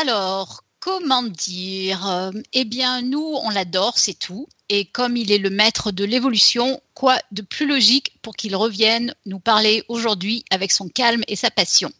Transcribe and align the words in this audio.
Alors, 0.00 0.62
comment 0.78 1.24
dire? 1.24 2.30
Eh 2.52 2.64
bien, 2.64 3.02
nous, 3.02 3.36
on 3.42 3.50
l'adore, 3.50 3.98
c'est 3.98 4.16
tout. 4.16 4.46
Et 4.68 4.84
comme 4.84 5.16
il 5.16 5.32
est 5.32 5.38
le 5.38 5.50
maître 5.50 5.90
de 5.90 6.04
l'évolution, 6.04 6.80
quoi 6.94 7.18
de 7.32 7.42
plus 7.42 7.66
logique 7.66 8.12
pour 8.22 8.36
qu'il 8.36 8.54
revienne 8.54 9.12
nous 9.26 9.40
parler 9.40 9.82
aujourd'hui 9.88 10.44
avec 10.50 10.70
son 10.70 10.88
calme 10.88 11.24
et 11.26 11.34
sa 11.34 11.50
passion? 11.50 11.90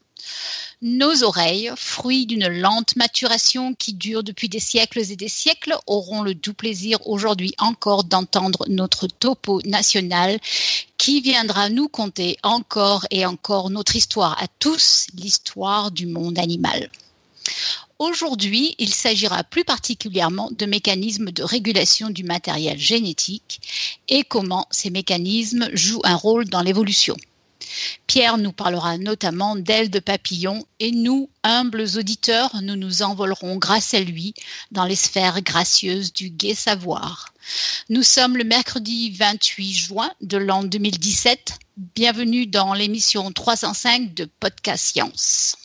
Nos 0.80 1.24
oreilles, 1.24 1.72
fruits 1.74 2.26
d'une 2.26 2.46
lente 2.46 2.94
maturation 2.94 3.74
qui 3.74 3.94
dure 3.94 4.22
depuis 4.22 4.48
des 4.48 4.60
siècles 4.60 5.00
et 5.10 5.16
des 5.16 5.28
siècles, 5.28 5.74
auront 5.88 6.22
le 6.22 6.34
doux 6.34 6.54
plaisir 6.54 7.04
aujourd'hui 7.04 7.52
encore 7.58 8.04
d'entendre 8.04 8.64
notre 8.68 9.08
topo 9.08 9.60
national 9.64 10.38
qui 10.98 11.20
viendra 11.20 11.68
nous 11.68 11.88
conter 11.88 12.36
encore 12.44 13.06
et 13.10 13.26
encore 13.26 13.70
notre 13.70 13.96
histoire 13.96 14.40
à 14.40 14.46
tous, 14.60 15.08
l'histoire 15.14 15.90
du 15.90 16.06
monde 16.06 16.38
animal. 16.38 16.88
Aujourd'hui, 17.98 18.76
il 18.78 18.94
s'agira 18.94 19.42
plus 19.42 19.64
particulièrement 19.64 20.50
de 20.52 20.66
mécanismes 20.66 21.32
de 21.32 21.42
régulation 21.42 22.10
du 22.10 22.22
matériel 22.22 22.78
génétique 22.78 23.60
et 24.08 24.22
comment 24.22 24.68
ces 24.70 24.90
mécanismes 24.90 25.68
jouent 25.72 26.02
un 26.04 26.14
rôle 26.14 26.44
dans 26.44 26.62
l'évolution. 26.62 27.16
Pierre 28.06 28.38
nous 28.38 28.52
parlera 28.52 28.98
notamment 28.98 29.56
d'ailes 29.56 29.90
de 29.90 29.98
papillon 29.98 30.64
et 30.78 30.92
nous, 30.92 31.28
humbles 31.42 31.86
auditeurs, 31.96 32.54
nous 32.62 32.76
nous 32.76 33.02
envolerons 33.02 33.56
grâce 33.56 33.94
à 33.94 34.00
lui 34.00 34.32
dans 34.70 34.84
les 34.84 34.96
sphères 34.96 35.42
gracieuses 35.42 36.12
du 36.12 36.30
gai 36.30 36.54
savoir. 36.54 37.34
Nous 37.88 38.04
sommes 38.04 38.36
le 38.36 38.44
mercredi 38.44 39.10
28 39.10 39.72
juin 39.72 40.10
de 40.20 40.38
l'an 40.38 40.62
2017. 40.62 41.58
Bienvenue 41.96 42.46
dans 42.46 42.74
l'émission 42.74 43.32
305 43.32 44.14
de 44.14 44.28
Podcast 44.38 44.84
Science. 44.84 45.56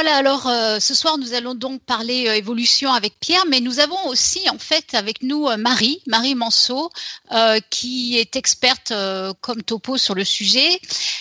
Voilà, 0.00 0.14
alors 0.14 0.46
euh, 0.46 0.78
ce 0.78 0.94
soir 0.94 1.18
nous 1.18 1.34
allons 1.34 1.56
donc 1.56 1.82
parler 1.82 2.28
euh, 2.28 2.36
évolution 2.36 2.92
avec 2.92 3.18
Pierre, 3.18 3.44
mais 3.48 3.58
nous 3.58 3.80
avons 3.80 4.06
aussi 4.06 4.48
en 4.48 4.56
fait 4.56 4.94
avec 4.94 5.24
nous 5.24 5.48
euh, 5.48 5.56
Marie, 5.56 6.00
Marie 6.06 6.36
Manceau, 6.36 6.92
qui 7.68 8.16
est 8.16 8.36
experte 8.36 8.92
comme 9.40 9.62
topo 9.62 9.98
sur 9.98 10.14
le 10.14 10.24
sujet. 10.24 10.80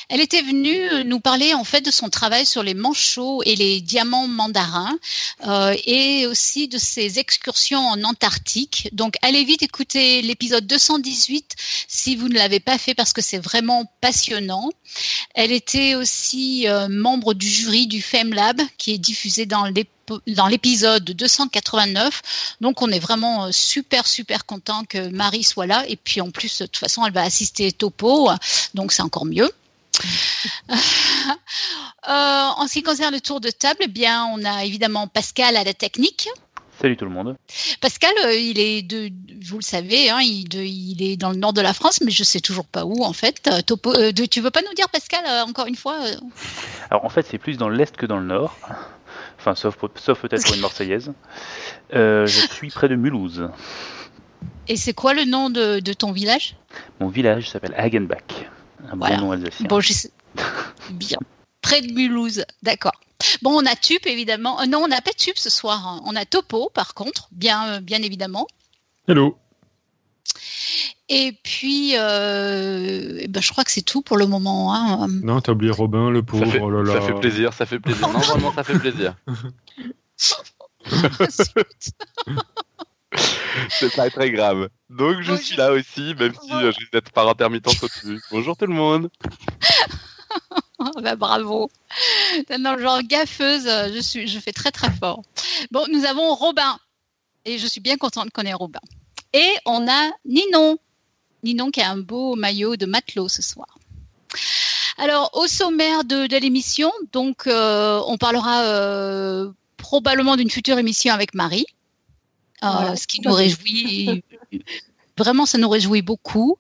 Elle 0.10 0.22
était 0.22 0.42
venue 0.42 1.04
nous 1.04 1.20
parler 1.20 1.54
en 1.54 1.64
fait 1.64 1.82
de 1.82 1.92
son 1.92 2.10
travail 2.10 2.46
sur 2.46 2.64
les 2.64 2.76
manchots 2.76 3.42
et 3.44 3.56
les 3.56 3.82
diamants 3.82 4.28
mandarins 4.28 4.98
et 5.86 6.26
aussi 6.28 6.70
de 6.70 6.78
ses 6.78 7.20
excursions 7.20 7.86
en 7.86 8.04
Antarctique. 8.04 8.90
Donc 8.94 9.16
allez 9.22 9.44
vite 9.44 9.64
écouter 9.64 10.22
l'épisode 10.22 10.66
218 10.66 11.56
si 11.90 12.16
vous 12.16 12.30
ne 12.30 12.36
l'avez 12.36 12.62
pas 12.62 12.78
fait 12.78 12.96
parce 12.96 13.12
que 13.12 13.22
c'est 13.22 13.38
vraiment 13.38 13.92
passionnant. 14.00 14.70
Elle 15.36 15.52
était 15.52 15.96
aussi 15.96 16.68
membre 16.90 17.34
du 17.34 17.50
jury 17.50 17.88
du 17.88 18.02
FemLab 18.02 18.62
qui 18.78 18.94
est 18.94 18.98
diffusé 18.98 19.46
dans 19.46 19.66
l'épisode 20.48 21.04
289. 21.04 22.56
Donc 22.62 22.82
on 22.82 22.90
est 22.90 23.00
vraiment 23.00 23.46
euh, 23.46 23.52
super 23.52 24.08
super 24.08 24.46
content 24.46 24.84
que 24.86 25.10
Marie 25.10 25.44
soit 25.44 25.68
là 25.68 25.84
et 25.88 25.96
puis 25.96 26.22
en 26.22 26.32
plus 26.32 26.60
de 26.60 26.66
toute 26.66 26.78
façon 26.78 27.06
elle 27.06 27.14
va 27.14 27.24
assister 27.24 27.72
Topo 27.72 28.30
donc 28.74 28.92
c'est 28.92 29.02
encore 29.02 29.26
mieux. 29.26 29.52
Euh, 32.08 32.12
en 32.12 32.68
ce 32.70 32.74
qui 32.74 32.84
concerne 32.84 33.14
le 33.14 33.20
tour 33.20 33.42
de 33.42 33.50
table, 33.50 33.80
eh 33.82 33.88
bien 33.90 34.26
on 34.28 34.46
a 34.46 34.64
évidemment 34.64 35.08
Pascal 35.08 35.58
à 35.58 35.66
la 35.66 35.74
technique. 35.74 36.30
Salut 36.80 36.96
tout 36.96 37.06
le 37.06 37.12
monde. 37.12 37.36
Pascal, 37.82 38.14
euh, 38.26 38.36
il 38.36 38.60
est 38.60 38.84
de, 38.84 39.10
vous 39.46 39.58
le 39.58 39.64
savez, 39.64 40.10
hein, 40.10 40.20
il, 40.22 41.02
est 41.02 41.18
dans 41.18 41.32
le 41.32 41.38
nord 41.38 41.54
de 41.54 41.62
la 41.62 41.74
France, 41.74 42.02
mais 42.06 42.12
je 42.12 42.24
sais 42.24 42.40
toujours 42.40 42.68
pas 42.68 42.86
où 42.86 43.04
en 43.04 43.14
fait. 43.14 43.50
Topo, 43.66 43.94
tu 44.30 44.42
veux 44.42 44.52
pas 44.52 44.62
nous 44.62 44.74
dire 44.76 44.88
Pascal 44.90 45.26
encore 45.48 45.68
une 45.68 45.76
fois 45.76 45.98
alors 46.90 47.06
en 47.06 47.10
fait, 47.10 47.26
c'est 47.30 47.38
plus 47.38 47.58
dans 47.58 47.70
l'est 47.70 47.96
que 47.96 48.06
dans 48.06 48.18
le 48.18 48.26
nord. 48.26 48.58
Enfin, 49.40 49.56
sauf, 49.56 49.78
sauf 49.96 50.22
peut-être 50.22 50.44
pour 50.46 50.56
une 50.56 50.62
Marseillaise. 50.62 51.14
Euh, 51.94 52.26
je 52.26 52.48
suis 52.48 52.70
près 52.70 52.90
de 52.90 52.96
Mulhouse. 52.96 53.50
Et 54.68 54.76
c'est 54.76 54.94
quoi 54.94 55.14
le 55.14 55.26
nom 55.26 55.50
de, 55.50 55.80
ton 55.94 56.12
village? 56.12 56.56
Mon 57.00 57.08
village 57.08 57.50
s'appelle 57.50 57.74
Hagenbach. 57.78 58.48
Un 58.92 58.96
bon 58.96 59.18
nom 59.18 59.32
alsacien. 59.32 59.68
Bon, 59.68 59.80
Bien. 60.92 61.18
Près 61.62 61.82
de 61.82 61.92
Mulhouse, 61.92 62.46
d'accord. 62.64 63.00
Bon, 63.42 63.62
on 63.62 63.66
a 63.66 63.76
Tup 63.76 64.06
évidemment. 64.06 64.62
Euh, 64.62 64.66
non, 64.66 64.84
on 64.84 64.88
n'a 64.88 65.02
pas 65.02 65.12
Tup 65.12 65.38
ce 65.38 65.50
soir. 65.50 65.88
Hein. 65.88 66.02
On 66.06 66.16
a 66.16 66.26
Topo 66.26 66.70
par 66.74 66.94
contre, 66.94 67.28
bien, 67.32 67.68
euh, 67.68 67.80
bien 67.80 68.02
évidemment. 68.02 68.48
Hello. 69.08 69.38
Et 71.10 71.34
puis, 71.44 71.98
euh, 71.98 73.20
eh 73.22 73.28
ben, 73.28 73.42
je 73.42 73.52
crois 73.52 73.64
que 73.64 73.72
c'est 73.72 73.82
tout 73.82 74.02
pour 74.02 74.18
le 74.18 74.28
moment. 74.28 74.74
Hein. 74.74 75.08
Non, 75.24 75.40
t'as 75.40 75.54
oublié 75.54 75.72
Robin, 75.72 76.10
le 76.10 76.22
pauvre. 76.22 76.46
Ça 76.46 76.52
fait, 76.52 76.60
oh 76.62 76.86
ça 76.86 77.02
fait 77.02 77.14
plaisir, 77.14 77.54
ça 77.54 77.66
fait 77.66 77.80
plaisir. 77.80 78.08
Non, 78.08 78.20
vraiment, 78.20 78.54
ça 78.54 78.66
fait 78.66 78.78
plaisir. 78.78 79.16
c'est 83.70 83.96
pas 83.96 84.10
très 84.10 84.32
grave. 84.32 84.68
Donc, 84.90 85.22
je 85.22 85.34
suis 85.36 85.56
là 85.56 85.72
aussi, 85.72 86.14
même 86.20 86.34
si 86.34 86.50
je 86.50 86.92
vais 86.92 86.98
être 86.98 87.12
par 87.12 87.30
intermittence 87.30 87.82
au. 87.82 87.88
Bonjour 88.32 88.58
tout 88.58 88.68
le 88.68 88.74
monde. 88.74 89.10
bah, 91.02 91.16
bravo. 91.16 91.70
Dans 92.50 92.76
le 92.76 92.82
genre 92.82 93.02
gaffeuse, 93.04 93.66
je, 93.94 94.00
suis, 94.02 94.28
je 94.28 94.40
fais 94.40 94.54
très 94.54 94.72
très 94.72 94.92
fort. 94.92 95.24
Bon, 95.72 95.86
nous 95.92 96.06
avons 96.06 96.36
Robin. 96.36 96.78
Et 97.46 97.58
je 97.58 97.68
suis 97.68 97.80
bien 97.80 97.98
contente 97.98 98.32
qu'on 98.32 98.44
ait 98.44 98.54
Robin. 98.54 98.82
Et 99.34 99.56
on 99.66 99.88
a 99.88 100.12
Ninon. 100.26 100.78
Ninon 101.44 101.72
qui 101.72 101.82
a 101.82 101.92
un 101.92 101.98
beau 101.98 102.36
maillot 102.36 102.76
de 102.76 102.86
matelot 102.86 103.30
ce 103.30 103.42
soir. 103.42 103.78
Alors, 104.98 105.30
au 105.34 105.48
sommaire 105.48 106.04
de, 106.04 106.38
l'émission, 106.40 106.92
donc, 107.12 107.46
euh, 107.48 108.02
on 108.08 108.18
parlera 108.18 108.64
euh, 108.64 109.52
probablement 109.78 110.36
d'une 110.36 110.50
future 110.50 110.80
émission 110.80 111.14
avec 111.14 111.36
Marie, 111.36 111.68
euh, 112.64 112.96
ce 112.96 113.06
qui 113.06 113.22
nous 113.22 113.34
réjouit. 113.34 114.24
Vraiment, 115.18 115.46
ça 115.46 115.58
nous 115.58 115.70
réjouit 115.70 116.02
beaucoup. 116.02 116.58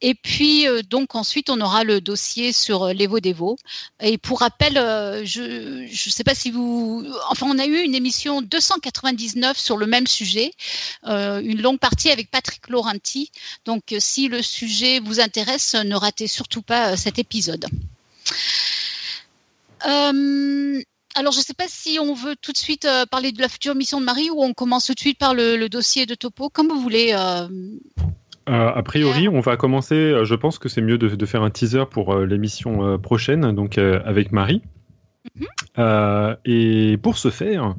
Et 0.00 0.14
puis, 0.14 0.66
euh, 0.66 0.82
donc, 0.82 1.14
ensuite, 1.14 1.50
on 1.50 1.60
aura 1.60 1.84
le 1.84 2.00
dossier 2.00 2.52
sur 2.52 2.84
euh, 2.84 2.92
l'Evo 2.92 3.20
Devo. 3.20 3.56
Et 4.00 4.18
pour 4.18 4.40
rappel, 4.40 4.76
euh, 4.76 5.24
je 5.24 5.82
ne 5.82 6.10
sais 6.10 6.24
pas 6.24 6.34
si 6.34 6.50
vous... 6.50 7.06
Enfin, 7.28 7.46
on 7.48 7.58
a 7.58 7.66
eu 7.66 7.80
une 7.80 7.94
émission 7.94 8.42
299 8.42 9.58
sur 9.58 9.76
le 9.76 9.86
même 9.86 10.06
sujet, 10.06 10.52
une 11.04 11.60
longue 11.62 11.78
partie 11.78 12.10
avec 12.10 12.30
Patrick 12.30 12.68
Laurenti. 12.68 13.30
Donc, 13.64 13.94
si 13.98 14.28
le 14.28 14.42
sujet 14.42 15.00
vous 15.00 15.20
intéresse, 15.20 15.74
ne 15.74 15.94
ratez 15.94 16.26
surtout 16.26 16.62
pas 16.62 16.96
cet 16.96 17.18
épisode. 17.18 17.66
Alors, 21.16 21.32
je 21.32 21.38
ne 21.38 21.42
sais 21.42 21.54
pas 21.54 21.66
si 21.66 21.98
on 22.00 22.14
veut 22.14 22.36
tout 22.40 22.52
de 22.52 22.56
suite 22.56 22.86
parler 23.10 23.32
de 23.32 23.40
la 23.40 23.48
future 23.48 23.74
mission 23.74 24.00
de 24.00 24.04
Marie 24.04 24.30
ou 24.30 24.42
on 24.42 24.52
commence 24.52 24.86
tout 24.86 24.94
de 24.94 25.00
suite 25.00 25.18
par 25.18 25.34
le, 25.34 25.56
le 25.56 25.68
dossier 25.68 26.06
de 26.06 26.14
Topo, 26.14 26.50
comme 26.50 26.68
vous 26.68 26.80
voulez. 26.80 27.14
Euh, 28.50 28.72
a 28.74 28.82
priori, 28.82 29.28
on 29.28 29.40
va 29.40 29.56
commencer. 29.56 29.94
Euh, 29.94 30.24
je 30.24 30.34
pense 30.34 30.58
que 30.58 30.68
c'est 30.68 30.80
mieux 30.80 30.98
de, 30.98 31.26
faire 31.26 31.42
un 31.42 31.50
teaser 31.50 31.84
pour 31.88 32.12
euh, 32.12 32.26
l'émission 32.26 32.98
prochaine, 32.98 33.52
donc 33.52 33.78
avec 33.78 34.32
Marie. 34.32 34.62
Mhm. 35.36 36.36
et 36.46 36.96
pour 36.96 37.18
ce 37.18 37.28
faire, 37.28 37.76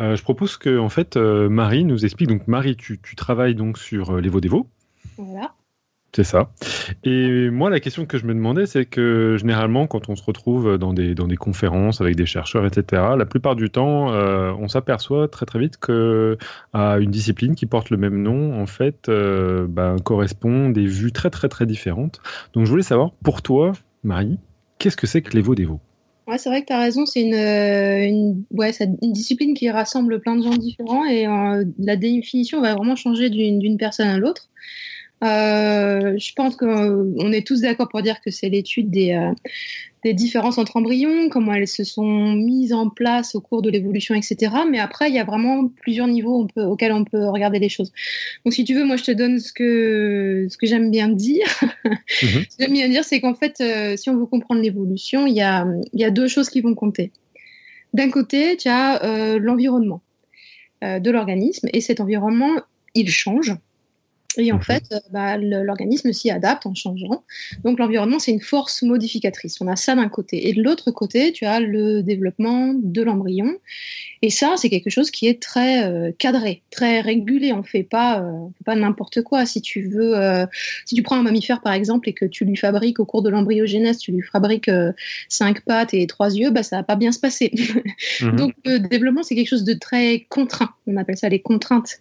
je 0.00 0.20
propose 0.22 0.56
que 0.56 0.76
en 0.76 0.88
fait 0.88 1.16
Marie 1.16 1.84
nous 1.84 2.04
explique. 2.04 2.28
Donc 2.28 2.48
Marie, 2.48 2.76
tu, 2.76 3.00
tu 3.00 3.14
travailles 3.14 3.54
donc 3.54 3.78
sur 3.78 4.20
les 4.20 4.28
Vaudévaux. 4.28 4.66
Voilà. 5.16 5.54
C'est 6.12 6.24
ça. 6.24 6.50
Et 7.04 7.50
moi, 7.50 7.70
la 7.70 7.78
question 7.78 8.04
que 8.04 8.18
je 8.18 8.26
me 8.26 8.34
demandais, 8.34 8.66
c'est 8.66 8.84
que 8.84 9.36
généralement, 9.38 9.86
quand 9.86 10.08
on 10.08 10.16
se 10.16 10.24
retrouve 10.24 10.76
dans 10.76 10.92
des, 10.92 11.14
dans 11.14 11.28
des 11.28 11.36
conférences 11.36 12.00
avec 12.00 12.16
des 12.16 12.26
chercheurs, 12.26 12.66
etc., 12.66 13.02
la 13.16 13.26
plupart 13.26 13.54
du 13.54 13.70
temps, 13.70 14.12
euh, 14.12 14.52
on 14.58 14.66
s'aperçoit 14.66 15.28
très 15.28 15.46
très 15.46 15.60
vite 15.60 15.76
que 15.76 16.36
à 16.72 16.98
une 16.98 17.12
discipline 17.12 17.54
qui 17.54 17.66
porte 17.66 17.90
le 17.90 17.96
même 17.96 18.20
nom, 18.22 18.60
en 18.60 18.66
fait, 18.66 19.08
euh, 19.08 19.68
ben, 19.68 19.96
correspond 20.00 20.70
des 20.70 20.84
vues 20.84 21.12
très 21.12 21.30
très 21.30 21.48
très 21.48 21.64
différentes. 21.64 22.20
Donc, 22.54 22.66
je 22.66 22.70
voulais 22.70 22.82
savoir, 22.82 23.12
pour 23.22 23.40
toi, 23.40 23.70
Marie, 24.02 24.38
qu'est-ce 24.78 24.96
que 24.96 25.06
c'est 25.06 25.22
que 25.22 25.36
les 25.36 25.42
Vaudévaux 25.42 25.80
Ouais, 26.26 26.38
c'est 26.38 26.48
vrai 26.48 26.62
que 26.62 26.66
tu 26.66 26.72
as 26.72 26.78
raison, 26.78 27.06
c'est 27.06 27.22
une, 27.22 27.34
euh, 27.34 28.04
une, 28.04 29.12
discipline 29.12 29.54
qui 29.54 29.70
rassemble 29.70 30.20
plein 30.20 30.36
de 30.36 30.42
gens 30.42 30.56
différents 30.56 31.04
et 31.04 31.26
la 31.78 31.96
définition 31.96 32.60
va 32.60 32.74
vraiment 32.74 32.94
changer 32.94 33.30
d'une 33.30 33.76
personne 33.78 34.08
à 34.08 34.18
l'autre. 34.18 34.48
Euh, 35.22 36.16
je 36.16 36.32
pense 36.34 36.56
qu'on 36.56 37.32
est 37.32 37.46
tous 37.46 37.60
d'accord 37.60 37.88
pour 37.88 38.02
dire 38.02 38.20
que 38.20 38.30
c'est 38.30 38.48
l'étude 38.48 38.90
des, 38.90 39.12
euh, 39.12 39.32
des 40.02 40.14
différences 40.14 40.56
entre 40.58 40.76
embryons, 40.76 41.28
comment 41.28 41.52
elles 41.52 41.68
se 41.68 41.84
sont 41.84 42.32
mises 42.32 42.72
en 42.72 42.88
place 42.88 43.34
au 43.34 43.40
cours 43.40 43.60
de 43.60 43.70
l'évolution, 43.70 44.14
etc. 44.14 44.52
Mais 44.70 44.78
après, 44.78 45.10
il 45.10 45.14
y 45.14 45.18
a 45.18 45.24
vraiment 45.24 45.68
plusieurs 45.68 46.06
niveaux 46.06 46.46
auxquels 46.56 46.92
on 46.92 47.04
peut 47.04 47.28
regarder 47.28 47.58
les 47.58 47.68
choses. 47.68 47.92
Donc, 48.44 48.54
si 48.54 48.64
tu 48.64 48.74
veux, 48.74 48.84
moi, 48.84 48.96
je 48.96 49.04
te 49.04 49.10
donne 49.10 49.38
ce 49.38 49.52
que, 49.52 50.46
ce 50.48 50.56
que 50.56 50.66
j'aime 50.66 50.90
bien 50.90 51.08
dire. 51.08 51.46
Mhm. 52.22 52.44
ce 52.50 52.56
que 52.56 52.64
j'aime 52.64 52.72
bien 52.72 52.88
dire, 52.88 53.04
c'est 53.04 53.20
qu'en 53.20 53.34
fait, 53.34 53.60
euh, 53.60 53.96
si 53.96 54.10
on 54.10 54.16
veut 54.16 54.26
comprendre 54.26 54.60
l'évolution, 54.60 55.26
il 55.26 55.34
y 55.34 55.40
a, 55.40 55.66
y 55.94 56.04
a 56.04 56.10
deux 56.10 56.28
choses 56.28 56.50
qui 56.50 56.60
vont 56.60 56.74
compter. 56.74 57.12
D'un 57.94 58.10
côté, 58.10 58.56
tu 58.56 58.68
as 58.68 59.02
euh, 59.04 59.38
l'environnement 59.38 60.02
euh, 60.84 60.98
de 60.98 61.10
l'organisme, 61.10 61.68
et 61.72 61.80
cet 61.80 62.00
environnement, 62.00 62.52
il 62.94 63.08
change. 63.10 63.54
Et 64.36 64.52
en 64.52 64.56
mhm. 64.56 64.62
fait, 64.62 64.84
euh, 64.92 64.98
bah, 65.10 65.36
l'organisme 65.36 66.12
s'y 66.12 66.30
adapte 66.30 66.64
en 66.64 66.74
changeant. 66.74 67.24
Donc 67.64 67.78
l'environnement, 67.80 68.20
c'est 68.20 68.30
une 68.30 68.40
force 68.40 68.82
modificatrice. 68.82 69.60
On 69.60 69.66
a 69.66 69.74
ça 69.74 69.96
d'un 69.96 70.08
côté. 70.08 70.48
Et 70.48 70.52
de 70.52 70.62
l'autre 70.62 70.92
côté, 70.92 71.32
tu 71.32 71.46
as 71.46 71.58
le 71.58 72.02
développement 72.02 72.72
de 72.74 73.02
l'embryon. 73.02 73.56
Et 74.22 74.30
ça, 74.30 74.54
c'est 74.56 74.70
quelque 74.70 74.90
chose 74.90 75.10
qui 75.10 75.26
est 75.26 75.42
très 75.42 75.84
euh, 75.84 76.12
cadré, 76.16 76.62
très 76.70 77.00
régulé. 77.00 77.52
On 77.52 77.64
fait 77.64 77.82
pas, 77.82 78.20
euh, 78.22 78.46
pas 78.64 78.76
n'importe 78.76 79.22
quoi. 79.22 79.46
Si 79.46 79.62
tu 79.62 79.82
veux, 79.88 80.14
si 80.84 80.94
tu 80.94 81.02
prends 81.02 81.16
un 81.16 81.22
mammifère 81.22 81.60
par 81.60 81.72
exemple 81.72 82.08
et 82.08 82.12
que 82.12 82.24
tu 82.24 82.44
lui 82.44 82.56
fabriques 82.56 83.00
au 83.00 83.04
cours 83.04 83.22
de 83.22 83.30
l'embryogénèse, 83.30 83.98
tu 83.98 84.12
lui 84.12 84.22
fabriques 84.22 84.70
cinq 85.28 85.62
pattes 85.64 85.94
et 85.94 86.06
trois 86.06 86.32
yeux, 86.34 86.50
bah 86.50 86.62
ça 86.62 86.76
va 86.76 86.82
pas 86.82 86.96
bien 86.96 87.12
se 87.12 87.18
passer. 87.18 87.52
Mhm. 88.20 88.36
Donc 88.36 88.54
le 88.64 88.78
développement, 88.78 89.22
c'est 89.22 89.34
quelque 89.34 89.48
chose 89.48 89.64
de 89.64 89.72
très 89.72 90.26
contraint. 90.28 90.70
On 90.86 90.96
appelle 90.96 91.16
ça 91.16 91.28
les 91.28 91.40
contraintes 91.40 91.98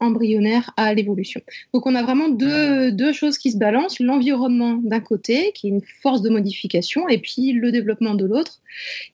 embryonnaire 0.00 0.72
à 0.76 0.94
l'évolution. 0.94 1.40
Donc 1.74 1.86
on 1.86 1.94
a 1.94 2.02
vraiment 2.02 2.28
deux, 2.28 2.92
deux 2.92 3.12
choses 3.12 3.38
qui 3.38 3.52
se 3.52 3.58
balancent, 3.58 4.00
l'environnement 4.00 4.78
d'un 4.82 5.00
côté, 5.00 5.52
qui 5.54 5.68
est 5.68 5.70
une 5.70 5.82
force 6.02 6.22
de 6.22 6.30
modification, 6.30 7.08
et 7.08 7.18
puis 7.18 7.52
le 7.52 7.72
développement 7.72 8.14
de 8.14 8.24
l'autre, 8.24 8.60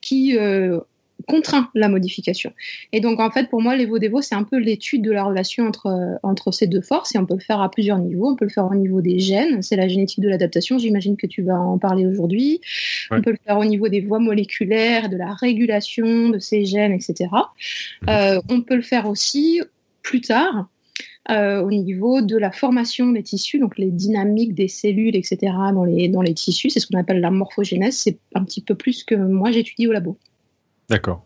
qui 0.01 0.37
euh, 0.37 0.79
contraint 1.27 1.71
la 1.75 1.89
modification. 1.89 2.53
Et 2.93 3.01
donc 3.01 3.21
en 3.21 3.31
fait 3.31 3.49
pour 3.49 3.63
moi 3.63 3.77
l'Evo-Devo 3.77 4.21
c'est 4.21 4.35
un 4.35 4.43
peu 4.43 4.59
l'étude 4.59 5.03
de 5.03 5.11
la 5.11 5.25
relation 5.25 5.67
entre, 5.67 6.19
entre 6.23 6.53
ces 6.53 6.67
deux 6.67 6.81
forces, 6.81 7.15
et 7.15 7.19
on 7.19 7.27
peut 7.27 7.35
le 7.35 7.41
faire 7.41 7.61
à 7.61 7.71
plusieurs 7.71 7.99
niveaux. 7.99 8.31
On 8.31 8.37
peut 8.37 8.45
le 8.45 8.51
faire 8.51 8.67
au 8.71 8.75
niveau 8.75 9.01
des 9.01 9.19
gènes, 9.19 9.63
c'est 9.63 9.77
la 9.77 9.89
génétique 9.89 10.21
de 10.21 10.29
l'adaptation, 10.29 10.79
j'imagine 10.79 11.17
que 11.17 11.27
tu 11.27 11.43
vas 11.43 11.59
en 11.59 11.79
parler 11.79 12.07
aujourd'hui. 12.07 12.61
On 13.11 13.23
peut 13.23 13.31
le 13.31 13.39
faire 13.45 13.59
au 13.59 13.65
niveau 13.65 13.89
des 13.89 14.01
voies 14.01 14.19
moléculaires, 14.19 15.09
de 15.09 15.17
la 15.17 15.33
régulation 15.33 16.29
de 16.29 16.39
ces 16.39 16.65
gènes, 16.65 16.93
etc. 16.93 17.31
Euh, 18.09 18.41
on 18.51 18.61
peut 18.61 18.77
le 18.77 18.83
faire 18.83 19.09
aussi 19.09 19.63
plus 20.03 20.21
tard 20.21 20.69
euh, 21.31 21.63
au 21.63 21.71
niveau 21.71 22.21
de 22.21 22.37
la 22.37 22.53
formation 22.53 23.11
des 23.11 23.23
tissus, 23.23 23.59
donc 23.59 23.79
les 23.79 23.91
dynamiques 23.91 24.55
des 24.55 24.69
cellules, 24.69 25.17
etc. 25.17 25.39
dans 25.73 25.85
les, 25.85 26.09
dans 26.09 26.21
les 26.21 26.35
tissus. 26.35 26.69
C'est 26.69 26.81
ce 26.81 26.87
qu'on 26.87 26.99
appelle 26.99 27.21
la 27.21 27.31
morphogénèse. 27.31 27.97
C'est 27.97 28.19
un 28.35 28.45
petit 28.45 28.61
peu 28.61 28.75
plus 28.75 29.05
que 29.05 29.15
moi 29.15 29.51
j'étudie 29.51 29.89
au 29.89 29.93
labo. 29.93 30.19
D'accord. 30.91 31.25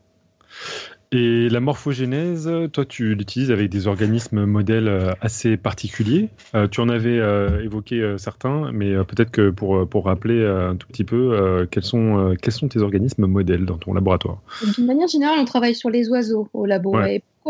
Et 1.11 1.49
la 1.49 1.61
morphogénèse, 1.61 2.51
toi, 2.73 2.85
tu 2.85 3.15
l'utilises 3.15 3.51
avec 3.51 3.71
des 3.71 3.87
organismes 3.87 4.45
modèles 4.45 4.89
euh, 4.89 5.13
assez 5.23 5.57
particuliers. 5.57 6.29
Euh, 6.55 6.69
tu 6.69 6.81
en 6.81 6.91
avais 6.91 7.19
évoqué 7.65 8.15
certains, 8.19 8.71
mais 8.73 8.93
peut-être 9.05 9.31
que 9.31 9.51
pour, 9.51 9.89
pour 9.89 10.05
rappeler 10.05 10.47
un 10.47 10.77
tout 10.77 10.87
petit 10.87 11.05
peu, 11.05 11.67
quels, 11.71 11.83
sont, 11.83 12.37
quels 12.41 12.53
sont 12.53 12.69
tes 12.69 12.81
organismes 12.81 13.27
modèles 13.27 13.65
dans 13.65 13.79
ton 13.79 13.95
laboratoire? 13.95 14.43
D'une 14.77 14.87
manière 14.87 15.09
générale, 15.09 15.39
on 15.41 15.45
travaille 15.45 15.75
sur 15.75 15.91
les 15.91 16.09
oiseaux 16.09 16.49
au 16.53 16.67
labo 16.67 16.95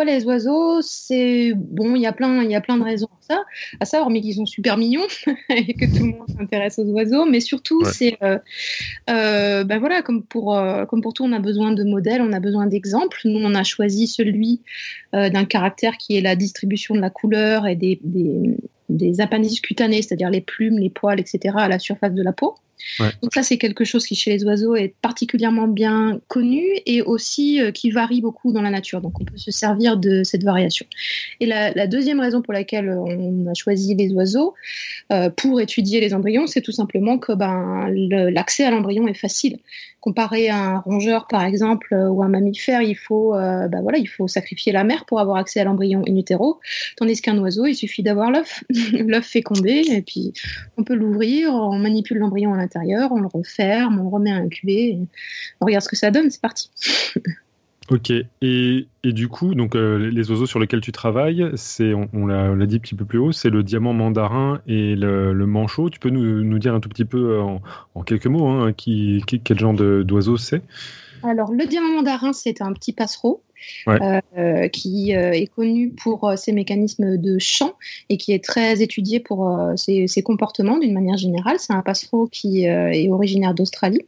les 0.05 0.25
oiseaux 0.25 0.81
C'est 0.83 1.53
bon, 1.55 1.95
il 1.95 2.03
y 2.03 2.07
a 2.07 2.13
plein, 2.13 2.43
il 2.43 2.51
y 2.51 2.55
a 2.55 2.61
plein 2.61 2.77
de 2.77 2.83
raisons 2.83 3.07
pour 3.07 3.23
ça. 3.23 3.43
À 3.81 3.85
ça, 3.85 4.01
hormis 4.01 4.23
qu'ils 4.23 4.35
sont 4.35 4.47
super 4.47 4.77
mignons 4.77 5.07
et 5.51 5.75
que 5.75 5.85
tout 5.85 6.05
le 6.05 6.13
monde 6.13 6.29
s'intéresse 6.29 6.79
aux 6.79 6.87
oiseaux, 6.87 7.25
mais 7.27 7.41
surtout, 7.41 7.85
c'est, 7.85 8.17
euh, 8.23 8.39
euh, 9.11 9.65
ben 9.65 9.79
voilà, 9.79 10.03
comme 10.03 10.23
pour, 10.23 10.57
euh, 10.57 10.85
comme 10.87 11.03
pour 11.03 11.15
tout, 11.15 11.25
on 11.25 11.33
a 11.33 11.39
besoin 11.39 11.73
de 11.73 11.85
modèles, 11.85 12.23
on 12.23 12.33
a 12.33 12.41
besoin 12.41 12.67
d'exemples. 12.67 13.21
Nous, 13.25 13.41
on 13.43 13.55
a 13.55 13.65
choisi 13.65 14.07
celui 14.07 14.61
d'un 15.13 15.45
caractère 15.47 15.97
qui 15.97 16.17
est 16.17 16.21
la 16.21 16.37
distribution 16.37 16.95
de 16.95 17.01
la 17.01 17.11
couleur 17.11 17.67
et 17.67 17.77
des, 17.77 17.99
des, 18.03 18.57
des 18.89 19.21
appendices 19.21 19.61
cutanés, 19.61 20.03
c'est-à-dire 20.03 20.31
les 20.31 20.41
plumes, 20.41 20.79
les 20.79 20.91
poils, 20.91 21.21
etc., 21.21 21.55
à 21.59 21.69
la 21.69 21.79
surface 21.79 22.13
de 22.13 22.23
la 22.23 22.33
peau. 22.33 22.57
Donc 23.23 23.35
ça, 23.35 23.43
c'est 23.43 23.59
quelque 23.59 23.85
chose 23.85 24.07
qui 24.07 24.15
chez 24.15 24.31
les 24.31 24.45
oiseaux 24.45 24.75
est 24.77 24.95
particulièrement 25.03 25.69
bien 25.69 26.21
connu 26.29 26.63
et 26.87 27.03
aussi 27.03 27.61
euh, 27.61 27.71
qui 27.71 27.91
varie 27.91 28.21
beaucoup 28.21 28.53
dans 28.53 28.63
la 28.63 28.71
nature. 28.71 29.01
Donc 29.01 29.21
on 29.21 29.25
peut 29.25 29.37
se 29.37 29.51
servir 29.51 29.97
de 29.97 30.23
cette 30.25 30.45
variation. 30.45 30.87
Et 31.41 31.47
la, 31.47 31.87
deuxième 31.87 32.21
raison 32.21 32.43
pour 32.43 32.53
laquelle 32.53 32.91
on 32.91 33.47
a 33.47 33.55
choisi 33.55 33.95
les 33.95 34.13
oiseaux 34.13 34.55
euh, 35.13 35.31
pour 35.31 35.61
étudier 35.61 36.01
les 36.01 36.13
embryons, 36.13 36.47
c'est 36.47 36.61
tout 36.61 36.73
simplement 36.73 37.19
que 37.19 37.33
ben, 37.33 37.89
l'accès 38.31 38.65
à 38.65 38.71
l'embryon 38.71 39.09
est 39.09 39.15
facile. 39.15 39.59
Comparé 40.01 40.49
à 40.49 40.59
un 40.59 40.79
rongeur, 40.79 41.27
par 41.27 41.43
exemple, 41.43 41.93
euh, 41.93 42.09
ou 42.09 42.23
un 42.23 42.29
mammifère, 42.29 42.83
il 42.83 42.97
faut, 42.97 43.33
ben 43.33 43.81
voilà, 43.83 43.99
il 43.99 44.07
faut 44.07 44.29
sacrifier 44.29 44.73
la 44.73 44.85
mère 44.85 45.05
pour 45.07 45.19
avoir 45.21 45.37
accès 45.39 45.61
à 45.61 45.65
l'embryon 45.65 46.03
in 46.09 46.17
utero, 46.17 46.61
tandis 46.97 47.21
qu'un 47.21 47.39
oiseau, 47.39 47.67
il 47.67 47.75
suffit 47.75 48.03
d'avoir 48.03 48.31
l'œuf, 48.31 48.63
l'œuf 48.93 49.27
fécondé, 49.27 49.83
et 49.91 50.03
puis 50.03 50.33
on 50.77 50.85
peut 50.85 50.95
l'ouvrir, 50.95 51.53
on 51.53 51.79
manipule 51.79 52.19
l'embryon 52.19 52.55
à 52.55 52.57
l'intérieur, 52.57 52.68
on 52.77 53.21
le 53.21 53.29
referme, 53.33 54.01
on 54.01 54.11
remet 54.11 54.31
un 54.31 54.49
cubé, 54.49 54.99
on 55.61 55.67
regarde 55.67 55.83
ce 55.83 55.89
que 55.89 55.97
ça 55.97 56.11
donne, 56.11 56.31
c'est 56.31 56.41
parti. 56.41 56.71
Ok, 57.91 58.11
et, 58.11 58.87
et, 59.03 59.13
du 59.15 59.29
coup, 59.29 59.55
donc 59.55 59.75
euh, 59.75 59.97
les 59.97 60.31
oiseaux 60.31 60.45
sur 60.45 60.59
lesquels 60.59 60.83
tu 60.83 60.93
travailles, 60.93 61.51
c'est, 61.55 61.95
on, 61.95 62.27
l'a, 62.27 62.67
dit 62.67 62.77
un 62.77 62.79
petit 62.81 62.95
peu 62.95 63.07
plus 63.07 63.19
haut, 63.19 63.33
c'est 63.33 63.49
le 63.49 63.63
diamant 63.63 63.95
mandarin 63.95 64.61
et 64.67 64.95
le, 64.95 65.33
manchot. 65.47 65.89
Tu 65.89 65.99
peux 65.99 66.11
nous, 66.11 66.45
nous, 66.45 66.59
dire 66.59 66.75
un 66.75 66.81
tout 66.81 66.91
petit 66.91 67.07
peu 67.07 67.39
euh, 67.39 67.59
en, 67.95 68.03
quelques 68.03 68.27
mots 68.27 68.47
hein, 68.47 68.75
qui, 68.75 69.25
quel 69.27 69.59
genre 69.59 69.73
d'oiseau 69.73 70.37
c'est? 70.37 70.63
Alors, 71.23 71.51
le 71.51 71.65
diamant 71.65 71.95
mandarin, 71.95 72.35
c'est 72.35 72.61
un 72.61 72.75
petit 72.75 72.93
passereau. 72.93 73.43
Euh, 73.87 74.69
qui 74.69 75.13
est 75.13 75.47
connu 75.55 75.91
pour 75.91 76.33
ses 76.37 76.53
mécanismes 76.53 77.17
de 77.17 77.39
chant 77.39 77.75
et 78.09 78.17
qui 78.17 78.33
est 78.33 78.43
très 78.43 78.83
étudié 78.83 79.21
pour 79.21 79.51
ses, 79.77 80.07
ses, 80.07 80.23
comportements 80.23 80.79
d'une 80.79 80.93
manière 80.93 81.17
générale. 81.17 81.57
C'est 81.59 81.73
un 81.73 81.83
passereau 81.83 82.27
qui 82.27 82.65
est 82.65 83.09
originaire 83.09 83.55
d'Australie. 83.55 84.05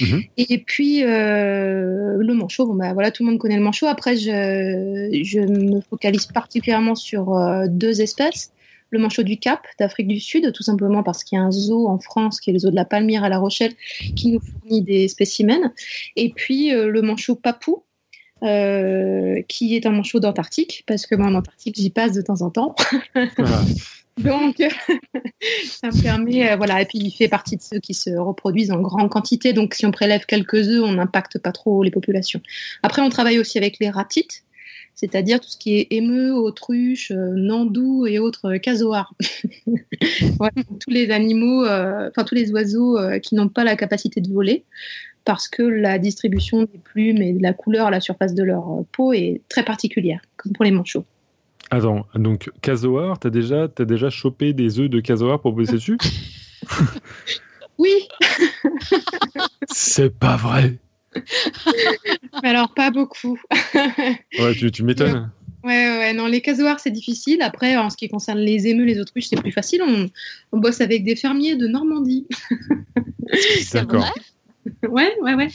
Mhm. 0.00 0.22
Et 0.36 0.58
puis 0.58 1.04
euh, 1.04 2.16
le 2.18 2.34
manchot, 2.34 2.66
bon 2.66 2.74
bah 2.74 2.92
voilà, 2.94 3.10
tout 3.10 3.24
le 3.24 3.30
monde 3.30 3.38
connaît 3.38 3.56
le 3.56 3.62
manchot. 3.62 3.86
Après, 3.86 4.16
je, 4.16 5.20
je 5.24 5.40
me 5.40 5.80
focalise 5.80 6.26
particulièrement 6.26 6.94
sur 6.94 7.34
euh, 7.34 7.66
deux 7.68 8.00
espèces. 8.00 8.52
Le 8.90 8.98
manchot 8.98 9.22
du 9.22 9.38
Cap 9.38 9.66
d'Afrique 9.78 10.08
du 10.08 10.18
Sud, 10.18 10.50
tout 10.52 10.62
simplement 10.62 11.02
parce 11.02 11.22
qu'il 11.22 11.36
y 11.36 11.40
a 11.40 11.44
un 11.44 11.50
zoo 11.52 11.88
en 11.88 11.98
France, 11.98 12.40
qui 12.40 12.50
est 12.50 12.52
le 12.54 12.58
zoo 12.58 12.70
de 12.70 12.74
la 12.74 12.86
Palmyre 12.86 13.22
à 13.22 13.28
La 13.28 13.38
Rochelle, 13.38 13.74
qui 14.16 14.32
nous 14.32 14.40
fournit 14.40 14.80
des 14.80 15.08
spécimens. 15.08 15.72
Et 16.16 16.32
puis 16.34 16.72
euh, 16.72 16.88
le 16.88 17.02
manchot 17.02 17.34
papou, 17.34 17.82
qui 18.40 19.76
est 19.76 19.86
un 19.86 19.90
manchot 19.90 20.20
d'Antarctique, 20.20 20.84
parce 20.86 21.06
que 21.06 21.14
moi 21.14 21.28
en 21.28 21.34
Antarctique 21.34 21.76
j'y 21.76 21.90
passe 21.90 22.12
de 22.12 22.22
temps 22.22 22.42
en 22.42 22.50
temps. 22.50 22.74
Donc, 24.18 24.56
ça 25.64 25.88
me 25.88 26.02
permet, 26.02 26.50
euh, 26.50 26.56
voilà, 26.56 26.82
et 26.82 26.86
puis 26.86 26.98
il 26.98 27.10
fait 27.10 27.28
partie 27.28 27.56
de 27.56 27.62
ceux 27.62 27.78
qui 27.78 27.94
se 27.94 28.10
reproduisent 28.10 28.70
en 28.70 28.80
grande 28.80 29.10
quantité. 29.10 29.52
Donc, 29.52 29.74
si 29.74 29.86
on 29.86 29.90
prélève 29.90 30.26
quelques 30.26 30.68
œufs, 30.68 30.82
on 30.82 30.92
n'impacte 30.92 31.38
pas 31.38 31.52
trop 31.52 31.82
les 31.82 31.90
populations. 31.90 32.40
Après, 32.82 33.02
on 33.02 33.08
travaille 33.08 33.38
aussi 33.38 33.58
avec 33.58 33.78
les 33.80 33.90
ratites, 33.90 34.42
c'est-à-dire 34.94 35.40
tout 35.40 35.48
ce 35.48 35.56
qui 35.56 35.76
est 35.76 35.86
émeu, 35.90 36.34
autruche, 36.34 37.12
euh, 37.12 37.34
nandou 37.36 38.06
et 38.06 38.18
autres 38.18 38.54
euh, 38.54 38.58
casoars. 38.58 39.14
tous 40.80 40.90
les 40.90 41.10
animaux, 41.10 41.64
enfin 41.64 42.24
tous 42.24 42.34
les 42.34 42.50
oiseaux 42.50 42.98
qui 43.22 43.34
n'ont 43.34 43.48
pas 43.48 43.64
la 43.64 43.76
capacité 43.76 44.20
de 44.20 44.32
voler, 44.32 44.64
parce 45.24 45.48
que 45.48 45.62
la 45.62 45.98
distribution 45.98 46.62
des 46.62 46.78
plumes 46.78 47.22
et 47.22 47.32
de 47.32 47.42
la 47.42 47.52
couleur 47.52 47.88
à 47.88 47.90
la 47.90 48.00
surface 48.00 48.34
de 48.34 48.42
leur 48.42 48.64
peau 48.92 49.12
est 49.12 49.42
très 49.48 49.64
particulière, 49.64 50.20
comme 50.36 50.52
pour 50.52 50.64
les 50.64 50.70
manchots. 50.70 51.04
Attends, 51.70 52.06
donc 52.14 52.50
Casoar, 52.62 53.18
t'as 53.18 53.30
déjà, 53.30 53.68
as 53.78 53.84
déjà 53.84 54.08
chopé 54.08 54.54
des 54.54 54.80
œufs 54.80 54.88
de 54.88 55.00
Casoar 55.00 55.40
pour 55.40 55.52
bosser 55.52 55.72
dessus? 55.72 55.98
Oui 57.78 57.92
C'est 59.68 60.10
pas 60.10 60.36
vrai 60.36 60.78
Alors, 62.42 62.74
pas 62.74 62.90
beaucoup. 62.90 63.40
ouais, 63.74 64.54
tu, 64.72 64.82
m'étonnes. 64.82 65.30
Ouais, 65.64 65.98
ouais, 65.98 66.12
non, 66.12 66.26
les 66.26 66.40
casoars, 66.40 66.80
c'est 66.80 66.90
difficile. 66.90 67.42
Après, 67.42 67.76
en 67.76 67.90
ce 67.90 67.96
qui 67.96 68.08
concerne 68.08 68.38
les 68.38 68.66
émeux, 68.66 68.84
les 68.84 69.00
autruches, 69.00 69.26
c'est 69.26 69.40
plus 69.40 69.52
facile. 69.52 69.82
On, 69.82 70.10
on, 70.52 70.58
bosse 70.58 70.80
avec 70.80 71.04
des 71.04 71.16
fermiers 71.16 71.56
de 71.56 71.66
Normandie. 71.66 72.26
D'accord. 73.72 74.12
Ouais, 74.88 75.16
ouais, 75.22 75.34
ouais. 75.34 75.48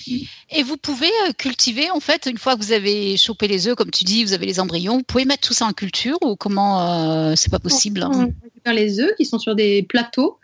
Et 0.50 0.64
vous 0.64 0.78
pouvez 0.78 1.12
euh, 1.28 1.32
cultiver, 1.38 1.90
en 1.92 2.00
fait, 2.00 2.28
une 2.30 2.38
fois 2.38 2.56
que 2.56 2.62
vous 2.62 2.72
avez 2.72 3.18
chopé 3.18 3.48
les 3.48 3.68
œufs, 3.68 3.76
comme 3.76 3.92
tu 3.92 4.04
dis, 4.04 4.24
vous 4.24 4.34
avez 4.34 4.46
les 4.46 4.60
embryons, 4.60 4.98
vous 4.98 5.04
pouvez 5.04 5.26
mettre 5.26 5.48
tout 5.48 5.54
ça 5.54 5.66
en 5.66 5.74
culture 5.74 6.18
ou 6.24 6.36
comment 6.36 6.82
euh, 6.82 7.34
c'est 7.36 7.52
pas 7.52 7.60
possible 7.60 8.04
On 8.04 8.34
récupère 8.44 8.74
les 8.74 9.00
œufs 9.00 9.16
qui 9.16 9.26
sont 9.26 9.40
sur 9.40 9.56
des 9.56 9.84
plateaux, 9.84 10.40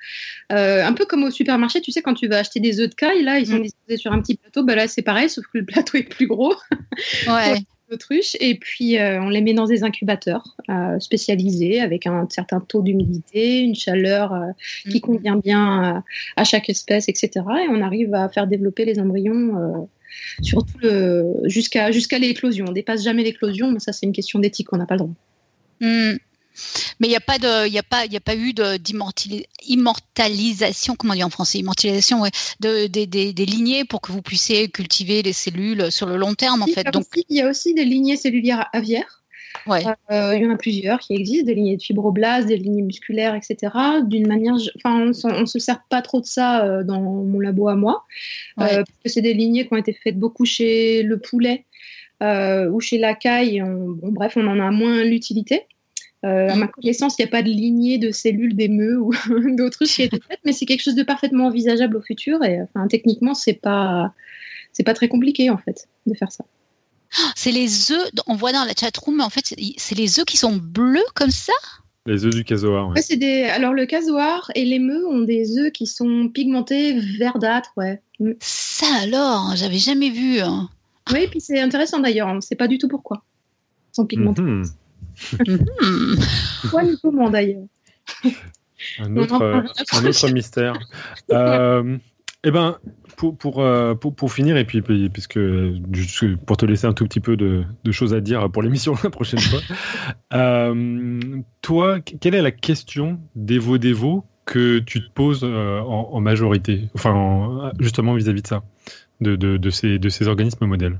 euh, 0.51 0.85
un 0.85 0.93
peu 0.93 1.05
comme 1.05 1.23
au 1.23 1.31
supermarché, 1.31 1.81
tu 1.81 1.91
sais, 1.91 2.01
quand 2.01 2.13
tu 2.13 2.27
vas 2.27 2.37
acheter 2.37 2.59
des 2.59 2.79
œufs 2.79 2.89
de 2.89 2.95
caille, 2.95 3.23
là, 3.23 3.39
ils 3.39 3.47
sont 3.47 3.57
mm. 3.57 3.63
disposés 3.63 3.97
sur 3.97 4.11
un 4.11 4.21
petit 4.21 4.35
plateau, 4.35 4.63
bah 4.63 4.75
là, 4.75 4.87
c'est 4.87 5.01
pareil, 5.01 5.29
sauf 5.29 5.45
que 5.45 5.57
le 5.57 5.65
plateau 5.65 5.97
est 5.97 6.03
plus 6.03 6.27
gros. 6.27 6.55
Ouais. 7.27 7.61
Autruches 7.91 8.35
et 8.39 8.55
puis 8.55 8.97
euh, 8.97 9.21
on 9.21 9.29
les 9.29 9.41
met 9.41 9.53
dans 9.53 9.65
des 9.65 9.83
incubateurs 9.83 10.55
euh, 10.69 10.99
spécialisés 10.99 11.79
avec 11.79 12.07
un 12.07 12.27
certain 12.29 12.59
taux 12.59 12.81
d'humidité, 12.81 13.59
une 13.59 13.75
chaleur 13.75 14.33
euh, 14.33 14.47
qui 14.89 14.97
Mhm. 14.97 15.01
convient 15.01 15.35
bien 15.37 16.03
à, 16.35 16.43
chaque 16.43 16.69
espèce, 16.69 17.09
etc. 17.09 17.29
Et 17.63 17.67
on 17.69 17.81
arrive 17.81 18.13
à 18.13 18.29
faire 18.29 18.47
développer 18.47 18.85
les 18.85 18.99
embryons 18.99 19.87
sur 20.41 20.65
tout 20.65 20.77
le 20.81 21.33
jusqu'à 21.45 21.91
jusqu'à 21.91 22.19
l'éclosion. 22.19 22.65
On 22.69 22.71
dépasse 22.71 23.03
jamais 23.03 23.23
l'éclosion, 23.23 23.71
mais 23.71 23.79
ça 23.79 23.91
c'est 23.91 24.05
une 24.05 24.11
question 24.11 24.39
d'éthique, 24.39 24.71
on 24.73 24.77
n'a 24.77 24.85
pas 24.85 24.95
le 24.95 24.99
droit. 24.99 25.13
Hmm. 25.81 26.17
Mais 26.99 27.07
il 27.07 27.11
n'y 27.11 27.15
a 27.15 27.21
pas 27.21 27.37
de, 27.37 27.67
il 27.67 27.77
a 27.77 27.83
pas, 27.83 28.05
il 28.05 28.15
a 28.15 28.19
pas 28.19 28.35
eu 28.35 28.53
de 28.53 28.77
d'immortali- 28.77 29.45
immortalisation, 29.67 30.95
comment 30.95 31.13
on 31.13 31.15
dit 31.15 31.23
en 31.23 31.29
français, 31.29 31.59
immortalisation, 31.59 32.21
ouais, 32.21 32.31
de, 32.59 32.87
des, 32.87 33.07
des, 33.07 33.33
des 33.33 33.45
lignées 33.45 33.85
pour 33.85 34.01
que 34.01 34.11
vous 34.11 34.21
puissiez 34.21 34.67
cultiver 34.69 35.21
les 35.21 35.33
cellules 35.33 35.91
sur 35.91 36.07
le 36.07 36.17
long 36.17 36.33
terme, 36.35 36.61
en 36.61 36.65
Il 36.65 36.71
y 36.71 36.73
fait. 36.73 36.87
a 36.87 36.91
Donc, 36.91 37.03
aussi- 37.13 37.25
il 37.29 37.37
y 37.37 37.41
a 37.41 37.49
aussi 37.49 37.73
des 37.73 37.85
lignées 37.85 38.17
cellulaires 38.17 38.67
aviaires. 38.73 39.23
ouais. 39.67 39.83
Euh, 40.11 40.35
il 40.35 40.43
y 40.43 40.45
en 40.45 40.51
a 40.51 40.57
plusieurs 40.57 40.99
qui 40.99 41.13
existent, 41.13 41.45
des 41.45 41.55
lignées 41.55 41.77
de 41.77 41.81
fibroblastes, 41.81 42.47
des 42.47 42.57
lignées 42.57 42.81
musculaires, 42.83 43.35
etc. 43.35 43.71
D'une 44.05 44.27
manière, 44.27 44.55
enfin, 44.75 45.11
on, 45.11 45.29
on 45.41 45.45
se 45.45 45.59
sert 45.59 45.81
pas 45.89 46.01
trop 46.01 46.19
de 46.21 46.25
ça 46.25 46.65
euh, 46.65 46.83
dans 46.83 46.99
mon 47.01 47.39
labo 47.39 47.67
à 47.69 47.75
moi, 47.75 48.05
euh, 48.59 48.65
parce 48.83 48.89
que 49.05 49.09
c'est 49.09 49.21
des 49.21 49.33
lignées 49.33 49.65
qui 49.65 49.73
ont 49.73 49.77
été 49.77 49.93
faites 49.93 50.17
beaucoup 50.19 50.45
chez 50.45 51.03
le 51.03 51.19
poulet 51.19 51.65
ou 52.21 52.79
chez 52.81 52.97
la 52.97 53.13
caille. 53.15 53.61
On- 53.63 53.91
bon, 53.91 54.11
bref, 54.11 54.33
on 54.35 54.45
en 54.45 54.59
a 54.59 54.71
moins 54.71 55.03
l'utilité. 55.03 55.63
Euh, 56.25 56.49
à 56.49 56.55
Mm. 56.55 56.59
ma 56.59 56.67
connaissance, 56.67 57.15
il 57.17 57.21
n'y 57.21 57.27
a 57.29 57.31
pas 57.31 57.41
de 57.43 57.49
lignée 57.49 57.97
de 57.97 58.11
cellules 58.11 58.55
d'émeux 58.55 58.99
ou 58.99 59.11
d'autruches 59.55 59.95
qui 59.95 60.01
a 60.01 60.05
été 60.05 60.19
faite, 60.19 60.39
mais 60.45 60.51
c'est 60.51 60.65
quelque 60.65 60.81
chose 60.83 60.95
de 60.95 61.03
parfaitement 61.03 61.45
envisageable 61.47 61.95
au 61.97 62.01
futur. 62.01 62.43
Et 62.43 62.61
enfin, 62.61 62.87
techniquement, 62.87 63.33
c'est 63.33 63.53
pas, 63.53 64.13
c'est 64.73 64.83
pas 64.83 64.93
très 64.93 65.07
compliqué 65.07 65.49
en 65.49 65.57
fait 65.57 65.87
de 66.05 66.13
faire 66.13 66.31
ça. 66.31 66.43
C'est 67.35 67.51
les 67.51 67.91
œufs, 67.91 68.09
on 68.27 68.35
voit 68.35 68.51
dans 68.51 68.65
la 68.65 68.73
chatroom, 68.79 69.17
mais 69.17 69.23
en 69.23 69.29
fait, 69.29 69.45
c'est- 69.77 69.95
les 69.95 70.19
œufs 70.19 70.25
qui 70.25 70.37
sont 70.37 70.55
bleus 70.57 71.03
comme 71.15 71.31
ça? 71.31 71.53
Les 72.05 72.25
œufs 72.25 72.33
du 72.35 72.43
casoar. 72.43 72.87
ouais. 72.89 72.95
Ouais, 72.95 73.01
c'est 73.01 73.17
des... 73.17 73.43
Alors, 73.43 73.73
le 73.73 73.85
casoar 73.85 74.51
et 74.55 74.65
l'émeu 74.65 75.07
ont 75.07 75.21
des 75.21 75.57
œufs 75.57 75.71
qui 75.71 75.85
sont 75.87 76.27
pigmentés 76.29 76.99
verdâtres, 77.17 77.71
ouais. 77.77 78.01
Mm. 78.19 78.31
Ça 78.39 78.87
alors, 79.01 79.53
j'avais 79.55 79.77
jamais 79.79 80.09
vu. 80.09 80.39
hein. 80.39 80.69
Oui, 81.13 81.27
puis 81.31 81.39
c'est 81.41 81.59
intéressant 81.59 81.99
d'ailleurs, 81.99 82.27
on 82.27 82.35
ne 82.35 82.41
sait 82.41 82.55
pas 82.55 82.67
du 82.67 82.77
tout 82.77 82.87
pourquoi. 82.87 83.23
Ils 83.91 83.95
sont 83.95 84.05
pigmentés. 84.05 84.41
Mhm. 84.43 84.61
Hmm. 84.63 84.65
Pourquoi 86.61 86.83
ni 86.83 86.97
comment 87.01 87.29
d'ailleurs 87.29 87.63
Un 88.99 89.15
autre, 89.17 89.41
euh, 89.41 89.51
parlera 89.61 89.73
un 89.93 90.05
autre 90.05 90.29
mystère. 90.29 90.73
Euh, 91.31 91.97
eh 92.45 92.51
ben, 92.51 92.77
pour, 93.17 93.37
pour, 93.37 93.59
euh, 93.61 93.95
pour, 93.95 94.15
pour 94.15 94.31
finir, 94.31 94.55
et 94.55 94.63
puis, 94.63 94.81
puis- 94.81 95.09
puisque, 95.09 95.37
pour 96.45 96.55
te 96.57 96.65
laisser 96.65 96.87
un 96.87 96.93
tout 96.93 97.03
petit 97.05 97.19
peu 97.19 97.35
de, 97.35 97.63
de 97.83 97.91
choses 97.91 98.13
à 98.13 98.21
dire 98.21 98.49
pour 98.49 98.61
l'émission 98.63 98.95
la 99.03 99.09
prochaine 99.09 99.39
fois, 99.41 99.59
euh, 100.33 101.19
toi, 101.61 101.99
quelle 101.99 102.35
est 102.35 102.41
la 102.41 102.51
question 102.51 103.19
dévo 103.35 103.77
dévo 103.77 104.23
que 104.45 104.79
tu 104.79 105.01
te 105.05 105.11
poses 105.11 105.43
en, 105.43 106.09
en 106.13 106.21
majorité, 106.21 106.89
enfin, 106.95 107.11
en- 107.11 107.71
justement 107.79 108.13
vis-à-vis 108.15 108.41
de 108.41 108.47
ça, 108.47 108.63
de, 109.21 109.35
de, 109.35 109.57
de 109.57 109.69
ces, 109.69 109.99
de 109.99 110.09
ces 110.09 110.27
organismes 110.27 110.65
modèles? 110.65 110.99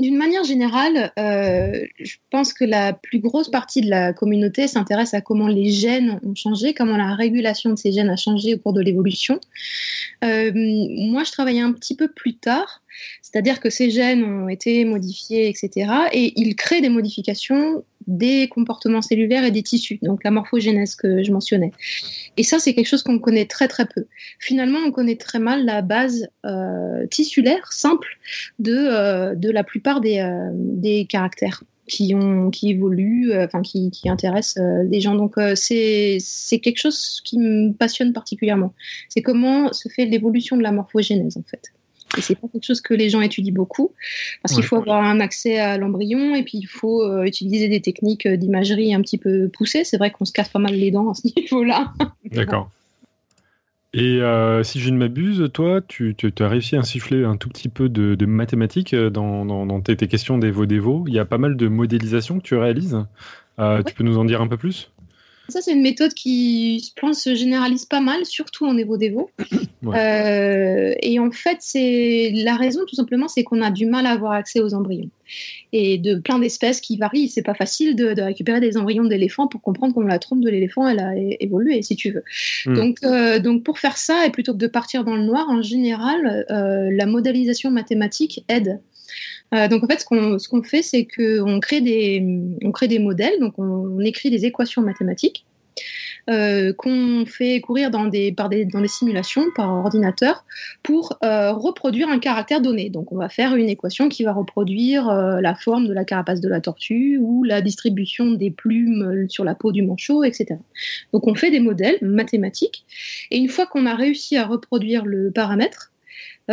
D'une 0.00 0.16
manière 0.16 0.42
générale, 0.42 1.12
euh, 1.16 1.86
je 2.00 2.16
pense 2.30 2.52
que 2.52 2.64
la 2.64 2.92
plus 2.92 3.20
grosse 3.20 3.48
partie 3.48 3.80
de 3.80 3.88
la 3.88 4.12
communauté 4.12 4.66
s'intéresse 4.66 5.14
à 5.14 5.20
comment 5.20 5.46
les 5.46 5.70
gènes 5.70 6.18
ont 6.24 6.34
changé, 6.34 6.74
comment 6.74 6.96
la 6.96 7.14
régulation 7.14 7.70
de 7.70 7.76
ces 7.76 7.92
gènes 7.92 8.10
a 8.10 8.16
changé 8.16 8.54
au 8.54 8.58
cours 8.58 8.72
de 8.72 8.80
l'évolution. 8.80 9.38
Euh, 10.24 10.50
moi, 10.54 11.22
je 11.22 11.30
travaillais 11.30 11.60
un 11.60 11.72
petit 11.72 11.94
peu 11.94 12.08
plus 12.08 12.34
tard, 12.34 12.82
c'est-à-dire 13.22 13.60
que 13.60 13.70
ces 13.70 13.90
gènes 13.90 14.24
ont 14.24 14.48
été 14.48 14.84
modifiés, 14.84 15.48
etc. 15.48 15.92
Et 16.12 16.32
ils 16.40 16.56
créent 16.56 16.80
des 16.80 16.88
modifications 16.88 17.84
des 18.10 18.48
comportements 18.48 19.02
cellulaires 19.02 19.44
et 19.44 19.50
des 19.52 19.62
tissus, 19.62 19.98
donc 20.02 20.24
la 20.24 20.30
morphogénèse 20.30 20.96
que 20.96 21.22
je 21.22 21.32
mentionnais. 21.32 21.70
Et 22.36 22.42
ça, 22.42 22.58
c'est 22.58 22.74
quelque 22.74 22.88
chose 22.88 23.02
qu'on 23.02 23.18
connaît 23.18 23.46
très 23.46 23.68
très 23.68 23.86
peu. 23.86 24.06
Finalement, 24.40 24.80
on 24.84 24.90
connaît 24.90 25.16
très 25.16 25.38
mal 25.38 25.64
la 25.64 25.80
base 25.80 26.28
euh, 26.44 27.06
tissulaire 27.06 27.72
simple 27.72 28.18
de, 28.58 28.74
euh, 28.74 29.34
de 29.36 29.50
la 29.50 29.62
plupart 29.62 30.00
des, 30.00 30.18
euh, 30.18 30.50
des 30.52 31.06
caractères 31.06 31.62
qui, 31.86 32.14
ont, 32.14 32.50
qui 32.50 32.70
évoluent, 32.70 33.32
enfin 33.36 33.62
qui, 33.62 33.90
qui 33.90 34.08
intéressent 34.08 34.62
les 34.88 35.00
gens. 35.00 35.14
Donc 35.16 35.34
c'est 35.56 36.18
c'est 36.20 36.60
quelque 36.60 36.78
chose 36.78 37.20
qui 37.24 37.36
me 37.36 37.72
passionne 37.72 38.12
particulièrement. 38.12 38.72
C'est 39.08 39.22
comment 39.22 39.72
se 39.72 39.88
fait 39.88 40.04
l'évolution 40.04 40.56
de 40.56 40.62
la 40.62 40.70
morphogénèse 40.70 41.36
en 41.36 41.42
fait. 41.42 41.72
Et 42.18 42.20
c'est 42.22 42.34
pas 42.34 42.48
quelque 42.48 42.64
chose 42.66 42.80
que 42.80 42.94
les 42.94 43.08
gens 43.10 43.20
étudient 43.20 43.52
beaucoup, 43.54 43.92
parce 44.42 44.54
qu'il 44.54 44.62
Ouais. 44.62 44.68
faut 44.68 44.76
avoir 44.76 45.02
un 45.04 45.20
accès 45.20 45.58
à 45.58 45.78
l'embryon 45.78 46.34
et 46.34 46.42
puis 46.42 46.58
il 46.58 46.66
faut 46.66 47.02
euh, 47.02 47.24
utiliser 47.24 47.68
des 47.68 47.80
techniques 47.80 48.26
euh, 48.26 48.36
d'imagerie 48.36 48.94
un 48.94 49.00
petit 49.00 49.18
peu 49.18 49.48
poussées. 49.48 49.84
C'est 49.84 49.96
vrai 49.98 50.10
qu'on 50.10 50.24
se 50.24 50.32
casse 50.32 50.48
pas 50.48 50.58
mal 50.58 50.74
les 50.74 50.90
dents 50.90 51.10
à 51.10 51.14
ce 51.14 51.22
niveau-là. 51.36 51.92
D'accord. 52.32 52.70
Et 53.92 54.20
euh, 54.22 54.62
si 54.62 54.78
je 54.80 54.90
ne 54.90 54.98
m'abuse, 54.98 55.50
toi, 55.52 55.80
tu, 55.86 56.14
tu- 56.16 56.30
tu 56.32 56.42
as 56.44 56.48
réussi 56.48 56.76
à 56.76 56.78
insuffler 56.80 57.24
un 57.24 57.36
tout 57.36 57.48
petit 57.48 57.68
peu 57.68 57.88
de, 57.88 58.14
de 58.14 58.26
mathématiques 58.26 58.94
dans, 58.94 59.44
dans- 59.44 59.66
dans 59.66 59.80
tes, 59.80 59.96
tes 59.96 60.06
questions 60.06 60.38
d'Evo-Devo. 60.38 61.04
Il 61.08 61.14
y 61.14 61.18
a 61.18 61.24
pas 61.24 61.38
mal 61.38 61.56
de 61.56 61.66
modélisation 61.66 62.38
que 62.38 62.44
tu 62.44 62.54
réalises. 62.54 62.98
Euh, 63.58 63.82
Tu 63.82 63.94
peux 63.94 64.04
nous 64.04 64.16
en 64.18 64.24
dire 64.24 64.40
un 64.42 64.46
peu 64.46 64.56
plus? 64.56 64.92
Ça, 65.50 65.60
c'est 65.60 65.72
une 65.72 65.82
méthode 65.82 66.14
qui, 66.14 66.78
je 66.80 67.00
pense, 67.00 67.20
se 67.22 67.34
généralise 67.34 67.84
pas 67.84 68.00
mal, 68.00 68.24
surtout 68.24 68.66
en 68.66 68.76
Evo 68.76 68.96
Devo. 68.96 69.30
Euh, 69.86 70.92
et 71.00 71.18
en 71.18 71.30
fait, 71.30 71.56
c'est 71.60 72.32
la 72.34 72.54
raison, 72.54 72.80
tout 72.86 72.94
simplement, 72.94 73.28
c'est 73.28 73.44
qu'on 73.44 73.62
a 73.62 73.70
du 73.70 73.86
mal 73.86 74.04
à 74.04 74.10
avoir 74.10 74.32
accès 74.32 74.60
aux 74.60 74.74
embryons. 74.74 75.08
Et 75.72 75.96
de 75.96 76.16
plein 76.16 76.38
d'espèces 76.38 76.80
qui 76.80 76.98
varient, 76.98 77.28
c'est 77.28 77.42
pas 77.42 77.54
facile 77.54 77.96
de, 77.96 78.12
de 78.12 78.20
récupérer 78.20 78.60
des 78.60 78.76
embryons 78.76 79.04
d'éléphants 79.04 79.46
pour 79.46 79.62
comprendre 79.62 79.94
comment 79.94 80.06
la 80.06 80.18
trompe 80.18 80.40
de 80.40 80.50
l'éléphant 80.50 80.86
elle 80.86 81.00
a 81.00 81.12
évolué, 81.16 81.80
si 81.82 81.96
tu 81.96 82.10
veux. 82.10 82.24
Mm. 82.66 82.74
Donc, 82.74 82.96
euh, 83.04 83.38
donc 83.38 83.62
pour 83.62 83.78
faire 83.78 83.96
ça, 83.96 84.26
et 84.26 84.30
plutôt 84.30 84.52
que 84.52 84.58
de 84.58 84.66
partir 84.66 85.04
dans 85.04 85.16
le 85.16 85.22
noir, 85.22 85.48
en 85.48 85.62
général, 85.62 86.44
euh, 86.50 86.90
la 86.92 87.06
modélisation 87.06 87.70
mathématique 87.70 88.44
aide. 88.48 88.80
Euh, 89.54 89.68
donc 89.68 89.84
en 89.84 89.86
fait, 89.86 90.00
ce 90.00 90.04
qu'on 90.04 90.38
ce 90.38 90.48
qu'on 90.48 90.62
fait, 90.62 90.82
c'est 90.82 91.06
qu'on 91.06 91.60
crée 91.60 91.80
des 91.80 92.24
on 92.62 92.72
crée 92.72 92.88
des 92.88 92.98
modèles, 92.98 93.38
donc 93.40 93.54
on, 93.58 93.98
écrit 94.00 94.30
des 94.30 94.46
équations 94.46 94.80
mathématiques 94.80 95.44
euh, 96.30 96.72
qu'on 96.72 97.26
fait 97.26 97.60
courir 97.60 97.90
dans 97.90 98.06
des 98.06 98.32
par 98.32 98.48
des 98.48 98.64
dans 98.64 98.80
des 98.80 98.88
simulations 98.88 99.44
par 99.54 99.70
ordinateur 99.70 100.44
pour 100.82 101.18
euh, 101.22 101.52
reproduire 101.52 102.08
un 102.08 102.18
caractère 102.18 102.60
donné. 102.60 102.88
Donc 102.88 103.12
on 103.12 103.16
va 103.16 103.28
faire 103.28 103.56
une 103.56 103.68
équation 103.68 104.08
qui 104.08 104.22
va 104.24 104.32
reproduire 104.32 105.12
la 105.12 105.54
forme 105.54 105.86
de 105.86 105.92
la 105.92 106.04
carapace 106.04 106.40
de 106.40 106.48
la 106.48 106.60
tortue 106.60 107.18
ou 107.20 107.44
la 107.44 107.60
distribution 107.60 108.30
des 108.30 108.50
plumes 108.50 109.26
sur 109.28 109.44
la 109.44 109.54
peau 109.54 109.72
du 109.72 109.82
manchot, 109.82 110.22
etc. 110.24 110.56
Donc 111.12 111.26
on 111.26 111.34
fait 111.34 111.50
des 111.50 111.60
modèles 111.60 111.98
mathématiques 112.02 112.84
et 113.30 113.38
une 113.38 113.48
fois 113.48 113.66
qu'on 113.66 113.86
a 113.86 113.94
réussi 113.94 114.36
à 114.36 114.46
reproduire 114.46 115.04
le 115.04 115.30
paramètre 115.30 115.89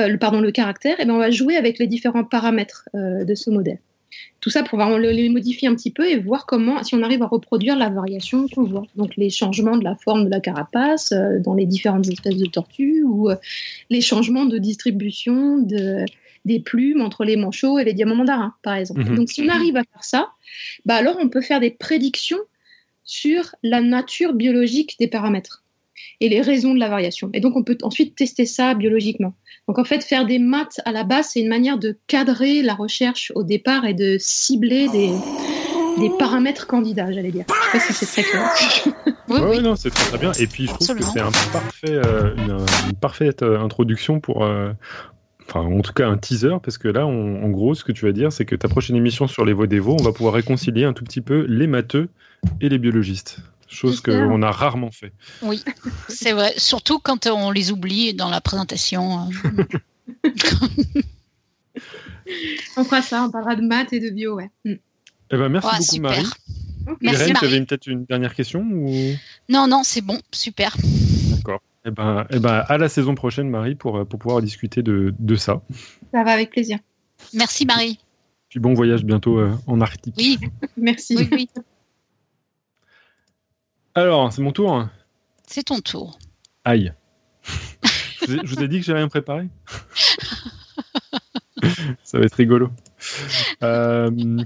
le, 0.07 0.17
pardon, 0.17 0.39
le 0.41 0.51
caractère, 0.51 0.99
et 0.99 1.05
ben 1.05 1.13
on 1.15 1.17
va 1.17 1.31
jouer 1.31 1.55
avec 1.55 1.79
les 1.79 1.87
différents 1.87 2.23
paramètres 2.23 2.87
euh, 2.93 3.23
de 3.25 3.35
ce 3.35 3.49
modèle. 3.49 3.79
Tout 4.39 4.49
ça 4.49 4.63
pour 4.63 4.77
vraiment 4.79 4.97
le- 4.97 5.11
les 5.11 5.29
modifier 5.29 5.67
un 5.67 5.75
petit 5.75 5.91
peu 5.91 6.07
et 6.07 6.17
voir 6.17 6.45
comment, 6.45 6.83
si 6.83 6.95
on 6.95 7.03
arrive 7.03 7.23
à 7.23 7.27
reproduire 7.27 7.75
la 7.75 7.89
variation 7.89 8.47
qu'on 8.47 8.63
voit. 8.63 8.85
Donc 8.95 9.15
les 9.17 9.29
changements 9.29 9.77
de 9.77 9.83
la 9.83 9.95
forme 9.95 10.25
de 10.25 10.29
la 10.29 10.39
carapace 10.39 11.11
euh, 11.11 11.39
dans 11.39 11.53
les 11.55 11.65
différentes 11.65 12.07
espèces 12.07 12.37
de 12.37 12.45
tortues 12.45 13.03
ou 13.03 13.29
euh, 13.29 13.35
les 13.89 14.01
changements 14.01 14.45
de 14.45 14.57
distribution 14.57 15.57
de, 15.59 16.05
des 16.45 16.59
plumes 16.59 17.01
entre 17.01 17.25
les 17.25 17.35
manchots 17.35 17.79
et 17.79 17.83
les 17.83 17.93
diamants 17.93 18.15
mandarins, 18.15 18.53
par 18.63 18.75
exemple. 18.75 19.01
Mhm. 19.01 19.15
Donc 19.15 19.29
si 19.29 19.41
on 19.41 19.49
arrive 19.49 19.75
à 19.75 19.83
faire 19.83 20.03
ça, 20.03 20.29
bah 20.85 20.95
alors 20.95 21.17
on 21.19 21.29
peut 21.29 21.41
faire 21.41 21.59
des 21.59 21.71
prédictions 21.71 22.39
sur 23.03 23.55
la 23.63 23.81
nature 23.81 24.33
biologique 24.33 24.95
des 24.99 25.07
paramètres 25.07 25.63
et 26.21 26.29
les 26.29 26.41
raisons 26.41 26.73
de 26.73 26.79
la 26.79 26.89
variation. 26.89 27.29
Et 27.33 27.39
donc 27.39 27.55
on 27.55 27.63
peut 27.63 27.77
ensuite 27.83 28.15
tester 28.15 28.45
ça 28.45 28.73
biologiquement. 28.73 29.33
Donc 29.67 29.79
en 29.79 29.83
fait, 29.83 30.03
faire 30.03 30.25
des 30.25 30.39
maths 30.39 30.79
à 30.85 30.91
la 30.91 31.03
base, 31.03 31.29
c'est 31.33 31.41
une 31.41 31.49
manière 31.49 31.77
de 31.77 31.97
cadrer 32.07 32.61
la 32.61 32.73
recherche 32.73 33.31
au 33.35 33.43
départ 33.43 33.85
et 33.85 33.93
de 33.93 34.17
cibler 34.19 34.87
des, 34.89 35.11
des 35.99 36.09
paramètres 36.17 36.67
candidats, 36.67 37.11
j'allais 37.11 37.31
dire. 37.31 37.45
Je 37.47 37.53
sais 37.53 37.77
pas 37.77 37.79
si 37.79 37.93
c'est 37.93 38.05
très 38.05 38.23
clair. 38.23 38.49
Oui, 39.29 39.41
Ouais, 39.41 39.57
oui. 39.57 39.61
non, 39.61 39.75
c'est 39.75 39.89
très, 39.89 40.05
très 40.09 40.17
bien. 40.19 40.31
Et 40.39 40.47
puis 40.47 40.63
je 40.67 40.67
trouve 40.69 40.89
Absolument. 40.89 41.07
que 41.07 41.11
c'est 41.13 41.19
un 41.19 41.51
parfait, 41.51 41.89
euh, 41.91 42.33
une, 42.37 42.51
une 42.91 42.95
parfaite 42.95 43.43
euh, 43.43 43.59
introduction 43.59 44.21
pour, 44.21 44.45
euh, 44.45 44.71
enfin 45.49 45.59
en 45.65 45.81
tout 45.81 45.91
cas 45.91 46.07
un 46.07 46.15
teaser, 46.17 46.55
parce 46.63 46.77
que 46.77 46.87
là, 46.87 47.05
on- 47.05 47.43
en 47.43 47.49
gros, 47.49 47.75
ce 47.75 47.83
que 47.83 47.91
tu 47.91 48.05
vas 48.05 48.13
dire, 48.13 48.31
c'est 48.31 48.45
que 48.45 48.55
ta 48.55 48.69
prochaine 48.69 48.95
émission 48.95 49.27
sur 49.27 49.43
les 49.43 49.51
voix 49.51 49.67
des 49.67 49.79
veaux, 49.79 49.97
on 49.99 50.03
va 50.03 50.13
pouvoir 50.13 50.33
réconcilier 50.33 50.85
un 50.85 50.93
tout 50.93 51.03
petit 51.03 51.19
peu 51.19 51.45
les 51.49 51.67
matheux 51.67 52.07
et 52.61 52.69
les 52.69 52.77
biologistes, 52.77 53.39
chose 53.67 54.01
qu'on 54.01 54.41
a 54.41 54.51
rarement 54.51 54.91
fait. 54.91 55.11
Oui, 55.41 55.63
c'est 56.07 56.31
vrai. 56.33 56.53
Surtout 56.57 56.99
quand 56.99 57.27
on 57.27 57.51
les 57.51 57.71
oublie 57.71 58.13
dans 58.13 58.29
la 58.29 58.41
présentation. 58.41 59.29
euh. 59.29 59.63
On 62.77 62.83
fera 62.83 63.01
ça, 63.01 63.23
on 63.23 63.31
parlera 63.31 63.55
de 63.55 63.61
maths 63.61 63.93
et 63.93 63.99
de 63.99 64.09
bio, 64.09 64.35
ouais. 64.35 64.49
Mm. 64.65 64.73
Eh 65.31 65.37
ben, 65.37 65.49
merci 65.49 65.67
Ouais, 65.67 65.73
beaucoup 65.73 65.83
super. 65.93 66.11
Marie. 66.11 66.25
Ok. 66.87 66.97
Merci, 67.01 67.21
Irène, 67.21 67.35
tu 67.39 67.45
avais 67.45 67.65
peut-être 67.65 67.87
une 67.87 68.05
dernière 68.05 68.33
question 68.33 68.61
ou? 68.61 69.13
Non, 69.49 69.67
non, 69.67 69.81
c'est 69.83 70.01
bon, 70.01 70.19
super. 70.31 70.75
D'accord. 71.35 71.61
Eh 71.85 71.91
ben, 71.91 72.25
eh 72.29 72.39
ben, 72.39 72.63
à 72.67 72.77
la 72.77 72.89
saison 72.89 73.15
prochaine, 73.15 73.49
Marie, 73.49 73.75
pour, 73.75 73.97
euh, 73.97 74.05
pour 74.05 74.19
pouvoir 74.19 74.41
discuter 74.41 74.81
de, 74.83 75.13
de 75.17 75.35
ça. 75.35 75.61
Ça 76.13 76.23
va 76.23 76.31
avec 76.31 76.49
plaisir. 76.49 76.79
Merci 77.33 77.65
Marie. 77.65 77.99
Puis 78.49 78.59
bon 78.59 78.73
voyage 78.73 79.03
bientôt 79.03 79.39
euh, 79.39 79.51
en 79.67 79.81
Arctique. 79.81 80.15
Oui, 80.17 80.37
Merci. 80.77 81.15
oui, 81.17 81.29
oui. 81.31 81.49
Alors, 83.97 84.31
c'est 84.31 84.43
mon 84.43 84.51
tour. 84.51 84.85
C'est 85.47 85.63
ton 85.63 85.79
tour. 85.79 86.19
Aïe. 86.63 86.93
je, 88.27 88.35
vous 88.45 88.61
ai, 88.61 88.67
dit 88.67 88.79
que 88.79 88.85
j'ai 88.85 88.93
rien 88.93 89.07
préparé. 89.07 89.47
Ça 92.03 92.19
va 92.19 92.25
être 92.25 92.35
rigolo. 92.35 92.69
Euh, 93.63 94.11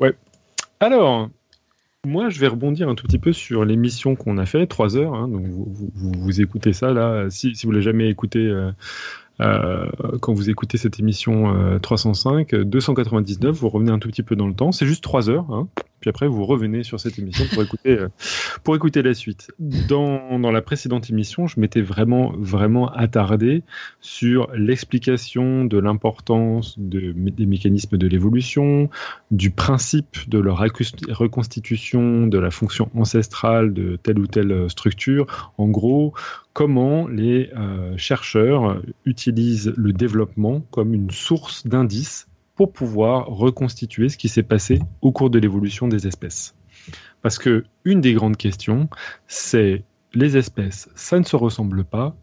ouais. 0.00 0.14
Alors, 0.80 1.30
moi, 2.06 2.28
je 2.28 2.38
vais 2.40 2.46
rebondir 2.48 2.90
un 2.90 2.94
tout 2.94 3.06
petit 3.06 3.18
peu 3.18 3.32
sur 3.32 3.64
l'émission 3.64 4.14
qu'on 4.14 4.36
a 4.36 4.44
fait, 4.44 4.66
3 4.66 4.98
heures. 4.98 5.14
hein, 5.14 5.28
donc, 5.28 5.46
vous, 5.46 5.90
vous- 5.94 6.40
écoutez 6.42 6.74
ça 6.74 6.92
là. 6.92 7.30
Si, 7.30 7.56
si 7.56 7.64
vous 7.64 7.72
l'avez 7.72 7.82
jamais 7.84 8.10
écouté, 8.10 8.40
euh, 8.40 8.70
euh, 9.40 9.88
quand 10.20 10.34
vous 10.34 10.50
écoutez 10.50 10.76
cette 10.76 11.00
émission 11.00 11.56
euh, 11.56 11.78
305, 11.78 12.52
euh, 12.52 12.64
299, 12.66 13.56
vous 13.56 13.70
revenez 13.70 13.92
un 13.92 13.98
tout 13.98 14.08
petit 14.08 14.22
peu 14.22 14.36
dans 14.36 14.46
le 14.46 14.52
temps. 14.54 14.72
C'est 14.72 14.86
juste 14.86 15.02
3 15.02 15.30
heures. 15.30 15.50
hein. 15.50 15.68
Puis 16.00 16.10
après, 16.10 16.28
vous 16.28 16.44
revenez 16.44 16.84
sur 16.84 17.00
cette 17.00 17.18
émission 17.18 17.44
pour 17.52 17.62
écouter, 17.62 17.98
euh, 17.98 18.08
pour 18.62 18.76
écouter 18.76 19.02
la 19.02 19.14
suite. 19.14 19.50
Dans, 19.58 20.38
dans 20.38 20.52
la 20.52 20.62
précédente 20.62 21.10
émission, 21.10 21.46
je 21.46 21.58
m'étais 21.58 21.80
vraiment, 21.80 22.32
vraiment 22.38 22.88
attardé 22.92 23.62
sur 24.00 24.48
l'explication 24.54 25.64
de 25.64 25.78
l'importance 25.78 26.78
de- 26.78 27.12
des 27.12 27.46
mécanismes 27.46 27.96
de 27.98 28.06
l'évolution, 28.06 28.90
du 29.30 29.50
principe 29.50 30.28
de 30.28 30.38
leur 30.38 30.58
reconstitution, 30.58 32.26
de 32.26 32.38
la 32.38 32.50
fonction 32.50 32.90
ancestrale 32.94 33.72
de 33.74 33.96
telle 33.96 34.18
ou 34.18 34.26
telle 34.26 34.70
structure. 34.70 35.52
En 35.58 35.68
gros, 35.68 36.14
comment 36.52 37.08
les 37.08 37.50
euh, 37.56 37.96
chercheurs 37.96 38.80
utilisent 39.04 39.72
le 39.76 39.92
développement 39.92 40.60
comme 40.70 40.94
une 40.94 41.10
source 41.10 41.66
d'indices 41.66 42.27
pour 42.58 42.72
pouvoir 42.72 43.26
reconstituer 43.26 44.08
ce 44.08 44.16
qui 44.16 44.28
s'est 44.28 44.42
passé 44.42 44.80
au 45.00 45.12
cours 45.12 45.30
de 45.30 45.38
l'évolution 45.38 45.86
des 45.86 46.08
espèces. 46.08 46.56
Parce 47.22 47.38
que 47.38 47.64
une 47.84 48.00
des 48.00 48.14
grandes 48.14 48.36
questions, 48.36 48.88
c'est 49.28 49.84
les 50.12 50.36
espèces, 50.36 50.90
ça 50.96 51.20
ne 51.20 51.24
se 51.24 51.36
ressemble 51.36 51.84
pas. 51.84 52.16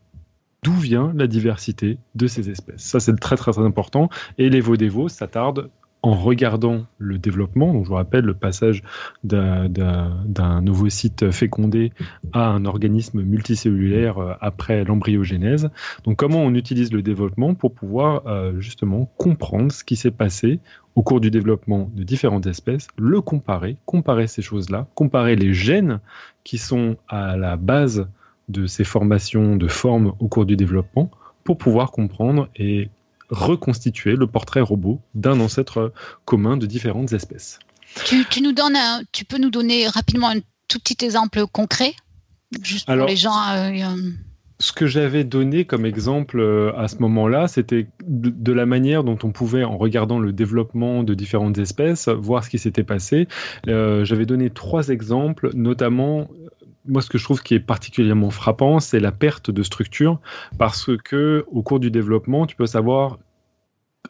D'où 0.61 0.73
vient 0.73 1.13
la 1.15 1.27
diversité 1.27 1.99
de 2.15 2.27
ces 2.27 2.49
espèces? 2.49 2.81
Ça, 2.81 2.99
c'est 2.99 3.15
très 3.15 3.37
très 3.37 3.53
très 3.53 3.61
important. 3.63 4.09
Et 4.37 4.49
les 4.49 4.59
Vaudévaux 4.59 5.07
s'attardent 5.07 5.69
en 6.05 6.13
regardant 6.13 6.85
le 6.99 7.17
développement. 7.17 7.73
Donc, 7.73 7.85
je 7.85 7.89
vous 7.89 7.95
rappelle 7.95 8.25
le 8.25 8.35
passage 8.35 8.83
d'un- 9.23 9.67
d'un 9.67 10.67
ovocyte 10.67 11.31
fécondé 11.31 11.91
à 12.31 12.47
un 12.47 12.65
organisme 12.65 13.23
multicellulaire 13.23 14.19
euh, 14.19 14.33
après 14.39 14.83
l'embryogénèse. 14.83 15.71
Donc, 16.03 16.17
comment 16.17 16.43
on 16.43 16.53
utilise 16.53 16.93
le 16.93 17.01
développement 17.01 17.55
pour 17.55 17.73
pouvoir 17.73 18.21
euh, 18.27 18.59
justement 18.59 19.09
comprendre 19.17 19.71
ce 19.71 19.83
qui 19.83 19.95
s'est 19.95 20.11
passé 20.11 20.59
au 20.93 21.01
cours 21.01 21.19
du 21.21 21.31
développement 21.31 21.89
de 21.95 22.03
différentes 22.03 22.45
espèces, 22.45 22.87
le 22.99 23.19
comparer, 23.21 23.75
comparer 23.87 24.27
ces 24.27 24.43
choses-là, 24.43 24.87
comparer 24.93 25.35
les 25.35 25.55
gènes 25.55 26.01
qui 26.43 26.59
sont 26.59 26.97
à 27.09 27.35
la 27.35 27.57
base 27.57 28.07
de 28.47 28.67
ces 28.67 28.83
formations 28.83 29.55
de 29.55 29.67
formes 29.67 30.13
au 30.19 30.27
cours 30.27 30.45
du 30.45 30.55
développement 30.55 31.09
pour 31.43 31.57
pouvoir 31.57 31.91
comprendre 31.91 32.47
et 32.55 32.89
reconstituer 33.29 34.15
le 34.15 34.27
portrait 34.27 34.61
robot 34.61 35.01
d'un 35.13 35.39
ancêtre 35.39 35.93
commun 36.25 36.57
de 36.57 36.65
différentes 36.65 37.13
espèces. 37.13 37.59
Tu, 38.05 38.25
tu 38.29 38.41
nous 38.41 38.51
donnes 38.51 38.75
un- 38.75 39.01
tu 39.11 39.25
peux 39.25 39.37
nous 39.37 39.49
donner 39.49 39.87
rapidement 39.87 40.29
un 40.29 40.39
tout 40.67 40.79
petit 40.79 41.03
exemple 41.05 41.45
concret 41.47 41.93
Juste 42.61 42.89
Alors- 42.89 43.05
pour 43.05 43.09
les 43.09 43.15
gens. 43.17 43.37
euh, 43.49 43.69
euh, 43.71 44.11
Ce 44.59 44.71
que 44.71 44.87
j'avais 44.87 45.23
donné 45.25 45.65
comme 45.65 45.85
exemple 45.85 46.39
euh, 46.39 46.71
à 46.77 46.87
ce 46.87 46.97
moment-là, 46.97 47.47
c'était 47.49 47.87
de, 48.07 48.51
la 48.53 48.65
manière 48.65 49.03
dont 49.03 49.17
on 49.23 49.31
pouvait, 49.31 49.65
en 49.65 49.77
regardant 49.77 50.17
le 50.19 50.31
développement 50.31 51.03
de 51.03 51.13
différentes 51.13 51.57
espèces, 51.57 52.07
voir 52.07 52.43
ce 52.45 52.49
qui 52.49 52.57
s'était 52.59 52.83
passé. 52.85 53.27
Euh, 53.67 54.05
j'avais 54.05 54.25
donné 54.25 54.49
trois 54.49 54.87
exemples, 54.89 55.49
notamment, 55.53 56.29
moi 56.87 57.01
ce 57.01 57.09
que 57.09 57.17
je 57.17 57.23
trouve 57.23 57.41
qui 57.41 57.55
est 57.55 57.59
particulièrement 57.59 58.29
frappant, 58.29 58.79
c'est 58.79 58.99
la 58.99 59.11
perte 59.11 59.51
de 59.51 59.63
structure, 59.63 60.19
parce 60.57 60.89
que 61.03 61.45
au 61.47 61.61
cours 61.61 61.79
du 61.79 61.91
développement, 61.91 62.45
tu 62.45 62.55
peux 62.55 62.65
savoir 62.65 63.19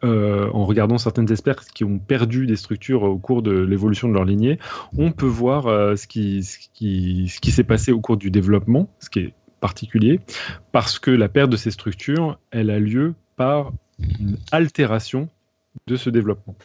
euh, 0.03 0.49
en 0.51 0.65
regardant 0.65 0.97
certaines 0.97 1.31
espèces 1.31 1.69
qui 1.73 1.83
ont 1.83 1.99
perdu 1.99 2.47
des 2.47 2.55
structures 2.55 3.03
au 3.03 3.17
cours 3.17 3.41
de 3.41 3.51
l'évolution 3.51 4.09
de 4.09 4.13
leur 4.13 4.25
lignée, 4.25 4.59
on 4.97 5.11
peut 5.11 5.25
voir 5.25 5.67
euh, 5.67 5.95
ce 5.95 6.07
qui, 6.07 6.43
ce 6.43 6.57
qui, 6.73 7.29
ce 7.29 7.39
qui 7.39 7.51
s'est 7.51 7.63
passé 7.63 7.91
au 7.91 8.01
cours 8.01 8.17
du 8.17 8.29
développement, 8.29 8.89
ce 8.99 9.09
qui 9.09 9.19
est 9.19 9.33
particulier, 9.61 10.19
parce 10.71 10.99
que 10.99 11.11
la 11.11 11.29
perte 11.29 11.49
de 11.49 11.57
ces 11.57 11.71
structures, 11.71 12.37
elle 12.51 12.69
a 12.69 12.79
lieu 12.79 13.15
par 13.35 13.71
une 14.19 14.37
altération 14.51 15.29
de 15.87 15.95
ce 15.95 16.09
développement. 16.09 16.55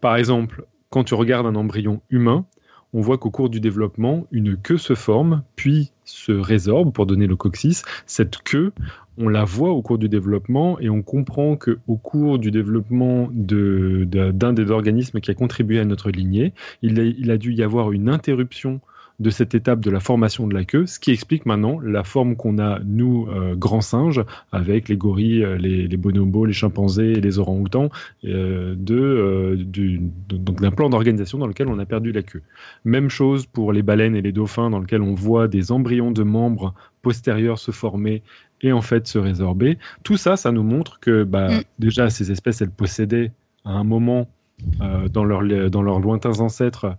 Par 0.00 0.16
exemple, 0.16 0.64
quand 0.88 1.04
tu 1.04 1.14
regardes 1.14 1.46
un 1.46 1.54
embryon 1.54 2.00
humain, 2.10 2.46
on 2.92 3.00
voit 3.00 3.18
qu'au 3.18 3.30
cours 3.30 3.50
du 3.50 3.60
développement, 3.60 4.26
une 4.32 4.56
queue 4.56 4.78
se 4.78 4.94
forme, 4.94 5.42
puis 5.56 5.92
se 6.04 6.32
résorbe 6.32 6.92
pour 6.92 7.06
donner 7.06 7.26
le 7.26 7.36
coccyx. 7.36 7.82
Cette 8.06 8.38
queue, 8.42 8.72
on 9.16 9.28
la 9.28 9.44
voit 9.44 9.70
au 9.70 9.82
cours 9.82 9.98
du 9.98 10.08
développement 10.08 10.80
et 10.80 10.90
on 10.90 11.02
comprend 11.02 11.56
que 11.56 11.78
au 11.86 11.96
cours 11.96 12.38
du 12.38 12.50
développement 12.50 13.28
d'un 13.32 14.52
des 14.52 14.70
organismes 14.70 15.20
qui 15.20 15.30
a 15.30 15.34
contribué 15.34 15.78
à 15.78 15.84
notre 15.84 16.10
lignée, 16.10 16.52
il 16.82 17.30
a 17.30 17.38
dû 17.38 17.52
y 17.52 17.62
avoir 17.62 17.92
une 17.92 18.08
interruption 18.08 18.80
de 19.20 19.30
cette 19.30 19.54
étape 19.54 19.80
de 19.80 19.90
la 19.90 20.00
formation 20.00 20.46
de 20.48 20.54
la 20.54 20.64
queue, 20.64 20.86
ce 20.86 20.98
qui 20.98 21.10
explique 21.12 21.44
maintenant 21.46 21.78
la 21.80 22.02
forme 22.04 22.36
qu'on 22.36 22.58
a, 22.58 22.80
nous, 22.84 23.28
euh, 23.30 23.54
grands 23.54 23.82
singes, 23.82 24.24
avec 24.50 24.88
les 24.88 24.96
gorilles, 24.96 25.44
euh, 25.44 25.58
les, 25.58 25.86
les 25.86 25.96
bonobos, 25.98 26.46
les 26.46 26.52
chimpanzés 26.54 27.12
et 27.12 27.20
les 27.20 27.38
orang-outans, 27.38 27.90
euh, 28.24 28.74
de, 28.78 29.56
du- 29.56 30.00
de- 30.28 30.36
donc 30.38 30.60
d'un 30.62 30.70
plan 30.70 30.88
d'organisation 30.90 31.38
dans 31.38 31.46
lequel 31.46 31.68
on 31.68 31.78
a 31.78 31.84
perdu 31.84 32.12
la 32.12 32.22
queue. 32.22 32.42
Même 32.84 33.10
chose 33.10 33.46
pour 33.46 33.72
les 33.72 33.82
baleines 33.82 34.16
et 34.16 34.22
les 34.22 34.32
dauphins, 34.32 34.70
dans 34.70 34.78
lequel 34.80 35.02
on 35.02 35.14
voit 35.14 35.48
des 35.48 35.70
embryons 35.70 36.10
de 36.10 36.22
membres 36.22 36.74
postérieurs 37.02 37.58
se 37.58 37.70
former 37.70 38.22
et 38.62 38.72
en 38.72 38.82
fait 38.82 39.06
se 39.06 39.18
résorber. 39.18 39.78
Tout 40.02 40.16
ça, 40.16 40.36
ça 40.36 40.50
nous 40.50 40.62
montre 40.62 40.98
que 41.00 41.24
bah, 41.24 41.48
Mm. 41.50 41.62
déjà 41.78 42.10
ces 42.10 42.30
espèces, 42.32 42.60
elles 42.62 42.70
possédaient 42.70 43.32
à 43.64 43.70
un 43.72 43.84
moment 43.84 44.28
euh, 44.82 45.08
dans, 45.08 45.24
leur, 45.24 45.42
dans 45.70 45.82
leurs 45.82 46.00
lointains 46.00 46.40
ancêtres 46.40 46.94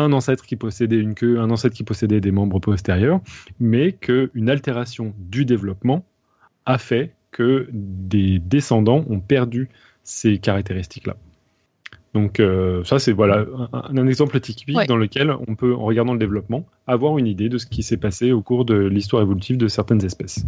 un 0.00 0.12
ancêtre 0.12 0.44
qui 0.46 0.56
possédait 0.56 0.98
une 0.98 1.14
queue, 1.14 1.40
un 1.40 1.50
ancêtre 1.50 1.74
qui 1.74 1.84
possédait 1.84 2.20
des 2.20 2.30
membres 2.32 2.58
postérieurs, 2.60 3.20
mais 3.60 3.92
qu'une 3.92 4.48
altération 4.50 5.14
du 5.18 5.44
développement 5.44 6.04
a 6.66 6.78
fait 6.78 7.14
que 7.30 7.68
des 7.72 8.38
descendants 8.38 9.04
ont 9.08 9.20
perdu 9.20 9.68
ces 10.02 10.38
caractéristiques-là. 10.38 11.16
Donc 12.14 12.40
euh, 12.40 12.82
ça, 12.84 12.98
c'est 12.98 13.12
voilà 13.12 13.44
un, 13.72 13.98
un 13.98 14.06
exemple 14.06 14.40
typique 14.40 14.76
Ouais. 14.76 14.86
dans 14.86 14.96
lequel 14.96 15.30
on 15.46 15.54
peut, 15.54 15.74
en 15.74 15.84
regardant 15.84 16.14
le 16.14 16.18
développement, 16.18 16.64
avoir 16.86 17.18
une 17.18 17.26
idée 17.26 17.48
de 17.50 17.58
ce 17.58 17.66
qui 17.66 17.82
s'est 17.82 17.98
passé 17.98 18.32
au 18.32 18.40
cours 18.40 18.64
de 18.64 18.74
l'histoire 18.74 19.22
évolutive 19.22 19.58
de 19.58 19.68
certaines 19.68 20.04
espèces. 20.04 20.44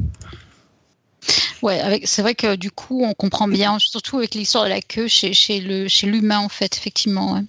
Ouais, 1.63 2.01
c'est 2.05 2.23
vrai 2.23 2.35
que 2.35 2.57
du 2.57 2.71
coup, 2.71 3.03
on 3.05 3.13
comprend 3.13 3.47
bien, 3.47 3.79
surtout 3.79 4.17
avec 4.17 4.35
l'histoire 4.35 4.65
de 4.65 4.71
la 4.71 4.81
queue 4.81 5.09
chez, 5.09 5.35
chez, 5.35 5.61
le, 5.61 5.89
chez 5.89 6.07
l'humain, 6.07 6.39
en 6.39 6.49
fait, 6.49 6.75
effectivement. 6.75 7.35
ouais. 7.35 7.43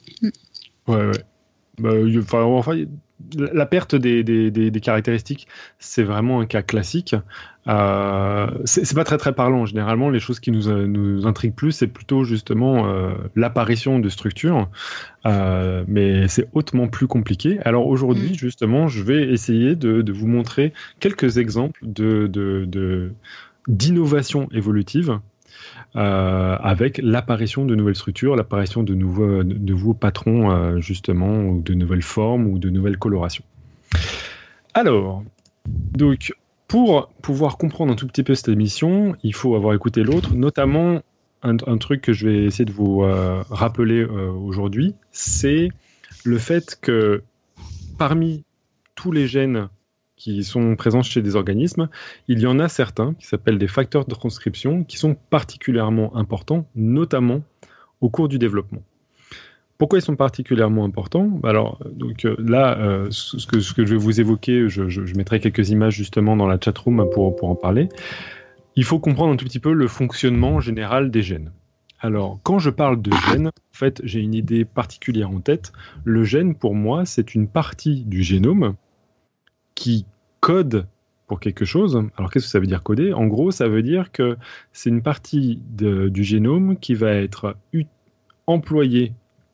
Ouais, 0.87 1.05
ouais. 1.05 1.23
Bah, 1.79 1.91
enfin, 2.19 2.41
enfin, 2.43 2.75
la 3.37 3.65
perte 3.67 3.95
des, 3.95 4.23
des- 4.23 4.49
des- 4.51 4.71
des 4.71 4.79
caractéristiques, 4.79 5.47
c'est 5.79 6.03
vraiment 6.03 6.41
un 6.41 6.45
cas 6.45 6.61
classique. 6.63 7.15
Euh, 7.67 8.47
c'est 8.65 8.95
pas 8.95 9.03
très 9.03 9.17
très 9.17 9.33
parlant. 9.33 9.65
Généralement, 9.65 10.09
les 10.09 10.19
choses 10.19 10.39
qui 10.39 10.49
nous, 10.51 10.67
euh, 10.69 10.87
nous 10.87 11.27
intriguent 11.27 11.53
plus, 11.53 11.71
c'est 11.71 11.87
plutôt 11.87 12.23
justement 12.23 12.87
euh, 12.87 13.13
l'apparition 13.35 13.99
de 13.99 14.09
structures. 14.09 14.69
Euh, 15.27 15.83
mais 15.87 16.27
c'est 16.27 16.49
hautement 16.53 16.87
plus 16.87 17.07
compliqué. 17.07 17.59
Alors 17.63 17.85
aujourd'hui, 17.87 18.31
Mm. 18.31 18.35
justement, 18.35 18.87
je 18.87 19.03
vais 19.03 19.29
essayer 19.31 19.75
de, 19.75 20.01
de 20.01 20.11
vous 20.11 20.27
montrer 20.27 20.73
quelques 20.99 21.37
exemples 21.37 21.79
de, 21.83 22.25
de, 22.27 22.65
de- 22.67 23.11
d'innovation 23.67 24.49
évolutive 24.51 25.19
euh, 25.97 26.55
avec 26.61 26.99
l'apparition 27.03 27.65
de 27.65 27.75
nouvelles 27.75 27.95
structures, 27.95 28.37
l'apparition 28.37 28.83
de 28.83 28.93
nouveaux, 28.93 29.93
patrons, 29.93 30.49
euh, 30.49 30.79
justement, 30.79 31.41
ou 31.41 31.61
de 31.61 31.73
nouvelles 31.73 32.01
formes 32.01 32.47
ou 32.47 32.59
de 32.59 32.69
nouvelles 32.69 32.97
colorations. 32.97 33.43
Alors, 34.73 35.23
donc, 35.67 36.33
pour 36.69 37.09
pouvoir 37.21 37.57
comprendre 37.57 37.91
un 37.91 37.95
tout 37.95 38.07
petit 38.07 38.23
peu 38.23 38.35
cette 38.35 38.47
émission, 38.47 39.17
il 39.23 39.35
faut 39.35 39.55
avoir 39.55 39.73
écouté 39.73 40.03
l'autre, 40.03 40.33
notamment 40.33 41.01
un, 41.43 41.77
truc 41.77 42.01
que 42.01 42.13
je 42.13 42.29
vais 42.29 42.45
essayer 42.45 42.65
de 42.65 42.71
vous 42.71 43.03
euh, 43.03 43.43
rappeler 43.49 44.05
aujourd'hui, 44.05 44.95
c'est 45.11 45.69
le 46.23 46.37
fait 46.37 46.77
que 46.79 47.23
parmi 47.97 48.45
tous 48.95 49.11
les 49.11 49.27
gènes 49.27 49.67
qui 50.21 50.43
sont 50.43 50.75
présents 50.75 51.01
chez 51.01 51.23
des 51.23 51.35
organismes, 51.35 51.89
il 52.27 52.39
y 52.39 52.45
en 52.45 52.59
a 52.59 52.67
certains 52.67 53.15
qui 53.15 53.25
s'appellent 53.25 53.57
des 53.57 53.67
facteurs 53.67 54.05
de 54.05 54.13
transcription 54.13 54.83
qui 54.83 54.97
sont 54.97 55.15
particulièrement 55.15 56.15
importants, 56.15 56.67
notamment 56.75 57.41
au 58.01 58.09
cours 58.11 58.27
du 58.27 58.37
développement. 58.37 58.83
Pourquoi 59.79 59.97
ils 59.97 60.03
sont 60.03 60.15
particulièrement 60.15 60.85
importants? 60.85 61.39
Alors, 61.43 61.79
donc 61.91 62.25
euh, 62.25 62.35
là, 62.37 62.77
euh, 62.77 63.07
ce, 63.09 63.47
que, 63.47 63.59
je 63.59 63.93
vais 63.93 63.97
vous 63.97 64.21
évoquer, 64.21 64.69
je, 64.69 65.17
mettrai 65.17 65.39
quelques 65.39 65.71
images 65.71 65.95
justement 65.95 66.37
dans 66.37 66.47
la 66.47 66.59
chatroom 66.63 67.09
pour, 67.09 67.35
pour 67.35 67.49
en 67.49 67.55
parler. 67.55 67.89
Il 68.75 68.83
faut 68.83 68.99
comprendre 68.99 69.33
un 69.33 69.37
tout 69.37 69.45
petit 69.45 69.59
peu 69.59 69.73
le 69.73 69.87
fonctionnement 69.87 70.59
général 70.59 71.09
des 71.09 71.23
gènes. 71.23 71.51
Alors, 71.99 72.39
quand 72.43 72.59
je 72.59 72.69
parle 72.69 73.01
de 73.01 73.11
gène, 73.31 73.47
en 73.47 73.73
fait, 73.73 74.01
j'ai 74.03 74.19
une 74.19 74.35
idée 74.35 74.65
particulière 74.65 75.31
en 75.31 75.39
tête. 75.39 75.71
Le 76.03 76.23
gène, 76.23 76.53
pour 76.53 76.75
moi, 76.75 77.05
c'est 77.05 77.33
une 77.33 77.47
partie 77.47 78.03
du 78.03 78.21
génome 78.21 78.75
qui 79.73 80.05
code 80.41 80.85
pour 81.27 81.39
quelque 81.39 81.63
chose. 81.63 81.97
Alors, 82.17 82.29
qu'est-ce 82.29 82.45
que 82.45 82.51
ça 82.51 82.59
veut 82.59 82.67
dire 82.67 82.83
coder? 82.83 83.13
En 83.13 83.25
gros, 83.27 83.51
ça 83.51 83.69
veut 83.69 83.83
dire 83.83 84.11
que 84.11 84.35
c'est 84.73 84.89
une 84.89 85.01
partie 85.01 85.61
du 85.69 86.23
génome 86.23 86.77
qui 86.77 86.93
va 86.93 87.13
être 87.13 87.55
employée 88.47 89.13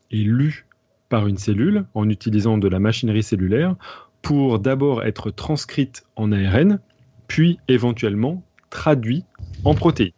et 0.10 0.23
lue 0.23 0.65
par 1.10 1.28
une 1.28 1.38
cellule 1.38 1.86
en 1.93 2.10
utilisant 2.10 2.58
de 2.58 2.67
la 2.67 2.80
machinerie 2.80 3.21
cellulaire 3.21 3.76
pour 4.23 4.60
d'abord 4.60 5.04
être 5.04 5.30
transcrite 5.30 6.04
en 6.15 6.32
ARN, 6.32 6.80
puis 7.28 7.60
éventuellement 7.67 8.43
traduit 8.71 9.23
en 9.63 9.76
protéines. 9.76 10.12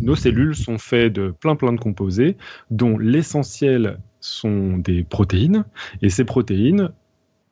Nos 0.00 0.16
cellules 0.16 0.56
sont 0.56 0.78
faites 0.78 1.12
de 1.12 1.30
plein 1.30 1.56
plein 1.56 1.72
de 1.72 1.80
composés, 1.80 2.36
dont 2.70 2.96
l'essentiel 2.98 3.98
sont 4.20 4.78
des 4.78 5.04
protéines, 5.04 5.64
et 6.02 6.10
ces 6.10 6.24
protéines 6.24 6.90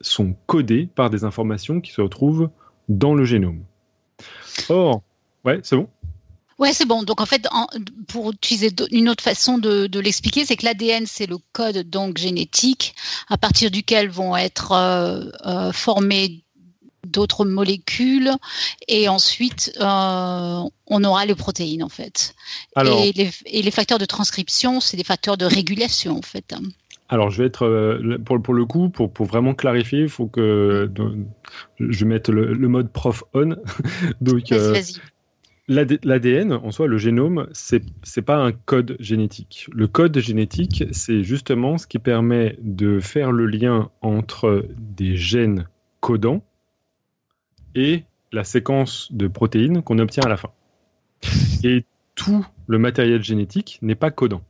sont 0.01 0.35
codées 0.47 0.89
par 0.95 1.11
des 1.11 1.25
informations 1.25 1.81
qui 1.81 1.93
se 1.93 2.01
retrouvent 2.01 2.51
dans 2.89 3.15
le 3.15 3.25
génome. 3.25 3.65
Or, 4.69 5.03
ouais, 5.45 5.61
c'est 5.63 5.77
bon? 5.77 5.89
Ouais, 6.59 6.73
c'est 6.73 6.87
bon. 6.87 7.03
Donc 7.03 7.21
en 7.21 7.27
fait, 7.27 7.47
pour 8.09 8.33
utiliser 8.33 8.71
une 8.91 9.09
autre 9.09 9.23
façon 9.23 9.59
de, 9.59 9.99
l'expliquer, 9.99 10.47
c'est 10.47 10.57
que 10.57 10.65
l'ADN 10.65 11.07
c'est 11.07 11.27
le 11.27 11.37
code 11.53 11.79
donc 11.91 12.17
génétique 12.17 12.95
à 13.29 13.37
partir 13.37 13.71
duquel 13.71 14.09
vont 14.09 14.37
être 14.37 14.73
euh, 14.73 15.31
euh, 15.45 15.73
formées 15.73 16.43
d'autres 17.07 17.45
molécules 17.45 18.33
et 18.89 19.09
ensuite 19.09 19.73
euh, 19.81 20.63
on 20.87 21.05
aura 21.05 21.25
les 21.25 21.35
protéines 21.35 21.85
en 21.85 21.89
fait. 21.89 22.35
et, 22.85 23.13
les, 23.63 23.71
facteurs 23.71 23.99
de 23.99 24.07
transcription, 24.07 24.81
c'est 24.81 24.97
des 24.97 25.05
facteurs 25.05 25.37
de 25.37 25.45
régulation 25.45 26.19
en 26.19 26.23
fait. 26.23 26.55
Alors, 27.09 27.31
je 27.31 27.43
vais 27.43 27.47
être 27.47 28.19
pour, 28.25 28.43
pour 28.43 28.55
le 28.55 28.65
coup, 28.65 28.89
pour, 28.89 29.13
pour 29.13 29.27
vraiment 29.27 29.55
clarifier, 29.55 30.01
il 30.01 30.09
faut 30.09 30.27
que 30.27 30.91
je 31.79 32.05
mette 32.05 32.29
le, 32.29 32.53
le 32.53 32.69
mode 32.69 32.91
prof 32.91 33.23
on. 33.35 33.57
Donc, 34.21 34.51
vas-y. 34.51 35.01
L'ADN, 35.69 36.53
en 36.53 36.71
soi, 36.71 36.87
le 36.87 36.97
génome, 36.97 37.49
c'est 37.53 37.83
n'est 38.17 38.23
pas 38.23 38.37
un 38.37 38.53
code 38.53 38.97
génétique. 39.01 39.69
Le 39.73 39.89
code 39.89 40.17
génétique, 40.19 40.85
c'est 40.93 41.25
justement 41.25 41.77
ce 41.77 41.89
qui 41.89 41.99
permet 41.99 42.57
de 42.63 43.01
faire 43.01 43.33
le 43.33 43.47
lien 43.47 43.91
entre 44.01 44.65
des 44.79 45.17
gènes 45.17 45.67
codants 46.01 46.45
et 47.75 48.05
la 48.31 48.45
séquence 48.45 49.13
de 49.13 49.27
protéines 49.27 49.83
qu'on 49.83 49.99
obtient 49.99 50.23
à 50.23 50.29
la 50.29 50.37
fin. 50.37 50.51
Et 51.65 51.85
tout 52.15 52.47
le 52.69 52.79
matériel 52.79 53.23
génétique 53.25 53.81
n'est 53.83 53.97
pas 53.97 54.13
codant. 54.13 54.43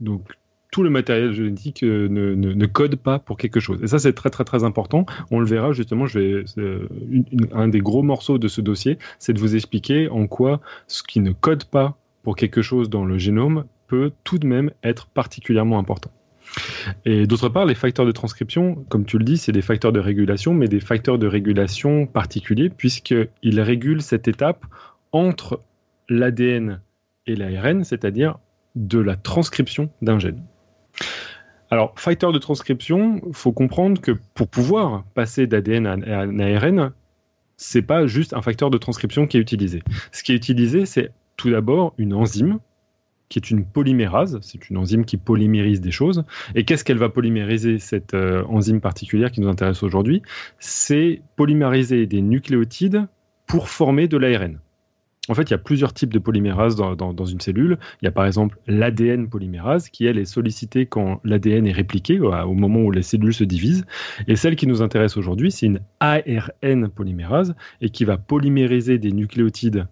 Donc 0.00 0.22
tout 0.70 0.82
le 0.82 0.90
matériel 0.90 1.32
génétique 1.32 1.82
euh, 1.82 2.08
ne, 2.08 2.66
code 2.66 2.96
pas 2.96 3.18
pour 3.18 3.36
quelque 3.36 3.60
chose. 3.60 3.82
Et 3.82 3.86
ça, 3.86 3.98
c'est 3.98 4.12
très, 4.12 4.30
très, 4.30 4.44
très 4.44 4.64
important. 4.64 5.06
On 5.30 5.40
le 5.40 5.46
verra 5.46 5.72
justement. 5.72 6.04
Vais, 6.04 6.44
un 7.52 7.68
des 7.68 7.80
gros 7.80 8.02
morceaux 8.02 8.38
de 8.38 8.48
ce 8.48 8.60
dossier, 8.60 8.98
c'est 9.18 9.32
de 9.32 9.38
vous 9.38 9.56
expliquer 9.56 10.08
en 10.08 10.26
quoi 10.26 10.60
ce 10.86 11.02
qui 11.02 11.20
ne 11.20 11.32
code 11.32 11.64
pas 11.64 11.96
pour 12.22 12.36
quelque 12.36 12.62
chose 12.62 12.90
dans 12.90 13.04
le 13.04 13.18
génome 13.18 13.64
peut 13.86 14.12
tout 14.24 14.38
de 14.38 14.46
même 14.46 14.70
être 14.82 15.06
particulièrement 15.06 15.78
important. 15.78 16.10
Et 17.04 17.26
d'autre 17.26 17.48
part, 17.48 17.66
les 17.66 17.74
facteurs 17.74 18.06
de 18.06 18.12
transcription, 18.12 18.84
comme 18.88 19.04
tu 19.04 19.18
le 19.18 19.24
dis, 19.24 19.36
c'est 19.36 19.52
des 19.52 19.62
facteurs 19.62 19.92
de 19.92 20.00
régulation, 20.00 20.54
mais 20.54 20.68
des 20.68 20.80
facteurs 20.80 21.18
de 21.18 21.26
régulation 21.26 22.06
particuliers, 22.06 22.70
puisqu'ils 22.70 23.60
régulent 23.60 24.02
cette 24.02 24.28
étape 24.28 24.64
entre 25.12 25.60
l'ADN 26.08 26.80
et 27.26 27.36
l'ARN, 27.36 27.84
c'est-à-dire 27.84 28.38
de 28.76 28.98
la 28.98 29.16
transcription 29.16 29.90
d'un 30.02 30.18
gène. 30.18 30.42
Alors, 31.70 31.92
fighter 31.96 32.32
de 32.32 32.38
transcription, 32.38 33.20
faut 33.32 33.52
comprendre 33.52 34.00
que 34.00 34.12
pour 34.34 34.48
pouvoir 34.48 35.04
passer 35.14 35.46
d'ADN 35.46 35.86
à 35.86 35.92
un 35.92 36.38
ARN, 36.38 36.92
c'est 37.56 37.82
pas 37.82 38.06
juste 38.06 38.32
un 38.32 38.40
facteur 38.40 38.70
de 38.70 38.78
transcription 38.78 39.26
qui 39.26 39.36
est 39.36 39.40
utilisé. 39.40 39.82
Ce 40.12 40.22
qui 40.22 40.32
est 40.32 40.36
utilisé, 40.36 40.86
c'est 40.86 41.12
tout 41.36 41.50
d'abord 41.50 41.92
une 41.98 42.14
enzyme 42.14 42.58
qui 43.28 43.38
est 43.38 43.50
une 43.50 43.64
polymérase, 43.64 44.38
c'est 44.40 44.70
une 44.70 44.78
enzyme 44.78 45.04
qui 45.04 45.18
polymérise 45.18 45.82
des 45.82 45.90
choses. 45.90 46.24
Et 46.54 46.64
qu'est-ce 46.64 46.84
qu'elle 46.84 46.98
va 46.98 47.10
polymériser, 47.10 47.78
cette 47.78 48.14
euh, 48.14 48.42
enzyme 48.44 48.80
particulière 48.80 49.30
qui 49.30 49.42
nous 49.42 49.48
intéresse 49.48 49.82
aujourd'hui? 49.82 50.22
C'est 50.58 51.20
polymériser 51.36 52.06
des 52.06 52.22
nucléotides 52.22 53.06
pour 53.46 53.68
former 53.68 54.08
de 54.08 54.16
l'ARN. 54.16 54.58
En 55.28 55.34
fait, 55.34 55.42
il 55.42 55.50
y 55.50 55.54
a 55.54 55.58
plusieurs 55.58 55.92
types 55.92 56.12
de 56.12 56.18
polymérase 56.18 56.76
dans, 56.76 57.24
une 57.26 57.40
cellule. 57.40 57.78
Il 58.00 58.06
y 58.06 58.08
a 58.08 58.12
par 58.12 58.26
exemple 58.26 58.58
l'ADN 58.66 59.28
polymérase, 59.28 59.88
qui 59.90 60.06
elle 60.06 60.18
est 60.18 60.24
sollicitée 60.24 60.86
quand 60.86 61.20
l'ADN 61.24 61.66
est 61.66 61.72
répliqué, 61.72 62.18
au 62.20 62.54
moment 62.54 62.80
où 62.80 62.90
les 62.90 63.02
cellules 63.02 63.34
se 63.34 63.44
divisent. 63.44 63.84
Et 64.26 64.36
celle 64.36 64.56
qui 64.56 64.66
nous 64.66 64.82
intéresse 64.82 65.16
aujourd'hui, 65.16 65.50
c'est 65.50 65.66
une 65.66 65.80
ARN 66.00 66.88
polymérase, 66.94 67.54
et 67.80 67.90
qui 67.90 68.04
va 68.04 68.16
polymériser 68.16 68.98
des 68.98 69.12
nucléotides. 69.12 69.86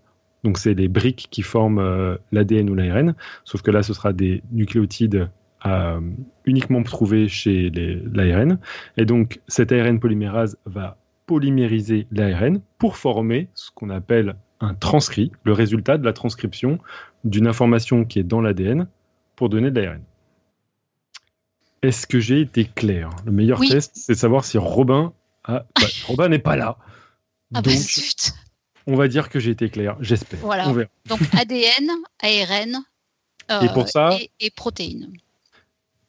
Donc 0.44 0.59
c'est 0.59 0.75
les 0.75 0.88
briques 0.88 1.29
qui 1.31 1.42
forment 1.42 1.81
euh, 1.81 2.16
l'ADN 2.31 2.70
ou 2.70 2.75
l'ARN, 2.75 3.14
sauf 3.44 3.62
que 3.62 3.70
là, 3.70 3.83
ce 3.83 3.92
sera 3.92 4.12
des 4.12 4.42
nucléotides 4.53 5.29
euh, 5.66 6.01
uniquement 6.44 6.83
trouvés 6.83 7.29
chez 7.29 7.70
l'ARN. 7.70 8.59
Et 8.96 9.05
donc 9.05 9.40
cette 9.49 9.72
ARN 9.72 9.99
polymérase 9.99 10.57
va 10.64 10.99
polymériser 11.27 12.07
l'ARN 12.12 12.61
pour 12.79 12.96
former 12.96 13.49
ce 13.55 13.70
qu'on 13.75 13.90
appelle 13.90 14.37
un 14.61 14.75
transcrit, 14.75 15.33
le 15.45 15.53
résultat 15.53 15.99
de 15.99 16.05
la 16.05 16.12
transcription 16.12 16.79
d'une 17.25 17.47
information 17.47 18.05
qui 18.05 18.19
est 18.19 18.25
dans 18.25 18.40
l'ADN 18.40 18.88
pour 19.35 19.49
donner 19.49 19.71
de 19.71 19.81
l'ARN. 19.81 20.03
Est-ce 21.83 22.07
que 22.07 22.19
j'ai 22.19 22.40
été 22.40 22.64
clair? 22.64 23.11
Le 23.27 23.33
meilleur 23.33 23.61
test, 23.61 23.92
c'est 23.95 24.14
de 24.14 24.19
savoir 24.19 24.45
si 24.45 24.59
Robin 24.59 25.12
a... 25.45 25.64
Robin 26.07 26.29
n'est 26.29 26.38
pas 26.38 26.57
là. 26.57 26.79
Ah 27.55 27.61
bah, 27.61 27.71
Donc, 27.71 27.77
on 28.87 28.95
va 28.95 29.09
dire 29.09 29.29
que 29.29 29.38
j'ai 29.38 29.51
été 29.51 29.69
clair, 29.69 29.97
j'espère. 30.01 30.40
Voilà. 30.40 30.64
Donc 31.07 31.21
ADN, 31.33 31.90
ARN 32.23 32.85
euh, 33.51 33.61
et, 33.61 33.69
pour 33.69 33.88
ça, 33.88 34.16
et, 34.40 34.51
protéines. 34.51 35.12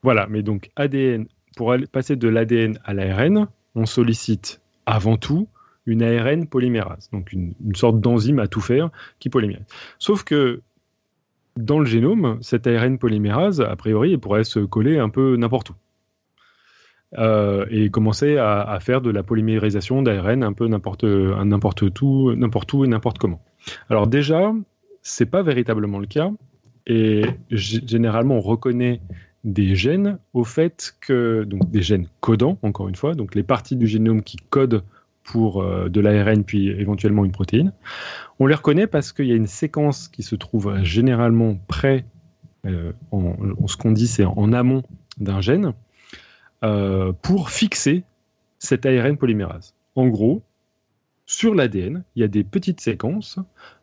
Voilà, 0.04 0.28
mais 0.28 0.42
donc 0.42 0.70
ADN, 0.76 1.28
pour 1.56 1.76
passer 1.92 2.16
de 2.16 2.28
l'ADN 2.28 2.80
à 2.86 2.94
l'ARN, 2.94 3.48
on 3.76 3.86
sollicite 3.86 4.62
avant 4.86 5.18
tout 5.18 5.48
une 5.88 6.04
ARN 6.04 6.46
polymérase, 6.46 7.10
donc 7.12 7.34
une, 7.34 7.54
sorte 7.74 8.00
d'enzyme 8.00 8.40
à 8.40 8.48
tout 8.48 8.62
faire 8.62 8.92
qui 9.20 9.30
polymérise. 9.30 9.66
Sauf 9.98 10.24
que 10.24 10.62
dans 11.56 11.80
le 11.80 11.86
génome, 11.86 12.38
cette 12.42 12.68
ARN 12.68 13.00
polymérase, 13.00 13.62
a 13.62 13.76
priori, 13.76 14.14
elle 14.14 14.20
pourrait 14.20 14.44
se 14.44 14.60
coller 14.60 15.00
un 15.00 15.10
peu 15.10 15.36
n'importe 15.38 15.72
où. 15.72 15.74
Euh, 17.18 17.66
et 17.70 17.90
commencer 17.90 18.38
à, 18.38 18.78
faire 18.82 19.02
de 19.02 19.10
la 19.10 19.24
polymérisation 19.24 20.04
d'ARN 20.04 20.44
un 20.44 20.52
peu 20.52 20.68
n'importe 20.68 21.06
tout, 21.94 22.36
n'importe 22.36 22.74
où 22.74 22.84
et 22.84 22.88
n'importe 22.88 23.18
comment. 23.18 23.42
Alors 23.90 24.08
déjà, 24.08 24.54
c'est 25.02 25.26
pas 25.26 25.42
véritablement 25.42 26.00
le 26.00 26.06
cas, 26.06 26.30
et 26.86 27.24
généralement 27.50 28.36
on 28.36 28.42
reconnaît 28.42 29.00
des 29.46 29.76
gènes 29.76 30.20
au 30.34 30.44
fait 30.44 30.96
que 31.00 31.46
donc 31.46 31.72
des 31.72 31.82
gènes 31.82 32.08
codants 32.20 32.58
encore 32.62 32.90
une 32.90 32.96
fois, 32.96 33.14
donc 33.14 33.36
les 33.36 33.44
parties 33.44 33.78
du 33.78 33.88
génome 33.88 34.22
qui 34.22 34.36
codent 34.50 34.84
pour 35.28 35.62
euh, 35.62 35.90
de 35.90 36.00
l'ARN 36.00 36.44
puis 36.44 36.70
éventuellement 36.70 37.26
une 37.26 37.32
protéine. 37.32 37.74
On 38.40 38.48
les 38.48 38.56
reconnaît 38.56 38.88
parce 38.88 39.12
qu'il 39.12 39.28
y 39.28 39.34
a 39.34 39.36
une 39.36 39.48
séquence 39.48 40.08
qui 40.08 40.24
se 40.24 40.36
trouve 40.36 40.82
généralement 40.84 41.56
près, 41.68 42.06
euh, 42.66 42.94
en, 43.12 43.68
ce 43.68 43.78
qu'on 43.78 43.92
dit 43.92 44.08
c'est 44.08 44.26
en 44.26 44.54
amont 44.54 44.84
d'un 45.20 45.42
gène, 45.42 45.74
euh, 46.64 47.12
pour 47.22 47.50
fixer 47.50 48.04
cette 48.58 48.86
ARN 48.86 49.18
polymérase. 49.18 49.76
En 49.96 50.08
gros, 50.08 50.42
sur 51.26 51.54
l'ADN, 51.54 52.04
il 52.16 52.22
y 52.22 52.24
a 52.24 52.30
des 52.30 52.46
petites 52.46 52.80
séquences 52.80 53.38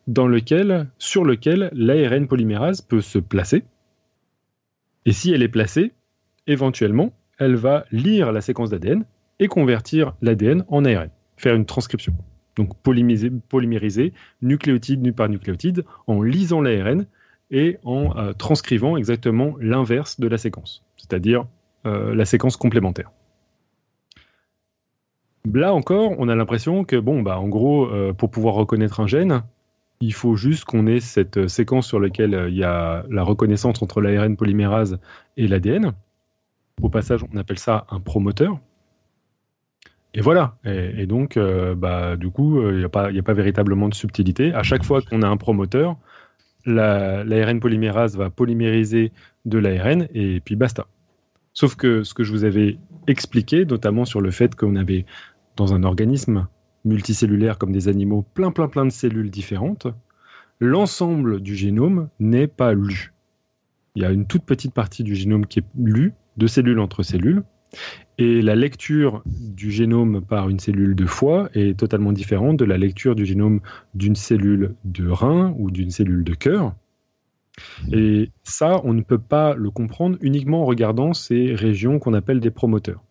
dans 0.07 0.27
lesquelles, 0.27 0.87
sur 0.97 1.23
lesquelles 1.23 1.69
l'ARN 1.73 2.27
polymérase 2.27 2.81
peut 2.81 3.01
se 3.01 3.19
placer. 3.19 3.63
Et 5.05 5.13
si 5.13 5.31
elle 5.31 5.43
est 5.43 5.47
placée, 5.49 5.93
éventuellement, 6.47 7.13
elle 7.37 7.55
va 7.55 7.85
lire 7.91 8.31
la 8.31 8.41
séquence 8.41 8.71
d'ADN 8.71 9.05
et 9.39 9.47
convertir 9.47 10.15
l'ADN 10.21 10.65
en 10.69 10.85
ARN 10.85 11.09
faire 11.37 11.55
une 11.55 11.65
transcription. 11.65 12.13
Donc 12.55 12.75
polymériser, 12.77 13.31
polymériser 13.49 14.13
nucléotide 14.41 15.13
par 15.13 15.29
nucléotide 15.29 15.83
en 16.07 16.21
lisant 16.21 16.61
l'ARN 16.61 17.05
et 17.51 17.77
en 17.83 18.17
euh, 18.17 18.33
transcrivant 18.33 18.97
exactement 18.97 19.55
l'inverse 19.59 20.19
de 20.19 20.27
la 20.27 20.37
séquence, 20.37 20.83
c'est-à-dire 20.97 21.45
euh, 21.85 22.15
la 22.15 22.25
séquence 22.25 22.57
complémentaire. 22.57 23.11
Là 25.53 25.73
encore, 25.73 26.13
on 26.17 26.27
a 26.27 26.35
l'impression 26.35 26.85
que, 26.85 26.95
bon, 26.95 27.21
bah, 27.21 27.39
en 27.39 27.47
gros, 27.47 27.85
euh, 27.85 28.13
pour 28.13 28.31
pouvoir 28.31 28.55
reconnaître 28.55 28.99
un 28.99 29.05
gène, 29.05 29.43
il 30.01 30.13
faut 30.13 30.35
juste 30.35 30.65
qu'on 30.65 30.87
ait 30.87 30.99
cette 30.99 31.47
séquence 31.47 31.87
sur 31.87 31.99
laquelle 31.99 32.47
il 32.49 32.57
y 32.57 32.63
a 32.63 33.05
la 33.09 33.23
reconnaissance 33.23 33.81
entre 33.81 34.01
l'ARN 34.01 34.35
polymérase 34.35 34.99
et 35.37 35.47
l'ADN. 35.47 35.93
Au 36.81 36.89
passage, 36.89 37.23
on 37.31 37.37
appelle 37.37 37.59
ça 37.59 37.85
un 37.89 37.99
promoteur. 37.99 38.59
Et 40.15 40.21
voilà. 40.21 40.57
Et, 40.63 41.05
donc, 41.05 41.35
euh, 41.35 41.75
bah, 41.75 42.15
du 42.15 42.29
coup, 42.29 42.61
il 42.61 42.65
euh, 42.65 42.77
n'y 43.11 43.19
a, 43.19 43.23
pas, 43.23 43.33
véritablement 43.33 43.89
de 43.89 43.93
subtilité. 43.93 44.53
À 44.53 44.63
chaque 44.63 44.85
fois 44.85 45.01
qu'on 45.01 45.21
a 45.21 45.27
un 45.27 45.35
promoteur, 45.35 45.97
l'ARN 46.65 47.59
polymérase 47.59 48.15
va 48.15 48.29
polymériser 48.29 49.11
de 49.43 49.57
l'ARN 49.57 50.07
et 50.13 50.39
puis 50.39 50.55
basta. 50.55 50.87
Sauf 51.53 51.75
que 51.75 52.03
ce 52.03 52.13
que 52.13 52.23
je 52.23 52.31
vous 52.31 52.45
avais 52.45 52.77
expliqué, 53.07 53.65
notamment 53.65 54.05
sur 54.05 54.21
le 54.21 54.31
fait 54.31 54.55
qu'on 54.55 54.77
avait 54.77 55.05
dans 55.57 55.73
un 55.73 55.83
organisme 55.83 56.47
multicellulaire 56.85 57.57
comme 57.57 57.73
des 57.73 57.87
animaux 57.87 58.25
plein 58.33 58.51
plein 58.51 58.67
plein 58.67 58.85
de 58.85 58.91
cellules 58.91 59.29
différentes, 59.29 59.87
l'ensemble 60.59 61.41
du 61.41 61.55
génome 61.55 62.09
n'est 62.19 62.47
pas 62.47 62.73
lu. 62.73 63.13
Il 63.95 64.01
y 64.01 64.05
a 64.05 64.11
une 64.11 64.25
toute 64.25 64.43
petite 64.43 64.73
partie 64.73 65.03
du 65.03 65.15
génome 65.15 65.45
qui 65.45 65.59
est 65.59 65.65
lue, 65.77 66.13
de 66.37 66.47
cellule 66.47 66.79
entre 66.79 67.03
cellules, 67.03 67.43
et 68.17 68.41
la 68.41 68.55
lecture 68.55 69.23
du 69.25 69.71
génome 69.71 70.21
par 70.21 70.49
une 70.49 70.59
cellule 70.59 70.95
de 70.95 71.05
foie 71.05 71.49
est 71.53 71.77
totalement 71.77 72.13
différente 72.13 72.57
de 72.57 72.65
la 72.65 72.77
lecture 72.77 73.15
du 73.15 73.25
génome 73.25 73.59
d'une 73.93 74.15
cellule 74.15 74.75
de 74.85 75.09
rein 75.09 75.53
ou 75.57 75.69
d'une 75.69 75.91
cellule 75.91 76.23
de 76.23 76.33
cœur. 76.33 76.73
Et 77.91 78.31
ça, 78.43 78.81
on 78.83 78.93
ne 78.93 79.01
peut 79.01 79.19
pas 79.19 79.53
le 79.55 79.69
comprendre 79.69 80.17
uniquement 80.21 80.61
en 80.61 80.65
regardant 80.65 81.13
ces 81.13 81.53
régions 81.55 81.99
qu'on 81.99 82.13
appelle 82.13 82.39
des 82.39 82.51
promoteurs. 82.51 83.03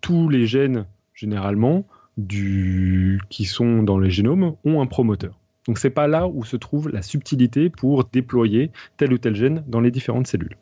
Tous 0.00 0.28
les 0.28 0.46
gènes, 0.46 0.86
généralement, 1.14 1.86
qui 2.28 3.44
sont 3.44 3.82
dans 3.82 3.98
les 3.98 4.10
génomes, 4.10 4.56
ont 4.64 4.80
un 4.80 4.86
promoteur. 4.86 5.38
Donc 5.66 5.78
c'est 5.78 5.90
pas 5.90 6.06
là 6.06 6.28
où 6.28 6.44
se 6.44 6.56
trouve 6.56 6.88
la 6.90 7.02
subtilité 7.02 7.70
pour 7.70 8.04
déployer 8.04 8.70
tel 8.96 9.12
ou 9.12 9.18
tel 9.18 9.34
gène 9.34 9.64
dans 9.66 9.80
les 9.80 9.90
différentes 9.90 10.26
cellules. 10.26 10.56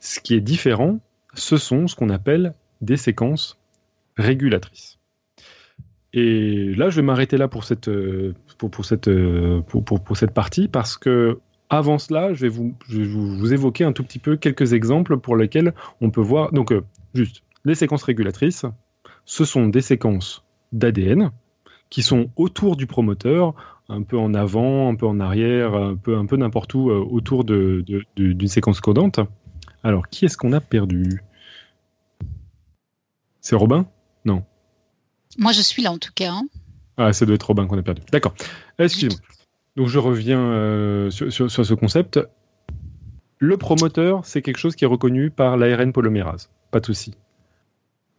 Ce 0.00 0.20
qui 0.20 0.34
est 0.34 0.40
différent, 0.40 1.00
ce 1.34 1.56
sont 1.56 1.86
ce 1.86 1.94
qu'on 1.94 2.10
appelle 2.10 2.54
des 2.80 2.96
séquences 2.96 3.58
régulatrices. 4.16 4.98
Et 6.12 6.74
là, 6.74 6.90
je 6.90 6.96
vais 6.96 7.02
m'arrêter 7.02 7.36
là 7.36 7.46
pour 7.46 7.64
cette, 7.64 7.90
pour, 8.58 8.86
cette 10.16 10.34
partie 10.34 10.66
parce 10.66 10.98
que 10.98 11.38
avant 11.70 11.98
cela, 11.98 12.34
je 12.34 12.42
vais, 12.42 12.48
vous, 12.48 12.74
vous, 12.88 13.52
évoquer 13.52 13.84
un 13.84 13.92
tout 13.92 14.02
petit 14.02 14.18
peu 14.18 14.36
quelques 14.36 14.72
exemples 14.72 15.18
pour 15.18 15.36
lesquels 15.36 15.72
on 16.00 16.10
peut 16.10 16.20
voir. 16.20 16.52
Donc, 16.52 16.72
euh, 16.72 16.82
juste, 17.14 17.44
les 17.64 17.76
séquences 17.76 18.02
régulatrices, 18.02 18.66
ce 19.24 19.44
sont 19.44 19.68
des 19.68 19.80
séquences 19.80 20.44
d'ADN 20.72 21.30
qui 21.88 22.02
sont 22.02 22.30
autour 22.36 22.76
du 22.76 22.86
promoteur, 22.86 23.54
un 23.88 24.02
peu 24.02 24.18
en 24.18 24.34
avant, 24.34 24.88
un 24.88 24.96
peu 24.96 25.06
en 25.06 25.20
arrière, 25.20 25.74
un 25.74 25.96
peu, 25.96 26.36
n'importe 26.36 26.74
où 26.74 26.90
euh, 26.90 26.98
autour 26.98 27.44
d'une 27.44 28.46
séquence 28.46 28.80
codante. 28.80 29.20
Alors, 29.82 30.08
qui 30.08 30.24
est-ce 30.24 30.36
qu'on 30.36 30.52
a 30.52 30.60
perdu? 30.60 31.22
C'est 33.40 33.56
Robin? 33.56 33.86
Non. 34.24 34.44
Moi, 35.38 35.52
je 35.52 35.62
suis 35.62 35.82
là 35.82 35.92
en 35.92 35.98
tout 35.98 36.12
cas. 36.14 36.32
Hein. 36.32 36.42
Ah, 36.96 37.12
ça 37.12 37.24
doit 37.24 37.34
être 37.34 37.44
Robin 37.44 37.66
qu'on 37.66 37.78
a 37.78 37.82
perdu. 37.82 38.02
D'accord. 38.12 38.34
Excusez-moi. 38.78 39.18
Donc, 39.76 39.88
je 39.88 39.98
reviens 39.98 40.40
euh, 40.40 41.10
sur, 41.10 41.50
ce 41.50 41.74
concept. 41.74 42.20
Le 43.38 43.56
promoteur, 43.56 44.26
c'est 44.26 44.42
quelque 44.42 44.58
chose 44.58 44.76
qui 44.76 44.84
est 44.84 44.88
reconnu 44.88 45.30
par 45.30 45.56
l'ARN 45.56 45.92
polymérase. 45.92 46.50
Pas 46.70 46.80
de 46.80 46.86
souci. 46.86 47.14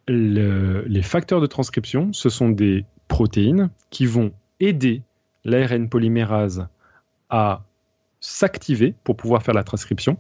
les 0.08 1.02
facteurs 1.04 1.42
de 1.42 1.46
transcription, 1.46 2.12
ce 2.12 2.30
sont 2.30 2.50
des 2.50 2.86
protéines 3.08 3.70
qui 3.92 4.08
vont 4.08 4.32
aider 4.60 5.04
l'ARN 5.44 5.90
polymérase 5.90 6.68
à 7.30 7.64
s'activer 8.20 8.96
pour 9.04 9.16
pouvoir 9.16 9.44
faire 9.44 9.54
la 9.54 9.64
transcription. 9.64 10.18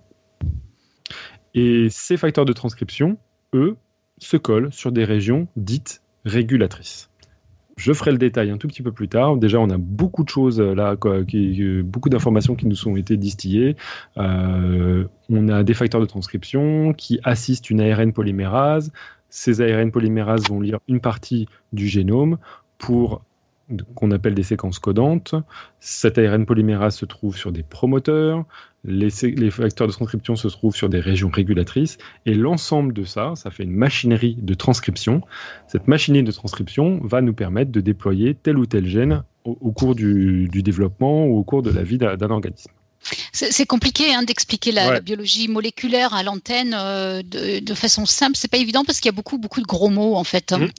Et 1.53 1.87
ces 1.89 2.17
facteurs 2.17 2.45
de 2.45 2.53
transcription, 2.53 3.17
eux, 3.53 3.75
se 4.19 4.37
collent 4.37 4.71
sur 4.71 4.91
des 4.91 5.03
régions 5.03 5.47
dites 5.55 6.01
régulatrices. 6.25 7.09
Je 7.77 7.93
ferai 7.93 8.11
le 8.11 8.17
détail 8.17 8.51
un 8.51 8.57
tout 8.57 8.67
petit 8.67 8.83
peu 8.83 8.91
plus 8.91 9.07
tard. 9.07 9.37
Déjà, 9.37 9.59
on 9.59 9.69
a 9.69 9.77
beaucoup 9.77 10.23
de 10.23 10.29
choses 10.29 10.59
euh, 10.59 10.75
là, 10.75 10.95
qui, 11.27 11.81
beaucoup 11.83 12.09
d'informations 12.09 12.55
qui 12.55 12.67
nous 12.67 12.87
ont 12.87 12.95
été 12.95 13.17
distillées. 13.17 13.75
Euh, 14.17 15.05
on 15.29 15.47
a 15.49 15.63
des 15.63 15.73
facteurs 15.73 16.01
de 16.01 16.05
transcription 16.05 16.93
qui 16.93 17.19
assistent 17.23 17.69
une 17.69 17.81
ARN 17.81 18.13
polymérase. 18.13 18.91
Ces 19.29 19.61
ARN 19.61 19.91
polymérases 19.91 20.47
vont 20.47 20.61
lire 20.61 20.79
une 20.87 20.99
partie 20.99 21.47
du 21.73 21.87
génome 21.87 22.37
pour 22.77 23.23
qu'on 23.95 24.11
appelle 24.11 24.35
des 24.35 24.43
séquences 24.43 24.79
codantes. 24.79 25.33
Cet 25.79 26.17
ARN 26.17 26.45
polymérase 26.45 26.95
se 26.95 27.05
trouve 27.05 27.37
sur 27.37 27.51
des 27.51 27.63
promoteurs, 27.63 28.45
les, 28.83 29.51
facteurs 29.51 29.87
de 29.87 29.91
transcription 29.91 30.35
se 30.35 30.47
trouvent 30.47 30.75
sur 30.75 30.89
des 30.89 30.99
régions 30.99 31.29
régulatrices, 31.29 31.97
et 32.25 32.33
l'ensemble 32.33 32.93
de 32.93 33.03
ça, 33.03 33.33
ça 33.35 33.51
fait 33.51 33.63
une 33.63 33.75
machinerie 33.75 34.35
de 34.41 34.53
transcription. 34.53 35.21
Cette 35.67 35.87
machinerie 35.87 36.23
de 36.23 36.31
transcription 36.31 36.99
va 37.03 37.21
nous 37.21 37.33
permettre 37.33 37.71
de 37.71 37.81
déployer 37.81 38.35
tel 38.35 38.57
ou 38.57 38.65
tel 38.65 38.87
gène 38.87 39.23
au, 39.43 39.71
cours 39.71 39.95
du, 39.95 40.49
développement 40.51 41.25
ou 41.25 41.37
au 41.37 41.43
cours 41.43 41.61
de 41.61 41.71
la 41.71 41.83
vie 41.83 41.97
d'un 41.97 42.29
organisme. 42.29 42.71
C'est 43.33 43.65
compliqué 43.65 44.13
hein, 44.13 44.21
d'expliquer 44.21 44.71
la, 44.71 44.99
biologie 44.99 45.47
moléculaire 45.47 46.13
à 46.13 46.21
l'antenne 46.21 46.75
euh, 46.77 47.23
de, 47.23 47.73
façon 47.73 48.05
simple. 48.05 48.37
C'est 48.37 48.47
pas 48.47 48.57
évident 48.57 48.85
parce 48.85 48.99
qu'il 48.99 49.07
y 49.07 49.13
a 49.13 49.15
beaucoup 49.15 49.39
beaucoup 49.39 49.59
de 49.59 49.65
gros 49.65 49.89
mots 49.89 50.15
en 50.15 50.23
fait, 50.23 50.51
hein. 50.51 50.59
mmh. 50.59 50.69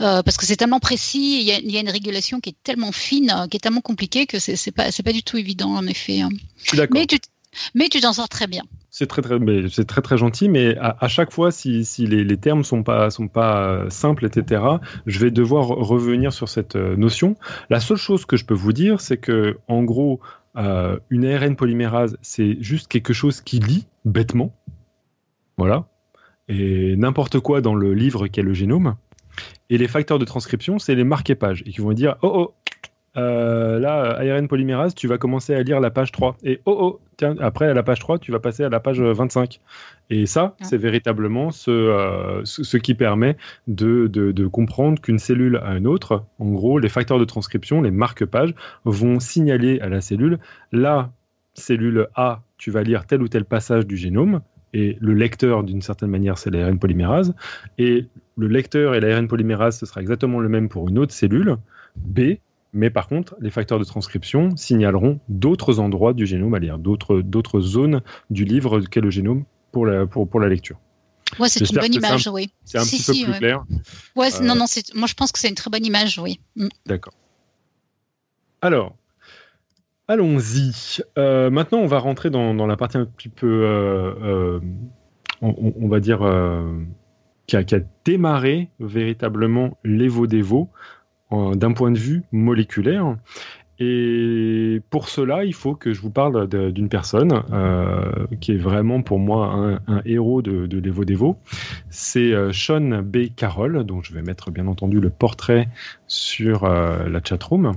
euh, 0.00 0.22
parce 0.22 0.38
que 0.38 0.46
c'est 0.46 0.56
tellement 0.56 0.80
précis. 0.80 1.40
Il 1.40 1.70
y, 1.70 1.76
a, 1.76 1.80
une 1.80 1.90
régulation 1.90 2.40
qui 2.40 2.50
est 2.50 2.56
tellement 2.62 2.92
fine, 2.92 3.46
qui 3.50 3.58
est 3.58 3.60
tellement 3.60 3.82
compliquée 3.82 4.26
que 4.26 4.38
c'est 4.38 4.70
pas 4.70 4.90
c'est 4.90 5.02
pas 5.02 5.12
du 5.12 5.22
tout 5.22 5.36
évident 5.36 5.74
en 5.74 5.86
effet. 5.86 6.22
Hein. 6.22 6.30
Mais 6.94 7.04
tu 7.06 7.18
mais 7.74 7.88
tu 7.88 8.00
t'en 8.00 8.12
sors 8.12 8.28
très 8.28 8.46
bien. 8.46 8.62
C'est 8.90 9.06
très 9.06 9.22
très, 9.22 9.38
c'est 9.70 9.84
très 9.84 10.00
très 10.00 10.16
gentil, 10.16 10.48
mais 10.48 10.76
à, 10.78 11.08
chaque 11.08 11.30
fois, 11.30 11.50
si, 11.50 11.84
si 11.84 12.06
les, 12.06 12.24
les, 12.24 12.36
termes 12.38 12.64
sont 12.64 12.82
pas 12.82 13.10
sont 13.10 13.28
pas 13.28 13.84
simples, 13.90 14.24
etc., 14.24 14.62
je 15.06 15.18
vais 15.18 15.30
devoir 15.30 15.66
revenir 15.66 16.32
sur 16.32 16.48
cette 16.48 16.76
notion. 16.76 17.36
La 17.68 17.80
seule 17.80 17.98
chose 17.98 18.24
que 18.24 18.38
je 18.38 18.46
peux 18.46 18.54
vous 18.54 18.72
dire, 18.72 19.00
c'est 19.00 19.18
que 19.18 19.58
en 19.68 19.82
gros, 19.82 20.20
euh, 20.56 20.98
une 21.10 21.26
ARN 21.26 21.54
polymérase, 21.54 22.16
c'est 22.22 22.56
juste 22.60 22.88
quelque 22.88 23.12
chose 23.12 23.40
qui 23.40 23.58
lit 23.58 23.86
bêtement. 24.04 24.54
Voilà. 25.58 25.86
Et 26.48 26.96
n'importe 26.96 27.40
quoi 27.40 27.60
dans 27.60 27.74
le 27.74 27.92
livre 27.92 28.26
qu'est 28.28 28.42
le 28.42 28.54
génome. 28.54 28.96
Et 29.68 29.78
les 29.78 29.88
facteurs 29.88 30.18
de 30.18 30.24
transcription, 30.24 30.78
c'est 30.78 30.94
les 30.94 31.04
marqués-pages. 31.04 31.62
Et 31.66 31.72
qui 31.72 31.80
vont 31.80 31.92
dire 31.92 32.16
Oh 32.22 32.32
oh, 32.34 32.54
euh, 33.16 33.78
là, 33.78 34.18
ARN 34.18 34.48
polymérase, 34.48 34.94
tu 34.94 35.08
vas 35.08 35.18
commencer 35.18 35.54
à 35.54 35.62
lire 35.62 35.80
la 35.80 35.90
page 35.90 36.12
3. 36.12 36.36
Et 36.44 36.60
oh 36.66 36.76
oh, 36.78 37.00
tiens, 37.16 37.34
après 37.40 37.66
à 37.66 37.74
la 37.74 37.82
page 37.82 37.98
3, 37.98 38.18
tu 38.18 38.32
vas 38.32 38.40
passer 38.40 38.64
à 38.64 38.68
la 38.68 38.80
page 38.80 39.00
25. 39.00 39.60
Et 40.10 40.26
ça, 40.26 40.54
ah. 40.60 40.64
c'est 40.64 40.76
véritablement 40.76 41.50
euh, 41.68 42.40
ce, 42.44 42.62
ce, 42.62 42.76
qui 42.76 42.94
permet 42.94 43.36
de, 43.66 44.06
de, 44.06 44.46
comprendre 44.46 45.00
qu'une 45.00 45.18
cellule 45.18 45.60
à 45.64 45.76
une 45.76 45.86
autre, 45.86 46.24
en 46.38 46.50
gros, 46.50 46.78
les 46.78 46.88
facteurs 46.88 47.18
de 47.18 47.24
transcription, 47.24 47.82
les 47.82 47.90
marque-pages, 47.90 48.54
vont 48.84 49.18
signaler 49.18 49.80
à 49.80 49.88
la 49.88 50.00
cellule, 50.00 50.38
la 50.72 51.10
cellule 51.54 52.08
A, 52.14 52.42
tu 52.58 52.70
vas 52.70 52.82
lire 52.82 53.06
tel 53.06 53.22
ou 53.22 53.28
tel 53.28 53.44
passage 53.44 53.86
du 53.86 53.96
génome, 53.96 54.42
et 54.72 54.98
le 55.00 55.14
lecteur, 55.14 55.64
d'une 55.64 55.80
certaine 55.80 56.10
manière, 56.10 56.36
c'est 56.38 56.50
l'ARN 56.50 56.78
polymérase, 56.78 57.34
et 57.78 58.06
le 58.36 58.46
lecteur 58.46 58.94
et 58.94 59.00
l'ARN 59.00 59.26
polymérase, 59.26 59.78
ce 59.78 59.86
sera 59.86 60.02
exactement 60.02 60.38
le 60.38 60.48
même 60.48 60.68
pour 60.68 60.88
une 60.88 60.98
autre 60.98 61.12
cellule, 61.12 61.56
B, 61.96 62.36
mais 62.76 62.90
par 62.90 63.08
contre, 63.08 63.34
les 63.40 63.50
facteurs 63.50 63.78
de 63.78 63.84
transcription 63.84 64.54
signaleront 64.54 65.18
d'autres 65.28 65.80
endroits 65.80 66.12
du 66.12 66.26
génome 66.26 66.54
à 66.54 66.58
lire, 66.58 66.78
d'autres 66.78 67.60
zones 67.60 68.02
du 68.28 68.44
livre 68.44 68.80
qu'est 68.80 69.00
le 69.00 69.08
génome 69.08 69.44
pour 69.72 69.86
la, 69.86 70.06
pour, 70.06 70.28
pour 70.28 70.40
la 70.40 70.48
lecture. 70.48 70.76
Ouais, 71.38 71.48
c'est 71.48 71.68
une 71.68 71.78
bonne 71.78 71.94
image, 71.94 72.28
oui. 72.28 72.50
C'est 72.64 72.78
un 72.78 72.82
petit 72.82 73.02
peu 73.02 73.32
plus 73.32 73.38
clair. 73.38 73.64
Ouais, 74.14 74.28
non, 74.42 74.54
euh, 74.54 74.58
non, 74.58 74.64
moi 74.94 75.06
je 75.08 75.14
pense 75.14 75.32
que 75.32 75.38
c'est 75.38 75.48
une 75.48 75.54
très 75.54 75.70
bonne 75.70 75.86
image, 75.86 76.18
oui. 76.18 76.38
Mm. 76.54 76.68
D'accord. 76.84 77.14
Alors, 78.60 78.94
allons-y. 80.06 81.00
Euh, 81.16 81.48
maintenant, 81.48 81.78
on 81.78 81.86
va 81.86 81.98
rentrer 81.98 82.28
dans, 82.28 82.54
dans, 82.54 82.66
la 82.66 82.76
partie 82.76 82.98
un 82.98 83.06
petit 83.06 83.30
peu, 83.30 83.62
euh, 83.64 84.60
on, 85.40 85.88
va 85.88 86.00
dire, 86.00 86.18
qui 87.46 87.56
a, 87.56 87.64
qui, 87.64 87.74
a, 87.74 87.80
démarré 88.04 88.68
véritablement 88.80 89.78
l'Evo-Devo 89.82 90.70
d'un 91.30 91.72
point 91.72 91.90
de 91.90 91.98
vue 91.98 92.22
moléculaire. 92.32 93.16
Et 93.78 94.80
pour 94.88 95.08
cela, 95.08 95.44
il 95.44 95.52
faut 95.52 95.74
que 95.74 95.92
je 95.92 96.00
vous 96.00 96.10
parle 96.10 96.48
d'une 96.72 96.88
personne 96.88 97.42
euh, 97.52 98.26
qui 98.40 98.52
est 98.52 98.56
vraiment 98.56 99.02
pour 99.02 99.18
moi 99.18 99.78
un, 99.86 100.00
héros 100.06 100.40
de, 100.40 100.66
de. 100.66 100.82
C'est 101.90 102.32
euh, 102.32 102.52
Sean 102.52 103.02
B. 103.02 103.26
Carroll, 103.36 103.84
dont 103.84 104.00
je 104.02 104.14
vais 104.14 104.22
mettre 104.22 104.50
bien 104.50 104.66
entendu 104.66 104.98
le 104.98 105.10
portrait 105.10 105.68
sur 106.06 106.64
euh, 106.64 107.08
la 107.08 107.20
chatroom. 107.22 107.72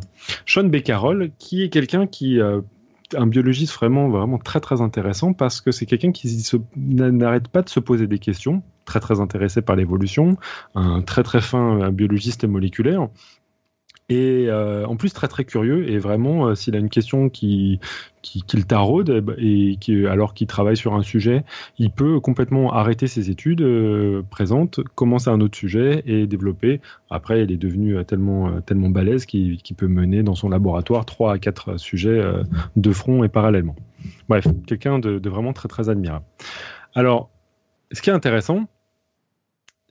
Sean 0.45 0.65
B. 0.65 0.77
Carroll, 0.77 1.31
qui 1.37 1.63
est 1.63 1.69
quelqu'un 1.69 2.07
qui 2.07 2.39
un 3.17 3.25
biologiste 3.25 3.73
vraiment 3.73 4.07
vraiment 4.07 4.37
très 4.37 4.59
très 4.59 4.81
intéressant 4.81 5.33
parce 5.33 5.61
que 5.61 5.71
c'est 5.71 5.87
quelqu'un 5.87 6.11
qui 6.11 6.47
n'arrête 6.77 7.47
pas 7.47 7.63
de 7.63 7.69
se 7.69 7.79
poser 7.79 8.05
des 8.05 8.19
questions, 8.19 8.61
très 8.85 8.99
très 8.99 9.19
intéressé 9.19 9.63
par 9.63 9.75
l'évolution, 9.75 10.37
un 10.75 11.01
très 11.01 11.23
très 11.23 11.41
fin 11.41 11.89
biologiste 11.89 12.45
moléculaire 12.45 13.09
Et 14.09 14.47
euh, 14.47 14.87
en 14.87 14.95
plus, 14.95 15.13
très 15.13 15.27
très 15.27 15.45
curieux. 15.45 15.87
Et 15.87 15.99
vraiment, 15.99 16.47
euh, 16.47 16.55
s'il 16.55 16.75
a 16.75 16.79
une 16.79 16.89
question 16.89 17.29
qui, 17.29 17.79
qui, 18.23 18.43
le 18.55 18.63
taraude, 18.63 19.13
eh 19.15 19.21
ben, 19.21 19.35
et 19.37 19.77
qui, 19.79 20.07
alors 20.07 20.33
qu'il 20.33 20.47
travaille 20.47 20.75
sur 20.75 20.95
un 20.95 21.03
sujet, 21.03 21.43
il 21.77 21.91
peut 21.91 22.19
complètement 22.19 22.73
arrêter 22.73 23.05
ses 23.05 23.29
études 23.29 23.61
euh, 23.61 24.23
présentes, 24.31 24.79
commencer 24.95 25.29
un 25.29 25.39
autre 25.41 25.55
sujet 25.55 26.01
et 26.07 26.25
développer. 26.25 26.81
Après, 27.11 27.43
il 27.43 27.51
est 27.51 27.57
devenu 27.57 27.97
euh, 27.97 28.03
tellement, 28.03 28.61
tellement 28.61 28.89
balèze 28.89 29.27
qu'il 29.27 29.59
peut 29.77 29.87
mener 29.87 30.23
dans 30.23 30.35
son 30.35 30.49
laboratoire 30.49 31.05
trois 31.05 31.33
à 31.33 31.37
quatre 31.37 31.77
sujets 31.77 32.19
de 32.75 32.91
front 32.91 33.23
et 33.23 33.29
parallèlement. 33.29 33.75
Bref, 34.27 34.47
quelqu'un 34.65 34.97
de, 34.97 35.29
vraiment 35.29 35.53
très 35.53 35.67
très 35.67 35.89
admirable. 35.89 36.25
Alors, 36.95 37.29
ce 37.91 38.01
qui 38.01 38.09
est 38.09 38.13
intéressant, 38.13 38.67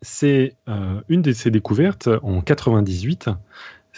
c'est 0.02 0.54
une 1.08 1.22
de 1.22 1.32
ses 1.32 1.50
découvertes 1.50 2.08
en 2.22 2.40
98 2.40 3.30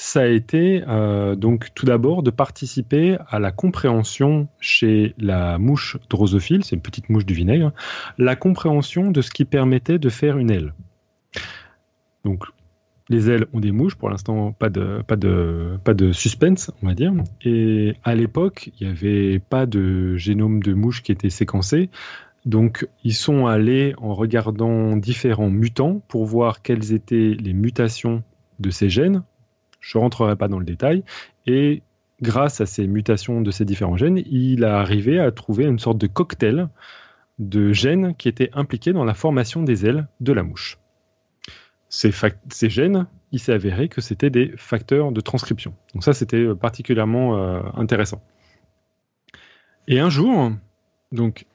ça 0.01 0.23
a 0.23 0.27
été 0.27 0.83
euh, 0.89 1.37
donc 1.37 1.75
tout 1.75 1.85
d'abord 1.85 2.23
de 2.23 2.31
participer 2.31 3.19
à 3.29 3.39
la 3.39 3.53
compréhension 3.53 4.49
chez 4.59 5.15
la 5.19 5.59
mouche 5.59 5.99
drosophile, 6.09 6.65
c'est 6.65 6.75
une 6.75 6.81
petite 6.81 7.11
mouche 7.11 7.27
du 7.27 7.35
vinaigre, 7.35 7.71
la 8.17 8.35
compréhension 8.35 9.11
de 9.11 9.21
ce 9.21 9.31
qui 9.31 9.45
permettait 9.45 9.99
de 9.99 10.09
faire 10.09 10.39
une 10.39 10.51
aile. 10.51 10.73
Donc 12.25 12.45
les 13.11 13.29
ailes 13.29 13.45
ont 13.53 13.61
des 13.61 13.73
mouches, 13.73 13.95
pour 13.95 14.09
l'instant 14.09 14.53
pas 14.53 14.71
de, 14.71 15.03
pas, 15.07 15.17
de, 15.17 15.79
pas 15.85 15.93
de 15.93 16.13
suspense, 16.13 16.71
on 16.83 16.87
va 16.87 16.95
dire. 16.95 17.13
Et 17.43 17.95
à 18.03 18.15
l'époque, 18.15 18.71
il 18.81 18.87
n'y 18.87 18.93
avait 18.93 19.39
pas 19.39 19.67
de 19.67 20.17
génome 20.17 20.63
de 20.63 20.73
mouche 20.73 21.03
qui 21.03 21.13
était 21.13 21.29
séquencé. 21.29 21.91
Donc, 22.47 22.89
ils 23.05 23.15
sont 23.15 23.49
allés 23.49 23.95
en 23.99 24.15
regardant 24.15 24.97
différents 24.97 25.51
mutants 25.51 26.01
pour 26.09 26.25
voir 26.25 26.63
quelles 26.63 26.95
étaient 26.95 27.37
les 27.39 27.53
mutations 27.53 28.23
de 28.61 28.71
ces 28.71 28.89
gènes 28.89 29.25
je 29.81 29.99
ne 29.99 30.03
rentrerai 30.03 30.37
pas 30.37 30.49
dans 30.49 30.59
le 30.59 30.65
détail. 30.65 31.05
Et 31.47 31.83
grâce 32.23 32.61
à 32.61 32.67
ces 32.67 32.87
mutations 32.87 33.41
de 33.41 33.51
ces 33.51 33.65
différents 33.65 33.97
gènes, 33.97 34.23
il 34.31 34.65
a 34.65 34.79
arrivé 34.79 35.19
à 35.19 35.31
trouver 35.31 35.65
une 35.65 35.79
sorte 35.79 35.99
de 35.99 36.07
cocktail 36.07 36.69
de 37.39 37.73
gènes 37.73 38.15
qui 38.15 38.29
étaient 38.29 38.51
impliqués 38.53 38.93
dans 38.93 39.05
la 39.05 39.15
formation 39.15 39.63
des 39.63 39.87
ailes 39.87 40.07
de 40.21 40.33
la 40.33 40.43
mouche. 40.43 40.79
Ces, 41.89 42.13
gènes, 42.69 43.07
il 43.33 43.41
s'est 43.41 43.53
avéré 43.53 43.89
que 43.89 44.01
c'était 44.01 44.31
des 44.31 44.53
facteurs 44.57 45.11
de 45.11 45.21
transcription. 45.21 45.75
Donc 45.95 46.05
ça, 46.05 46.13
c'était 46.13 46.55
particulièrement 46.55 47.37
euh, 47.37 47.63
intéressant. 47.75 48.23
Et 49.89 49.99
un 49.99 50.11
jour, 50.11 50.53
donc, 51.11 51.47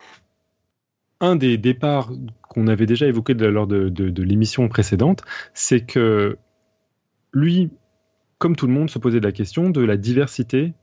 un 1.21 1.37
des 1.37 1.57
départs 1.57 2.11
qu'on 2.49 2.67
avait 2.67 2.85
déjà 2.85 3.05
évoqué 3.05 3.33
lors 3.33 3.67
de 3.67 4.23
l'émission 4.23 4.67
précédente, 4.67 5.21
c'est 5.53 5.85
que 5.85 6.37
lui, 7.31 7.69
comme 8.37 8.55
tout 8.55 8.67
le 8.67 8.73
monde, 8.73 8.89
se 8.89 8.99
posait 8.99 9.19
la 9.19 9.31
question 9.31 9.69
de 9.69 9.81
la 9.81 9.97
diversité 9.97 10.73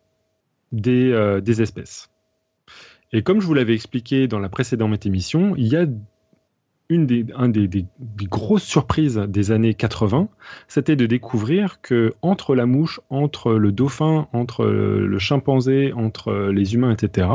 des, 0.72 1.12
euh, 1.12 1.40
des 1.40 1.62
espèces. 1.62 2.10
Et 3.12 3.22
comme 3.22 3.40
je 3.40 3.46
vous 3.46 3.54
l'avais 3.54 3.74
expliqué 3.74 4.26
dans 4.26 4.38
la 4.38 4.48
précédente 4.48 5.04
émission, 5.04 5.54
il 5.56 5.68
y 5.68 5.76
a 5.76 5.86
une 6.88 7.06
des, 7.06 7.26
un 7.36 7.48
des, 7.48 7.68
des, 7.68 7.86
des, 7.98 8.26
grosses 8.26 8.64
surprises 8.64 9.16
des 9.16 9.50
années 9.50 9.74
80, 9.74 10.28
c'était 10.68 10.96
de 10.96 11.06
découvrir 11.06 11.80
que 11.80 12.14
entre 12.22 12.54
la 12.54 12.66
mouche, 12.66 13.00
entre 13.08 13.52
le 13.54 13.72
dauphin, 13.72 14.28
entre 14.32 14.66
le 14.66 15.18
chimpanzé, 15.18 15.92
entre 15.92 16.50
les 16.50 16.74
humains, 16.74 16.92
etc., 16.92 17.28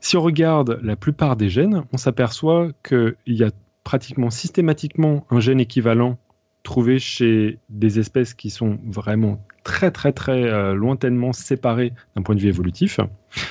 si 0.00 0.16
on 0.16 0.22
regarde 0.22 0.80
la 0.82 0.96
plupart 0.96 1.36
des 1.36 1.48
gènes, 1.48 1.84
on 1.92 1.96
s'aperçoit 1.96 2.70
qu'il 2.82 3.14
y 3.26 3.44
a 3.44 3.50
pratiquement 3.84 4.30
systématiquement 4.30 5.26
un 5.30 5.40
gène 5.40 5.60
équivalent 5.60 6.18
trouvé 6.62 6.98
chez 6.98 7.58
des 7.68 7.98
espèces 7.98 8.34
qui 8.34 8.50
sont 8.50 8.78
vraiment 8.84 9.44
très 9.64 9.90
très 9.90 10.12
très 10.12 10.44
euh, 10.44 10.74
lointainement 10.74 11.32
séparées 11.32 11.92
d'un 12.14 12.22
point 12.22 12.34
de 12.34 12.40
vue 12.40 12.48
évolutif. 12.48 13.00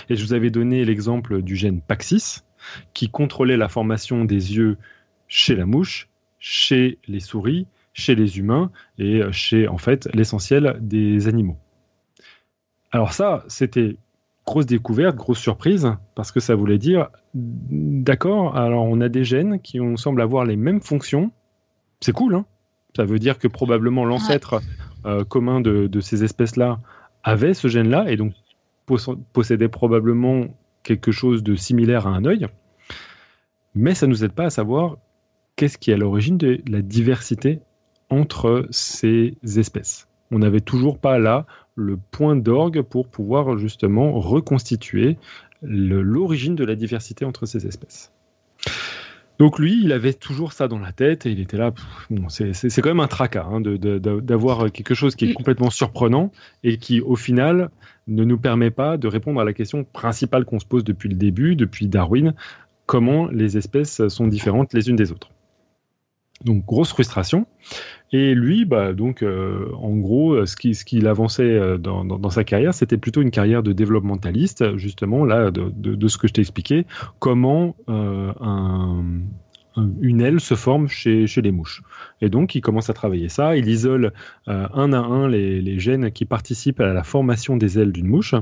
Et 0.10 0.15
je 0.15 0.24
vous 0.26 0.34
avais 0.34 0.50
donné 0.50 0.86
l'exemple 0.86 1.41
du 1.41 1.56
gène 1.56 1.82
Paxis 1.82 2.43
qui 2.93 3.10
contrôlait 3.10 3.58
la 3.58 3.69
formation 3.69 4.24
des 4.24 4.56
yeux 4.56 4.78
chez 5.28 5.56
la 5.56 5.65
mouche, 5.65 6.10
chez 6.39 7.00
les 7.08 7.19
souris, 7.19 7.67
chez 7.93 8.15
les 8.15 8.39
humains 8.39 8.71
et 8.97 9.21
chez 9.32 9.67
en 9.67 9.78
fait 9.78 10.08
l'essentiel 10.13 10.78
des 10.82 11.28
animaux. 11.28 11.58
Alors 12.91 13.13
ça, 13.13 13.43
c'était 13.47 13.97
grosse 14.45 14.65
découverte, 14.65 15.15
grosse 15.15 15.39
surprise, 15.39 15.93
parce 16.15 16.32
que 16.32 16.39
ça 16.39 16.56
voulait 16.56 16.78
dire, 16.78 17.10
d'accord, 17.34 18.58
alors 18.58 18.84
on 18.86 19.00
a 19.02 19.10
des 19.10 19.24
gènes 19.24 19.62
qui 19.62 19.80
on 19.80 19.95
semble 19.97 20.21
avoir 20.21 20.45
les 20.45 20.58
mêmes 20.58 20.82
fonctions, 20.82 21.32
c'est 22.02 22.12
cool, 22.12 22.36
hein 22.36 22.45
ça 22.95 23.06
veut 23.06 23.19
dire 23.19 23.39
que 23.39 23.47
probablement 23.47 24.06
l'ancêtre 24.06 24.62
euh, 25.06 25.23
commun 25.23 25.62
de, 25.62 25.88
de 25.88 25.99
ces 25.99 26.23
espèces-là 26.23 26.80
avait 27.23 27.54
ce 27.54 27.67
gène-là 27.67 28.12
et 28.12 28.17
donc 28.17 28.34
possédait 29.34 29.69
probablement 29.69 30.47
quelque 30.84 31.12
chose 31.12 31.43
de 31.43 31.56
similaire 31.56 32.08
à 32.08 32.12
un 32.12 32.25
œil. 32.25 32.47
Mais 33.75 33.95
ça 33.95 34.06
ne 34.06 34.12
nous 34.12 34.23
aide 34.23 34.34
pas 34.34 34.45
à 34.45 34.49
savoir 34.49 34.97
qu'est-ce 35.56 35.77
qui 35.77 35.91
est 35.91 35.93
à 35.93 35.97
l'origine 35.97 36.38
de 36.38 36.62
la 36.67 36.82
diversité 36.82 37.60
entre 38.10 38.67
ces 38.71 39.38
espèces. 39.43 40.08
On 40.32 40.39
n'avait 40.39 40.62
toujours 40.62 40.97
pas 40.97 41.19
là 41.19 41.45
le 41.75 41.97
point 41.97 42.36
d'orgue 42.36 42.82
pour 42.82 43.08
pouvoir 43.08 43.58
justement 43.58 44.19
reconstituer 44.19 45.17
l'origine 45.62 46.56
de 46.56 46.65
la 46.65 46.75
diversité 46.75 47.25
entre 47.25 47.45
ces 47.45 47.67
espèces. 47.67 48.12
Donc 49.39 49.58
lui, 49.58 49.82
il 49.84 49.91
avait 49.91 50.13
toujours 50.13 50.54
ça 50.54 50.67
dans 50.67 50.80
la 50.80 50.91
tête 50.91 51.26
et 51.26 51.32
il 51.32 51.39
était 51.39 51.58
là. 51.58 51.72
Bon, 52.10 52.30
c'est 52.30 52.82
quand 52.82 52.89
même 52.89 53.00
un 53.00 53.08
tracas 53.08 53.46
hein, 53.46 53.62
d'avoir 53.62 54.72
quelque 54.72 54.94
chose 54.94 55.15
qui 55.15 55.30
est 55.30 55.34
complètement 55.34 55.70
surprenant 55.70 56.32
et 56.63 56.78
qui, 56.78 57.02
au 57.02 57.15
final, 57.15 57.70
ne 58.08 58.24
nous 58.24 58.38
permet 58.38 58.72
pas 58.72 58.98
de 58.98 59.08
répondre 59.08 59.41
à 59.41 59.46
la 59.46 59.54
question 59.54 59.84
principale 59.84 60.46
qu'on 60.46 60.60
se 60.60 60.65
pose 60.65 60.84
depuis 60.84 61.10
le 61.10 61.15
début, 61.15 61.56
depuis 61.56 61.88
Darwin, 61.88 62.34
comment 62.86 63.28
les 63.28 63.58
espèces 63.58 64.08
sont 64.10 64.28
différentes 64.28 64.74
les 64.74 64.89
unes 64.89 64.96
des 64.96 65.12
autres. 65.12 65.30
Donc 66.45 66.65
grosse 66.65 66.89
frustration. 66.89 67.45
Et 68.13 68.36
lui, 68.36 68.65
bah, 68.65 68.91
donc, 68.91 69.23
euh, 69.23 69.71
en 69.77 69.95
gros, 69.95 70.45
ce 70.45 70.56
qu'il 70.58 70.75
ce 70.75 71.06
avançait 71.06 71.77
dans, 71.77 72.04
dans, 72.04 72.19
dans, 72.19 72.30
sa 72.30 72.43
carrière, 72.43 72.73
c'était 72.73 72.97
plutôt 72.97 73.21
une 73.21 73.32
carrière 73.32 73.63
de 73.63 73.71
développementaliste, 73.71 74.75
justement, 74.77 75.23
là, 75.23 75.49
de, 75.49 75.69
de, 75.69 76.08
ce 76.10 76.17
que 76.17 76.27
je 76.27 76.34
t'ai 76.34 76.41
expliqué, 76.41 76.86
comment 77.19 77.75
euh, 77.88 78.34
un, 78.41 79.06
une 80.01 80.21
aile 80.21 80.39
se 80.39 80.56
forme 80.56 80.88
chez, 80.88 81.27
chez, 81.27 81.41
les 81.41 81.51
mouches. 81.51 81.82
Et 82.19 82.30
donc, 82.30 82.56
il 82.56 82.62
commence 82.62 82.89
à 82.89 82.93
travailler 82.93 83.30
ça. 83.30 83.56
Il 83.56 83.69
isole 83.69 84.12
euh, 84.47 84.67
un 84.73 84.91
à 84.93 84.99
un 84.99 85.30
les, 85.30 85.62
les, 85.62 85.80
gènes 85.80 86.12
qui 86.12 86.25
participent 86.25 86.82
à 86.82 86.93
la 86.93 87.04
formation 87.04 87.56
des 87.56 87.80
ailes 87.80 87.93
d'une 87.93 88.08
mouche. 88.08 88.36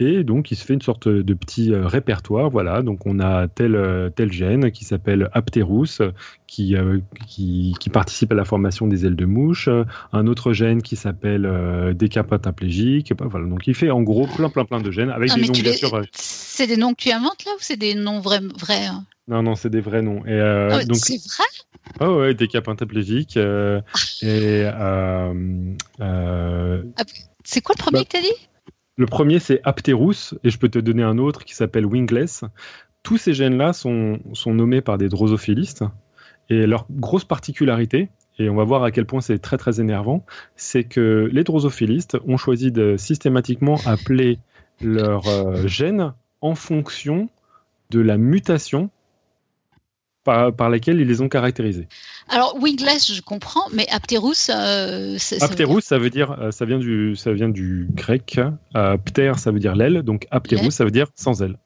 Et 0.00 0.24
donc, 0.24 0.50
il 0.50 0.56
se 0.56 0.64
fait 0.64 0.72
une 0.72 0.80
sorte 0.80 1.08
de 1.08 1.34
petit 1.34 1.72
euh, 1.72 1.86
répertoire. 1.86 2.48
Voilà, 2.48 2.80
donc 2.80 3.06
on 3.06 3.20
a 3.20 3.48
tel, 3.48 3.74
euh, 3.76 4.08
tel 4.08 4.32
gène 4.32 4.70
qui 4.72 4.84
s'appelle 4.84 5.28
Apterus, 5.32 6.00
qui, 6.46 6.74
euh, 6.74 7.00
qui, 7.28 7.74
qui, 7.78 7.90
participe 7.90 8.32
à 8.32 8.34
la 8.34 8.46
formation 8.46 8.86
des 8.86 9.04
ailes 9.04 9.14
de 9.14 9.26
mouche. 9.26 9.68
Un 10.12 10.26
autre 10.26 10.54
gène 10.54 10.80
qui 10.80 10.96
s'appelle 10.96 11.44
euh, 11.44 11.92
décapotaplégique. 11.92 13.12
Voilà, 13.20 13.46
donc 13.46 13.66
il 13.66 13.74
fait 13.74 13.90
en 13.90 14.00
gros 14.00 14.26
plein, 14.26 14.48
plein, 14.48 14.64
plein 14.64 14.80
de 14.80 14.90
gènes 14.90 15.10
avec 15.10 15.30
ah, 15.32 15.34
des 15.34 15.42
noms, 15.42 15.52
bien 15.52 15.72
sûr. 15.74 16.02
C'est 16.12 16.66
des 16.66 16.78
noms 16.78 16.94
que 16.94 17.02
tu 17.02 17.12
inventes 17.12 17.44
là 17.44 17.52
ou 17.52 17.58
c'est 17.60 17.76
des 17.76 17.94
noms 17.94 18.20
vrais, 18.20 18.40
vrais 18.58 18.86
hein? 18.86 19.04
Non, 19.28 19.42
non, 19.42 19.54
c'est 19.54 19.70
des 19.70 19.80
vrais 19.80 20.02
noms. 20.02 20.24
Et, 20.26 20.40
ah 20.40 20.82
donc 20.84 20.96
c'est 20.96 21.22
vrai? 21.24 21.44
Oh 22.00 22.20
ouais. 22.20 22.30
Euh, 22.30 22.32
et. 24.22 24.64
c'est 27.44 27.60
quoi 27.60 27.74
le 27.76 27.82
premier 27.82 28.00
bah, 28.00 28.04
que 28.04 28.10
tu 28.10 28.16
as 28.16 28.22
dit? 28.22 28.48
Le 29.00 29.06
premier, 29.06 29.38
c'est 29.38 29.62
Apterus, 29.64 30.34
et 30.44 30.50
je 30.50 30.58
peux 30.58 30.68
te 30.68 30.78
donner 30.78 31.02
un 31.02 31.16
autre 31.16 31.46
qui 31.46 31.54
s'appelle 31.54 31.86
Wingless. 31.86 32.44
Tous 33.02 33.16
ces 33.16 33.32
gènes-là 33.32 33.72
sont, 33.72 34.18
sont, 34.34 34.52
nommés 34.52 34.82
par 34.82 34.98
des 34.98 35.08
drosophilistes, 35.08 35.84
et 36.50 36.66
leur 36.66 36.84
grosse 36.90 37.24
particularité, 37.24 38.10
et 38.38 38.50
on 38.50 38.56
va 38.56 38.64
voir 38.64 38.84
à 38.84 38.90
quel 38.90 39.06
point 39.06 39.22
c'est 39.22 39.38
très 39.38 39.56
très 39.56 39.80
énervant, 39.80 40.26
c'est 40.54 40.84
que 40.84 41.30
les 41.32 41.44
drosophilistes 41.44 42.18
ont 42.26 42.36
choisi 42.36 42.72
de 42.72 42.98
systématiquement 42.98 43.78
appeler 43.86 44.38
leurs 44.82 45.26
euh, 45.28 45.66
gènes 45.66 46.12
en 46.42 46.54
fonction 46.54 47.30
de 47.88 48.00
la 48.00 48.18
mutation 48.18 48.90
par, 50.24 50.54
par 50.54 50.70
lesquels 50.70 51.00
ils 51.00 51.06
les 51.06 51.20
ont 51.20 51.28
caractérisés. 51.28 51.88
Alors 52.28 52.56
wingless, 52.60 53.12
je 53.12 53.20
comprends, 53.22 53.68
mais 53.72 53.86
apterus, 53.90 54.50
euh, 54.50 55.16
apterus, 55.40 55.84
ça 55.84 55.98
veut 55.98 56.10
dire, 56.10 56.36
ça 56.50 56.64
vient 56.64 56.78
du, 56.78 57.16
ça 57.16 57.32
vient 57.32 57.48
du 57.48 57.88
grec. 57.94 58.40
Euh, 58.76 58.96
pter, 58.96 59.32
ça 59.36 59.50
veut 59.50 59.60
dire 59.60 59.74
l'aile, 59.74 60.02
donc 60.02 60.26
apterus, 60.30 60.74
ça 60.74 60.84
veut 60.84 60.90
dire 60.90 61.08
sans 61.14 61.42
aile. 61.42 61.56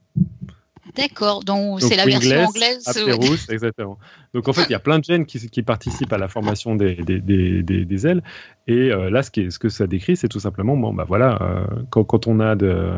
D'accord, 0.96 1.42
donc 1.42 1.80
c'est 1.80 1.96
la 1.96 2.04
version 2.04 2.44
anglaise. 2.44 2.86
Apterus, 2.86 3.48
exactement. 3.50 3.98
Donc 4.32 4.48
en 4.48 4.52
fait, 4.52 4.64
il 4.64 4.70
y 4.70 4.76
a 4.76 4.80
plein 4.80 4.98
de 4.98 5.04
gènes 5.04 5.26
qui, 5.26 5.38
qui 5.48 5.62
participent 5.62 6.12
à 6.12 6.18
la 6.18 6.28
formation 6.28 6.76
des, 6.76 6.94
des, 6.94 7.20
des, 7.20 7.62
des, 7.62 7.84
des 7.84 8.06
ailes. 8.06 8.22
Et 8.68 8.92
euh, 8.92 9.10
là, 9.10 9.22
ce, 9.22 9.30
qui 9.30 9.40
est, 9.40 9.50
ce 9.50 9.58
que 9.58 9.68
ça 9.68 9.86
décrit, 9.86 10.16
c'est 10.16 10.28
tout 10.28 10.40
simplement, 10.40 10.76
bon, 10.76 10.94
bah 10.94 11.04
voilà, 11.06 11.38
euh, 11.42 11.82
quand, 11.90 12.04
quand 12.04 12.28
on 12.28 12.38
a 12.38 12.54
de, 12.54 12.92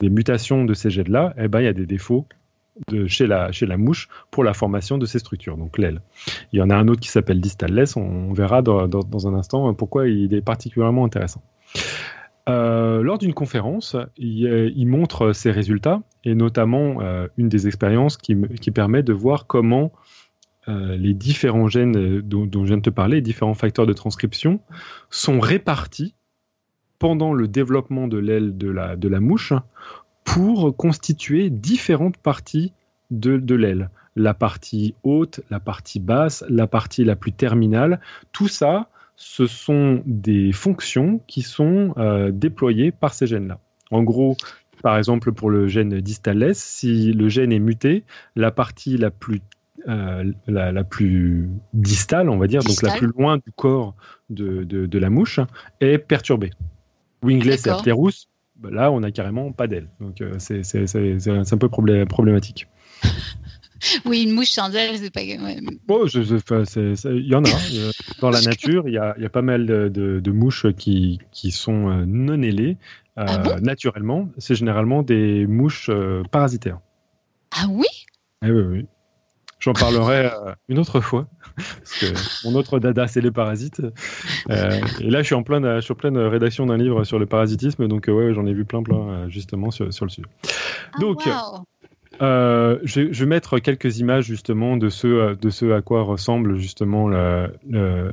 des 0.00 0.08
mutations 0.08 0.64
de 0.64 0.72
ces 0.72 0.90
gènes-là, 0.90 1.34
eh 1.36 1.48
ben, 1.48 1.60
il 1.60 1.64
y 1.64 1.68
a 1.68 1.74
des 1.74 1.86
défauts 1.86 2.26
de, 2.88 3.06
chez, 3.06 3.26
la, 3.26 3.52
chez 3.52 3.66
la 3.66 3.76
mouche 3.76 4.08
pour 4.30 4.44
la 4.44 4.54
formation 4.54 4.98
de 4.98 5.06
ces 5.06 5.18
structures, 5.18 5.56
donc 5.56 5.78
l'aile. 5.78 6.00
Il 6.52 6.58
y 6.58 6.62
en 6.62 6.70
a 6.70 6.76
un 6.76 6.88
autre 6.88 7.00
qui 7.00 7.08
s'appelle 7.08 7.40
distalless, 7.40 7.96
on, 7.96 8.32
verra 8.32 8.62
dans, 8.62 8.86
dans, 8.86 9.28
un 9.28 9.34
instant 9.34 9.72
pourquoi 9.74 10.08
il 10.08 10.34
est 10.34 10.42
particulièrement 10.42 11.04
intéressant. 11.04 11.42
Euh, 12.48 13.02
lors 13.02 13.18
d'une 13.18 13.34
conférence, 13.34 13.96
il, 14.16 14.86
montre 14.86 15.32
ses 15.32 15.50
résultats 15.50 16.00
et 16.24 16.34
notamment 16.34 17.02
euh, 17.02 17.26
une 17.36 17.48
des 17.48 17.66
expériences 17.66 18.16
qui, 18.16 18.36
qui 18.60 18.70
permet 18.70 19.02
de 19.02 19.12
voir 19.12 19.46
comment 19.46 19.92
euh, 20.68 20.96
les 20.96 21.14
différents 21.14 21.68
gènes 21.68 22.20
dont, 22.20 22.46
dont 22.46 22.62
je 22.64 22.68
viens 22.68 22.76
de 22.78 22.82
te 22.82 22.90
parler, 22.90 23.16
les 23.16 23.22
différents 23.22 23.54
facteurs 23.54 23.86
de 23.86 23.92
transcription, 23.92 24.60
sont 25.10 25.40
répartis 25.40 26.14
pendant 26.98 27.32
le 27.32 27.48
développement 27.48 28.08
de 28.08 28.18
l'aile 28.18 28.56
de 28.56 28.70
la, 28.70 28.96
de 28.96 29.08
la 29.08 29.20
mouche 29.20 29.52
pour 30.34 30.76
constituer 30.76 31.50
différentes 31.50 32.16
parties 32.18 32.72
de, 33.10 33.38
de 33.38 33.54
l'aile. 33.54 33.90
La 34.16 34.34
partie 34.34 34.94
haute, 35.02 35.40
la 35.50 35.60
partie 35.60 36.00
basse, 36.00 36.44
la 36.48 36.66
partie 36.66 37.04
la 37.04 37.16
plus 37.16 37.32
terminale, 37.32 38.00
tout 38.32 38.48
ça, 38.48 38.88
ce 39.16 39.46
sont 39.46 40.02
des 40.06 40.52
fonctions 40.52 41.20
qui 41.26 41.42
sont 41.42 41.94
euh, 41.96 42.30
déployées 42.30 42.92
par 42.92 43.14
ces 43.14 43.26
gènes-là. 43.26 43.58
En 43.90 44.02
gros, 44.02 44.36
par 44.82 44.98
exemple, 44.98 45.32
pour 45.32 45.50
le 45.50 45.66
gène 45.66 46.00
distales, 46.00 46.54
si 46.54 47.12
le 47.12 47.28
gène 47.28 47.52
est 47.52 47.58
muté, 47.58 48.04
la 48.36 48.50
partie 48.50 48.96
la 48.98 49.10
plus, 49.10 49.40
euh, 49.88 50.30
la, 50.46 50.72
la 50.72 50.84
plus 50.84 51.48
distale, 51.72 52.28
on 52.28 52.36
va 52.36 52.46
dire, 52.48 52.62
donc 52.62 52.82
la 52.82 52.92
plus 52.98 53.06
loin 53.16 53.38
du 53.38 53.50
corps 53.56 53.94
de, 54.30 54.64
de- 54.64 54.86
de 54.86 54.98
la 54.98 55.10
mouche, 55.10 55.40
est 55.80 55.98
perturbée. 55.98 56.50
Wingless 57.22 57.66
et. 57.66 57.70
Apterus, 57.70 58.28
là, 58.62 58.90
on 58.90 59.00
n'a 59.00 59.10
carrément 59.10 59.52
pas 59.52 59.66
d'aile. 59.66 59.88
Donc, 60.00 60.20
euh, 60.20 60.36
c'est 60.38 60.62
un 61.52 61.58
peu 61.58 61.68
problé- 61.68 62.06
problématique. 62.06 62.66
Oui, 64.04 64.24
une 64.24 64.32
mouche 64.32 64.50
sans 64.50 64.72
aile, 64.74 64.98
c'est 64.98 65.12
pas. 65.12 65.20
ouais. 65.20 65.58
Bon, 65.86 66.04
il 66.06 67.26
y 67.26 67.34
en 67.36 67.44
a. 67.44 67.48
euh, 67.48 67.90
Dans 68.20 68.30
la 68.30 68.42
nature, 68.42 68.88
il 68.88 68.94
y 68.94 68.98
a, 68.98 69.14
il 69.16 69.22
y 69.22 69.26
a 69.26 69.28
pas 69.30 69.42
mal 69.42 69.66
de, 69.66 69.88
de- 69.88 70.18
de 70.18 70.30
mouches 70.32 70.66
qui, 70.76 71.20
qui 71.30 71.52
sont 71.52 71.88
euh, 71.88 72.04
non 72.04 72.42
ailées. 72.42 72.76
euh, 73.18 73.24
Ah 73.28 73.38
bon? 73.38 73.60
naturellement, 73.62 74.28
c'est 74.38 74.56
généralement 74.56 75.02
des 75.04 75.46
mouches 75.46 75.90
euh, 75.90 76.24
parasitaires. 76.30 76.80
Ah 77.52 77.66
oui? 77.70 77.86
Eh 78.44 78.50
oui, 78.50 78.62
oui. 78.62 78.86
J'en 79.60 79.72
parlerai 79.72 80.26
euh, 80.26 80.52
une 80.68 80.78
autre 80.78 81.00
fois. 81.00 81.26
Parce 81.56 81.98
que 82.00 82.46
mon 82.46 82.54
autre 82.54 82.78
dada, 82.78 83.08
c'est 83.08 83.20
les 83.20 83.32
parasites. 83.32 83.82
Euh, 84.50 84.80
et 85.00 85.10
là, 85.10 85.20
je 85.22 85.26
suis 85.26 85.34
en 85.34 85.42
pleine, 85.42 85.76
je 85.76 85.80
suis 85.80 85.92
en 85.92 85.96
pleine 85.96 86.16
rédaction 86.16 86.66
d'un 86.66 86.76
livre 86.76 87.02
sur 87.04 87.18
le 87.18 87.26
parasitisme. 87.26 87.88
Donc, 87.88 88.08
euh, 88.08 88.12
ouais, 88.12 88.34
j'en 88.34 88.46
ai 88.46 88.52
vu 88.54 88.64
plein, 88.64 88.82
plein, 88.82 88.96
euh, 89.08 89.28
justement, 89.28 89.70
sur, 89.72 89.92
sur 89.92 90.04
le 90.04 90.10
sujet. 90.10 90.28
Ah, 90.94 91.00
Donc. 91.00 91.22
Euh, 92.20 92.78
je, 92.82 93.12
je 93.12 93.20
vais 93.24 93.28
mettre 93.28 93.60
quelques 93.60 93.98
images 94.00 94.24
justement 94.24 94.76
de 94.76 94.88
ce, 94.88 95.06
euh, 95.06 95.34
de 95.36 95.50
ce 95.50 95.70
à 95.70 95.82
quoi 95.82 96.02
ressemble 96.02 96.56
justement 96.56 97.06
le, 97.06 97.52
le, 97.68 98.10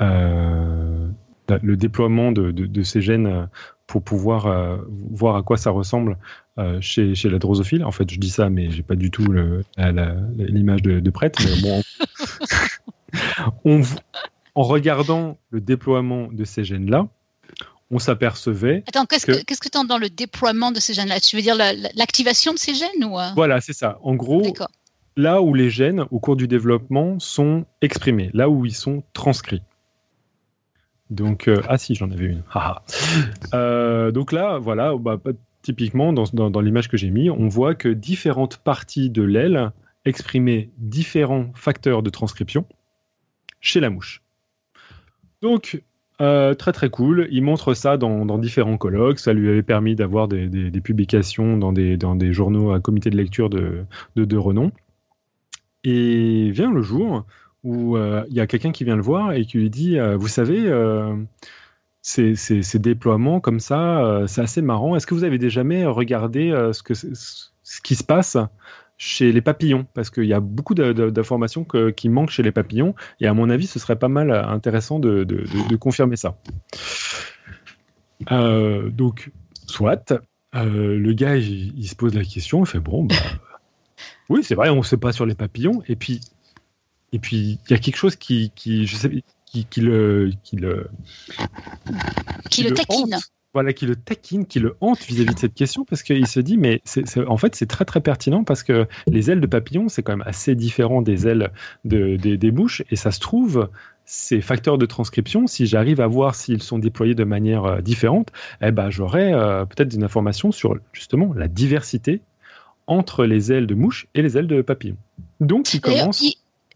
euh, 0.00 1.08
déploiement 1.48 2.30
de, 2.32 2.50
de- 2.52 2.66
de 2.66 2.82
ces 2.82 3.00
gènes 3.00 3.26
euh, 3.26 3.44
pour 3.92 4.02
pouvoir 4.02 4.46
euh, 4.46 4.78
voir 5.10 5.36
à 5.36 5.42
quoi 5.42 5.58
ça 5.58 5.70
ressemble 5.70 6.16
euh, 6.56 6.80
chez, 6.80 7.14
chez 7.14 7.28
la 7.28 7.38
drosophile. 7.38 7.84
En 7.84 7.90
fait, 7.90 8.10
je 8.10 8.18
dis 8.18 8.30
ça, 8.30 8.48
mais 8.48 8.70
j'ai 8.70 8.82
pas 8.82 8.94
du 8.94 9.10
tout 9.10 9.30
l'image 10.38 10.80
de, 10.80 10.98
de 10.98 11.10
prête. 11.10 11.36
Mais 11.44 11.60
bon, 11.60 11.82
on- 13.66 13.80
on- 13.80 13.82
en 14.54 14.62
regardant 14.62 15.36
le 15.50 15.60
déploiement 15.60 16.28
de 16.32 16.44
ces 16.44 16.64
gènes-là, 16.64 17.06
on 17.90 17.98
s'apercevait 17.98 18.82
Attends, 18.88 19.04
qu'est-ce 19.04 19.26
que- 19.26 19.32
tu 19.32 19.86
dans 19.86 19.98
le 19.98 20.08
déploiement 20.08 20.72
de 20.72 20.80
ces 20.80 20.94
gènes-là? 20.94 21.20
Tu 21.20 21.36
veux 21.36 21.42
dire 21.42 21.54
la- 21.54 21.74
la- 21.74 21.90
l'activation 21.94 22.54
de 22.54 22.58
ces 22.58 22.74
gènes 22.74 23.04
ou 23.04 23.18
euh? 23.18 23.28
Voilà, 23.36 23.60
c'est 23.60 23.74
ça. 23.74 23.98
En 24.02 24.14
gros, 24.14 24.42
là 25.16 25.42
où 25.42 25.52
les 25.52 25.68
gènes, 25.68 26.06
au 26.10 26.18
cours 26.18 26.36
du 26.36 26.48
développement, 26.48 27.18
sont 27.18 27.66
exprimés, 27.82 28.30
là 28.32 28.48
où 28.48 28.64
ils 28.64 28.74
sont 28.74 29.02
transcrits. 29.12 29.60
Donc, 31.12 31.46
euh, 31.46 31.60
ah 31.68 31.76
si, 31.78 31.94
j'en 31.94 32.10
avais 32.10 32.24
une. 32.26 32.42
Haha. 32.52 32.82
Euh, 33.54 34.10
donc 34.10 34.32
là, 34.32 34.58
voilà, 34.58 34.96
bah, 34.96 35.18
pas- 35.18 35.30
typiquement, 35.62 36.12
dans, 36.12 36.24
dans- 36.32 36.60
l'image 36.60 36.88
que 36.88 36.96
j'ai 36.96 37.10
mis, 37.10 37.30
on 37.30 37.48
voit 37.48 37.74
que 37.74 37.88
différentes 37.88 38.56
parties 38.56 39.10
de 39.10 39.22
l'aile 39.22 39.72
exprimaient 40.04 40.70
différents 40.78 41.52
facteurs 41.54 42.02
de 42.02 42.10
transcription 42.10 42.64
chez 43.60 43.78
la 43.78 43.90
mouche. 43.90 44.22
Donc, 45.42 45.82
euh, 46.20 46.54
très 46.54 46.72
très 46.72 46.88
cool. 46.88 47.28
Il 47.30 47.42
montre 47.42 47.74
ça 47.74 47.96
dans, 47.96 48.24
dans 48.24 48.38
différents 48.38 48.78
colloques. 48.78 49.18
Ça 49.18 49.32
lui 49.32 49.48
avait 49.48 49.62
permis 49.62 49.94
d'avoir 49.94 50.28
des, 50.28 50.48
des- 50.48 50.70
des 50.70 50.80
publications 50.80 51.56
dans 51.58 51.72
des, 51.72 51.96
dans 51.96 52.16
des 52.16 52.32
journaux 52.32 52.72
à 52.72 52.80
comité 52.80 53.10
de 53.10 53.16
lecture 53.16 53.50
de, 53.50 53.84
de, 54.16 54.24
de 54.24 54.36
renom. 54.36 54.72
Et 55.84 56.50
vient 56.52 56.72
le 56.72 56.80
jour 56.82 57.26
où 57.64 57.96
euh, 57.96 58.24
il 58.28 58.34
y 58.34 58.40
a 58.40 58.46
quelqu'un 58.46 58.72
qui 58.72 58.84
vient 58.84 58.96
le 58.96 59.02
voir 59.02 59.32
et 59.32 59.44
qui 59.44 59.58
lui 59.58 59.70
dit 59.70 59.98
euh, 59.98 60.16
Vous 60.16 60.28
savez, 60.28 60.64
euh, 60.66 61.14
ces, 62.00 62.78
déploiements 62.78 63.40
comme 63.40 63.60
ça, 63.60 64.24
c'est 64.26 64.40
assez 64.40 64.62
marrant. 64.62 64.96
Est-ce 64.96 65.06
que 65.06 65.14
vous 65.14 65.24
avez 65.24 65.50
jamais 65.50 65.86
regardé 65.86 66.50
ce, 66.72 66.82
que, 66.82 66.94
ce 66.94 67.80
qui 67.82 67.94
se 67.94 68.04
passe 68.04 68.36
chez 68.98 69.30
les 69.32 69.40
papillons? 69.40 69.86
Parce 69.94 70.10
qu'il 70.10 70.24
y 70.24 70.34
a 70.34 70.40
beaucoup 70.40 70.74
d'informations 70.74 71.64
qui 71.96 72.08
manquent 72.08 72.30
chez 72.30 72.42
les 72.42 72.52
papillons. 72.52 72.94
Et 73.20 73.28
à 73.28 73.34
mon 73.34 73.50
avis, 73.50 73.68
ce 73.68 73.78
serait 73.78 73.96
pas 73.96 74.08
mal 74.08 74.32
intéressant 74.32 74.98
de, 74.98 75.24
confirmer 75.76 76.16
ça. 76.16 76.36
Donc, 78.28 79.30
soit. 79.68 80.12
le 80.52 81.12
gars, 81.12 81.36
il, 81.36 81.78
il 81.78 81.86
se 81.86 81.94
pose 81.94 82.14
la 82.14 82.24
question, 82.24 82.64
il 82.64 82.66
fait 82.66 82.80
bon, 82.80 83.04
bah, 83.04 83.14
oui, 84.28 84.42
c'est 84.42 84.54
vrai, 84.54 84.70
on 84.70 84.78
ne 84.78 84.82
sait 84.82 84.96
pas 84.96 85.12
sur 85.12 85.26
les 85.26 85.34
papillons. 85.34 85.82
Et 85.86 85.94
puis, 85.94 86.20
et 87.12 87.18
puis, 87.18 87.58
il 87.68 87.70
y 87.70 87.74
a 87.74 87.78
quelque 87.78 87.96
chose 87.96 88.16
qui, 88.16 88.50
qui 88.54 88.86
je 88.86 88.96
sais, 88.96 89.22
qui, 89.46 89.64
qui 89.66 89.80
le, 89.80 90.30
qui 90.44 90.56
le, 90.56 90.88
Qui 92.50 92.62
le 92.64 92.74
taquine. 92.74 93.14
hante. 93.14 93.22
Voilà, 93.54 93.74
qui 93.74 93.84
le 93.84 93.96
taquine, 93.96 94.46
qui 94.46 94.60
le 94.60 94.76
hante 94.80 95.02
vis-à-vis 95.04 95.34
de 95.34 95.38
cette 95.38 95.52
question, 95.52 95.84
parce 95.84 96.02
qu'il 96.02 96.26
se 96.26 96.40
dit, 96.40 96.56
mais 96.56 96.80
c'est, 96.84 97.06
c'est- 97.06 97.26
en 97.26 97.36
fait, 97.36 97.54
c'est 97.54 97.66
très 97.66 97.84
très 97.84 98.00
pertinent 98.00 98.44
parce 98.44 98.62
que 98.62 98.86
les 99.08 99.30
ailes 99.30 99.42
de 99.42 99.46
papillon, 99.46 99.90
c'est 99.90 100.02
quand 100.02 100.12
même 100.16 100.26
assez 100.26 100.54
différent 100.54 101.02
des 101.02 101.28
ailes 101.28 101.50
de, 101.84 102.16
des, 102.16 102.38
des 102.38 102.50
mouches, 102.50 102.82
et 102.90 102.96
ça 102.96 103.10
se 103.10 103.20
trouve, 103.20 103.68
ces 104.06 104.40
facteurs 104.40 104.78
de 104.78 104.86
transcription, 104.86 105.46
si 105.46 105.66
j'arrive 105.66 106.00
à 106.00 106.06
voir 106.06 106.34
s'ils 106.34 106.62
sont 106.62 106.78
déployés 106.78 107.14
de 107.14 107.24
manière 107.24 107.64
euh, 107.66 107.80
différente, 107.82 108.28
eh 108.62 108.70
ben, 108.72 108.88
j'aurai 108.88 109.34
euh, 109.34 109.66
peut-être 109.66 109.88
des 109.88 110.02
informations 110.02 110.50
sur 110.50 110.76
justement 110.94 111.34
la 111.34 111.46
diversité 111.46 112.22
entre 112.86 113.26
les 113.26 113.52
ailes 113.52 113.66
de 113.66 113.74
mouche 113.74 114.06
et 114.14 114.22
les 114.22 114.38
ailes 114.38 114.46
de 114.48 114.62
papillon. 114.62 114.96
Donc, 115.40 115.74
il 115.74 115.80
D'ailleurs, 115.80 116.00
commence. 116.00 116.22
il- 116.22 116.34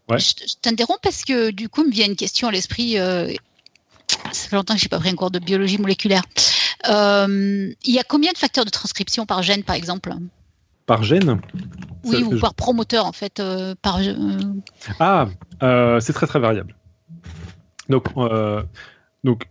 Ouais. 0.09 0.19
Je, 0.19 0.31
je 0.47 0.53
t'interromps 0.61 0.99
parce 1.01 1.23
que 1.25 1.51
du 1.51 1.69
coup, 1.69 1.83
me 1.83 1.91
vient 1.91 2.05
une 2.05 2.15
question 2.15 2.47
à 2.47 2.51
l'esprit. 2.51 2.97
euh, 2.97 3.31
ça 4.31 4.49
fait 4.49 4.55
longtemps 4.55 4.73
que 4.75 4.79
je 4.79 4.85
n'ai 4.85 4.89
pas 4.89 4.99
pris 4.99 5.09
un 5.09 5.15
cours 5.15 5.31
de 5.31 5.39
biologie 5.39 5.77
moléculaire. 5.77 6.23
Euh, 6.89 7.73
il 7.83 7.93
y 7.93 7.99
a 7.99 8.03
combien 8.03 8.31
de 8.31 8.37
facteurs 8.37 8.65
de 8.65 8.69
transcription 8.69 9.25
par 9.25 9.43
gène, 9.43 9.63
par 9.63 9.75
exemple? 9.75 10.13
Par 10.85 11.03
gène? 11.03 11.41
Oui, 12.05 12.23
ou 12.23 12.35
je- 12.35 12.39
par 12.41 12.53
promoteur, 12.53 13.05
en 13.05 13.11
fait. 13.11 13.39
euh, 13.41 13.75
par, 13.81 13.99
Ah, 14.99 15.27
c'est 15.99 16.13
très 16.13 16.27
très 16.27 16.39
variable. 16.39 16.75
Donc, 17.89 18.05
donc 19.23 19.47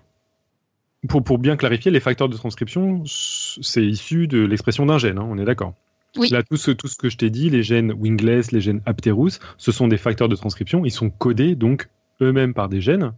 pour, 1.08 1.22
pour 1.22 1.38
bien 1.38 1.56
clarifier, 1.56 1.90
les 1.90 2.00
facteurs 2.00 2.28
de 2.28 2.36
transcription, 2.36 3.04
c'est 3.06 3.84
issu 3.84 4.26
de 4.26 4.38
l'expression 4.44 4.86
d'un 4.86 4.98
gène, 4.98 5.18
hein, 5.18 5.26
on 5.28 5.38
est 5.38 5.44
d'accord 5.44 5.74
Oui. 6.16 6.28
Là, 6.30 6.42
tout 6.42 6.56
ce, 6.56 6.70
tout 6.70 6.88
ce 6.88 6.96
que 6.96 7.08
je 7.08 7.16
t'ai 7.16 7.30
dit, 7.30 7.50
les 7.50 7.62
gènes 7.62 7.92
Wingless, 7.92 8.52
les 8.52 8.60
gènes 8.60 8.80
Apterus, 8.86 9.38
ce 9.58 9.72
sont 9.72 9.88
des 9.88 9.96
facteurs 9.98 10.28
de 10.28 10.36
transcription. 10.36 10.84
Ils 10.84 10.90
sont 10.90 11.10
codés 11.10 11.54
donc 11.54 11.88
eux-mêmes 12.20 12.54
par 12.54 12.68
des 12.68 12.80
gènes, 12.80 13.12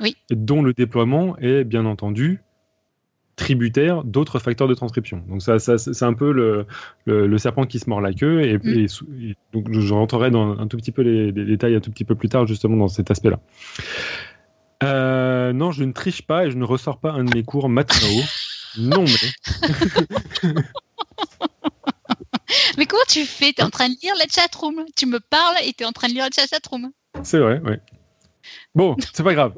Oui. 0.00 0.16
dont 0.30 0.62
le 0.62 0.72
déploiement 0.72 1.36
est 1.38 1.64
bien 1.64 1.84
entendu 1.86 2.40
tributaire 3.36 4.02
d'autres 4.02 4.38
facteurs 4.38 4.66
de 4.66 4.72
transcription. 4.74 5.22
Donc 5.28 5.42
ça, 5.42 5.58
ça 5.58 5.76
c'est 5.76 6.04
un 6.04 6.14
peu 6.14 6.32
le, 6.32 6.64
le, 7.04 7.26
le 7.26 7.38
serpent 7.38 7.66
qui 7.66 7.78
se 7.78 7.90
mord 7.90 8.00
la 8.00 8.14
queue. 8.14 8.40
Et, 8.42 8.56
Mm. 8.56 8.68
et 8.78 8.88
sou- 8.88 9.06
et 9.20 9.36
donc 9.52 9.70
je 9.70 9.92
rentrerai 9.92 10.30
dans 10.30 10.58
un 10.58 10.66
tout 10.68 10.78
petit 10.78 10.90
peu 10.92 11.02
les, 11.02 11.32
les 11.32 11.44
détails 11.44 11.74
un 11.74 11.80
tout 11.80 11.90
petit 11.90 12.04
peu 12.06 12.14
plus 12.14 12.30
tard 12.30 12.46
justement 12.46 12.76
dans 12.78 12.88
cet 12.88 13.10
aspect-là. 13.10 13.38
Euh, 14.82 15.52
non, 15.52 15.70
je 15.72 15.84
ne 15.84 15.92
triche 15.92 16.22
pas 16.22 16.46
et 16.46 16.50
je 16.50 16.56
ne 16.56 16.64
ressors 16.64 16.98
pas 16.98 17.12
un 17.12 17.24
de 17.24 17.34
mes 17.34 17.42
cours 17.42 17.68
Matnao. 17.68 18.22
non 18.78 19.04
mais 19.04 20.52
Mais 22.78 22.86
comment 22.86 23.02
tu 23.08 23.24
fais? 23.24 23.52
Tu 23.52 23.60
es 23.60 23.64
en 23.64 23.70
train 23.70 23.88
de 23.88 23.96
lire 24.02 24.14
la 24.18 24.26
chatroom. 24.28 24.84
Tu 24.96 25.06
me 25.06 25.20
parles 25.20 25.56
et 25.64 25.72
tu 25.72 25.84
es 25.84 25.86
en 25.86 25.92
train 25.92 26.08
de 26.08 26.14
lire 26.14 26.24
la 26.24 26.46
chatroom. 26.46 26.90
c'est 27.22 27.38
vrai, 27.38 27.60
ouais. 27.60 27.80
Bon, 28.74 28.96
c'est 29.12 29.22
pas 29.22 29.34
grave. 29.34 29.54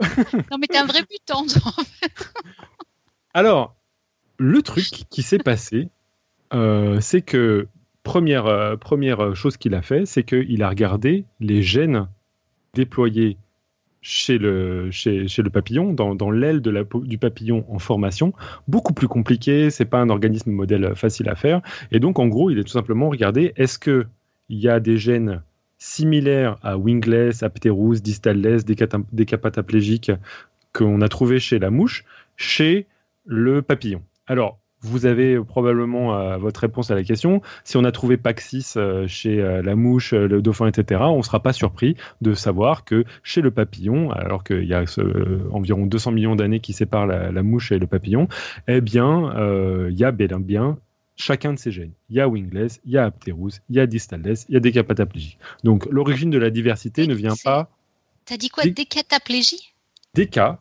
Non, 0.51 0.59
mais 0.59 0.67
tu 0.67 0.75
es 0.75 0.79
un 0.79 0.87
vrai 0.87 1.03
butant. 1.09 1.45
Alors, 3.35 3.77
le 4.39 4.63
truc 4.63 4.85
qui 5.11 5.23
s'est 5.23 5.39
passé, 5.39 5.91
euh, 6.55 7.01
c'est 7.01 7.23
que 7.23 7.69
première, 8.03 8.47
euh, 8.47 8.77
première 8.77 9.35
chose 9.35 9.57
qu'il 9.57 9.75
a 9.75 9.83
fait, 9.83 10.07
c'est 10.07 10.23
qu'il 10.23 10.63
a 10.63 10.69
regardé 10.69 11.25
les 11.41 11.63
gènes 11.63 12.09
déployés 12.75 13.37
chez 14.01 14.39
le, 14.39 14.91
papillon, 15.53 15.93
dans, 15.93 16.15
dans 16.15 16.31
l'aile 16.31 16.61
du 16.61 17.19
papillon 17.19 17.65
en 17.69 17.79
formation, 17.79 18.33
beaucoup 18.69 18.95
plus 18.95 19.09
compliqué, 19.09 19.71
c'est 19.71 19.85
pas 19.85 20.01
un 20.01 20.09
organisme 20.09 20.51
modèle 20.51 20.95
facile 20.95 21.29
à 21.29 21.35
faire, 21.35 21.61
et 21.91 22.01
donc 22.01 22.19
en 22.19 22.27
gros, 22.29 22.51
il 22.51 22.59
a 22.59 22.63
tout 22.63 22.71
simplement 22.71 23.09
regardé 23.09 23.53
est-ce 23.57 23.79
que 23.79 24.07
il 24.49 24.59
y 24.59 24.69
a 24.69 24.81
des 24.81 24.97
gènes 24.97 25.43
similaires 25.79 26.57
à 26.63 26.77
Wingless, 26.77 27.43
Apterus, 27.43 28.03
Distales, 28.03 28.63
décata- 28.65 29.05
décapataplégique 29.13 30.11
qu'on 30.73 31.01
a 31.01 31.09
trouvé 31.09 31.39
chez 31.39 31.59
la 31.59 31.71
mouche, 31.71 32.05
chez 32.37 32.87
le 33.27 33.63
papillon? 33.63 34.03
Alors, 34.27 34.59
vous 34.83 35.07
avez 35.07 35.39
probablement 35.41 36.17
euh, 36.17 36.37
votre 36.37 36.61
réponse 36.61 36.91
à 36.91 36.95
la 36.95 37.03
question. 37.03 37.43
Si 37.65 37.77
on 37.77 37.85
a 37.85 37.93
trouvé 37.93 38.17
Paxis 38.17 38.75
euh, 38.77 39.07
chez 39.07 39.41
euh, 39.41 39.63
la 39.63 39.75
mouche, 39.75 40.13
le 40.13 40.41
dauphin, 40.41 40.69
etc., 40.69 41.01
on 41.05 41.19
ne 41.19 41.23
sera 41.23 41.41
pas 41.41 41.53
surpris 41.53 41.97
de 42.21 42.35
savoir 42.35 42.85
que 42.85 43.05
chez 43.23 43.41
le 43.41 43.51
papillon, 43.51 44.11
alors 44.13 44.45
qu'il 44.45 44.65
y 44.65 44.75
a 44.75 44.85
environ 45.53 45.87
200 45.87 46.13
millions 46.13 46.37
d'années 46.37 46.61
qui 46.61 46.73
séparent 46.73 47.07
la, 47.07 47.43
mouche 47.43 47.73
et 47.73 47.79
le 47.79 47.87
papillon, 47.87 48.29
eh 48.67 48.81
bien, 48.81 49.33
il 49.89 49.99
y 49.99 50.05
a 50.05 50.11
bel 50.13 50.33
et 50.33 50.39
bien 50.39 50.79
chacun 51.17 51.53
de 51.53 51.59
ces 51.59 51.73
gènes. 51.73 51.93
Il 52.09 52.17
y 52.17 52.21
a 52.21 52.29
Wingless, 52.29 52.81
il 52.85 52.93
y 52.93 52.99
a 52.99 53.05
Apterus, 53.05 53.61
il 53.69 53.77
y 53.77 53.81
a 53.81 53.87
Distales, 53.87 54.37
il 54.49 54.55
y 54.55 54.57
a 54.57 54.61
décapataplégie. 54.61 55.37
Donc 55.65 55.87
l'origine 55.91 56.31
de 56.31 56.39
la 56.39 56.51
diversité 56.51 57.07
ne 57.07 57.15
vient 57.15 57.35
pas. 57.45 57.71
T'as 58.25 58.37
dit 58.37 58.49
quoi? 58.49 58.65
Déca, 60.15 60.61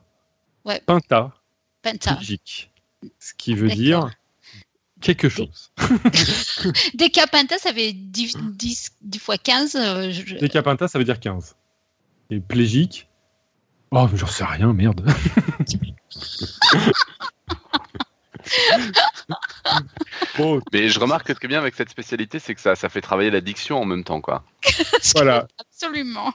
ouais. 0.65 0.81
penta, 0.85 1.33
penta. 1.81 2.19
Ce 3.19 3.33
qui 3.33 3.53
veut 3.53 3.69
dire 3.69 4.09
quelque 5.01 5.29
chose. 5.29 5.71
Décapenta, 6.93 7.57
ça 7.57 7.73
fait 7.73 7.93
10, 7.93 8.37
10, 8.53 8.91
10 9.01 9.19
fois 9.19 9.37
15. 9.37 9.75
Euh, 9.75 10.11
Décapenta, 10.39 10.87
ça 10.87 10.97
veut 10.99 11.05
dire 11.05 11.19
15. 11.19 11.55
Et 12.29 12.39
plégique 12.39 13.07
Oh, 13.91 14.07
mais 14.11 14.17
j'en 14.17 14.27
sais 14.27 14.43
rien, 14.43 14.73
merde. 14.73 15.05
Mais 20.71 20.89
je 20.89 20.99
remarque 20.99 21.27
que 21.27 21.33
ce 21.33 21.39
qui 21.39 21.45
est 21.45 21.49
bien 21.49 21.59
avec 21.59 21.75
cette 21.75 21.89
spécialité, 21.89 22.39
c'est 22.39 22.53
que 22.53 22.61
ça, 22.61 22.75
ça 22.75 22.89
fait 22.89 23.01
travailler 23.01 23.29
la 23.29 23.41
diction 23.41 23.81
en 23.81 23.85
même 23.85 24.03
temps, 24.03 24.21
quoi. 24.21 24.43
voilà. 25.15 25.47
Absolument. 25.59 26.33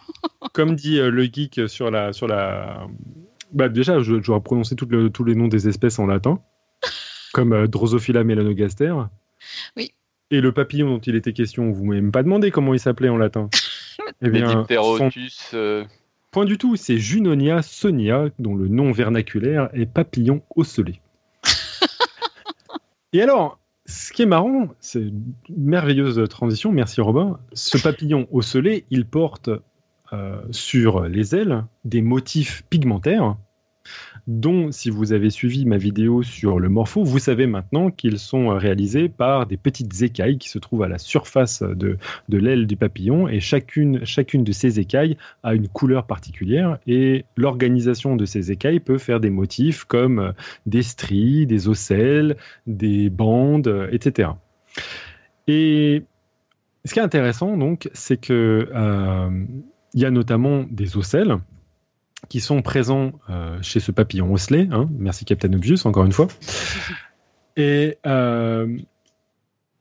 Comme 0.53 0.77
dit 0.77 0.99
euh, 0.99 1.11
le 1.11 1.25
geek 1.25 1.69
sur 1.69 1.91
la, 1.91 2.13
sur 2.13 2.27
la. 2.27 2.87
Bah, 3.53 3.69
déjà, 3.69 4.01
je, 4.01 4.21
je 4.21 4.27
dois 4.27 4.43
prononcer 4.43 4.77
tous 4.77 5.25
les 5.25 5.35
noms 5.35 5.49
des 5.49 5.69
espèces 5.69 5.99
en 5.99 6.07
latin, 6.07 6.41
comme 7.33 7.53
euh, 7.53 7.67
Drosophila 7.67 8.25
melanogaster. 8.25 8.95
Oui. 9.77 9.93
Et 10.31 10.41
le 10.41 10.53
papillon 10.53 10.89
dont 10.89 11.01
il 11.01 11.15
était 11.15 11.33
question, 11.33 11.71
vous 11.71 11.85
m'avez 11.85 12.01
même 12.01 12.13
pas 12.13 12.23
demandé 12.23 12.51
comment 12.51 12.73
il 12.75 12.81
s'appelait 12.81 13.09
en 13.09 13.17
latin. 13.17 13.51
eh 14.23 14.31
bien, 14.31 14.65
son... 14.69 15.11
Euh, 15.55 15.85
Point 16.31 16.47
du 16.47 16.57
tout, 16.57 16.77
c'est 16.77 16.97
Junonia 16.97 17.61
sonia, 17.61 18.29
dont 18.39 18.55
le 18.55 18.69
nom 18.69 18.93
vernaculaire 18.93 19.69
est 19.75 19.85
papillon 19.85 20.43
ocellé. 20.57 21.01
Et 23.13 23.21
alors, 23.21 23.59
ce 23.85 24.15
qui 24.15 24.23
est 24.23 24.27
marrant, 24.27 24.69
c'est 24.81 25.01
une 25.01 25.35
merveilleuse 25.51 26.27
transition, 26.31 26.73
merci 26.73 27.03
Robin. 27.03 27.39
Ce 27.53 27.77
papillon 27.77 28.27
ocellé, 28.33 28.87
il 28.91 29.05
porte 29.05 29.51
euh, 30.15 30.41
sur 30.51 31.03
les 31.03 31.35
ailes 31.35 31.67
des 31.85 32.01
motifs 32.01 32.65
pigmentaires 32.71 33.37
dont, 34.27 34.71
si 34.71 34.91
vous 34.91 35.13
avez 35.13 35.31
suivi 35.31 35.65
ma 35.67 35.77
vidéo 35.77 36.23
sur 36.23 36.61
le 36.61 36.69
morpho, 36.69 37.03
vous 37.03 37.19
savez 37.19 37.47
maintenant 37.47 37.91
qu'ils 37.91 38.19
sont 38.19 38.49
réalisés 38.49 39.09
par 39.09 39.47
des 39.47 39.57
petites 39.57 40.03
écailles 40.03 40.39
qui 40.39 40.49
se 40.49 40.59
trouvent 40.59 40.85
à 40.85 40.89
la 40.89 40.99
surface 40.99 41.63
de, 41.63 41.99
l'aile 42.29 42.67
du 42.67 42.77
papillon, 42.77 43.29
et 43.29 43.41
chacune, 43.41 44.05
chacune 44.05 44.45
de 44.45 44.53
ces 44.53 44.79
écailles 44.79 45.17
a 45.43 45.55
une 45.55 45.69
couleur 45.69 46.07
particulière, 46.07 46.79
et 46.87 47.25
l'organisation 47.37 48.17
de 48.17 48.25
ces 48.25 48.53
écailles 48.53 48.81
peut 48.81 48.99
faire 48.99 49.21
des 49.21 49.31
motifs 49.31 49.85
comme 49.85 50.33
des 50.67 50.83
stries, 50.83 51.47
des 51.47 51.69
ocelles, 51.69 52.37
des 52.67 53.11
bandes, 53.11 53.89
etc. 53.91 54.31
Et 55.49 56.05
ce 56.85 56.95
qui 56.95 57.01
est 57.01 57.03
intéressant, 57.03 57.57
donc, 57.57 57.91
c'est 57.93 58.21
que 58.21 58.69
euh, 58.75 59.47
il 59.95 60.01
y 60.01 60.05
a 60.05 60.11
notamment 60.11 60.65
des 60.71 60.97
ocelles 60.97 61.37
qui 62.29 62.41
sont 62.41 62.63
présents 62.63 63.13
euh, 63.31 63.59
chez 63.63 63.81
ce 63.81 63.93
papillon 63.93 64.33
osselé. 64.33 64.69
Hein. 64.71 64.89
Merci 64.99 65.25
Captain 65.25 65.53
Obvious, 65.53 65.87
encore 65.87 66.05
une 66.05 66.13
fois. 66.13 66.29
Et 67.57 67.99
euh, 68.07 68.79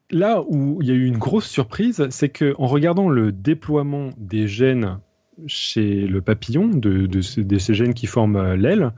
là 0.10 0.44
où 0.48 0.82
il 0.82 0.88
y 0.88 0.92
a 0.92 0.96
eu 0.96 1.06
une 1.06 1.18
grosse 1.18 1.48
surprise, 1.48 2.06
c'est 2.10 2.30
qu'en 2.30 2.68
regardant 2.68 3.10
le 3.10 3.32
déploiement 3.32 4.10
des 4.18 4.48
gènes 4.48 5.00
chez 5.48 6.08
le 6.08 6.22
papillon, 6.22 6.68
de, 6.68 7.06
de, 7.06 7.22
ces 7.22 7.74
gènes 7.74 7.94
qui 7.94 8.06
forment 8.06 8.36
euh, 8.36 8.56
l'aile, 8.56 8.92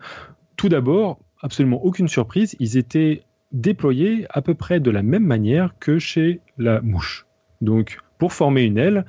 tout 0.58 0.70
d'abord, 0.70 1.20
absolument 1.42 1.84
aucune 1.84 2.08
surprise, 2.08 2.56
ils 2.60 2.78
étaient 2.78 3.24
déployés 3.52 4.26
à 4.30 4.42
peu 4.42 4.56
près 4.56 4.80
de 4.80 4.90
la 4.90 5.04
même 5.04 5.26
manière 5.26 5.76
que 5.80 6.00
chez 6.00 6.42
la 6.58 6.82
mouche. 6.82 7.26
Donc, 7.62 8.00
pour 8.18 8.34
former 8.34 8.64
une 8.64 8.78
aile, 8.78 9.06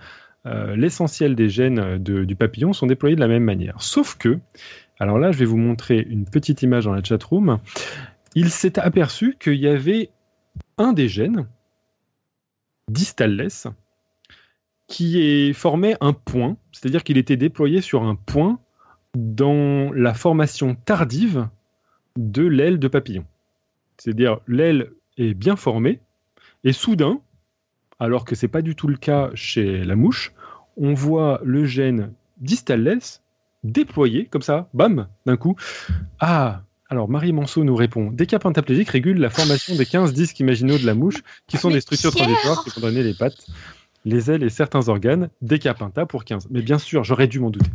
euh, 0.46 0.76
l'essentiel 0.76 1.34
des 1.34 1.48
gènes 1.48 1.98
du 1.98 2.36
papillon 2.36 2.72
sont 2.72 2.86
déployés 2.86 3.16
de 3.16 3.20
la 3.20 3.28
même 3.28 3.44
manière. 3.44 3.80
Sauf 3.80 4.16
que, 4.16 4.38
alors 4.98 5.18
là, 5.18 5.32
je 5.32 5.38
vais 5.38 5.44
vous 5.44 5.56
montrer 5.56 5.98
une 5.98 6.24
petite 6.24 6.62
image 6.62 6.84
dans 6.84 6.92
la 6.92 7.02
chatroom. 7.02 7.58
Il 8.34 8.50
s'est 8.50 8.78
aperçu 8.78 9.36
qu'il 9.38 9.56
y 9.56 9.68
avait 9.68 10.10
un 10.76 10.92
des 10.92 11.08
gènes, 11.08 11.46
distales, 12.88 13.48
qui 14.86 15.52
formé 15.54 15.96
un 16.00 16.12
point, 16.12 16.56
c'est-à-dire 16.72 17.02
qu'il 17.04 17.16
était 17.16 17.36
déployé 17.36 17.80
sur 17.80 18.02
un 18.02 18.14
point 18.14 18.58
dans 19.14 19.92
la 19.92 20.12
formation 20.12 20.74
tardive 20.74 21.48
de 22.16 22.42
l'aile 22.42 22.78
de 22.78 22.88
papillon. 22.88 23.24
C'est-à-dire 23.96 24.40
l'aile 24.46 24.90
est 25.16 25.34
bien 25.34 25.56
formée 25.56 26.00
et 26.64 26.72
soudain, 26.72 27.20
alors 28.04 28.24
que 28.24 28.34
ce 28.34 28.44
n'est 28.46 28.50
pas 28.50 28.62
du 28.62 28.76
tout 28.76 28.88
le 28.88 28.96
cas 28.96 29.30
chez 29.34 29.82
la 29.84 29.96
mouche, 29.96 30.32
on 30.76 30.94
voit 30.94 31.40
le 31.44 31.64
gène 31.64 32.12
distales 32.38 33.00
déployé 33.62 34.26
comme 34.26 34.42
ça, 34.42 34.68
bam, 34.74 35.08
d'un 35.26 35.36
coup. 35.36 35.56
Ah, 36.20 36.62
alors 36.90 37.08
Marie 37.08 37.32
Manceau 37.32 37.64
nous 37.64 37.74
répond 37.74 38.10
Des 38.10 38.26
cas 38.26 38.38
pentaplégiques 38.38 38.90
régulent 38.90 39.18
la 39.18 39.30
formation 39.30 39.74
des 39.74 39.86
15 39.86 40.12
disques 40.12 40.38
imaginaux 40.40 40.78
de 40.78 40.84
la 40.84 40.94
mouche, 40.94 41.22
qui 41.46 41.56
sont 41.56 41.70
des 41.70 41.80
structures 41.80 42.14
transitoires 42.14 42.62
qui 42.62 42.70
condamnent 42.70 42.94
les 42.94 43.14
pattes 43.14 43.46
les 44.04 44.30
ailes 44.30 44.42
et 44.42 44.50
certains 44.50 44.88
organes, 44.88 45.30
décapinta 45.40 46.06
pour 46.06 46.24
15. 46.24 46.48
Mais 46.50 46.62
bien 46.62 46.78
sûr, 46.78 47.04
j'aurais 47.04 47.26
dû 47.26 47.40
m'en 47.40 47.50
douter. 47.50 47.70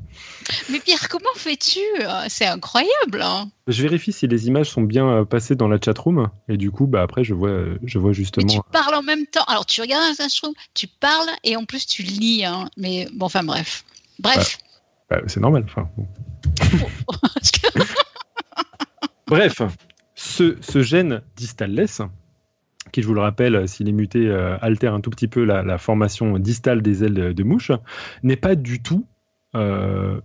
Mais 0.69 0.79
Pierre, 0.79 1.09
comment 1.09 1.33
fais-tu? 1.35 1.79
C'est 2.27 2.45
incroyable. 2.45 3.21
Hein. 3.21 3.49
je 3.67 3.81
vérifie 3.81 4.11
si 4.11 4.27
les 4.27 4.47
images 4.47 4.69
sont 4.69 4.81
bien 4.81 5.07
euh, 5.09 5.25
passées 5.25 5.55
dans 5.55 5.67
la 5.67 5.77
chatroom 5.83 6.29
et 6.47 6.57
du 6.57 6.71
coup, 6.71 6.87
bah 6.87 7.01
après, 7.01 7.23
je 7.23 7.33
vois, 7.33 7.63
je 7.83 7.99
vois 7.99 8.13
justement. 8.13 8.45
Mais 8.47 8.53
tu 8.53 8.59
parles 8.71 8.95
en 8.95 9.03
même 9.03 9.25
temps. 9.25 9.43
Alors, 9.45 9.65
tu 9.65 9.81
regardes 9.81 10.03
la 10.07 10.15
chatroom, 10.15 10.53
tu 10.73 10.87
parles 10.87 11.29
et 11.43 11.55
en 11.55 11.65
plus 11.65 11.87
tu 11.87 12.03
lis. 12.03 12.45
Hein. 12.45 12.69
Mais 12.77 13.07
bon, 13.13 13.25
enfin 13.25 13.43
bref, 13.43 13.83
bref. 14.19 14.59
Bah, 15.09 15.17
bah, 15.17 15.27
c'est 15.27 15.39
normal. 15.39 15.65
Enfin, 15.65 15.89
bref, 19.27 19.61
ce, 20.15 20.57
ce 20.61 20.81
gène 20.81 21.21
distales 21.35 21.73
qui, 22.91 23.01
je 23.01 23.07
vous 23.07 23.13
le 23.13 23.21
rappelle, 23.21 23.67
s'il 23.67 23.89
est 23.89 23.93
muté, 23.93 24.27
euh, 24.27 24.57
altère 24.61 24.93
un 24.93 25.01
tout 25.01 25.09
petit 25.09 25.27
peu 25.27 25.43
la, 25.43 25.77
formation 25.77 26.39
distale 26.39 26.81
des 26.81 27.03
ailes 27.03 27.33
de, 27.33 27.43
mouche, 27.43 27.71
n'est 28.23 28.35
pas 28.35 28.55
du 28.55 28.81
tout 28.81 29.05
euh, 29.55 30.19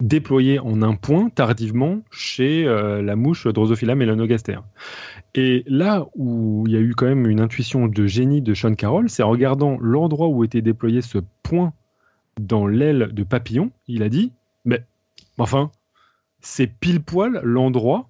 déployé 0.00 0.58
en 0.58 0.82
un 0.82 0.94
point 0.94 1.28
tardivement 1.30 2.02
chez 2.10 2.66
euh, 2.66 3.02
la 3.02 3.16
mouche 3.16 3.46
Drosophila 3.46 3.94
melanogaster. 3.94 4.58
Et 5.34 5.64
là 5.66 6.06
où 6.14 6.64
il 6.66 6.72
y 6.72 6.76
a 6.76 6.80
eu 6.80 6.94
quand 6.94 7.06
même 7.06 7.26
une 7.26 7.40
intuition 7.40 7.86
de 7.86 8.06
génie 8.06 8.42
de 8.42 8.54
Sean 8.54 8.74
Carroll, 8.74 9.08
c'est 9.08 9.22
en 9.22 9.30
regardant 9.30 9.78
l'endroit 9.80 10.28
où 10.28 10.44
était 10.44 10.62
déployé 10.62 11.02
ce 11.02 11.18
point 11.42 11.72
dans 12.40 12.66
l'aile 12.66 13.10
de 13.12 13.22
papillon, 13.22 13.70
il 13.86 14.02
a 14.02 14.08
dit, 14.08 14.32
mais 14.64 14.84
enfin, 15.38 15.70
c'est 16.40 16.66
pile 16.66 17.02
poil 17.02 17.40
l'endroit 17.42 18.08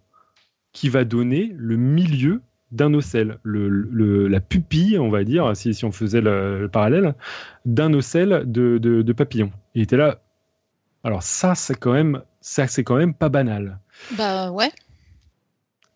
qui 0.73 0.89
va 0.89 1.05
donner 1.05 1.53
le 1.57 1.77
milieu 1.77 2.43
d'un 2.75 2.93
ocelle, 2.93 3.39
le, 3.43 4.29
la 4.29 4.41
pupille, 4.41 4.99
on 4.99 5.09
va 5.09 5.25
dire, 5.25 5.57
si, 5.57 5.73
si 5.75 5.85
on 5.85 5.93
faisait 5.93 6.21
le, 6.21 6.69
parallèle, 6.71 7.15
d'un 7.65 7.93
ocelle 7.95 8.43
de, 8.47 8.79
de, 8.79 9.13
papillon. 9.13 9.51
Il 9.75 9.83
était 9.83 9.97
là. 9.97 10.21
Alors 11.05 11.23
ça, 11.23 11.55
c'est 11.55 11.79
quand 11.79 11.93
même, 11.93 12.23
ça, 12.41 12.67
c'est 12.67 12.83
quand 12.83 12.97
même 12.97 13.15
pas 13.15 13.29
banal. 13.29 13.79
Bah 14.17 14.51
ouais. 14.51 14.73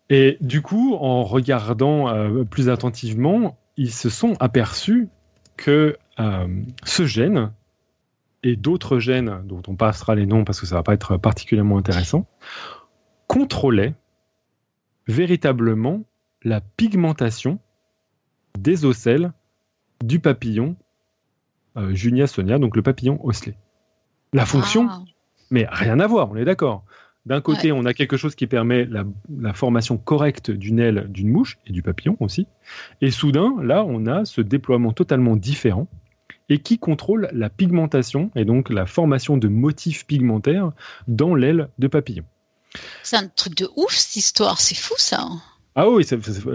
Et 0.09 0.37
du 0.41 0.61
coup, 0.61 0.95
en 0.95 1.23
regardant 1.23 2.09
euh, 2.09 2.43
plus 2.43 2.69
attentivement, 2.69 3.57
ils 3.77 3.93
se 3.93 4.09
sont 4.09 4.35
aperçus 4.39 5.09
que 5.57 5.97
euh, 6.19 6.47
ce 6.83 7.05
gène 7.05 7.51
et 8.41 8.55
d'autres 8.55 8.99
gènes 8.99 9.41
dont 9.43 9.61
on 9.67 9.75
passera 9.75 10.15
les 10.15 10.25
noms 10.25 10.45
parce 10.45 10.61
que 10.61 10.65
ça 10.65 10.75
va 10.75 10.83
pas 10.83 10.93
être 10.93 11.17
particulièrement 11.17 11.77
intéressant, 11.77 12.25
contrôlaient 13.27 13.93
véritablement 15.07 16.03
la 16.43 16.61
pigmentation 16.61 17.59
des 18.57 18.85
ocelles 18.85 19.33
du 20.03 20.19
papillon 20.19 20.75
euh, 21.77 21.93
Junia 21.93 22.27
sonia, 22.27 22.57
donc 22.57 22.75
le 22.75 22.81
papillon 22.81 23.19
osselé. 23.23 23.55
La 24.33 24.45
fonction, 24.45 24.87
ah. 24.89 25.03
mais 25.51 25.67
rien 25.69 25.99
à 25.99 26.07
voir, 26.07 26.31
on 26.31 26.35
est 26.35 26.45
d'accord. 26.45 26.83
D'un 27.25 27.41
côté, 27.41 27.71
on 27.71 27.85
a 27.85 27.93
quelque 27.93 28.17
chose 28.17 28.33
qui 28.33 28.47
permet 28.47 28.87
la, 28.87 29.53
formation 29.53 29.97
correcte 29.97 30.49
d'une 30.49 30.79
aile 30.79 31.05
d'une 31.09 31.29
mouche 31.29 31.59
et 31.67 31.71
du 31.71 31.83
papillon 31.83 32.17
aussi. 32.19 32.47
Et 33.01 33.11
soudain, 33.11 33.55
là, 33.61 33.83
on 33.85 34.07
a 34.07 34.25
ce 34.25 34.41
déploiement 34.41 34.93
totalement 34.93 35.35
différent 35.35 35.87
et 36.47 36.59
qui 36.59 36.79
contrôle 36.79 37.29
la 37.31 37.49
pigmentation 37.49 38.31
et 38.35 38.45
donc 38.45 38.69
la 38.69 38.85
formation 38.85 39.37
de 39.37 39.47
motifs 39.47 40.07
pigmentaires 40.07 40.71
dans 41.07 41.35
l'aile 41.35 41.69
de 41.77 41.87
papillon. 41.87 42.23
C'est 43.03 43.17
un 43.17 43.27
truc 43.27 43.55
de 43.55 43.69
ouf 43.75 43.91
cette 43.91 44.15
histoire, 44.15 44.59
c'est 44.59 44.77
fou 44.77 44.95
ça. 44.97 45.27
Ah 45.81 45.89
oui, 45.89 46.05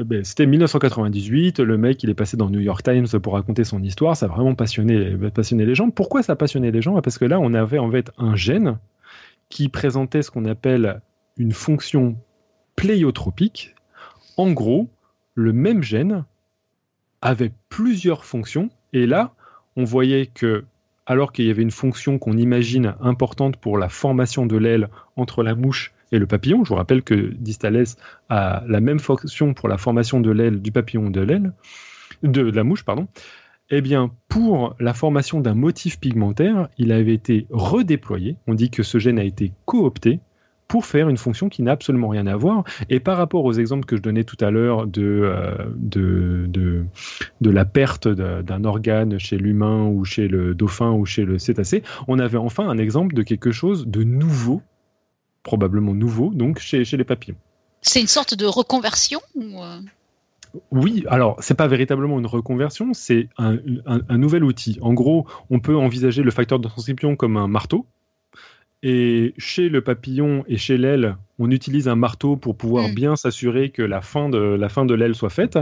ben, 0.05 0.23
c'était 0.23 0.45
1998. 0.45 1.61
Le 1.61 1.79
mec, 1.79 2.03
il 2.03 2.11
est 2.11 2.15
passé 2.15 2.37
dans 2.37 2.45
le 2.45 2.51
New 2.51 2.61
York 2.61 2.83
Times 2.83 3.07
pour 3.23 3.33
raconter 3.33 3.65
son 3.65 3.83
histoire. 3.83 4.15
Ça 4.19 4.27
a 4.27 4.29
vraiment 4.29 4.55
passionné, 4.55 5.17
passionné 5.33 5.65
les 5.65 5.75
gens. 5.75 5.89
Pourquoi 5.89 6.23
ça 6.23 6.35
a 6.35 6.37
passionné 6.37 6.71
les 6.71 6.83
gens? 6.83 7.01
Parce 7.01 7.17
que 7.17 7.25
là, 7.25 7.41
on 7.41 7.55
avait 7.55 7.79
en 7.79 7.91
fait 7.91 8.11
un 8.19 8.37
gène 8.37 8.77
qui 9.49 9.71
présentait 9.71 10.21
ce 10.21 10.31
qu'on 10.31 10.45
appelle 10.45 11.01
une 11.39 11.53
fonction 11.53 12.19
pléiotropique. 12.77 13.75
En 14.37 14.53
gros, 14.53 14.91
le 15.35 15.55
même 15.55 15.83
gène 15.83 16.27
avait 17.23 17.53
plusieurs 17.71 18.27
fonctions. 18.27 18.69
Et 18.93 19.07
là, 19.07 19.33
on 19.75 19.85
voyait 19.85 20.27
que, 20.27 20.67
alors 21.07 21.33
qu'il 21.33 21.47
y 21.47 21.51
avait 21.51 21.63
une 21.63 21.71
fonction 21.71 22.19
qu'on 22.19 22.37
imagine 22.37 22.95
importante 23.01 23.57
pour 23.57 23.79
la 23.79 23.89
formation 23.89 24.45
de 24.45 24.59
l'aile 24.59 24.91
entre 25.17 25.43
la 25.43 25.55
mouche 25.55 25.94
et 26.13 26.19
le 26.19 26.27
papillon. 26.27 26.65
Je 26.65 26.71
vous 26.71 26.75
rappelle 26.77 27.03
que 27.03 27.15
Distales 27.15 27.85
a 28.29 28.63
la 28.67 28.81
même 28.81 28.99
fonction 28.99 29.55
pour 29.55 29.69
la 29.69 29.79
formation 29.79 30.21
de 30.21 30.31
l'aile 30.31 30.61
du 30.61 30.73
papillon 30.73 31.11
de 31.11 31.21
l'aile, 31.21 31.53
de, 32.23 32.43
la 32.43 32.65
mouche, 32.65 32.85
pardon. 32.85 33.09
Eh 33.71 33.81
bien, 33.81 34.11
pour 34.29 34.77
la 34.79 34.93
formation 34.93 35.41
d'un 35.41 35.55
motif 35.55 35.99
pigmentaire, 35.99 36.69
il 36.79 36.93
avait 36.93 37.15
été 37.15 37.47
redéployé. 37.51 38.37
On 38.47 38.55
dit 38.55 38.71
que 38.71 38.83
ce 38.83 38.99
gène 38.99 39.19
a 39.19 39.25
été 39.25 39.53
coopté 39.65 40.21
pour 40.69 40.87
faire 40.87 41.09
une 41.09 41.17
fonction 41.17 41.49
qui 41.49 41.63
n'a 41.63 41.73
absolument 41.73 42.09
rien 42.09 42.27
à 42.27 42.37
voir. 42.37 42.65
Et 42.89 43.01
par 43.01 43.17
rapport 43.17 43.45
aux 43.45 43.53
exemples 43.53 43.85
que 43.85 43.97
je 43.97 44.03
donnais 44.03 44.25
tout 44.25 44.37
à 44.41 44.51
l'heure 44.51 44.87
de, 44.87 45.03
euh, 45.03 45.55
de, 45.77 46.47
de, 46.49 46.85
de, 47.41 47.51
la 47.51 47.65
perte 47.65 48.09
d'un 48.09 48.65
organe 48.65 49.19
chez 49.19 49.37
l'humain 49.37 49.87
ou 49.87 50.05
chez 50.05 50.29
le 50.29 50.55
dauphin 50.55 50.93
ou 50.93 51.05
chez 51.05 51.25
le 51.25 51.39
cétacé, 51.39 51.83
on 52.09 52.19
avait 52.19 52.39
enfin 52.39 52.69
un 52.69 52.79
exemple 52.79 53.15
de 53.15 53.23
quelque 53.23 53.53
chose 53.53 53.87
de 53.87 54.05
nouveau 54.05 54.63
probablement 55.45 55.95
nouveau, 55.95 56.31
donc 56.35 56.59
chez, 56.59 56.83
les 56.85 57.05
papillons. 57.05 57.37
C'est 57.83 58.01
une 58.01 58.09
sorte 58.09 58.35
de 58.35 58.47
reconversion 58.47 59.21
euh? 59.37 59.79
Oui, 60.71 61.05
alors 61.09 61.37
c'est 61.41 61.55
pas 61.55 61.67
véritablement 61.69 62.19
une 62.19 62.27
reconversion, 62.27 62.95
c'est 62.95 63.29
un, 63.39 63.59
nouvel 64.17 64.45
outil. 64.45 64.79
En 64.81 64.95
gros, 64.95 65.27
on 65.51 65.61
peut 65.61 65.77
envisager 65.77 66.23
le 66.23 66.31
facteur 66.31 66.59
de 66.59 66.69
transcription 66.69 67.17
comme 67.17 67.37
un 67.37 67.49
marteau. 67.49 67.87
Et 68.83 69.35
chez 69.39 69.69
le 69.69 69.81
papillon 69.81 70.45
et 70.47 70.57
chez 70.57 70.77
l'aile, 70.77 71.17
on 71.39 71.51
utilise 71.51 71.89
un 71.89 71.97
marteau 71.97 72.37
pour 72.37 72.57
pouvoir 72.57 72.89
hmm. 72.89 72.95
bien 72.95 73.17
s'assurer 73.17 73.71
que 73.71 73.83
la 73.83 74.03
fin 74.03 74.29
de 74.29 74.39
la 74.39 74.69
fin 74.69 74.85
de 74.85 74.95
l'aile 74.95 75.15
soit 75.15 75.31
faite. 75.31 75.59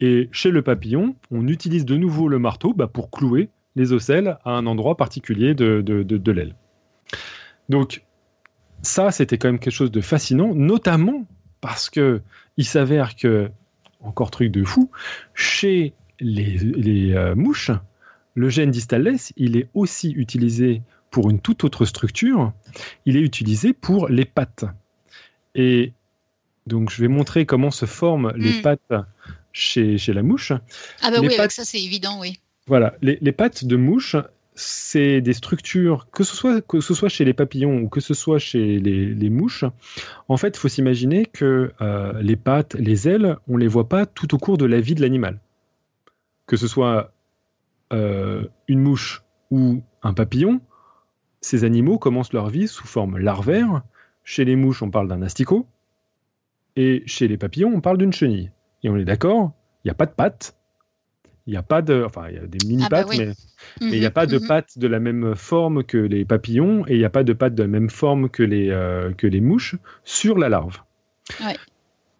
Et 0.00 0.28
chez 0.32 0.50
le 0.50 0.60
papillon, 0.60 1.14
on 1.30 1.46
utilise 1.46 1.84
de 1.84 1.96
nouveau 1.96 2.28
le 2.28 2.38
marteau 2.38 2.74
bah, 2.74 2.88
pour 2.88 3.10
clouer 3.10 3.48
les 3.76 3.92
ocelles 3.92 4.38
à 4.44 4.50
un 4.50 4.66
endroit 4.66 4.96
particulier 4.96 5.54
de, 5.54 5.80
de, 5.80 6.02
de 6.02 6.32
l'aile. 6.32 6.54
Donc 7.68 8.03
ça, 8.84 9.10
c'était 9.10 9.38
quand 9.38 9.48
même 9.48 9.58
quelque 9.58 9.72
chose 9.72 9.90
de 9.90 10.00
fascinant, 10.00 10.54
notamment 10.54 11.26
parce 11.60 11.90
que 11.90 12.20
il 12.56 12.64
s'avère 12.64 13.16
que, 13.16 13.50
encore 14.00 14.30
truc 14.30 14.50
de 14.50 14.64
fou, 14.64 14.90
chez 15.34 15.94
les, 16.20 17.12
euh, 17.12 17.34
mouches, 17.34 17.70
le 18.34 18.48
gène 18.48 18.70
distales, 18.70 19.16
il 19.36 19.56
est 19.56 19.68
aussi 19.74 20.12
utilisé 20.12 20.82
pour 21.10 21.30
une 21.30 21.40
toute 21.40 21.64
autre 21.64 21.84
structure. 21.84 22.52
Il 23.06 23.16
est 23.16 23.20
utilisé 23.20 23.72
pour 23.72 24.08
les 24.08 24.24
pattes. 24.24 24.64
Et 25.54 25.92
donc, 26.66 26.90
je 26.90 27.00
vais 27.00 27.08
montrer 27.08 27.46
comment 27.46 27.70
se 27.70 27.86
forment 27.86 28.32
les 28.36 28.58
hmm. 28.58 28.62
pattes 28.62 28.92
chez, 29.52 29.98
chez 29.98 30.12
la 30.12 30.22
mouche. 30.22 30.52
Ah 31.02 31.10
bah 31.10 31.18
oui, 31.20 31.34
avec 31.34 31.52
ça, 31.52 31.64
c'est 31.64 31.80
évident, 31.80 32.20
oui. 32.20 32.40
Voilà, 32.66 32.94
les, 33.02 33.18
les, 33.20 33.32
pattes 33.32 33.64
de 33.64 33.76
mouche, 33.76 34.16
c'est 34.54 35.20
des 35.20 35.32
structures, 35.32 36.08
que 36.10 36.22
ce, 36.22 36.36
soit, 36.36 36.60
que 36.60 36.80
ce 36.80 36.94
soit 36.94 37.08
chez 37.08 37.24
les 37.24 37.34
papillons 37.34 37.78
ou 37.78 37.88
que 37.88 38.00
ce 38.00 38.14
soit 38.14 38.38
chez 38.38 38.78
les, 38.78 39.30
mouches, 39.30 39.64
en 40.28 40.36
fait, 40.36 40.56
il 40.56 40.58
faut 40.58 40.68
s'imaginer 40.68 41.26
que 41.26 41.72
euh, 41.80 42.12
les 42.22 42.36
pattes, 42.36 42.74
les 42.74 43.08
ailes, 43.08 43.36
on 43.48 43.54
ne 43.54 43.58
les 43.58 43.68
voit 43.68 43.88
pas 43.88 44.06
tout 44.06 44.34
au 44.34 44.38
cours 44.38 44.56
de 44.56 44.64
la 44.64 44.80
vie 44.80 44.94
de 44.94 45.00
l'animal. 45.00 45.40
Que 46.46 46.56
ce 46.56 46.68
soit 46.68 47.12
euh, 47.92 48.46
une 48.68 48.80
mouche 48.80 49.22
ou 49.50 49.82
un 50.02 50.14
papillon, 50.14 50.60
ces 51.40 51.64
animaux 51.64 51.98
commencent 51.98 52.32
leur 52.32 52.48
vie 52.48 52.68
sous 52.68 52.86
forme 52.86 53.18
larvaire. 53.18 53.82
Chez 54.22 54.46
les 54.46 54.56
mouches, 54.56 54.82
on 54.82 54.90
parle 54.90 55.08
d'un 55.08 55.20
asticot. 55.20 55.66
Et 56.76 57.02
chez 57.06 57.28
les 57.28 57.36
papillons, 57.36 57.70
on 57.74 57.82
parle 57.82 57.98
d'une 57.98 58.14
chenille. 58.14 58.50
Et 58.82 58.88
on 58.88 58.96
est 58.96 59.04
d'accord, 59.04 59.52
il 59.84 59.88
n'y 59.88 59.90
a 59.90 59.94
pas 59.94 60.06
de 60.06 60.12
pattes, 60.12 60.56
il 61.46 61.50
n'y 61.50 61.56
a 61.56 61.62
pas 61.62 61.82
de. 61.82 62.02
Enfin, 62.04 62.28
il 62.28 62.36
y 62.36 62.38
a 62.38 62.46
des 62.46 62.66
mini-pattes, 62.66 63.08
ah 63.10 63.16
bah 63.16 63.32
mais 63.80 63.88
il 63.92 64.00
n'y 64.00 64.06
a 64.06 64.08
mhm, 64.08 64.14
pas 64.14 64.26
de 64.26 64.38
mhm. 64.38 64.46
pattes 64.46 64.78
de 64.78 64.86
la 64.86 65.00
même 65.00 65.34
forme 65.34 65.84
que 65.84 65.98
les 65.98 66.24
papillons 66.24 66.86
et 66.86 66.94
il 66.94 66.98
n'y 66.98 67.04
a 67.04 67.10
pas 67.10 67.24
de 67.24 67.32
pattes 67.32 67.54
de 67.54 67.62
la 67.62 67.68
même 67.68 67.90
forme 67.90 68.28
que 68.28 68.42
les, 68.42 68.70
euh, 68.70 69.12
que 69.12 69.26
les 69.26 69.40
mouches 69.40 69.76
sur 70.04 70.38
la 70.38 70.48
larve. 70.48 70.78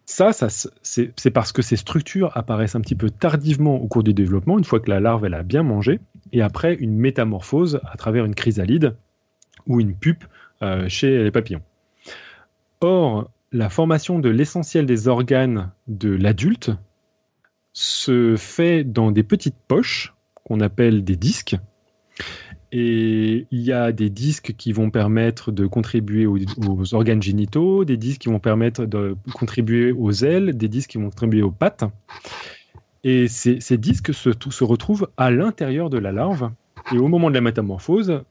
Ça, 0.05 0.33
ça 0.33 0.47
c'est 0.83 1.31
parce 1.31 1.51
que 1.51 1.61
ces 1.61 1.75
structures 1.75 2.31
apparaissent 2.37 2.75
un 2.75 2.81
petit 2.81 2.95
peu 2.95 3.09
tardivement 3.09 3.75
au 3.75 3.87
cours 3.87 4.03
du 4.03 4.13
développement, 4.13 4.57
une 4.59 4.63
fois 4.63 4.79
que 4.79 4.89
la 4.89 4.99
larve 4.99 5.25
elle 5.25 5.33
a 5.33 5.43
bien 5.43 5.63
mangé, 5.63 5.99
et 6.31 6.41
après 6.41 6.75
une 6.75 6.95
métamorphose 6.95 7.79
à 7.91 7.97
travers 7.97 8.25
une 8.25 8.35
chrysalide 8.35 8.95
ou 9.65 9.79
une 9.79 9.95
pupe 9.95 10.25
euh, 10.61 10.87
chez 10.87 11.23
les 11.23 11.31
papillons. 11.31 11.61
Or, 12.81 13.31
la 13.51 13.69
formation 13.69 14.19
de 14.19 14.29
l'essentiel 14.29 14.85
des 14.85 15.07
organes 15.07 15.71
de 15.87 16.09
l'adulte, 16.09 16.71
se 17.75 18.35
fait 18.37 18.85
dans 18.85 19.11
des 19.11 19.23
petites 19.23 19.57
poches 19.67 20.15
qu'on 20.33 20.61
appelle 20.61 21.03
des 21.03 21.17
disques. 21.17 21.57
Et 22.71 23.47
il 23.51 23.61
y 23.61 23.73
a 23.73 23.91
des 23.91 24.09
disques 24.09 24.55
qui 24.57 24.71
vont 24.71 24.89
permettre 24.89 25.51
de 25.51 25.67
contribuer 25.67 26.25
aux, 26.25 26.93
organes 26.93 27.21
génitaux, 27.21 27.85
des 27.85 27.97
disques 27.97 28.21
qui 28.21 28.29
vont 28.29 28.39
permettre 28.39 28.85
de 28.85 29.15
contribuer 29.33 29.91
aux 29.91 30.11
ailes, 30.11 30.57
des 30.57 30.69
disques 30.69 30.91
qui 30.91 30.97
vont 30.97 31.09
contribuer 31.09 31.41
aux 31.41 31.51
pattes. 31.51 31.83
Et 33.03 33.27
ces, 33.27 33.59
disques 33.77 34.13
se, 34.13 34.31
se, 34.49 34.63
retrouvent 34.63 35.09
à 35.17 35.29
l'intérieur 35.29 35.89
de 35.89 35.97
la 35.97 36.11
larve. 36.11 36.51
Et 36.93 36.97
au 36.97 37.07
moment 37.07 37.29
de 37.29 37.35
la 37.35 37.41
métamorphose, 37.41 38.23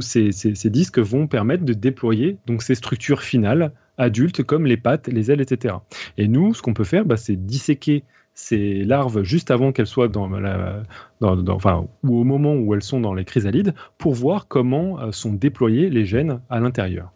ces, 0.00 0.30
ces, 0.32 0.70
disques 0.70 0.98
vont 0.98 1.26
permettre 1.26 1.64
de 1.64 1.72
déployer 1.72 2.36
donc 2.46 2.62
ces 2.62 2.74
structures 2.74 3.22
finales 3.22 3.72
adultes 3.96 4.42
comme 4.42 4.66
les 4.66 4.76
pattes, 4.76 5.08
les 5.08 5.30
ailes, 5.30 5.40
etc. 5.40 5.74
Et 6.16 6.28
nous, 6.28 6.54
ce 6.54 6.62
qu'on 6.62 6.74
peut 6.74 6.84
faire, 6.84 7.04
bah, 7.04 7.16
c'est 7.16 7.36
disséquer 7.36 8.04
ces 8.38 8.84
larves 8.84 9.24
juste 9.24 9.50
avant 9.50 9.72
qu'elles 9.72 9.88
soient 9.88 10.06
dans 10.06 10.28
la, 10.28 10.84
enfin, 11.48 11.88
ou 12.04 12.20
au 12.20 12.24
moment 12.24 12.54
où 12.54 12.72
elles 12.72 12.84
sont 12.84 13.00
dans 13.00 13.12
les 13.12 13.24
chrysalides, 13.24 13.74
pour 13.98 14.14
voir 14.14 14.46
comment 14.46 15.00
euh, 15.00 15.10
sont 15.10 15.32
déployés 15.32 15.90
les 15.90 16.04
gènes 16.06 16.40
à 16.48 16.60
l'intérieur. 16.60 17.12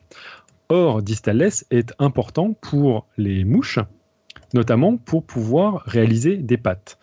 Or, 0.68 1.00
Distales 1.00 1.52
est 1.70 1.94
important 2.00 2.54
pour 2.60 3.06
les 3.16 3.44
mouches, 3.44 3.78
notamment 4.52 4.96
pour 4.96 5.22
pouvoir 5.22 5.84
réaliser 5.86 6.38
des 6.38 6.56
pattes. 6.56 6.98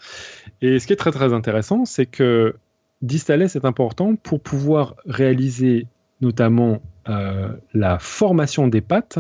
Et 0.62 0.80
ce 0.80 0.88
qui 0.88 0.92
est 0.92 0.98
très 0.98 1.12
très 1.12 1.32
intéressant, 1.32 1.86
c'est 1.86 2.06
que 2.06 2.58
Distales 3.02 3.44
est 3.44 3.64
important 3.64 4.16
pour 4.18 4.42
pouvoir 4.42 4.96
réaliser 5.06 5.88
notamment 6.20 6.82
euh, 7.08 7.54
la 7.74 8.00
formation 8.00 8.68
des 8.68 8.82
pattes 8.82 9.20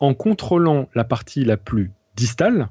en 0.00 0.12
contrôlant 0.12 0.90
la 0.94 1.04
partie 1.04 1.46
la 1.46 1.56
plus 1.56 1.92
distale, 2.14 2.68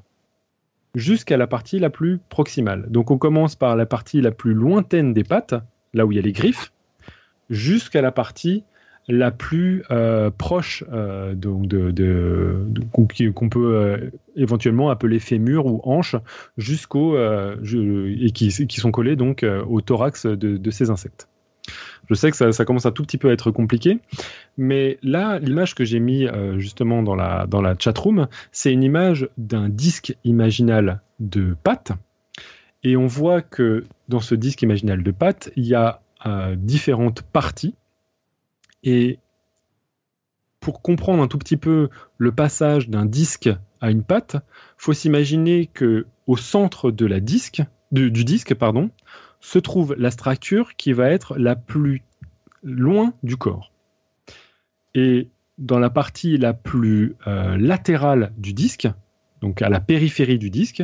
jusqu'à 0.94 1.36
la 1.36 1.46
partie 1.46 1.78
la 1.78 1.90
plus 1.90 2.18
proximale. 2.28 2.86
Donc 2.90 3.10
on 3.10 3.18
commence 3.18 3.56
par 3.56 3.76
la 3.76 3.86
partie 3.86 4.20
la 4.20 4.30
plus 4.30 4.54
lointaine 4.54 5.12
des 5.12 5.24
pattes, 5.24 5.54
là 5.94 6.06
où 6.06 6.12
il 6.12 6.16
y 6.16 6.18
a 6.18 6.22
les 6.22 6.32
griffes, 6.32 6.72
jusqu'à 7.50 8.02
la 8.02 8.12
partie 8.12 8.64
la 9.08 9.30
plus 9.30 9.84
euh, 9.90 10.30
proche 10.30 10.84
euh, 10.92 11.34
donc 11.34 11.66
de, 11.66 12.66
qu'on 12.92 13.48
peut 13.48 13.74
euh, 13.74 14.10
éventuellement 14.36 14.90
appeler 14.90 15.18
fémur 15.18 15.64
ou 15.66 15.80
hanche 15.84 16.14
jusqu'au 16.58 17.16
et 17.16 18.30
qui, 18.32 18.66
qui, 18.66 18.80
sont 18.80 18.90
collés 18.90 19.16
donc 19.16 19.44
au 19.68 19.80
thorax 19.80 20.26
de, 20.26 20.70
ces 20.70 20.90
insectes. 20.90 21.28
Je 22.08 22.14
sais 22.14 22.30
que 22.30 22.52
ça, 22.52 22.64
commence 22.64 22.86
à 22.86 22.90
tout 22.90 23.02
petit 23.02 23.18
peu 23.18 23.28
à 23.28 23.32
être 23.32 23.50
compliqué, 23.50 23.98
mais 24.56 24.98
là, 25.02 25.38
l'image 25.38 25.74
que 25.74 25.84
j'ai 25.84 26.00
mis 26.00 26.26
euh, 26.26 26.58
justement 26.58 27.02
dans 27.02 27.14
la, 27.14 27.46
dans 27.46 27.60
la 27.60 27.74
chatroom, 27.78 28.28
c'est 28.50 28.72
une 28.72 28.82
image 28.82 29.28
d'un 29.36 29.68
disque 29.68 30.16
imaginal 30.24 31.02
de 31.20 31.54
pâte. 31.62 31.92
Et 32.82 32.96
on 32.96 33.06
voit 33.06 33.42
que 33.42 33.84
dans 34.08 34.20
ce 34.20 34.34
disque 34.34 34.62
imaginal 34.62 35.02
de 35.02 35.10
pâte, 35.10 35.50
il 35.56 35.66
y 35.66 35.74
a 35.74 36.00
euh, 36.26 36.56
différentes 36.56 37.22
parties. 37.22 37.74
Et 38.82 39.18
pour 40.60 40.80
comprendre 40.80 41.22
un 41.22 41.28
tout 41.28 41.38
petit 41.38 41.56
peu 41.56 41.90
le 42.16 42.32
passage 42.32 42.88
d'un 42.88 43.04
disque 43.04 43.50
à 43.80 43.90
une 43.90 44.02
pâte, 44.02 44.36
faut 44.76 44.92
s'imaginer 44.92 45.66
que 45.66 46.06
au 46.26 46.36
centre 46.36 46.90
de 46.90 47.06
la 47.06 47.20
disque, 47.20 47.62
du 47.92 48.24
disque, 48.24 48.54
pardon, 48.54 48.90
se 49.40 49.58
trouve 49.58 49.94
la 49.98 50.10
structure 50.10 50.76
qui 50.76 50.92
va 50.92 51.08
être 51.10 51.36
la 51.38 51.56
plus 51.56 52.02
loin 52.62 53.12
du 53.22 53.36
corps. 53.36 53.70
Et 54.94 55.28
dans 55.58 55.78
la 55.78 55.90
partie 55.90 56.36
la 56.38 56.54
plus 56.54 57.16
euh, 57.26 57.56
latérale 57.56 58.32
du 58.36 58.52
disque, 58.52 58.88
donc 59.40 59.62
à 59.62 59.68
la 59.68 59.80
périphérie 59.80 60.38
du 60.38 60.50
disque, 60.50 60.82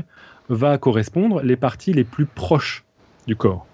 va 0.48 0.78
correspondre 0.78 1.42
les 1.42 1.56
parties 1.56 1.92
les 1.92 2.04
plus 2.04 2.26
proches 2.26 2.84
du 3.26 3.36
corps. 3.36 3.66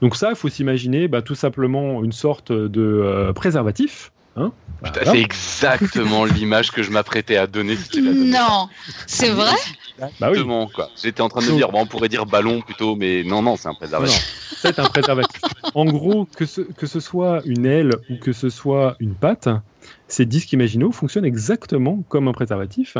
Donc 0.00 0.16
ça, 0.16 0.30
il 0.30 0.36
faut 0.36 0.48
s'imaginer 0.48 1.08
bah, 1.08 1.22
tout 1.22 1.34
simplement 1.34 2.02
une 2.02 2.12
sorte 2.12 2.52
de 2.52 2.82
euh, 2.82 3.32
préservatif 3.32 4.12
Hein 4.36 4.52
Putain, 4.82 5.00
Voilà. 5.04 5.12
c'est 5.12 5.20
exactement 5.20 6.24
l'image 6.24 6.70
que 6.72 6.82
je 6.82 6.90
m'apprêtais 6.90 7.36
à 7.36 7.46
donner. 7.46 7.76
si. 7.76 8.00
Non, 8.02 8.68
c'est 9.06 9.30
vrai? 9.30 9.52
Bah 9.98 10.06
oui. 10.22 10.28
Exactement, 10.30 10.66
quoi. 10.68 10.88
J'étais 11.00 11.20
en 11.20 11.28
train 11.28 11.40
de 11.40 11.44
me 11.46 11.50
Donc- 11.50 11.58
dire, 11.58 11.68
bon, 11.70 11.82
on 11.82 11.86
pourrait 11.86 12.08
dire 12.08 12.26
ballon 12.26 12.60
plutôt, 12.62 12.96
mais 12.96 13.22
non, 13.24 13.42
non, 13.42 13.56
c'est 13.56 13.68
un 13.68 13.74
préservatif. 13.74 14.56
c'est 14.56 14.78
un 14.78 14.84
préservatif. 14.86 15.40
En 15.74 15.84
gros, 15.84 16.24
que 16.36 16.46
ce, 16.46 16.62
que 16.62 16.86
ce 16.86 16.98
soit 16.98 17.42
une 17.44 17.64
aile 17.66 17.92
ou 18.10 18.16
que 18.16 18.32
ce 18.32 18.48
soit 18.48 18.96
une 18.98 19.14
patte, 19.14 19.48
ces 20.08 20.26
disques 20.26 20.52
imaginaux 20.52 20.92
fonctionnent 20.92 21.24
exactement 21.24 22.02
comme 22.08 22.28
un 22.28 22.32
préservatif. 22.32 22.96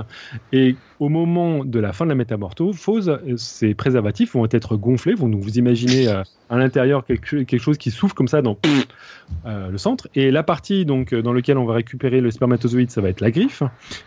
Et 0.53 0.77
au 0.99 1.09
moment 1.09 1.65
de 1.65 1.79
la 1.79 1.93
fin 1.93 2.05
de 2.05 2.11
la 2.11 2.15
métamorphose, 2.15 3.19
ces 3.37 3.75
préservatifs 3.75 4.33
vont 4.33 4.47
être 4.51 4.77
gonflés. 4.77 5.15
Vont, 5.15 5.29
vous 5.29 5.59
imaginez 5.59 6.09
euh, 6.09 6.23
à 6.49 6.59
l'intérieur 6.59 7.05
quelque, 7.05 7.59
chose 7.59 7.77
qui 7.77 7.91
souffle 7.91 8.15
comme 8.15 8.29
ça 8.29 8.41
dans 8.41 8.57
euh, 9.47 9.69
le 9.69 9.79
centre. 9.79 10.09
Et 10.15 10.31
la 10.31 10.43
partie 10.43 10.85
donc, 10.85 11.13
euh, 11.13 11.23
dans 11.23 11.33
laquelle 11.33 11.59
on 11.59 11.65
va 11.67 11.75
récupérer 11.75 12.21
le 12.21 12.31
spermatozoïde, 12.31 12.91
ça 12.91 13.01
va 13.01 13.11
être 13.11 13.21
la 13.21 13.31
griffe. 13.31 13.63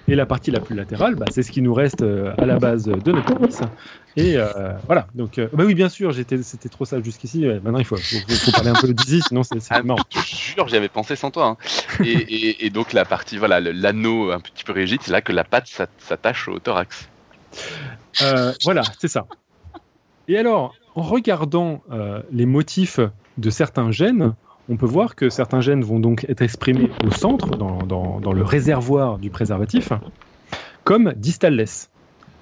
Et 0.08 0.16
la 0.16 0.26
partie 0.26 0.52
la 0.52 0.60
plus 0.60 0.76
latérale, 0.76 1.16
bah, 1.16 1.26
c'est 1.30 1.44
ce 1.44 1.52
qui 1.52 1.62
nous 1.62 1.74
reste 1.74 2.04
à 2.04 2.46
la 2.46 2.58
base 2.58 2.86
de 2.86 3.12
notre 3.12 3.36
pénis. 3.36 3.62
Et 4.18 4.38
euh, 4.38 4.74
voilà. 4.86 5.08
Donc, 5.14 5.38
euh, 5.40 5.50
bah 5.52 5.64
oui, 5.66 5.76
bien 5.76 5.90
sûr, 5.90 6.12
j'étais, 6.12 6.42
c'était 6.42 6.70
trop 6.70 6.86
sage 6.86 7.04
jusqu'ici. 7.04 7.46
Maintenant, 7.46 7.80
il 7.80 7.86
faut, 7.86 7.98
faut, 7.98 8.18
faut 8.20 8.52
parler 8.54 8.70
un 8.70 8.76
peu 8.76 8.94
d'Izzy, 8.94 9.22
sinon 9.22 9.44
c'est, 9.44 9.60
c'est 9.60 9.74
Ah, 9.76 9.84
marrant. 9.84 10.00
je 10.16 10.20
jure, 10.22 10.68
j'y 10.70 10.78
avais 10.78 10.88
pensé 10.90 11.16
sans 11.18 11.32
toi. 11.32 11.48
hein. 11.48 11.58
Et, 12.06 12.14
et- 12.14 12.66
et 12.66 12.70
donc 12.70 12.94
la 12.94 13.04
partie, 13.04 13.38
voilà, 13.38 13.60
le- 13.60 13.72
l'anneau 13.74 14.32
un 14.32 14.40
petit 14.40 14.64
peu 14.64 14.72
rigide, 14.72 15.02
c'est 15.04 15.12
là 15.12 15.22
que 15.22 15.34
la 15.34 15.44
patte 15.44 15.68
s'at- 15.68 15.88
s'attache 16.00 16.48
au 16.48 16.60
thorax. 16.60 17.10
Euh, 18.22 18.54
voilà, 18.64 18.84
c'est 19.00 19.10
ça. 19.10 19.26
Et 20.30 20.38
alors, 20.38 20.76
en 20.96 21.02
regardant 21.02 21.84
euh, 21.92 22.22
les 22.32 22.46
motifs 22.46 23.00
de 23.38 23.50
certains 23.50 23.92
gènes, 23.92 24.34
on 24.70 24.78
peut 24.78 24.86
voir 24.86 25.16
que 25.16 25.30
certains 25.30 25.60
gènes 25.62 25.84
vont 25.84 26.00
donc 26.00 26.26
être 26.30 26.42
exprimés 26.42 26.90
au 27.06 27.12
centre, 27.12 27.50
dans, 27.58 27.80
dans- 27.86 28.20
dans 28.22 28.32
le 28.32 28.44
réservoir 28.44 29.18
du 29.18 29.30
préservatif, 29.30 29.92
comme 30.86 31.14
distalless. 31.18 31.90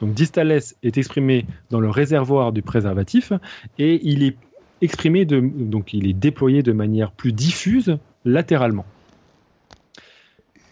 Donc 0.02 0.14
distalless 0.14 0.76
est 0.84 0.98
exprimé 0.98 1.46
dans 1.70 1.80
le 1.80 1.90
réservoir 1.90 2.52
du 2.52 2.62
préservatif 2.62 3.34
et 3.80 4.00
il 4.04 4.24
est 4.24 4.36
exprimé 4.82 5.26
de, 5.26 5.40
donc 5.40 5.94
il 5.94 6.08
est 6.08 6.14
déployé 6.14 6.62
de 6.62 6.74
manière 6.74 7.12
plus 7.12 7.32
diffuse 7.32 7.98
latéralement. 8.26 8.86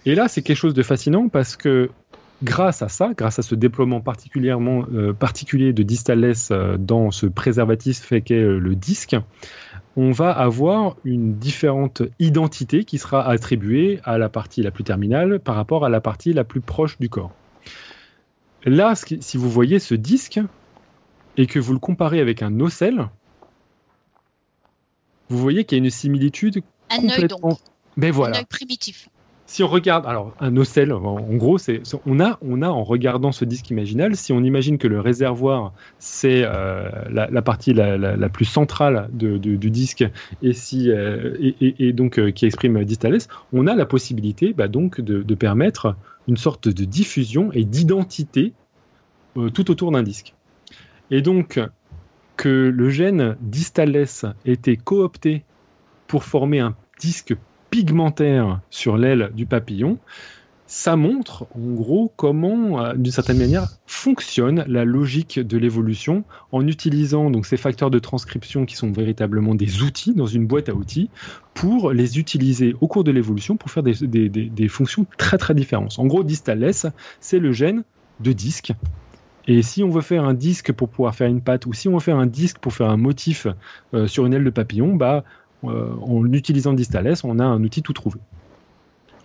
Et 0.05 0.15
là, 0.15 0.27
c'est 0.27 0.41
quelque 0.41 0.57
chose 0.57 0.73
de 0.73 0.83
fascinant 0.83 1.29
parce 1.29 1.55
que 1.55 1.89
grâce 2.43 2.81
à 2.81 2.89
ça, 2.89 3.11
grâce 3.15 3.39
à 3.39 3.41
ce 3.41 3.55
déploiement 3.55 4.01
particulièrement 4.01 4.85
euh, 4.93 5.13
particulier 5.13 5.73
de 5.73 5.83
distalless 5.83 6.49
euh, 6.51 6.75
dans 6.77 7.11
ce 7.11 7.27
préservatif 7.27 7.99
fait 7.99 8.21
qu'est 8.21 8.35
euh, 8.35 8.57
le 8.57 8.75
disque, 8.75 9.15
on 9.95 10.11
va 10.11 10.31
avoir 10.31 10.95
une 11.03 11.35
différente 11.35 12.01
identité 12.19 12.83
qui 12.83 12.97
sera 12.97 13.27
attribuée 13.27 13.99
à 14.03 14.17
la 14.17 14.29
partie 14.29 14.63
la 14.63 14.71
plus 14.71 14.83
terminale 14.83 15.39
par 15.39 15.55
rapport 15.55 15.85
à 15.85 15.89
la 15.89 16.01
partie 16.01 16.33
la 16.33 16.43
plus 16.43 16.61
proche 16.61 16.97
du 16.99 17.09
corps. 17.09 17.31
Là, 18.65 18.93
si 18.95 19.37
vous 19.37 19.49
voyez 19.49 19.79
ce 19.79 19.95
disque 19.95 20.39
et 21.37 21.47
que 21.47 21.59
vous 21.59 21.73
le 21.73 21.79
comparez 21.79 22.19
avec 22.19 22.43
un 22.43 22.59
ocelle, 22.59 23.07
vous 25.29 25.37
voyez 25.37 25.63
qu'il 25.65 25.77
y 25.77 25.81
a 25.81 25.83
une 25.83 25.89
similitude 25.89 26.61
Un 26.89 26.97
œil 26.97 27.09
complètement. 27.09 27.49
donc, 27.49 27.59
Mais 27.95 28.09
un 28.09 28.11
voilà 28.11 28.37
œil 28.37 28.45
primitif. 28.45 29.09
Si 29.51 29.63
on 29.63 29.67
regarde, 29.67 30.05
alors 30.05 30.33
un 30.39 30.55
ocelle, 30.55 30.93
en, 30.93 31.19
gros, 31.35 31.57
c'est 31.57 31.81
on 32.05 32.21
a, 32.21 32.39
on 32.41 32.61
a 32.61 32.69
en 32.69 32.85
regardant 32.85 33.33
ce 33.33 33.43
disque 33.43 33.69
imaginal, 33.69 34.15
si 34.15 34.31
on 34.31 34.41
imagine 34.45 34.77
que 34.77 34.87
le 34.87 35.01
réservoir 35.01 35.73
c'est 35.99 36.43
euh, 36.45 36.89
la, 37.09 37.41
partie 37.41 37.73
la, 37.73 38.29
plus 38.29 38.45
centrale 38.45 39.09
du 39.11 39.69
disque 39.69 40.05
et 40.41 40.53
si 40.53 40.89
euh, 40.89 41.35
et, 41.59 41.91
donc 41.91 42.17
euh, 42.17 42.31
qui 42.31 42.45
exprime 42.45 42.81
distalless, 42.85 43.27
on 43.51 43.67
a 43.67 43.75
la 43.75 43.85
possibilité 43.85 44.53
bah, 44.53 44.69
donc 44.69 45.01
de, 45.01 45.21
de 45.21 45.35
permettre 45.35 45.97
une 46.29 46.37
sorte 46.37 46.69
de 46.69 46.85
diffusion 46.85 47.51
et 47.51 47.65
d'identité 47.65 48.53
tout 49.53 49.69
autour 49.69 49.91
d'un 49.91 50.03
disque. 50.03 50.33
Et 51.09 51.21
donc 51.21 51.59
que 52.37 52.71
le 52.73 52.89
gène 52.89 53.35
distalless 53.41 54.25
était 54.45 54.77
coopté 54.77 55.43
pour 56.07 56.23
former 56.23 56.61
un 56.61 56.73
disque 57.01 57.35
pigmentaire 57.71 58.59
sur 58.69 58.97
l'aile 58.97 59.31
du 59.33 59.47
papillon, 59.47 59.97
ça 60.67 60.95
montre 60.95 61.47
en 61.55 61.71
gros 61.73 62.13
comment, 62.15 62.81
euh, 62.85 62.93
d'une 62.93 63.11
certaine 63.11 63.37
manière, 63.37 63.67
fonctionne 63.87 64.63
la 64.67 64.85
logique 64.85 65.39
de 65.39 65.57
l'évolution 65.57 66.23
en 66.53 66.65
utilisant 66.65 67.29
donc 67.29 67.45
ces 67.45 67.57
facteurs 67.57 67.89
de 67.91 67.99
transcription 67.99 68.65
qui 68.65 68.75
sont 68.77 68.91
véritablement 68.91 69.53
des 69.55 69.81
outils 69.81 70.13
dans 70.13 70.27
une 70.27 70.45
boîte 70.47 70.69
à 70.69 70.73
outils 70.73 71.09
pour 71.55 71.91
les 71.91 72.19
utiliser 72.19 72.73
au 72.79 72.87
cours 72.87 73.03
de 73.03 73.11
l'évolution 73.11 73.57
pour 73.57 73.69
faire 73.71 73.83
des, 73.83 73.95
des- 74.07 74.29
des- 74.29 74.45
des 74.49 74.67
fonctions 74.69 75.05
très 75.17 75.37
très 75.37 75.53
différentes. 75.55 75.97
En 75.97 76.05
gros, 76.05 76.23
distalless, 76.23 76.85
c'est 77.19 77.39
le 77.39 77.51
gène 77.51 77.83
de 78.21 78.31
disque. 78.31 78.71
Et 79.47 79.63
si 79.63 79.83
on 79.83 79.89
veut 79.89 80.01
faire 80.01 80.23
un 80.23 80.35
disque 80.35 80.71
pour 80.71 80.87
pouvoir 80.87 81.15
faire 81.15 81.27
une 81.27 81.41
patte, 81.41 81.65
ou 81.65 81.73
si 81.73 81.89
on 81.89 81.93
veut 81.93 81.99
faire 81.99 82.17
un 82.17 82.27
disque 82.27 82.59
pour 82.59 82.73
faire 82.73 82.89
un 82.91 82.95
motif 82.97 83.47
euh, 83.93 84.07
sur 84.07 84.25
une 84.25 84.33
aile 84.35 84.43
de 84.43 84.49
papillon, 84.51 84.95
bah, 84.95 85.23
en 85.63 86.31
utilisant 86.33 86.73
distalless, 86.73 87.23
on 87.23 87.39
a 87.39 87.43
un 87.43 87.63
outil 87.63 87.81
tout 87.81 87.93
trouvé. 87.93 88.19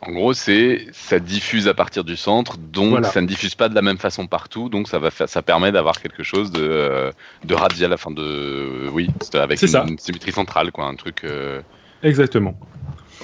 En 0.03 0.13
gros, 0.13 0.35
c'est 0.35 0.87
ça 0.93 1.19
diffuse 1.19 1.67
à 1.69 1.75
partir 1.75 2.05
du 2.05 2.17
centre, 2.17 2.59
donc 2.59 2.91
Voilà. 2.91 3.09
ça 3.09 3.21
ne 3.23 3.27
diffuse 3.27 3.55
pas 3.55 3.69
de 3.69 3.75
la 3.75 3.83
même 3.83 3.97
façon 3.99 4.27
partout, 4.27 4.69
donc 4.69 4.89
ça 4.89 4.99
va 4.99 5.11
faire, 5.11 5.29
ça 5.29 5.43
permet 5.43 5.73
d'avoir 5.73 6.01
quelque 6.01 6.23
chose 6.23 6.53
de, 6.53 6.61
euh, 6.63 7.11
de 7.45 7.55
radial, 7.55 7.93
enfin 7.93 8.11
de, 8.11 8.89
oui, 8.93 9.09
avec 9.35 9.61
une, 9.63 9.69
ça. 9.69 9.85
une 9.89 9.99
symétrie 9.99 10.33
centrale, 10.33 10.71
quoi, 10.71 10.85
un 10.85 10.95
truc. 10.95 11.25
euh, 11.25 11.61
Exactement. 12.03 12.55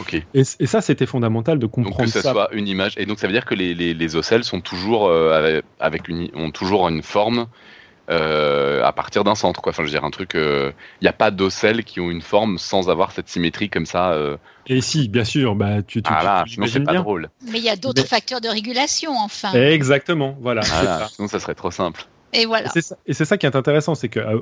Ok. 0.01 0.15
Et, 0.15 0.41
et 0.41 0.67
ça, 0.67 0.81
c'était 0.81 1.05
fondamental 1.07 1.59
de 1.59 1.67
Donc 1.67 1.71
que 1.73 1.75
comprendre 1.77 2.09
ça, 2.09 2.23
ça. 2.23 2.33
soit 2.33 2.49
une 2.55 2.67
image, 2.67 2.95
et 2.97 3.05
donc 3.05 3.19
ça 3.19 3.27
veut 3.27 3.33
dire 3.35 3.45
que 3.45 3.55
les, 3.55 3.75
les, 3.75 3.93
les 3.93 4.17
ocelles 4.17 4.43
sont 4.43 4.63
toujours 4.63 5.09
euh, 5.09 5.61
avec 5.79 6.09
une, 6.09 6.31
ont 6.35 6.51
toujours 6.51 6.89
une 6.89 7.03
forme 7.03 7.47
euh, 8.13 8.85
à 8.85 8.93
partir 8.93 9.25
d'un 9.25 9.35
centre, 9.35 9.61
quoi. 9.63 9.71
Enfin, 9.71 9.83
je 9.83 9.89
veux 9.89 9.93
dire 9.93 10.05
un 10.05 10.11
truc. 10.11 10.33
Il 10.35 10.73
n'y 11.03 11.09
a 11.09 11.13
pas 11.13 11.31
d'ocelles 11.31 11.83
qui 11.85 11.99
ont 12.01 12.11
une 12.11 12.23
forme 12.23 12.59
sans 12.59 12.89
avoir 12.91 13.13
cette 13.13 13.29
symétrie 13.29 13.69
comme 13.71 13.87
ça. 13.87 14.13
euh, 14.13 14.37
Et 14.67 14.81
si, 14.81 15.09
bien 15.09 15.25
sûr, 15.25 15.55
bah, 15.55 15.83
tu, 15.83 16.03
tu, 16.03 16.11
ah 16.15 16.23
là, 16.23 16.43
tu- 16.47 16.55
sinon 16.55 16.67
c'est 16.67 16.81
pas 16.81 16.93
bien. 16.93 17.01
drôle. 17.03 17.31
Mais 17.51 17.59
il 17.59 17.65
y 17.65 17.69
a 17.71 17.77
d'autres 17.77 18.03
Mais- 18.03 18.09
facteurs 18.09 18.41
de 18.41 18.49
régulation, 18.49 19.13
enfin. 19.19 19.53
Exactement, 19.55 20.37
voilà. 20.41 20.63
ça. 20.63 21.09
sinon 21.13 21.27
ça 21.29 21.41
serait 21.41 21.55
trop 21.55 21.71
simple. 21.71 22.05
Et 22.33 22.43
Et 22.43 22.47
voilà. 22.47 22.69
c'est 22.71 22.81
ça, 22.83 22.97
et 23.07 23.13
c'est 23.15 23.25
ça 23.25 23.37
qui 23.39 23.47
est 23.47 23.57
intéressant, 23.57 23.95
c'est 23.95 24.09
que 24.09 24.21
euh, 24.21 24.41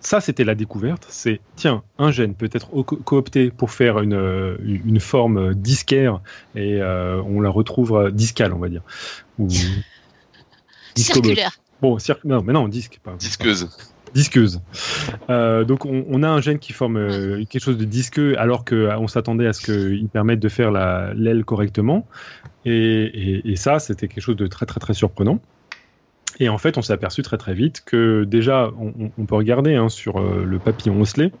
ça, 0.00 0.20
c'était 0.20 0.44
la 0.44 0.54
découverte. 0.54 1.06
C'est, 1.08 1.40
tiens, 1.56 1.82
un 1.98 2.10
gène 2.12 2.34
peut 2.34 2.48
être 2.52 2.68
co- 2.68 2.82
coopté 2.96 3.50
pour 3.50 3.70
faire 3.70 3.98
une, 4.00 4.14
euh, 4.14 4.56
une 4.60 5.00
forme 5.00 5.54
disquaire 5.54 6.20
et 6.56 6.80
euh, 6.80 7.20
on 7.26 7.40
la 7.40 7.50
retrouve 7.50 7.96
euh, 7.96 8.10
discale, 8.10 8.52
on 8.52 8.58
va 8.58 8.68
dire. 8.68 8.82
Ou. 9.38 9.48
Circulaire. 10.96 11.52
Bon, 11.80 11.96
cir- 11.98 12.18
non, 12.24 12.42
mais 12.42 12.52
non, 12.52 12.68
disque. 12.68 12.98
Pas, 13.02 13.14
Disqueuse. 13.16 13.68
disqueuse. 14.14 14.60
Euh, 15.30 15.64
donc 15.64 15.84
on, 15.84 16.04
on 16.08 16.22
a 16.22 16.28
un 16.28 16.40
gène 16.40 16.58
qui 16.58 16.72
forme 16.72 16.96
euh, 16.96 17.44
quelque 17.44 17.62
chose 17.62 17.76
de 17.78 17.84
disqueux 17.84 18.38
alors 18.38 18.64
qu'on 18.64 19.06
s'attendait 19.06 19.46
à 19.46 19.52
ce 19.52 19.60
qu'il 19.60 20.08
permette 20.08 20.40
de 20.40 20.48
faire 20.48 20.70
la- 20.70 21.12
l'aile 21.14 21.44
correctement. 21.44 22.06
Et, 22.64 22.72
et- 22.72 23.50
et 23.50 23.56
ça, 23.56 23.78
c'était 23.78 24.08
quelque 24.08 24.22
chose 24.22 24.36
de 24.36 24.46
très 24.46 24.66
très 24.66 24.80
très 24.80 24.94
surprenant. 24.94 25.40
Et 26.40 26.48
en 26.48 26.58
fait, 26.58 26.78
on 26.78 26.82
s'est 26.82 26.92
aperçu 26.92 27.22
très 27.22 27.36
très 27.38 27.54
vite 27.54 27.82
que 27.84 28.24
déjà, 28.24 28.70
on, 28.78 29.24
peut 29.26 29.34
regarder 29.34 29.74
hein, 29.74 29.88
sur 29.88 30.18
euh, 30.20 30.44
le 30.44 30.58
papillon 30.58 31.00
osselé, 31.00 31.32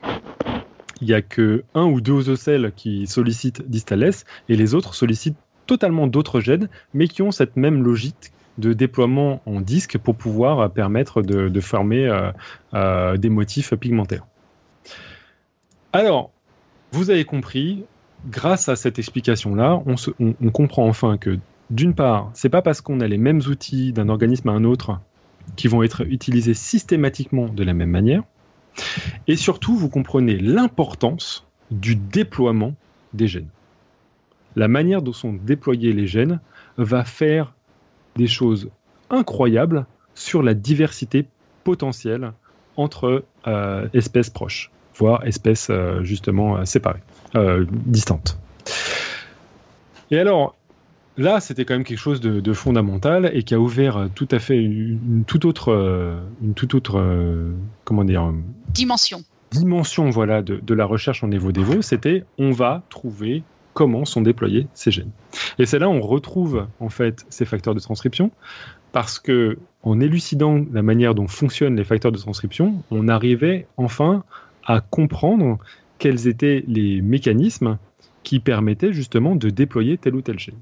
il 1.00 1.06
y 1.08 1.14
a 1.14 1.22
que 1.22 1.64
un 1.74 1.84
ou 1.84 2.00
deux 2.00 2.28
ocelles 2.30 2.72
qui 2.74 3.06
sollicitent 3.06 3.62
distalless 3.68 4.24
et 4.48 4.56
les 4.56 4.74
autres 4.74 4.94
sollicitent 4.94 5.38
totalement 5.66 6.06
d'autres 6.06 6.40
gènes, 6.40 6.68
mais 6.94 7.06
qui 7.06 7.22
ont 7.22 7.30
cette 7.30 7.56
même 7.56 7.82
logique 7.82 8.32
de 8.58 8.72
déploiement 8.72 9.40
en 9.46 9.60
disque 9.60 9.98
pour 9.98 10.14
pouvoir 10.14 10.60
euh, 10.60 10.68
permettre 10.68 11.22
de, 11.22 11.60
former 11.60 12.06
euh, 12.06 12.30
euh, 12.74 13.16
des 13.16 13.30
motifs 13.30 13.74
pigmentaires. 13.74 14.26
Alors, 15.92 16.30
vous 16.92 17.10
avez 17.10 17.24
compris, 17.24 17.84
grâce 18.30 18.68
à 18.68 18.76
cette 18.76 18.98
explication-là, 18.98 19.80
on- 19.86 19.94
on 20.42 20.50
comprend 20.50 20.86
enfin 20.86 21.16
que, 21.16 21.38
d'une 21.70 21.94
part, 21.94 22.30
c'est 22.34 22.48
pas 22.48 22.62
parce 22.62 22.80
qu'on 22.80 23.00
a 23.00 23.06
les 23.06 23.18
mêmes 23.18 23.40
outils 23.48 23.92
d'un 23.92 24.08
organisme 24.08 24.48
à 24.48 24.52
un 24.52 24.64
autre 24.64 25.00
qui 25.56 25.68
vont 25.68 25.82
être 25.82 26.02
utilisés 26.02 26.54
systématiquement 26.54 27.48
de 27.48 27.64
la 27.64 27.74
même 27.74 27.90
manière, 27.90 28.22
et 29.26 29.36
surtout, 29.36 29.76
vous 29.76 29.88
comprenez 29.88 30.36
l'importance 30.36 31.46
du 31.70 31.96
déploiement 31.96 32.74
des 33.14 33.28
gènes. 33.28 33.48
La 34.56 34.68
manière 34.68 35.02
dont 35.02 35.12
sont 35.12 35.32
déployés 35.32 35.92
les 35.92 36.06
gènes 36.06 36.40
va 36.76 37.04
faire 37.04 37.54
des 38.18 38.26
choses 38.26 38.68
incroyables 39.08 39.86
sur 40.14 40.42
la 40.42 40.52
diversité 40.52 41.24
potentielle 41.64 42.32
entre 42.76 43.24
euh, 43.46 43.88
espèces 43.94 44.28
proches, 44.30 44.70
voire 44.96 45.24
espèces 45.24 45.68
euh, 45.70 46.02
justement 46.02 46.58
euh, 46.58 46.64
séparées, 46.64 47.02
distantes. 47.86 48.38
Et 50.10 50.18
alors, 50.18 50.56
là, 51.16 51.40
c'était 51.40 51.64
quand 51.64 51.74
même 51.74 51.84
quelque 51.84 51.98
chose 51.98 52.20
de, 52.20 52.40
de 52.40 52.52
fondamental 52.52 53.30
et 53.32 53.42
qui 53.42 53.54
a 53.54 53.60
ouvert 53.60 54.08
tout 54.14 54.28
à 54.30 54.38
fait 54.38 54.56
une, 54.56 54.98
une 55.08 55.24
toute 55.24 55.44
autre, 55.44 55.72
une 56.42 56.54
toute 56.54 56.74
autre, 56.74 57.02
comment 57.84 58.04
dire, 58.04 58.32
Dimension. 58.72 59.22
dimension 59.50 60.10
voilà, 60.10 60.42
de, 60.42 60.56
de 60.56 60.74
la 60.74 60.86
recherche 60.86 61.22
en 61.22 61.30
évo-dévo, 61.30 61.82
c'était 61.82 62.24
on 62.38 62.50
va 62.50 62.82
trouver 62.88 63.42
comment 63.78 64.04
sont 64.04 64.22
déployés 64.22 64.66
ces 64.74 64.90
gènes. 64.90 65.12
Et 65.60 65.64
c'est 65.64 65.78
là 65.78 65.88
où 65.88 65.92
on 65.92 66.00
retrouve 66.00 66.66
en 66.80 66.88
fait 66.88 67.24
ces 67.28 67.44
facteurs 67.44 67.76
de 67.76 67.78
transcription, 67.78 68.32
parce 68.90 69.20
que 69.20 69.56
en 69.84 70.00
élucidant 70.00 70.64
la 70.72 70.82
manière 70.82 71.14
dont 71.14 71.28
fonctionnent 71.28 71.76
les 71.76 71.84
facteurs 71.84 72.10
de 72.10 72.18
transcription, 72.18 72.82
on 72.90 73.06
arrivait 73.06 73.68
enfin 73.76 74.24
à 74.64 74.80
comprendre 74.80 75.58
quels 75.98 76.26
étaient 76.26 76.64
les 76.66 77.00
mécanismes 77.00 77.78
qui 78.24 78.40
permettaient 78.40 78.92
justement 78.92 79.36
de 79.36 79.48
déployer 79.48 79.96
tel 79.96 80.16
ou 80.16 80.22
tel 80.22 80.40
gène. 80.40 80.58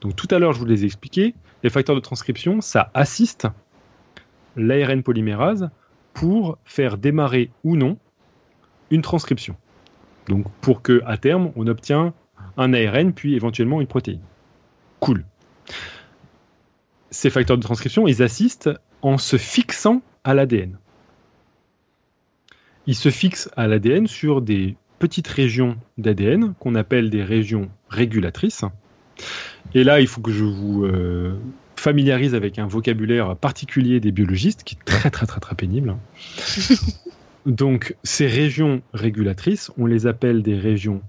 Donc 0.00 0.16
tout 0.16 0.28
à 0.30 0.38
l'heure, 0.38 0.54
je 0.54 0.58
vous 0.58 0.64
les 0.64 0.84
ai 0.84 0.86
expliqués, 0.86 1.34
les 1.62 1.68
facteurs 1.68 1.96
de 1.96 2.00
transcription, 2.00 2.62
ça 2.62 2.90
assiste 2.94 3.46
l'ARN 4.56 5.02
polymérase 5.02 5.68
pour 6.14 6.56
faire 6.64 6.96
démarrer 6.96 7.50
ou 7.62 7.76
non 7.76 7.98
une 8.90 9.02
transcription. 9.02 9.54
Donc 10.28 10.46
pour 10.62 10.80
que 10.80 11.02
à 11.04 11.18
terme 11.18 11.52
on 11.56 11.66
obtient 11.66 12.14
un 12.56 12.72
ARN 12.72 13.12
puis 13.12 13.34
éventuellement 13.34 13.80
une 13.80 13.86
protéine. 13.86 14.20
Cool. 15.00 15.24
Ces 17.10 17.30
facteurs 17.30 17.56
de 17.56 17.62
transcription, 17.62 18.06
ils 18.06 18.22
assistent 18.22 18.70
en 19.02 19.18
se 19.18 19.36
fixant 19.36 20.02
à 20.24 20.34
l'ADN. 20.34 20.78
Ils 22.86 22.96
se 22.96 23.10
fixent 23.10 23.50
à 23.56 23.66
l'ADN 23.66 24.06
sur 24.06 24.42
des 24.42 24.76
petites 24.98 25.28
régions 25.28 25.76
d'ADN 25.98 26.54
qu'on 26.58 26.74
appelle 26.74 27.10
des 27.10 27.22
régions 27.22 27.70
régulatrices. 27.88 28.64
Et 29.74 29.84
là, 29.84 30.00
il 30.00 30.06
faut 30.06 30.20
que 30.20 30.32
je 30.32 30.44
vous 30.44 30.84
euh, 30.84 31.38
familiarise 31.76 32.34
avec 32.34 32.58
un 32.58 32.66
vocabulaire 32.66 33.36
particulier 33.36 34.00
des 34.00 34.12
biologistes 34.12 34.64
qui 34.64 34.74
est 34.74 34.84
très 34.84 35.10
très 35.10 35.26
très 35.26 35.40
très 35.40 35.54
pénible. 35.54 35.96
Donc, 37.46 37.94
ces 38.02 38.26
régions 38.26 38.82
régulatrices, 38.94 39.70
on 39.76 39.86
les 39.86 40.06
appelle 40.06 40.42
des 40.42 40.58
régions 40.58 41.02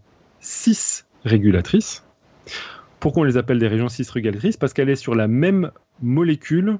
cis-régulatrices. 1.26 2.04
Pourquoi 3.00 3.22
on 3.22 3.26
les 3.26 3.38
appelle 3.38 3.60
des 3.60 3.68
régions 3.68 3.90
cis-régulatrices? 3.90 4.58
Parce 4.58 4.74
qu'elle 4.74 4.90
est 4.90 4.96
sur 4.96 5.16
la 5.16 5.28
même 5.28 5.72
molécule 6.02 6.78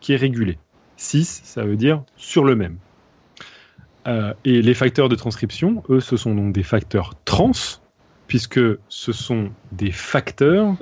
qui 0.00 0.12
est 0.12 0.16
régulée. 0.16 0.58
Cis, 0.96 1.24
ça 1.24 1.64
veut 1.64 1.76
dire 1.76 2.02
sur 2.16 2.44
le 2.44 2.56
même. 2.56 2.78
Euh, 4.06 4.32
et 4.44 4.62
les 4.62 4.74
facteurs 4.74 5.08
de 5.08 5.14
transcription, 5.14 5.82
eux, 5.90 6.00
ce 6.00 6.16
sont 6.16 6.34
donc 6.34 6.52
des 6.52 6.62
facteurs 6.62 7.14
trans, 7.24 7.52
puisque 8.26 8.60
ce 8.88 9.12
sont 9.12 9.50
des 9.72 9.92
facteurs 9.92 10.76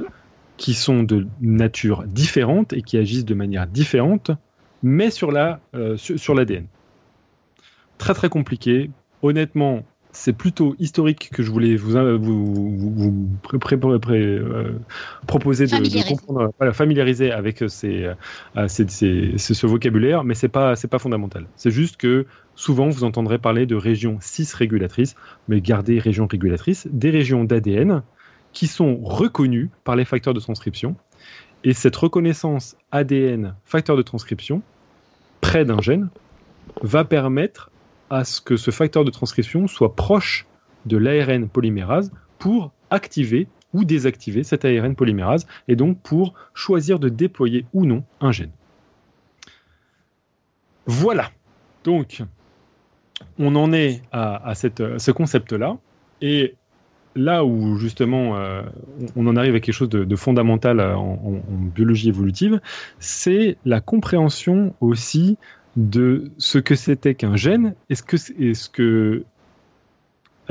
qui 0.57 0.75
sont 0.75 1.03
de 1.03 1.27
nature 1.41 2.05
différente 2.05 2.73
et 2.73 2.83
qui 2.83 2.97
agissent 2.97 3.25
de 3.25 3.35
manière 3.35 3.67
différente, 3.67 4.31
mais 4.83 5.11
sur 5.11 5.33
la 5.33 5.61
euh, 5.75 5.97
sur 5.97 6.35
l'ADN. 6.35 6.67
Très 7.97 8.15
très 8.15 8.29
compliqué. 8.29 8.91
Honnêtement, 9.23 9.85
c'est 10.13 10.33
plutôt 10.33 10.75
historique 10.79 11.31
que 11.33 11.43
je 11.43 11.51
voulais 11.51 11.77
vous, 11.77 11.93
vous, 12.19 13.29
euh, 13.53 14.79
proposer 15.27 15.67
de, 15.67 16.09
comprendre, 16.09 16.53
familiariser 16.73 17.31
avec 17.31 17.63
ces, 17.69 18.11
euh, 18.57 18.69
ce 18.69 19.67
vocabulaire, 19.67 20.25
mais 20.25 20.35
c'est 20.35 20.49
pas 20.49 20.77
c'est 20.77 20.89
pas 20.89 20.99
fondamental. 20.99 21.47
C'est 21.57 21.71
juste 21.71 21.97
que 21.97 22.27
souvent 22.55 22.89
vous 22.89 23.05
entendrez 23.05 23.39
parler 23.39 23.67
de 23.67 23.77
régions 23.77 24.19
cis 24.21 24.49
régulatrices, 24.55 25.15
mais 25.47 25.61
gardez 25.61 25.99
régions 25.99 26.27
régulatrices, 26.27 26.89
des 26.91 27.11
régions 27.11 27.45
d'ADN 27.45 28.03
qui 28.53 28.67
sont 28.67 28.97
reconnues 29.03 29.71
par 29.85 29.95
les 29.95 30.05
facteurs 30.05 30.35
de 30.35 30.41
transcription. 30.41 30.97
Et 31.65 31.75
cette 31.75 31.97
reconnaissance 31.97 32.77
ADN 32.93 33.55
facteur 33.65 33.97
de 33.97 34.03
transcription 34.03 34.63
près 35.41 35.65
d'un 35.65 35.81
gène 35.81 36.09
va 36.83 37.05
permettre 37.05 37.71
à 38.11 38.25
ce 38.25 38.41
que 38.41 38.57
ce 38.57 38.71
facteur 38.71 39.05
de 39.05 39.11
transcription 39.11 39.67
soit 39.67 39.95
proche 39.95 40.47
de 40.87 40.97
l'ARN 40.97 41.49
polymérase 41.49 42.11
pour 42.39 42.73
activer 42.91 43.49
ou 43.75 43.85
désactiver 43.85 44.43
cet 44.45 44.65
ARN 44.65 44.95
polymérase 44.95 45.47
et 45.69 45.77
donc 45.77 46.01
pour 46.01 46.35
choisir 46.55 46.99
de 46.99 47.09
déployer 47.09 47.67
ou 47.73 47.85
non 47.85 48.05
un 48.21 48.33
gène. 48.33 48.51
Voilà. 50.87 51.31
Donc, 51.85 52.23
on 53.39 53.55
en 53.57 53.73
est 53.73 54.03
à, 54.11 54.55
ce 54.55 55.11
concept-là. 55.11 55.77
Et 56.23 56.55
là 57.15 57.45
où 57.45 57.77
justement 57.79 58.37
euh, 58.37 58.63
on 59.17 59.27
en 59.27 59.37
arrive 59.37 59.55
à 59.55 59.61
quelque 59.61 59.75
chose 59.75 59.89
de, 59.89 60.17
fondamental 60.17 60.81
en, 60.81 61.19
en, 61.25 61.41
biologie 61.75 62.09
évolutive, 62.09 62.61
c'est 62.99 63.57
la 63.65 63.81
compréhension 63.81 64.75
aussi 64.81 65.37
de 65.79 66.33
ce 66.39 66.59
que 66.59 66.75
c'était 66.75 67.15
qu'un 67.15 67.37
gène 67.37 67.75
et 67.89 67.95
ce, 67.95 68.03
que, 68.03 68.17
ce, 68.17 68.69
que, 68.69 69.25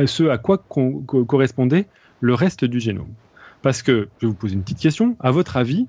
ce 0.05 0.29
à 0.29 0.37
quoi 0.37 0.57
correspondait 0.57 1.87
le 2.21 2.33
reste 2.33 2.63
du 2.63 2.79
génome? 2.79 3.13
Parce 3.61 3.83
que, 3.83 4.07
je 4.19 4.25
vais 4.25 4.31
vous 4.31 4.37
poser 4.37 4.53
une 4.53 4.63
petite 4.63 4.79
question, 4.79 5.17
à 5.19 5.31
votre 5.31 5.57
avis, 5.57 5.85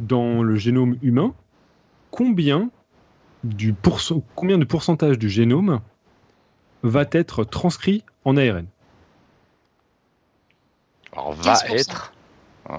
dans 0.00 0.42
le 0.42 0.56
génome 0.56 0.98
humain, 1.00 1.34
combien, 2.10 2.70
du 3.42 3.74
combien 4.34 4.58
de 4.58 4.64
pourcentage 4.66 5.18
du 5.18 5.30
génome 5.30 5.80
va 6.82 7.06
être 7.12 7.44
transcrit 7.44 8.04
en 8.26 8.36
ARN 8.36 8.66
Alors, 11.12 11.32
va 11.32 11.54
être. 11.70 12.12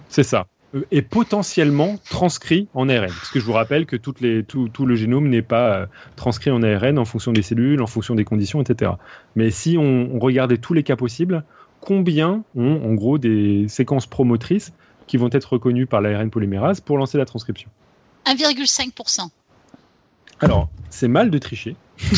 C'est 0.07 0.23
ça 0.23 0.45
est 0.91 1.01
potentiellement 1.01 1.97
transcrit 2.09 2.67
en 2.73 2.89
ARN. 2.89 3.07
Parce 3.07 3.29
que 3.29 3.39
je 3.39 3.45
vous 3.45 3.53
rappelle 3.53 3.85
que 3.85 3.95
toutes 3.95 4.21
les, 4.21 4.43
tout, 4.43 4.69
le 4.85 4.95
génome 4.95 5.29
n'est 5.29 5.41
pas 5.41 5.75
euh, 5.75 5.85
transcrit 6.15 6.51
en 6.51 6.63
ARN 6.63 6.97
en 6.97 7.05
fonction 7.05 7.31
des 7.31 7.41
cellules, 7.41 7.81
en 7.81 7.87
fonction 7.87 8.15
des 8.15 8.25
conditions, 8.25 8.61
etc. 8.61 8.91
Mais 9.35 9.51
si 9.51 9.77
on, 9.77 10.19
regardait 10.19 10.57
tous 10.57 10.73
les 10.73 10.83
cas 10.83 10.95
possibles, 10.95 11.43
combien 11.79 12.43
ont 12.55 12.81
en 12.83 12.93
gros 12.93 13.17
des 13.17 13.67
séquences 13.67 14.07
promotrices 14.07 14.73
qui 15.05 15.17
vont 15.17 15.29
être 15.31 15.53
reconnues 15.53 15.85
par 15.85 16.01
l'ARN 16.01 16.29
polymérase 16.29 16.81
pour 16.81 16.97
lancer 16.97 17.17
la 17.17 17.25
transcription? 17.25 17.69
1,5%. 18.25 19.29
Alors, 20.39 20.69
c'est 20.89 21.07
mal 21.07 21.29
de 21.29 21.37
tricher. 21.37 21.75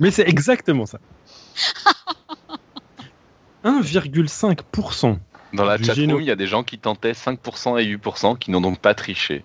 Mais 0.00 0.10
c'est 0.10 0.26
exactement 0.26 0.86
ça. 0.86 0.98
1,5%. 3.64 5.18
Dans 5.54 5.64
la 5.64 5.78
chatroom, 5.78 6.20
il 6.20 6.26
y 6.26 6.30
a 6.30 6.36
des 6.36 6.46
gens 6.46 6.64
qui 6.64 6.78
tentaient 6.78 7.12
5% 7.12 7.80
et 7.80 7.96
8% 7.96 8.38
qui 8.38 8.50
n'ont 8.50 8.60
donc 8.60 8.80
pas 8.80 8.94
triché. 8.94 9.44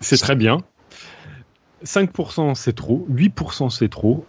C'est 0.00 0.18
très 0.18 0.36
bien. 0.36 0.58
5% 1.84 2.54
c'est 2.54 2.74
trop, 2.74 3.06
8% 3.10 3.70
c'est 3.70 3.88
trop. 3.88 4.26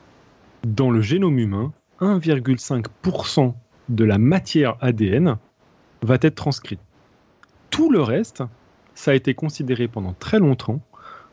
Dans 0.66 0.90
le 0.90 1.02
génome 1.02 1.38
humain, 1.38 1.74
1,5% 2.02 3.54
de 3.90 4.04
la 4.04 4.18
matière 4.18 4.78
ADN 4.82 5.38
va 6.02 6.18
être 6.22 6.36
transcrite. 6.36 6.80
Tout 7.70 7.92
le 7.92 8.02
reste, 8.02 8.44
ça 8.96 9.12
a 9.12 9.14
été 9.14 9.34
considéré 9.34 9.88
pendant 9.88 10.14
très 10.14 10.40
longtemps 10.40 10.82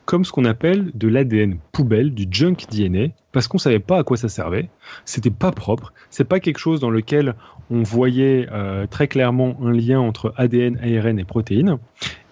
comme 0.04 0.24
ce 0.24 0.32
qu'on 0.32 0.44
appelle 0.44 0.90
de 0.94 1.08
l'ADN 1.08 1.58
poubelle, 1.72 2.12
du 2.12 2.26
junk 2.30 2.56
DNA, 2.70 3.08
parce 3.32 3.48
qu'on 3.48 3.56
ne 3.56 3.60
savait 3.60 3.78
pas 3.78 3.98
à 3.98 4.04
quoi 4.04 4.16
ça 4.16 4.28
servait. 4.28 4.68
C'était 5.04 5.30
pas 5.30 5.52
propre. 5.52 5.92
C'est 6.10 6.24
pas 6.24 6.40
quelque 6.40 6.58
chose 6.58 6.80
dans 6.80 6.90
lequel 6.90 7.34
on 7.70 7.82
voyait 7.82 8.46
euh, 8.52 8.86
très 8.86 9.08
clairement 9.08 9.56
un 9.62 9.72
lien 9.72 10.00
entre 10.00 10.34
ADN, 10.36 10.78
ARN 10.78 11.18
et 11.18 11.24
protéines. 11.24 11.78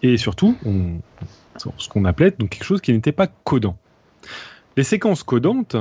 Et 0.02 0.16
surtout, 0.16 0.56
ce 1.56 1.88
qu'on 1.88 2.04
appelait 2.04 2.32
quelque 2.32 2.64
chose 2.64 2.80
qui 2.80 2.92
n'était 2.92 3.12
pas 3.12 3.26
codant. 3.26 3.76
Les 4.76 4.84
séquences 4.84 5.22
codantes, 5.22 5.76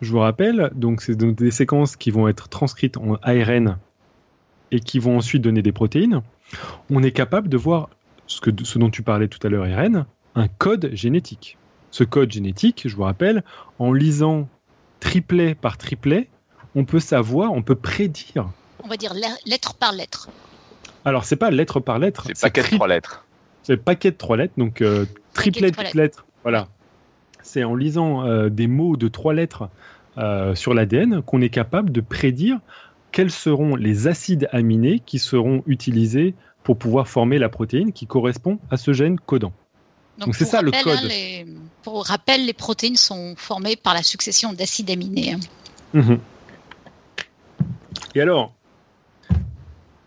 je 0.00 0.10
vous 0.10 0.18
rappelle, 0.18 0.70
donc 0.74 1.00
c'est 1.00 1.16
des 1.16 1.50
séquences 1.50 1.96
qui 1.96 2.10
vont 2.10 2.28
être 2.28 2.48
transcrites 2.48 2.96
en 2.96 3.14
ARN 3.22 3.78
et 4.70 4.80
qui 4.80 4.98
vont 4.98 5.16
ensuite 5.16 5.42
donner 5.42 5.62
des 5.62 5.72
protéines. 5.72 6.22
On 6.90 7.02
est 7.02 7.12
capable 7.12 7.48
de 7.48 7.56
voir 7.56 7.90
ce, 8.26 8.40
ce 8.62 8.78
dont 8.78 8.90
tu 8.90 9.02
parlais 9.02 9.28
tout 9.28 9.44
à 9.46 9.50
l'heure, 9.50 9.66
Irène, 9.66 10.06
un 10.34 10.48
code 10.48 10.90
génétique. 10.92 11.58
Ce 11.90 12.04
code 12.04 12.32
génétique, 12.32 12.82
je 12.86 12.96
vous 12.96 13.02
rappelle, 13.02 13.44
en 13.78 13.92
lisant 13.92 14.48
triplet 15.00 15.54
par 15.54 15.76
triplet, 15.76 16.28
on 16.74 16.84
peut 16.84 17.00
savoir, 17.00 17.52
on 17.52 17.62
peut 17.62 17.74
prédire. 17.74 18.50
On 18.82 18.88
va 18.88 18.96
dire 18.96 19.12
lettre 19.46 19.74
par 19.74 19.92
lettre. 19.92 20.30
Alors, 21.04 21.24
c'est 21.24 21.36
pas 21.36 21.50
lettre 21.50 21.80
par 21.80 21.98
lettre. 21.98 22.26
C'est 22.34 22.40
paquet 22.40 22.62
de 22.62 22.76
trois 22.76 22.88
lettres. 22.88 23.24
C'est 23.62 23.76
paquet 23.76 24.10
de 24.10 24.16
trois 24.16 24.36
lettres, 24.36 24.54
donc 24.56 24.80
euh, 24.80 25.06
triplet 25.34 25.70
de 25.70 25.96
lettres. 25.96 26.24
Voilà. 26.42 26.68
C'est 27.42 27.64
en 27.64 27.74
lisant 27.74 28.26
euh, 28.26 28.48
des 28.48 28.66
mots 28.66 28.96
de 28.96 29.08
trois 29.08 29.34
lettres 29.34 29.68
euh, 30.18 30.54
sur 30.54 30.74
l'ADN 30.74 31.22
qu'on 31.22 31.40
est 31.40 31.48
capable 31.48 31.90
de 31.90 32.00
prédire 32.00 32.58
quels 33.12 33.30
seront 33.30 33.76
les 33.76 34.08
acides 34.08 34.48
aminés 34.52 35.00
qui 35.00 35.18
seront 35.18 35.62
utilisés 35.66 36.34
pour 36.62 36.78
pouvoir 36.78 37.08
former 37.08 37.38
la 37.38 37.48
protéine 37.48 37.92
qui 37.92 38.06
correspond 38.06 38.58
à 38.70 38.76
ce 38.76 38.92
gène 38.92 39.18
codant. 39.18 39.52
Donc 40.18 40.34
c'est 40.34 40.44
ça 40.44 40.62
le 40.62 40.70
code. 40.70 40.98
Hein, 41.10 41.44
pour 41.82 42.04
rappel, 42.06 42.46
les 42.46 42.52
protéines 42.52 42.96
sont 42.96 43.34
formées 43.36 43.76
par 43.76 43.94
la 43.94 44.02
succession 44.02 44.52
d'acides 44.52 44.90
aminés. 44.90 45.32
Hein. 45.32 45.40
Mhm. 45.94 46.18
Et 48.14 48.20
alors, 48.20 48.52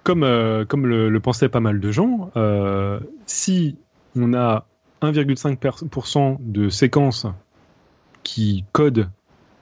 comme, 0.03 0.24
euh, 0.24 0.66
comme 0.66 0.86
le, 0.86 1.20
pensaient 1.20 1.49
pas 1.49 1.60
mal 1.60 1.80
de 1.80 1.91
gens, 1.91 2.32
euh, 2.38 2.99
si 3.26 3.78
on 4.16 4.34
a 4.34 4.68
1,5% 5.01 6.38
de 6.39 6.70
séquences 6.70 7.26
qui 8.24 8.64
codent 8.72 9.10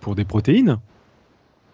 pour 0.02 0.16
des 0.16 0.26
protéines, 0.26 0.80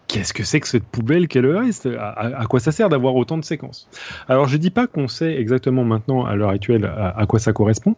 qu'est-ce 0.06 0.32
que 0.32 0.44
c'est 0.44 0.60
que 0.60 0.68
cette 0.68 0.84
poubelle 0.84 1.28
qu'est 1.28 1.40
le 1.40 1.56
reste? 1.56 1.86
À, 1.86 2.44
quoi 2.48 2.60
ça 2.60 2.72
sert 2.72 2.88
d'avoir 2.88 3.14
autant 3.16 3.38
de 3.38 3.44
séquences? 3.44 3.88
Alors 4.28 4.46
je 4.46 4.56
dis 4.56 4.70
pas 4.70 4.86
qu'on 4.86 5.08
sait 5.08 5.34
exactement 5.34 5.84
maintenant 5.84 6.24
à 6.24 6.34
l'heure 6.36 6.50
actuelle 6.50 6.84
à, 6.84 7.26
quoi 7.26 7.38
ça 7.38 7.52
correspond, 7.52 7.96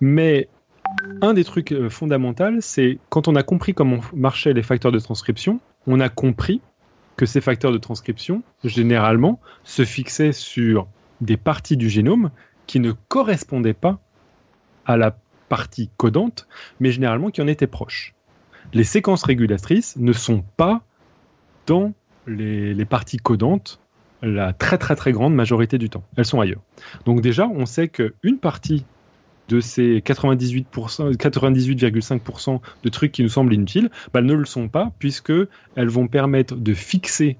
mais 0.00 0.48
un 1.20 1.34
des 1.34 1.44
trucs 1.44 1.72
euh, 1.72 1.88
fondamentaux, 1.88 2.60
c'est 2.60 2.98
quand 3.08 3.28
on 3.28 3.34
a 3.34 3.42
compris 3.42 3.74
comment 3.74 4.00
marchaient 4.14 4.52
les 4.52 4.62
facteurs 4.62 4.92
de 4.92 4.98
transcription, 4.98 5.60
on 5.86 6.00
a 6.00 6.08
compris 6.08 6.60
que 7.16 7.26
ces 7.26 7.40
facteurs 7.40 7.72
de 7.72 7.78
transcription, 7.78 8.42
généralement, 8.62 9.40
se 9.64 9.84
fixaient 9.84 10.32
sur 10.32 10.86
des 11.20 11.36
parties 11.36 11.76
du 11.76 11.88
génome 11.88 12.30
qui 12.66 12.80
ne 12.80 12.92
correspondaient 12.92 13.74
pas 13.74 13.98
à 14.84 14.96
la 14.96 15.16
partie 15.48 15.90
codante, 15.96 16.46
mais 16.80 16.90
généralement 16.90 17.30
qui 17.30 17.40
en 17.40 17.46
étaient 17.46 17.66
proches. 17.66 18.14
Les 18.74 18.84
séquences 18.84 19.22
régulatrices 19.22 19.96
ne 19.96 20.12
sont 20.12 20.44
pas 20.56 20.82
dans 21.66 21.92
les, 22.26 22.84
parties 22.84 23.18
codantes 23.18 23.80
la 24.22 24.52
très 24.52 24.78
très 24.78 24.96
très 24.96 25.12
grande 25.12 25.34
majorité 25.34 25.78
du 25.78 25.88
temps. 25.88 26.04
Elles 26.16 26.24
sont 26.24 26.40
ailleurs. 26.40 26.62
Donc 27.04 27.20
déjà, 27.20 27.46
on 27.46 27.66
sait 27.66 27.88
qu'une 27.88 28.38
partie 28.40 28.84
de 29.48 29.60
ces 29.60 30.00
98,5% 30.00 32.60
de 32.82 32.88
trucs 32.88 33.12
qui 33.12 33.22
nous 33.22 33.28
semblent 33.28 33.54
inutiles, 33.54 33.90
bah, 34.12 34.22
ne 34.22 34.34
le 34.34 34.44
sont 34.44 34.68
pas 34.68 34.90
puisque 34.98 35.32
elles 35.76 35.88
vont 35.88 36.08
permettre 36.08 36.56
de 36.56 36.74
fixer 36.74 37.36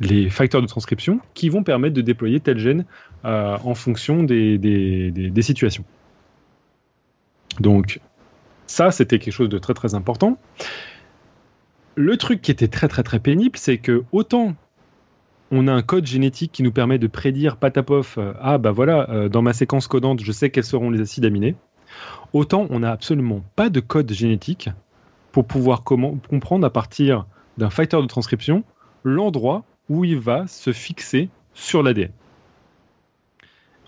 les 0.00 0.30
facteurs 0.30 0.62
de 0.62 0.66
transcription 0.66 1.20
qui 1.34 1.48
vont 1.48 1.62
permettre 1.62 1.94
de 1.94 2.00
déployer 2.00 2.40
tel 2.40 2.58
gène 2.58 2.84
euh, 3.24 3.56
en 3.64 3.74
fonction 3.74 4.22
des, 4.22 4.58
des, 4.58 5.42
situations. 5.42 5.84
Donc 7.60 8.00
ça, 8.66 8.90
c'était 8.90 9.18
quelque 9.18 9.34
chose 9.34 9.50
de 9.50 9.58
très 9.58 9.74
très 9.74 9.94
important. 9.94 10.38
Le 11.96 12.16
truc 12.16 12.40
qui 12.40 12.50
était 12.50 12.68
très 12.68 12.88
très 12.88 13.02
très 13.02 13.18
pénible, 13.18 13.58
c'est 13.58 13.76
que 13.76 14.04
autant 14.12 14.54
on 15.50 15.66
a 15.68 15.72
un 15.72 15.82
code 15.82 16.06
génétique 16.06 16.52
qui 16.52 16.62
nous 16.62 16.72
permet 16.72 16.98
de 16.98 17.06
prédire 17.06 17.56
patapov, 17.56 18.14
euh, 18.18 18.32
ah 18.40 18.58
bah 18.58 18.70
voilà, 18.70 19.10
euh, 19.10 19.28
dans 19.28 19.42
ma 19.42 19.52
séquence 19.52 19.88
codante, 19.88 20.22
je 20.22 20.32
sais 20.32 20.50
quels 20.50 20.64
seront 20.64 20.90
les 20.90 21.00
acides 21.00 21.24
aminés. 21.24 21.56
Autant 22.32 22.66
on 22.70 22.80
n'a 22.80 22.92
absolument 22.92 23.42
pas 23.56 23.68
de 23.68 23.80
code 23.80 24.12
génétique 24.12 24.68
pour 25.32 25.46
pouvoir 25.46 25.82
comprendre 25.82 26.66
à 26.66 26.70
partir 26.70 27.26
d'un 27.58 27.70
facteur 27.70 28.02
de 28.02 28.06
transcription 28.06 28.64
l'endroit 29.04 29.64
où 29.88 30.04
il 30.04 30.18
va 30.18 30.46
se 30.46 30.72
fixer 30.72 31.28
sur 31.54 31.82
l'ADN. 31.82 32.10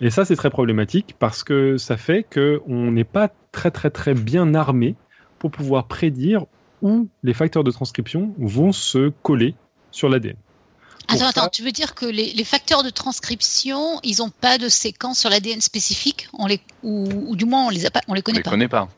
Et 0.01 0.09
ça, 0.09 0.25
c'est 0.25 0.35
très 0.35 0.49
problématique 0.49 1.15
parce 1.17 1.43
que 1.43 1.77
ça 1.77 1.95
fait 1.95 2.23
qu'on 2.23 2.91
n'est 2.91 3.03
pas 3.05 3.29
très 3.51 3.71
très 3.71 3.89
très 3.89 4.13
bien 4.13 4.53
armé 4.53 4.95
pour 5.39 5.51
pouvoir 5.51 5.87
prédire 5.87 6.45
où 6.81 7.07
les 7.23 7.33
facteurs 7.33 7.63
de 7.63 7.71
transcription 7.71 8.33
vont 8.37 8.73
se 8.73 9.09
coller 9.21 9.55
sur 9.91 10.09
l'ADN. 10.09 10.35
Attends, 11.07 11.27
attends, 11.27 11.49
tu 11.49 11.63
veux 11.63 11.71
dire 11.71 11.95
que 11.95 12.05
les, 12.05 12.43
facteurs 12.43 12.83
de 12.83 12.89
transcription, 12.89 13.99
ils 14.03 14.17
n'ont 14.19 14.29
pas 14.29 14.57
de 14.57 14.69
séquence 14.69 15.19
sur 15.19 15.29
l'ADN 15.29 15.61
spécifique? 15.61 16.27
On 16.33 16.47
les, 16.47 16.59
ou, 16.81 17.35
du 17.35 17.45
moins 17.45 17.67
on 17.67 17.69
les 17.69 17.85
a 17.85 17.91
pas, 17.91 18.01
on 18.07 18.13
les 18.13 18.21
connaît 18.21 18.39
on 18.39 18.39
les 18.39 18.49
Connaît 18.51 18.67
pas. 18.67 18.89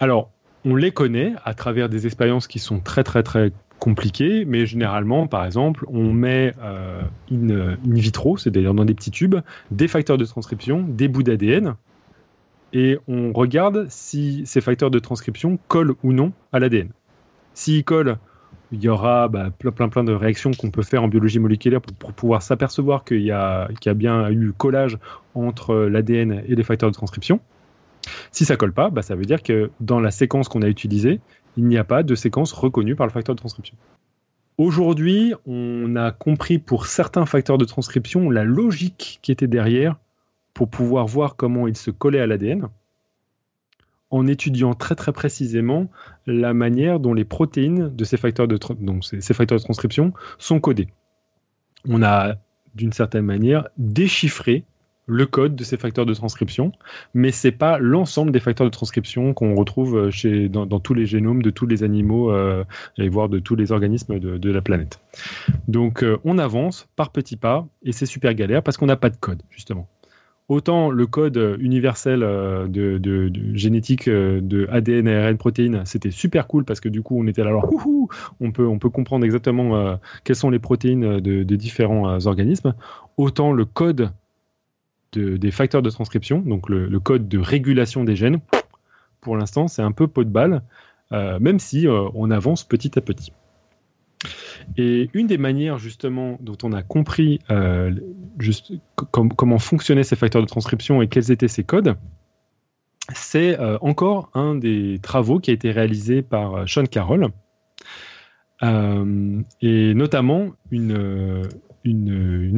Alors, 0.00 0.30
on 0.64 0.74
les 0.74 0.92
connaît 0.92 1.34
à 1.44 1.54
travers 1.54 1.88
des 1.88 2.06
expériences 2.06 2.46
qui 2.46 2.58
sont 2.58 2.80
très 2.80 3.04
très 3.04 3.22
très 3.22 3.52
compliquées, 3.78 4.44
mais 4.44 4.66
généralement, 4.66 5.26
par 5.26 5.44
exemple, 5.44 5.84
on 5.88 6.12
met 6.12 6.52
euh, 6.62 7.02
in, 7.30 7.76
vitro, 7.84 8.36
c'est-à-dire 8.36 8.74
dans 8.74 8.84
des 8.84 8.94
petits 8.94 9.10
tubes, 9.10 9.36
des 9.70 9.88
facteurs 9.88 10.18
de 10.18 10.24
transcription, 10.24 10.84
des 10.86 11.08
bouts 11.08 11.22
d'ADN, 11.22 11.74
et 12.72 12.98
on 13.08 13.32
regarde 13.32 13.86
si 13.88 14.42
ces 14.46 14.60
facteurs 14.60 14.90
de 14.90 14.98
transcription 14.98 15.58
collent 15.68 15.94
ou 16.02 16.12
non 16.12 16.32
à 16.52 16.58
l'ADN. 16.58 16.90
S'ils 17.54 17.84
collent 17.84 18.18
il 18.72 18.82
y 18.82 18.88
aura 18.88 19.28
bah, 19.28 19.50
plein, 19.50 19.88
plein, 19.88 20.04
de 20.04 20.12
réactions 20.12 20.50
qu'on 20.52 20.70
peut 20.70 20.82
faire 20.82 21.02
en 21.02 21.08
biologie 21.08 21.38
moléculaire 21.38 21.80
pour, 21.80 22.12
pouvoir 22.12 22.42
s'apercevoir 22.42 23.04
qu'il 23.04 23.22
y, 23.22 23.30
a, 23.30 23.68
bien 23.94 24.30
eu 24.30 24.52
collage 24.52 24.98
entre 25.34 25.74
l'ADN 25.74 26.42
et 26.46 26.54
les 26.54 26.62
facteurs 26.62 26.90
de 26.90 26.94
transcription. 26.94 27.40
Si 28.30 28.44
ça 28.44 28.56
colle 28.56 28.72
pas, 28.72 28.90
bah, 28.90 29.02
ça 29.02 29.14
veut 29.14 29.24
dire 29.24 29.42
que 29.42 29.70
dans 29.80 30.00
la 30.00 30.10
séquence 30.10 30.48
qu'on 30.48 30.62
a 30.62 30.68
utilisée, 30.68 31.20
il 31.56 31.64
n'y 31.64 31.78
a 31.78 31.84
pas 31.84 32.02
de 32.02 32.14
séquence 32.14 32.52
reconnue 32.52 32.94
par 32.94 33.06
le 33.06 33.12
facteur 33.12 33.34
de 33.34 33.40
transcription. 33.40 33.76
Aujourd'hui, 34.58 35.34
on 35.46 35.94
a 35.96 36.10
compris 36.10 36.58
pour 36.58 36.86
certains 36.86 37.26
facteurs 37.26 37.58
de 37.58 37.64
transcription 37.64 38.28
la 38.28 38.44
logique 38.44 39.18
qui 39.22 39.32
était 39.32 39.46
derrière 39.46 39.96
pour 40.52 40.68
pouvoir 40.68 41.06
voir 41.06 41.36
comment 41.36 41.68
ils 41.68 41.76
se 41.76 41.90
collaient 41.90 42.20
à 42.20 42.26
l'ADN 42.26 42.68
en 44.10 44.26
étudiant 44.26 44.74
très 44.74 44.94
très 44.94 45.12
précisément 45.12 45.88
la 46.26 46.54
manière 46.54 47.00
dont 47.00 47.14
les 47.14 47.24
protéines 47.24 47.94
de 47.94 48.04
ces 48.04 48.16
facteurs 48.16 48.48
de, 48.48 48.58
ces, 49.02 49.34
facteurs 49.34 49.58
de 49.58 49.64
transcription 49.64 50.12
sont 50.38 50.60
codés. 50.60 50.88
On 51.86 52.02
a 52.02 52.36
d'une 52.74 52.92
certaine 52.92 53.24
manière 53.24 53.68
déchiffré 53.76 54.64
le 55.08 55.24
code 55.24 55.56
de 55.56 55.64
ces 55.64 55.78
facteurs 55.78 56.04
de 56.04 56.12
transcription, 56.12 56.70
mais 57.14 57.32
c'est 57.32 57.52
pas 57.52 57.78
l'ensemble 57.78 58.30
des 58.30 58.40
facteurs 58.40 58.66
de 58.66 58.70
transcription 58.70 59.32
qu'on 59.32 59.54
retrouve 59.54 60.10
chez, 60.10 60.50
dans, 60.50 60.66
tous 60.80 60.92
les 60.92 61.06
génomes 61.06 61.42
de 61.42 61.48
tous 61.48 61.66
les 61.66 61.82
animaux 61.82 62.30
euh, 62.30 62.62
et 62.98 63.08
voire 63.08 63.30
de 63.30 63.38
tous 63.38 63.56
les 63.56 63.72
organismes 63.72 64.18
de, 64.18 64.50
la 64.50 64.60
planète. 64.60 65.00
Donc 65.66 66.04
euh, 66.04 66.18
on 66.24 66.36
avance 66.36 66.88
par 66.94 67.10
petits 67.10 67.36
pas 67.36 67.66
et 67.82 67.92
c'est 67.92 68.06
super 68.06 68.34
galère 68.34 68.62
parce 68.62 68.76
qu'on 68.76 68.86
n'a 68.86 68.96
pas 68.96 69.08
de 69.08 69.16
code 69.16 69.42
justement 69.50 69.88
autant 70.48 70.90
le 70.90 71.06
code 71.06 71.56
universel 71.60 72.22
euh, 72.22 72.66
de, 72.66 73.30
génétique 73.54 74.08
euh, 74.08 74.40
de 74.40 74.66
ADN, 74.70 75.08
ARN, 75.08 75.36
protéines, 75.36 75.82
c'était 75.84 76.10
super 76.10 76.46
cool 76.46 76.64
parce 76.64 76.80
que 76.80 76.88
du 76.88 77.02
coup, 77.02 77.20
on 77.20 77.26
était 77.26 77.42
là, 77.42 77.48
alors, 77.48 77.70
on, 78.40 78.50
peut, 78.50 78.66
on 78.66 78.78
peut 78.78 78.90
comprendre 78.90 79.24
exactement 79.24 79.76
euh, 79.76 79.96
quelles 80.24 80.36
sont 80.36 80.50
les 80.50 80.58
protéines 80.58 81.20
de, 81.20 81.56
différents 81.56 82.26
organismes. 82.26 82.74
Autant 83.16 83.52
le 83.52 83.64
code 83.64 84.12
des 85.12 85.50
facteurs 85.50 85.82
de 85.82 85.90
transcription, 85.90 86.40
donc 86.40 86.68
le, 86.68 87.00
code 87.00 87.28
de 87.28 87.38
régulation 87.38 88.04
des 88.04 88.14
gènes, 88.14 88.40
pour 89.20 89.36
l'instant, 89.36 89.66
c'est 89.66 89.82
un 89.82 89.90
peu 89.90 90.06
pot 90.06 90.22
de 90.22 90.30
balle, 90.30 90.62
même 91.10 91.58
si 91.58 91.88
on 91.88 92.30
avance 92.30 92.62
petit 92.62 92.96
à 92.96 93.02
petit. 93.02 93.32
Et 94.76 95.10
une 95.14 95.26
des 95.26 95.38
manières 95.38 95.78
justement 95.78 96.38
dont 96.40 96.56
on 96.62 96.72
a 96.72 96.82
compris 96.82 97.40
euh, 97.50 97.92
comment 99.10 99.58
fonctionnaient 99.58 100.04
ces 100.04 100.16
facteurs 100.16 100.42
de 100.42 100.46
transcription 100.46 101.02
et 101.02 101.08
quels 101.08 101.30
étaient 101.30 101.48
ces 101.48 101.64
codes, 101.64 101.96
c'est 103.14 103.58
euh, 103.58 103.78
encore 103.80 104.30
un 104.34 104.54
des 104.54 104.98
travaux 105.02 105.40
qui 105.40 105.50
a 105.50 105.54
été 105.54 105.70
réalisé 105.70 106.22
par 106.22 106.54
euh, 106.54 106.66
Sean 106.66 106.84
Carroll, 106.84 107.28
et 108.60 109.94
notamment 109.94 110.48
une, 110.72 111.48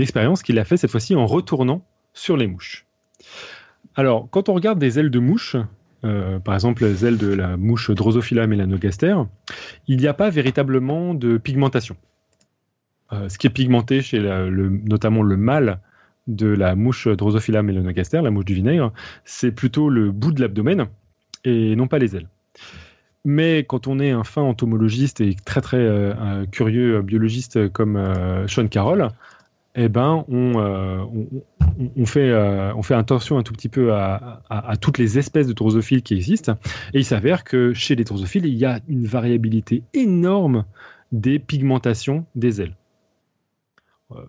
expérience 0.00 0.42
qu'il 0.42 0.58
a 0.58 0.64
fait 0.64 0.78
cette 0.78 0.90
fois-ci 0.90 1.14
en 1.14 1.26
retournant 1.26 1.84
sur 2.14 2.38
les 2.38 2.46
mouches. 2.46 2.86
Alors, 3.96 4.28
quand 4.30 4.48
on 4.48 4.54
regarde 4.54 4.78
des 4.78 4.98
ailes 4.98 5.10
de 5.10 5.18
mouche, 5.18 5.56
euh, 6.04 6.38
par 6.38 6.54
exemple 6.54 6.84
les 6.84 7.04
ailes 7.04 7.18
de 7.18 7.32
la 7.32 7.58
mouche 7.58 7.90
Drosophila 7.90 8.46
melanogaster, 8.46 9.14
il 9.88 9.98
n'y 9.98 10.06
a 10.06 10.14
pas 10.14 10.30
véritablement 10.30 11.12
de 11.12 11.36
pigmentation. 11.36 11.96
Euh, 13.12 13.28
ce 13.28 13.38
qui 13.38 13.46
est 13.46 13.50
pigmenté 13.50 14.02
chez 14.02 14.20
notamment 14.20 15.22
le 15.22 15.36
mâle 15.36 15.80
de 16.26 16.46
la 16.46 16.74
mouche 16.74 17.08
Drosophila 17.08 17.62
melanogaster, 17.62 18.20
la 18.22 18.30
mouche 18.30 18.44
du 18.44 18.54
vinaigre, 18.54 18.92
c'est 19.24 19.52
plutôt 19.52 19.88
le 19.88 20.12
bout 20.12 20.32
de 20.32 20.40
l'abdomen 20.40 20.86
et 21.44 21.74
non 21.76 21.88
pas 21.88 21.98
les 21.98 22.16
ailes. 22.16 22.28
Mais 23.24 23.64
quand 23.64 23.86
on 23.86 23.98
est 23.98 24.10
un 24.10 24.24
fin 24.24 24.42
entomologiste 24.42 25.20
et 25.20 25.34
très 25.34 25.60
très 25.60 25.78
euh, 25.78 26.46
curieux 26.46 27.02
biologiste 27.02 27.68
comme 27.70 28.02
Sean 28.46 28.68
Carroll, 28.68 29.10
eh 29.76 29.88
ben, 29.88 30.24
euh, 30.30 31.04
on, 31.96 32.06
fait, 32.06 32.30
euh, 32.30 32.74
on 32.74 32.82
fait 32.82 32.94
attention 32.94 33.38
un 33.38 33.42
tout 33.42 33.52
petit 33.52 33.68
peu 33.68 33.94
à, 33.94 34.42
toutes 34.80 34.98
les 34.98 35.18
espèces 35.18 35.46
de 35.46 35.52
drosophiles 35.52 36.02
qui 36.02 36.14
existent. 36.14 36.56
Et 36.92 36.98
il 36.98 37.04
s'avère 37.04 37.44
que 37.44 37.72
chez 37.72 37.94
les 37.94 38.04
drosophiles, 38.04 38.46
il 38.46 38.54
y 38.54 38.64
a 38.64 38.80
une 38.88 39.06
variabilité 39.06 39.82
énorme 39.94 40.64
des 41.12 41.38
pigmentations 41.38 42.24
des 42.34 42.60
ailes. 42.60 42.74
Euh, 44.12 44.24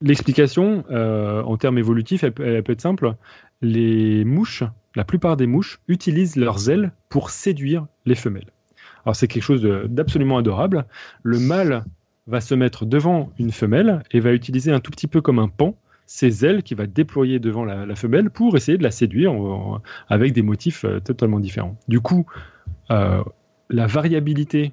l'explication, 0.00 0.84
en 0.90 1.56
termes 1.56 1.78
évolutifs, 1.78 2.24
elle, 2.24 2.32
peut 2.32 2.72
être 2.72 2.80
simple. 2.80 3.14
Les 3.60 4.24
mouches, 4.24 4.64
la 4.96 5.04
plupart 5.04 5.36
des 5.36 5.46
mouches, 5.46 5.80
utilisent 5.86 6.36
leurs 6.36 6.68
ailes 6.70 6.92
pour 7.08 7.30
séduire 7.30 7.86
les 8.04 8.16
femelles. 8.16 8.50
Alors 9.04 9.14
c'est 9.14 9.28
quelque 9.28 9.44
chose 9.44 9.62
d'absolument 9.62 10.38
adorable. 10.38 10.86
Le 11.22 11.38
mâle 11.38 11.84
va 12.26 12.40
se 12.40 12.54
mettre 12.54 12.84
devant 12.84 13.32
une 13.38 13.52
femelle 13.52 14.02
et 14.10 14.20
va 14.20 14.32
utiliser 14.32 14.72
un 14.72 14.80
tout 14.80 14.90
petit 14.90 15.06
peu 15.06 15.20
comme 15.20 15.38
un 15.38 15.48
pan 15.48 15.76
ses 16.06 16.44
ailes 16.44 16.62
qu'il 16.62 16.76
va 16.76 16.86
déployer 16.86 17.38
devant 17.38 17.64
la, 17.64 17.94
femelle 17.96 18.28
pour 18.28 18.54
essayer 18.56 18.76
de 18.76 18.82
la 18.82 18.90
séduire 18.90 19.32
avec 20.08 20.34
des 20.34 20.42
motifs 20.42 20.84
euh, 20.84 21.00
totalement 21.00 21.40
différents. 21.40 21.78
Du 21.88 22.00
coup, 22.00 22.26
euh, 22.90 23.24
la 23.70 23.86
variabilité 23.86 24.72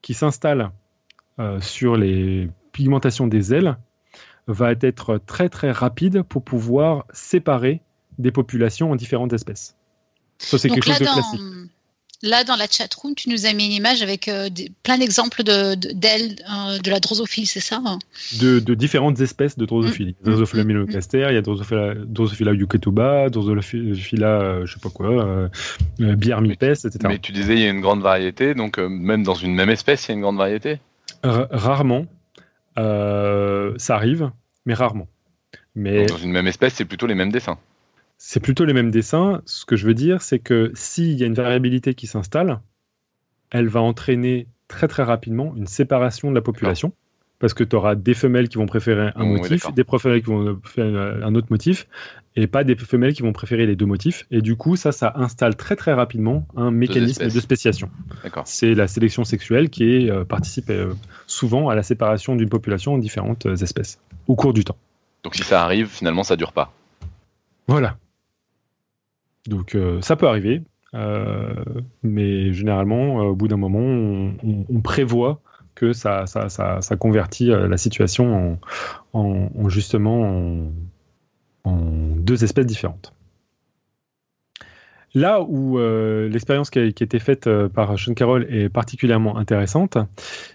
qui 0.00 0.14
s'installe 0.14 0.70
euh, 1.40 1.60
sur 1.60 1.96
les 1.96 2.48
pigmentations 2.76 3.26
des 3.26 3.54
ailes 3.54 3.76
va 4.46 4.72
être 4.80 5.18
très 5.26 5.48
très 5.48 5.72
rapide 5.72 6.22
pour 6.22 6.44
pouvoir 6.44 7.06
séparer 7.12 7.80
des 8.18 8.30
populations 8.30 8.90
en 8.92 8.96
différentes 8.96 9.32
espèces. 9.32 9.74
Ça, 10.38 10.58
c'est 10.58 10.68
quelque 10.68 10.84
chose 10.84 10.98
de 10.98 11.04
classique 11.04 11.40
là, 12.22 12.44
dans 12.44 12.56
la 12.56 12.66
chatroom, 12.66 13.14
tu 13.14 13.28
nous 13.30 13.46
as 13.46 13.52
mis 13.52 13.66
une 13.66 13.72
image 13.72 14.02
avec 14.02 14.28
euh, 14.28 14.48
des, 14.48 14.70
plein 14.82 14.98
d'exemples 14.98 15.42
d'ailes 15.42 15.78
de, 15.78 15.92
d'ailes 15.92 16.36
euh, 16.50 16.78
de 16.78 16.90
la 16.90 17.00
drosophilie, 17.00 17.46
c'est 17.46 17.60
ça 17.60 17.80
hein? 17.84 17.98
De, 18.40 18.58
de, 18.58 18.74
différentes 18.74 19.20
espèces 19.20 19.56
de 19.56 19.66
drosophilie. 19.66 20.16
Mm. 20.22 20.24
Drosophila 20.24 20.64
mm. 20.64 20.66
melanogaster, 20.66 21.26
il 21.30 21.34
y 21.34 21.38
a 21.38 21.42
Drosophila, 21.42 21.94
Drosophila 21.94 22.52
yuketuba, 22.52 23.28
Drosophila, 23.30 24.40
euh, 24.40 24.66
je 24.66 24.74
sais 24.74 24.80
pas 24.80 24.90
quoi, 24.90 25.08
euh, 25.08 25.48
Biarmipes, 25.98 26.62
etc. 26.62 26.98
Mais 27.04 27.18
tu 27.18 27.32
disais, 27.32 27.54
il 27.54 27.60
y 27.60 27.66
a 27.66 27.70
une 27.70 27.80
grande 27.80 28.02
variété, 28.02 28.54
donc 28.54 28.78
même 28.78 29.22
dans 29.22 29.34
une 29.34 29.54
même 29.54 29.70
espèce, 29.70 30.06
il 30.06 30.08
y 30.08 30.12
a 30.12 30.14
une 30.14 30.22
grande 30.22 30.38
variété? 30.38 30.78
R 31.24 31.46
Rarement. 31.50 32.06
Ça 32.76 33.94
arrive, 33.94 34.30
mais 34.64 34.74
rarement. 34.74 35.08
Mais... 35.74 36.00
Donc 36.00 36.08
dans 36.08 36.16
une 36.16 36.32
même 36.32 36.46
espèce, 36.46 36.74
c'est 36.74 36.84
plutôt 36.84 37.06
les 37.06 37.14
mêmes 37.14 37.32
dessins. 37.32 37.58
C'est 38.18 38.40
plutôt 38.40 38.64
les 38.64 38.72
mêmes 38.72 38.90
dessins. 38.90 39.42
Ce 39.44 39.66
que 39.66 39.76
je 39.76 39.86
veux 39.86 39.94
dire, 39.94 40.22
c'est 40.22 40.38
que 40.38 40.72
s'il 40.74 41.18
y 41.18 41.22
a 41.22 41.26
une 41.26 41.34
variabilité 41.34 41.94
qui 41.94 42.06
s'installe, 42.06 42.60
elle 43.50 43.68
va 43.68 43.80
entraîner 43.80 44.48
très 44.68 44.88
très 44.88 45.02
rapidement 45.02 45.54
une 45.54 45.66
séparation 45.66 46.30
de 46.30 46.34
la 46.34 46.40
population. 46.40 46.92
Parce 47.38 47.52
que 47.52 47.64
tu 47.64 47.76
auras 47.76 47.94
des 47.94 48.14
femelles 48.14 48.48
qui 48.48 48.56
vont 48.56 48.66
préférer 48.66 49.10
un 49.14 49.24
motif, 49.26 49.72
des 49.74 49.84
femelles 49.84 50.22
qui 50.22 50.30
vont 50.30 50.56
préférer 50.56 51.22
un 51.22 51.34
autre 51.34 51.48
motif, 51.50 51.86
et 52.36 52.46
pas 52.46 52.64
des 52.64 52.76
femelles 52.76 53.14
qui 53.14 53.22
vont 53.22 53.32
préférer 53.32 53.66
les 53.66 53.76
deux 53.76 53.86
motifs. 53.86 54.26
Et 54.30 54.42
du 54.42 54.56
coup, 54.56 54.76
ça, 54.76 54.92
ça 54.92 55.12
installe 55.16 55.56
très 55.56 55.74
très 55.74 55.94
rapidement 55.94 56.46
un 56.54 56.70
mécanisme 56.70 57.24
de 57.24 57.40
spéciation. 57.40 57.90
C'est 58.44 58.74
la 58.74 58.86
sélection 58.86 59.24
sexuelle 59.24 59.70
qui 59.70 59.94
est, 59.94 60.10
euh, 60.10 60.24
participe 60.24 60.70
euh, 60.70 60.92
souvent 61.26 61.70
à 61.70 61.74
la 61.74 61.82
séparation 61.82 62.36
d'une 62.36 62.50
population 62.50 62.94
en 62.94 62.98
différentes 62.98 63.46
euh, 63.46 63.56
espèces 63.56 63.98
au 64.28 64.34
cours 64.34 64.52
du 64.52 64.64
temps. 64.64 64.76
Donc 65.24 65.34
si 65.34 65.42
ça 65.42 65.62
arrive, 65.62 65.88
finalement, 65.88 66.22
ça 66.22 66.36
dure 66.36 66.52
pas. 66.52 66.72
Voilà. 67.68 67.96
Donc 69.46 69.74
euh, 69.74 70.00
ça 70.02 70.16
peut 70.16 70.28
arriver, 70.28 70.62
mais 72.02 72.52
généralement, 72.52 73.16
au 73.16 73.34
bout 73.34 73.48
d'un 73.48 73.56
moment, 73.56 74.32
on, 74.42 74.80
prévoit 74.80 75.40
que 75.76 75.92
ça, 75.92 76.24
convertit 76.98 77.46
la 77.46 77.76
situation 77.76 78.58
en, 79.12 79.68
justement 79.68 80.68
en, 81.64 81.76
deux 82.16 82.42
espèces 82.42 82.66
différentes. 82.66 83.12
Là 85.14 85.40
où 85.40 85.78
l'expérience 85.78 86.70
qui, 86.70 86.80
a, 86.80 86.84
été 86.84 87.18
faite 87.20 87.48
par 87.68 87.96
Sean 87.98 88.14
Carroll 88.14 88.46
est 88.50 88.68
particulièrement 88.68 89.36
intéressante, 89.38 89.98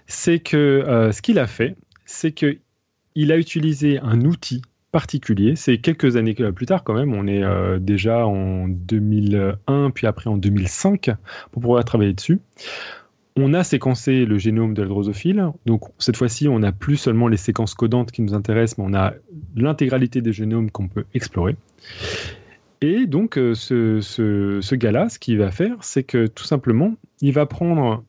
c'est 0.06 0.40
que 0.40 1.10
ce 1.12 1.22
qu'il 1.22 1.38
a 1.38 1.46
fait, 1.46 1.76
c'est 2.04 2.32
qu'il 2.32 3.32
a 3.32 3.38
utilisé 3.38 3.98
un 4.00 4.20
outil 4.22 4.62
particulier. 4.92 5.56
C'est 5.56 5.78
quelques 5.78 6.16
années 6.16 6.34
plus 6.34 6.66
tard 6.66 6.84
quand 6.84 6.94
même, 6.94 7.14
on 7.14 7.26
est 7.26 7.42
euh, 7.42 7.78
déjà 7.78 8.26
en 8.26 8.68
2001, 8.68 9.90
puis 9.90 10.06
après 10.06 10.28
en 10.30 10.36
2005, 10.36 11.10
pour 11.50 11.62
pouvoir 11.62 11.84
travailler 11.84 12.12
dessus. 12.12 12.40
On 13.36 13.54
a 13.54 13.64
séquencé 13.64 14.26
le 14.26 14.36
génome 14.36 14.74
de 14.74 14.82
la 14.82 14.88
drosophile, 14.88 15.52
donc 15.64 15.84
cette 15.98 16.16
fois-ci, 16.16 16.48
on 16.48 16.58
n'a 16.58 16.70
plus 16.72 16.96
seulement 16.98 17.28
les 17.28 17.38
séquences 17.38 17.74
codantes 17.74 18.12
qui 18.12 18.20
nous 18.20 18.34
intéressent, 18.34 18.78
mais 18.78 18.84
on 18.86 18.94
a 18.94 19.14
l'intégralité 19.56 20.20
des 20.20 20.32
génomes 20.32 20.70
qu'on 20.70 20.88
peut 20.88 21.04
explorer. 21.14 21.56
Et 22.82 23.06
donc, 23.06 23.38
euh, 23.38 23.54
ce, 23.54 24.00
ce, 24.00 24.60
ce 24.60 24.74
gars-là, 24.74 25.08
ce 25.08 25.18
qu'il 25.18 25.38
va 25.38 25.50
faire, 25.50 25.76
c'est 25.80 26.02
que 26.02 26.26
tout 26.26 26.44
simplement, 26.44 26.94
il 27.20 27.32
va 27.32 27.46
prendre 27.46 28.04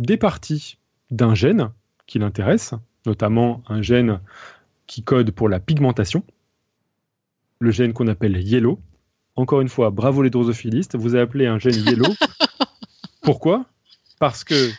des 0.00 0.16
parties 0.16 0.78
d'un 1.10 1.34
gène 1.34 1.70
qui 2.06 2.18
l'intéresse, 2.18 2.74
notamment 3.06 3.62
un 3.68 3.82
gène 3.82 4.20
qui 4.86 5.02
code 5.02 5.30
pour 5.30 5.48
la 5.48 5.60
pigmentation, 5.60 6.22
le 7.58 7.70
gène 7.70 7.92
qu'on 7.92 8.06
appelle 8.06 8.36
yellow. 8.36 8.78
Encore 9.36 9.60
une 9.60 9.68
fois, 9.68 9.90
bravo 9.90 10.22
les 10.22 10.30
drosophilistes, 10.30 10.96
vous 10.96 11.14
avez 11.14 11.22
appelé 11.22 11.46
un 11.46 11.58
gène 11.58 11.82
yellow. 11.86 12.12
Pourquoi? 13.22 13.66
Parce 14.20 14.44
que 14.44 14.70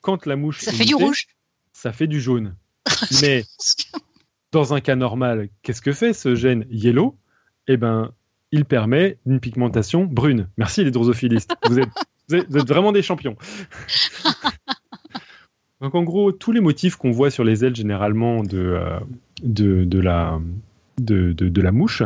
quand 0.00 0.24
la 0.24 0.36
mouche... 0.36 0.60
Ça 0.60 0.72
fait 0.72 0.86
du 0.86 0.94
rouge. 0.94 1.26
Ça 1.74 1.92
fait 1.92 2.06
du 2.06 2.20
jaune. 2.20 2.56
Mais 3.22 3.44
dans 4.52 4.72
un 4.72 4.80
cas 4.80 4.96
normal, 4.96 5.50
qu'est-ce 5.62 5.82
que 5.82 5.92
fait 5.92 6.14
ce 6.14 6.34
gène 6.34 6.64
yellow? 6.70 7.18
Eh 7.66 7.76
bien, 7.76 8.12
il 8.52 8.64
permet 8.64 9.18
une 9.26 9.40
pigmentation 9.40 10.04
brune. 10.04 10.48
Merci 10.56 10.84
les 10.84 10.92
drosophilistes. 10.92 11.52
Vous 11.68 11.80
êtes, 11.80 11.88
vous 12.48 12.56
êtes 12.56 12.68
vraiment 12.68 12.92
des 12.92 13.02
champions. 13.02 13.36
Donc 15.82 15.94
en 15.94 16.04
gros, 16.04 16.32
tous 16.32 16.52
les 16.52 16.60
motifs 16.60 16.96
qu'on 16.96 17.10
voit 17.10 17.30
sur 17.30 17.44
les 17.44 17.66
ailes 17.66 17.76
généralement 17.76 18.42
de, 18.42 18.58
euh, 18.58 18.98
de, 19.42 19.98
la, 19.98 20.40
de, 20.96 21.60
la 21.60 21.72
mouche, 21.72 22.02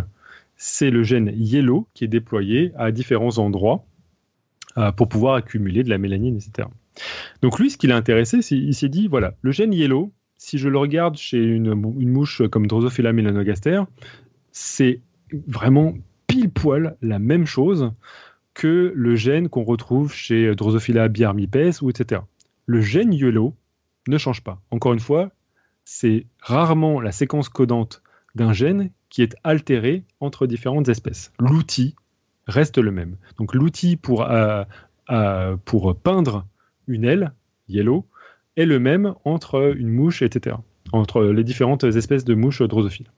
c'est 0.57 0.91
le 0.91 1.05
gène 1.05 1.31
yellow 1.37 1.87
qui 1.95 2.03
est 2.03 2.09
déployé 2.09 2.73
à 2.77 2.91
différents 2.91 3.39
endroits 3.39 3.85
pour 4.97 5.09
pouvoir 5.09 5.35
accumuler 5.35 5.83
de 5.83 5.91
la 5.91 5.99
mélanine, 5.99 6.37
etc. 6.37 6.69
Donc 7.43 7.59
lui, 7.59 7.71
ce 7.71 7.79
qui 7.79 7.87
l'a 7.87 7.97
intéressé, 7.97 8.43
c'est 8.43 8.57
il 8.57 8.75
s'est 8.75 8.89
dit, 8.89 9.09
voilà, 9.09 9.35
le 9.43 9.53
gène 9.53 9.73
yellow, 9.73 10.13
si 10.37 10.59
je 10.59 10.69
le 10.69 10.79
regarde 10.79 11.17
chez 11.17 11.43
une, 11.43 11.75
mouche 11.75 12.43
comme 12.51 12.67
Drosophila 12.67 13.13
melanogaster, 13.13 13.83
c'est 14.53 15.01
vraiment 15.47 15.95
pile 16.27 16.51
poil 16.51 16.97
la 17.03 17.19
même 17.19 17.47
chose 17.47 17.93
que 18.55 18.93
le 18.95 19.15
gène 19.15 19.49
qu'on 19.49 19.65
retrouve 19.65 20.13
chez 20.13 20.55
Drosophila 20.55 21.09
biarmipes 21.09 21.81
ou 21.83 21.91
etc. 21.91 22.23
Le 22.67 22.81
gène 22.81 23.13
yellow 23.13 23.55
ne 24.09 24.19
change 24.19 24.43
pas. 24.43 24.61
Encore 24.71 24.93
une 24.93 25.01
fois, 25.01 25.31
c'est 25.85 26.27
rarement 26.41 27.01
la 27.01 27.13
séquence 27.13 27.49
codante 27.49 28.03
d'un 28.35 28.53
gène 28.53 28.91
qui 29.11 29.23
est 29.23 29.35
altérée 29.43 30.05
entre 30.21 30.47
différentes 30.47 30.89
espèces. 30.89 31.33
L'outil 31.39 31.95
reste 32.49 32.79
le 32.79 32.91
même. 32.91 33.17
Donc 33.39 33.55
l'outil 33.55 33.97
pour, 33.97 34.23
euh, 34.23 34.65
euh, 35.11 35.57
pour 35.65 35.97
peindre 35.97 36.47
une 36.87 37.05
aile, 37.05 37.33
yellow, 37.69 38.07
est 38.57 38.67
le 38.67 38.81
même 38.81 39.15
entre 39.25 39.75
une 39.77 39.91
mouche, 39.91 40.23
etc. 40.23 40.57
Entre 40.93 41.23
les 41.23 41.45
différentes 41.45 41.85
espèces 41.85 42.25
de 42.25 42.35
mouches 42.35 42.63
drosophiles. 42.63 43.11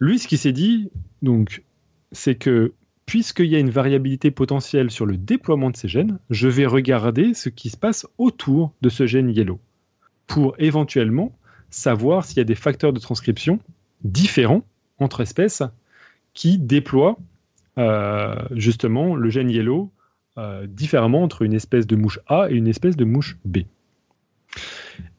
Lui, 0.00 0.18
ce 0.18 0.28
qu'il 0.28 0.38
s'est 0.38 0.52
dit, 0.52 0.90
donc, 1.22 1.62
c'est 2.10 2.34
que 2.34 2.74
puisqu'il 3.06 3.46
y 3.46 3.56
a 3.56 3.58
une 3.58 3.70
variabilité 3.70 4.30
potentielle 4.30 4.90
sur 4.90 5.06
le 5.06 5.16
déploiement 5.16 5.70
de 5.70 5.76
ces 5.76 5.88
gènes, 5.88 6.18
je 6.30 6.48
vais 6.48 6.66
regarder 6.66 7.34
ce 7.34 7.48
qui 7.48 7.70
se 7.70 7.76
passe 7.76 8.06
autour 8.18 8.72
de 8.82 8.88
ce 8.88 9.06
gène 9.06 9.30
yellow 9.30 9.60
pour 10.26 10.54
éventuellement 10.58 11.36
savoir 11.70 12.24
s'il 12.24 12.38
y 12.38 12.40
a 12.40 12.44
des 12.44 12.54
facteurs 12.54 12.92
de 12.92 13.00
transcription 13.00 13.58
différents 14.04 14.64
entre 14.98 15.20
espèces 15.20 15.62
qui 16.34 16.58
déploient 16.58 17.18
justement 17.76 19.14
le 19.14 19.30
gène 19.30 19.50
yellow 19.50 19.90
euh, 20.38 20.66
différemment 20.66 21.22
entre 21.22 21.42
une 21.42 21.52
espèce 21.52 21.86
de 21.86 21.94
mouche 21.94 22.18
A 22.26 22.46
et 22.48 22.54
une 22.54 22.66
espèce 22.66 22.96
de 22.96 23.04
mouche 23.04 23.36
B. 23.44 23.58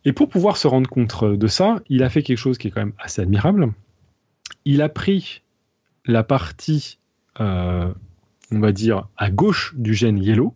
Et 0.05 0.11
pour 0.11 0.27
pouvoir 0.27 0.57
se 0.57 0.67
rendre 0.67 0.89
compte 0.89 1.23
de 1.23 1.47
ça, 1.47 1.83
il 1.87 2.01
a 2.01 2.09
fait 2.09 2.23
quelque 2.23 2.39
chose 2.39 2.57
qui 2.57 2.69
est 2.69 2.71
quand 2.71 2.81
même 2.81 2.95
assez 2.97 3.21
admirable. 3.21 3.73
Il 4.65 4.81
a 4.81 4.89
pris 4.89 5.43
la 6.05 6.23
partie, 6.23 6.97
euh, 7.39 7.93
on 8.51 8.59
va 8.59 8.71
dire, 8.71 9.07
à 9.15 9.29
gauche 9.29 9.75
du 9.75 9.93
gène 9.93 10.17
yellow, 10.17 10.55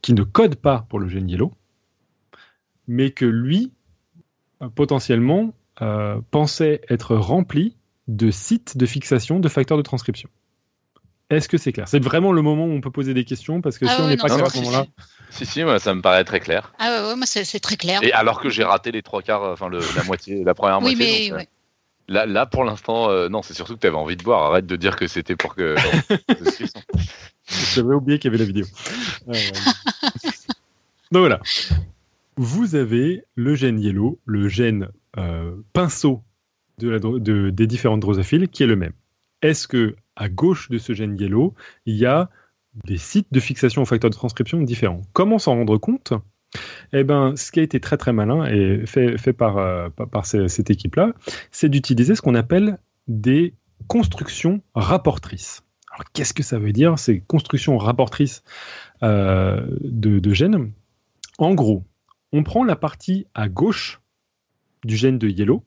qui 0.00 0.12
ne 0.12 0.24
code 0.24 0.56
pas 0.56 0.84
pour 0.88 0.98
le 0.98 1.08
gène 1.08 1.28
yellow, 1.28 1.52
mais 2.88 3.12
que 3.12 3.24
lui 3.24 3.72
euh, 4.60 4.68
potentiellement 4.68 5.54
euh, 5.82 6.20
pensait 6.32 6.80
être 6.90 7.14
rempli 7.14 7.76
de 8.16 8.30
sites 8.30 8.76
de 8.76 8.86
fixation 8.86 9.40
de 9.40 9.48
facteurs 9.48 9.76
de 9.76 9.82
transcription. 9.82 10.28
Est-ce 11.30 11.48
que 11.48 11.56
c'est 11.56 11.72
clair? 11.72 11.88
C'est 11.88 12.02
vraiment 12.02 12.32
le 12.32 12.42
moment 12.42 12.66
où 12.66 12.72
on 12.72 12.80
peut 12.82 12.90
poser 12.90 13.14
des 13.14 13.24
questions 13.24 13.62
parce 13.62 13.78
que 13.78 13.86
ah 13.86 13.96
si 13.96 14.02
on 14.02 14.08
n'est 14.08 14.18
pas 14.18 14.28
clair 14.28 14.44
à 14.44 14.50
ce 14.50 14.58
moment-là. 14.58 14.86
Si, 15.30 15.46
si, 15.46 15.62
ça 15.78 15.94
me 15.94 16.02
paraît 16.02 16.24
très 16.24 16.40
clair. 16.40 16.74
Ah 16.78 17.08
ouais, 17.08 17.16
moi 17.16 17.24
c'est 17.26 17.60
très 17.60 17.76
clair. 17.76 18.02
Et 18.02 18.12
alors 18.12 18.40
que 18.40 18.50
j'ai 18.50 18.64
raté 18.64 18.92
les 18.92 19.02
trois 19.02 19.22
quarts, 19.22 19.42
enfin 19.42 19.70
la 19.70 20.04
moitié, 20.04 20.44
la 20.44 20.54
première 20.54 20.78
oui, 20.78 20.94
moitié. 20.94 21.32
Mais, 21.32 21.40
euh, 21.40 21.44
là, 22.08 22.26
là, 22.26 22.44
pour 22.44 22.64
l'instant, 22.64 23.08
non, 23.30 23.40
c'est 23.40 23.54
surtout 23.54 23.76
que 23.76 23.80
tu 23.80 23.86
avais 23.86 23.96
envie 23.96 24.16
de 24.16 24.22
voir. 24.22 24.42
Arrête 24.42 24.66
de 24.66 24.76
dire 24.76 24.96
que 24.96 25.06
c'était 25.06 25.36
pour 25.36 25.54
que. 25.54 25.74
J'avais 27.74 27.94
oublié 27.94 28.18
qu'il 28.18 28.30
y 28.30 28.34
avait 28.34 28.44
la 28.44 28.46
vidéo. 28.46 28.66
Donc 31.10 31.20
voilà 31.20 31.40
vous 32.36 32.74
avez 32.74 33.24
le 33.34 33.54
gène 33.54 33.78
yellow, 33.80 34.18
le 34.24 34.48
gène 34.48 34.88
euh, 35.18 35.54
pinceau 35.72 36.22
de 36.86 37.50
des 37.50 37.66
différentes 37.66 38.00
drosophiles, 38.00 38.48
qui 38.48 38.62
est 38.62 38.66
le 38.66 38.76
même. 38.76 38.92
Est-ce 39.42 39.66
que 39.66 39.96
à 40.16 40.28
gauche 40.28 40.68
de 40.68 40.78
ce 40.78 40.92
gène 40.92 41.18
yellow, 41.18 41.54
il 41.86 41.96
y 41.96 42.06
a 42.06 42.30
des 42.84 42.96
sites 42.96 43.28
de 43.32 43.40
fixation 43.40 43.82
au 43.82 43.84
facteur 43.84 44.10
de 44.10 44.14
transcription 44.14 44.60
différents? 44.62 45.02
Comment 45.12 45.38
s'en 45.38 45.54
rendre 45.54 45.78
compte? 45.78 46.12
Eh 46.92 47.02
ben, 47.02 47.34
ce 47.36 47.50
qui 47.50 47.60
a 47.60 47.62
été 47.62 47.80
très 47.80 47.96
très 47.96 48.12
malin 48.12 48.44
et 48.44 48.84
fait, 48.86 49.16
fait 49.18 49.32
par, 49.32 49.56
euh, 49.56 49.88
par 49.88 50.26
cette 50.26 50.70
équipe-là, 50.70 51.12
c'est 51.50 51.68
d'utiliser 51.68 52.14
ce 52.14 52.20
qu'on 52.20 52.34
appelle 52.34 52.78
des 53.08 53.54
constructions 53.88 54.60
rapportrices. 54.74 55.62
Alors, 55.90 56.04
qu'est-ce 56.12 56.34
que 56.34 56.42
ça 56.42 56.58
veut 56.58 56.72
dire, 56.72 56.98
ces 56.98 57.20
constructions 57.20 57.78
rapportrices 57.78 58.42
euh, 59.02 59.66
de 59.80 60.32
gènes? 60.32 60.72
En 61.38 61.54
gros, 61.54 61.84
on 62.32 62.42
prend 62.42 62.64
la 62.64 62.76
partie 62.76 63.26
à 63.34 63.48
gauche 63.48 64.00
du 64.84 64.96
gène 64.96 65.18
de 65.18 65.28
yellow, 65.28 65.64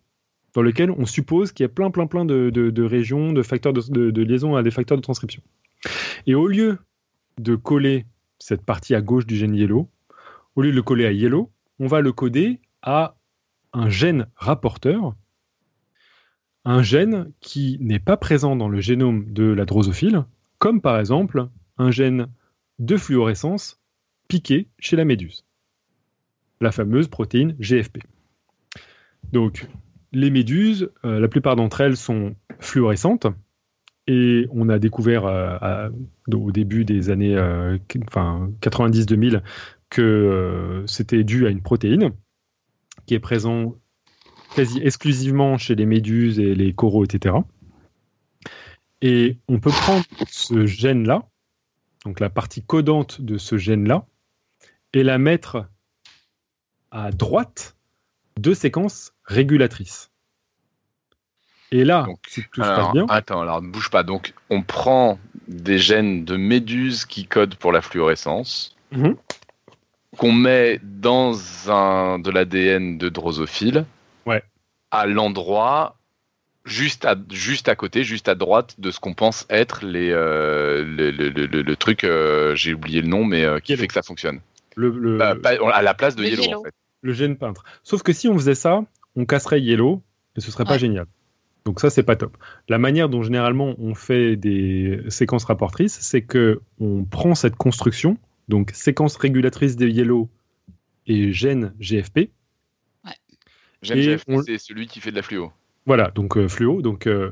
dans 0.56 0.62
lequel 0.62 0.90
on 0.90 1.06
suppose 1.06 1.52
qu'il 1.52 1.66
y 1.66 1.68
a 1.68 1.70
plein, 1.70 1.92
plein, 1.92 2.08
plein 2.08 2.24
de, 2.26 2.82
régions, 2.82 3.34
de 3.34 3.44
facteurs 3.44 3.74
de, 3.74 4.22
liaison 4.22 4.56
à 4.56 4.64
des 4.64 4.72
facteurs 4.72 4.98
de 4.98 5.04
transcription. 5.04 5.44
Et 6.26 6.34
au 6.34 6.48
lieu 6.48 6.80
de 7.38 7.56
coller 7.56 8.06
cette 8.40 8.64
partie 8.64 8.96
à 8.96 9.02
gauche 9.02 9.28
du 9.28 9.36
gène 9.36 9.54
yellow, 9.54 9.90
au 10.56 10.62
lieu 10.62 10.72
de 10.72 10.76
le 10.76 10.82
coller 10.82 11.06
à 11.06 11.12
yellow, 11.12 11.52
on 11.80 11.88
va 11.88 12.00
le 12.00 12.14
coder 12.14 12.62
à 12.82 13.18
un 13.74 13.90
gène 13.90 14.28
rapporteur, 14.38 15.14
un 16.64 16.82
gène 16.82 17.32
qui 17.42 17.78
n'est 17.82 18.00
pas 18.00 18.16
présent 18.16 18.56
dans 18.56 18.70
le 18.70 18.80
génome 18.80 19.32
de 19.34 19.44
la 19.44 19.66
drosophile, 19.66 20.24
comme 20.58 20.80
par 20.80 20.98
exemple 20.98 21.50
un 21.78 21.92
gène 21.92 22.28
de 22.80 22.96
fluorescence 22.96 23.82
piqué 24.30 24.70
chez 24.80 24.96
la 24.96 25.04
méduse, 25.04 25.44
la 26.62 26.72
fameuse 26.72 27.10
protéine 27.10 27.58
GFP. 27.60 28.00
Donc, 29.34 29.68
les 30.16 30.30
méduses, 30.30 30.90
euh, 31.04 31.20
la 31.20 31.28
plupart 31.28 31.58
d'entre 31.58 31.82
elles 31.82 31.98
sont 31.98 32.36
fluorescentes, 32.60 33.28
et 34.08 34.48
on 34.52 34.70
a 34.70 34.80
découvert 34.80 35.26
euh, 35.26 35.90
au 36.34 36.52
début 36.52 36.86
des 36.86 37.10
années 37.10 37.36
euh, 37.36 37.78
enfin, 38.08 38.50
90-2000 38.62 39.42
que 39.90 40.84
c'était 40.88 41.24
dû 41.24 41.46
à 41.46 41.50
une 41.50 41.62
protéine 41.62 42.14
qui 43.06 43.14
est 43.14 43.20
présente 43.20 43.78
quasi 44.56 44.80
exclusivement 44.82 45.58
chez 45.58 45.76
les 45.76 45.86
méduses 45.86 46.40
et 46.40 46.56
les 46.56 46.74
coraux, 46.74 47.04
etc. 47.04 47.36
Et 49.02 49.38
on 49.50 49.60
peut 49.60 49.70
prendre 49.70 50.06
ce 50.28 50.66
gène-là, 50.66 51.28
donc 52.06 52.22
la 52.22 52.30
partie 52.30 52.64
codante 52.64 53.22
de 53.22 53.38
ce 53.38 53.58
gène-là, 53.58 54.08
et 54.94 55.04
la 55.04 55.18
mettre 55.18 55.68
à 56.92 57.12
droite 57.12 57.76
de 58.40 58.54
séquences 58.54 59.15
régulatrices. 59.26 60.12
Et 61.72 61.84
là, 61.84 62.06
si 62.28 62.42
tout 62.52 62.62
se 62.62 62.68
passe 62.68 62.92
bien. 62.94 63.06
Attends, 63.10 63.42
alors 63.42 63.62
ne 63.62 63.70
bouge 63.70 63.90
pas. 63.90 64.04
Donc, 64.04 64.34
on 64.50 64.62
prend 64.62 65.20
des 65.48 65.78
gènes 65.78 66.24
de 66.24 66.38
méduses 66.38 67.06
qui 67.06 67.26
codent 67.26 67.56
pour 67.56 67.72
la 67.72 67.82
fluorescence, 67.82 68.76
mhm. 68.92 69.16
qu'on 70.18 70.32
met 70.32 70.80
dans 70.84 71.36
un, 71.70 72.20
de 72.20 72.32
l'ADN 72.32 72.98
de 72.98 73.10
drosophile, 73.10 73.86
ouais. 74.26 74.44
à 74.92 75.06
l'endroit 75.06 75.98
juste 76.66 77.06
à, 77.06 77.16
juste 77.32 77.70
à 77.70 77.76
côté, 77.76 78.04
juste 78.04 78.28
à 78.28 78.36
droite 78.36 78.76
de 78.80 78.92
ce 78.92 79.00
qu'on 79.00 79.14
pense 79.14 79.46
être 79.50 79.86
les, 79.86 80.12
euh, 80.12 80.84
le, 80.84 81.76
truc, 81.76 82.04
euh, 82.04 82.56
j'ai 82.56 82.74
oublié 82.74 83.02
le 83.02 83.08
nom, 83.08 83.24
mais 83.24 83.46
euh, 83.46 83.60
qui 83.60 83.76
fait 83.78 83.88
que 83.88 83.94
ça 83.94 84.02
fonctionne. 84.02 84.42
Le, 84.76 85.18
bah, 85.18 85.36
à 85.74 85.82
la 85.82 85.94
place 85.94 86.16
de 86.16 86.24
Yellow, 86.24 86.60
en 86.60 86.64
fait. 86.64 86.74
Le 87.02 87.14
gène 87.14 87.38
peintre. 87.38 87.64
Sauf 87.84 88.02
que 88.02 88.14
si 88.14 88.28
on 88.28 88.34
faisait 88.34 88.56
ça, 88.56 88.84
on 89.16 89.26
casserait 89.26 89.62
Yellow 89.62 90.02
et 90.36 90.42
ce 90.42 90.52
serait 90.52 90.66
pas 90.66 90.78
génial. 90.78 91.06
Donc 91.66 91.80
ça, 91.80 91.90
c'est 91.90 92.04
pas 92.04 92.16
top. 92.16 92.38
La 92.70 92.78
manière 92.78 93.10
dont 93.10 93.24
généralement 93.24 93.74
on 93.80 93.96
fait 93.96 94.36
des 94.36 95.02
séquences 95.10 95.46
rapportrices, 95.46 95.98
c'est 96.00 96.22
que 96.22 96.62
on 96.80 97.04
prend 97.04 97.34
cette 97.34 97.56
construction, 97.56 98.18
donc 98.50 98.72
séquence 98.74 99.16
régulatrice 99.16 99.76
de 99.76 99.88
Yellow 99.88 100.30
et 101.08 101.32
gène 101.32 101.74
GFP. 101.80 102.30
Ouais. 103.04 103.12
Gène 103.82 104.00
GFP, 104.00 104.32
c'est 104.46 104.58
celui 104.60 104.88
qui 104.88 105.00
fait 105.00 105.12
de 105.12 105.16
la 105.16 105.24
fluo. 105.24 105.52
Voilà, 105.86 106.12
donc 106.12 106.38
euh, 106.38 106.48
fluo, 106.48 106.82
donc 106.82 107.08
euh, 107.08 107.32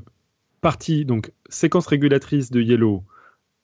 partie, 0.62 1.06
donc 1.06 1.32
séquence 1.50 1.88
régulatrice 1.88 2.50
de 2.50 2.62
yellow, 2.62 3.04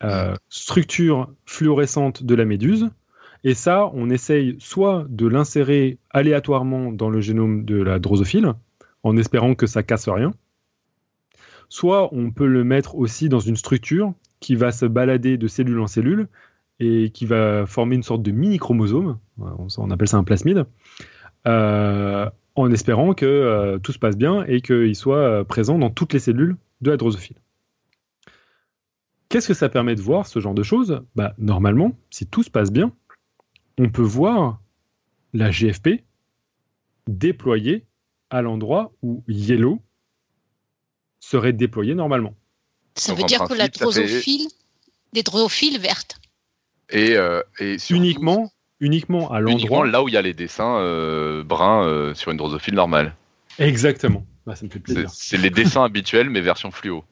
euh, 0.04 0.36
structure 0.50 1.34
fluorescente 1.46 2.24
de 2.24 2.36
la 2.36 2.46
méduse. 2.46 2.90
Et 3.44 3.54
ça, 3.54 3.90
on 3.94 4.10
essaye 4.10 4.58
soit 4.60 5.06
de 5.10 5.28
l'insérer 5.28 5.98
aléatoirement 6.10 6.92
dans 6.92 7.10
le 7.10 7.22
génome 7.22 7.64
de 7.66 7.82
la 7.82 8.00
drosophile, 8.00 8.54
en 9.04 9.16
espérant 9.18 9.56
que 9.56 9.68
ça 9.68 9.84
casse 9.84 10.10
rien. 10.10 10.34
Soit 11.70 12.14
on 12.14 12.32
peut 12.32 12.48
le 12.48 12.64
mettre 12.64 12.96
aussi 12.96 13.30
dans 13.30 13.40
une 13.40 13.56
structure 13.56 14.14
qui 14.40 14.56
va 14.56 14.72
se 14.72 14.86
balader 14.86 15.38
de 15.38 15.48
cellule 15.48 15.80
en 15.80 15.88
cellule 15.88 16.28
et 16.80 17.12
qui 17.12 17.26
va 17.26 17.66
former 17.66 17.96
une 17.96 18.04
sorte 18.04 18.24
de 18.24 18.32
mini 18.32 18.58
chromosome. 18.58 19.20
On 19.38 19.92
appelle 19.92 20.08
ça 20.08 20.18
un 20.18 20.24
plasmide. 20.24 20.66
Euh, 21.48 22.30
en 22.56 22.72
espérant 22.72 23.14
que 23.14 23.26
euh, 23.26 23.80
tout 23.80 23.94
se 23.94 24.00
passe 24.00 24.18
bien 24.18 24.44
et 24.46 24.62
qu'il 24.62 24.96
soit 24.96 25.18
euh, 25.18 25.44
présent 25.44 25.78
dans 25.78 25.90
toutes 25.90 26.14
les 26.14 26.20
cellules 26.20 26.58
de 26.82 26.92
la 26.92 26.98
drosophile. 26.98 27.38
Qu'est-ce 29.30 29.48
que 29.48 29.54
ça 29.54 29.70
permet 29.70 29.96
de 29.96 30.02
voir, 30.02 30.26
ce 30.26 30.40
genre 30.40 30.54
de 30.56 30.64
choses? 30.64 31.02
Bah, 31.16 31.34
Normalement, 31.38 31.94
si 32.10 32.26
tout 32.26 32.44
se 32.44 32.50
passe 32.50 32.72
bien, 32.72 32.92
on 33.80 33.90
peut 33.90 34.04
voir 34.04 34.60
la 35.34 35.50
GFP 35.50 36.04
déployée 37.08 37.86
à 38.30 38.42
l'endroit 38.42 38.92
où 39.02 39.24
Yellow 39.28 39.82
serait 41.20 41.54
déployé 41.54 41.96
normalement. 41.96 42.36
Ça 42.96 43.14
veut 43.14 43.24
dire 43.24 43.46
que 43.46 43.54
la 43.54 43.70
drosophile, 43.70 44.48
des 45.14 45.24
drosophiles 45.24 45.80
vertes. 45.80 46.20
Et, 46.90 47.16
euh, 47.16 47.42
uniquement 47.90 48.52
uniquement 48.82 49.32
à 49.32 49.40
l'endroit. 49.40 49.86
là 49.86 50.04
où 50.04 50.08
il 50.08 50.14
y 50.14 50.18
a 50.18 50.22
les 50.22 50.34
dessins 50.34 50.78
euh, 50.78 51.44
bruns 51.44 51.86
euh, 51.86 52.14
sur 52.14 52.32
une 52.32 52.38
drosophile 52.38 52.76
normale. 52.76 53.16
Exactement. 53.60 54.26
Bah, 54.46 54.56
ça 54.56 54.66
me 54.66 54.70
fait 54.70 54.80
plaisir. 54.80 55.10
C'est 55.10 55.38
les 55.38 55.50
dessins 55.50 55.84
habituels, 55.84 56.30
mais 56.30 56.42
version 56.42 56.72
fluo. 56.72 57.04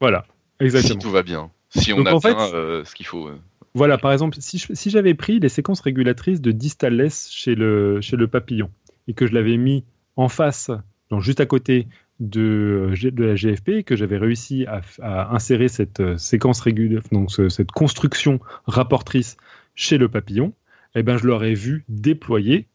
Voilà, 0.00 0.26
exactement. 0.60 1.00
Si 1.00 1.06
tout 1.06 1.10
va 1.10 1.22
bien. 1.22 1.50
Si 1.70 1.92
on 1.92 2.04
a 2.06 2.18
bien 2.18 2.38
euh, 2.54 2.84
ce 2.84 2.94
qu'il 2.94 3.06
faut. 3.06 3.30
Voilà, 3.74 3.98
par 3.98 4.12
exemple, 4.12 4.36
si, 4.38 4.90
j'avais 4.90 5.14
pris 5.14 5.40
les 5.40 5.48
séquences 5.48 5.80
régulatrices 5.80 6.40
de 6.40 6.52
distalless 6.52 7.28
chez 7.30 7.56
le, 7.56 8.26
papillon 8.30 8.70
et 9.08 9.14
que 9.14 9.26
je 9.26 9.34
l'avais 9.34 9.56
mis 9.56 9.84
en 10.16 10.28
face, 10.28 10.70
juste 11.18 11.40
à 11.40 11.46
côté 11.46 11.88
de, 12.20 12.92
de 13.02 13.24
la 13.24 13.34
GFP, 13.34 13.68
et 13.70 13.82
que 13.82 13.96
j'avais 13.96 14.16
réussi 14.16 14.64
à, 14.66 15.34
insérer 15.34 15.66
cette 15.66 16.16
séquence 16.18 16.60
régulatrice, 16.60 17.10
donc 17.12 17.32
cette 17.32 17.72
construction 17.72 18.38
rapportrice 18.66 19.36
chez 19.74 19.98
le 19.98 20.08
papillon, 20.08 20.52
eh 20.94 21.02
ben, 21.02 21.16
je 21.16 21.26
l'aurais 21.26 21.54
vu 21.54 21.84
déployer 21.88 22.68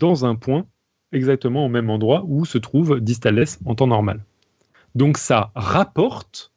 dans 0.00 0.26
un 0.26 0.34
point 0.34 0.66
exactement 1.12 1.64
au 1.64 1.68
même 1.70 1.88
endroit 1.88 2.24
où 2.26 2.44
se 2.44 2.58
trouve 2.58 3.00
Distales 3.00 3.46
en 3.64 3.74
temps 3.74 3.86
normal. 3.86 4.22
Donc 4.94 5.16
ça 5.16 5.50
rapporte 5.54 6.52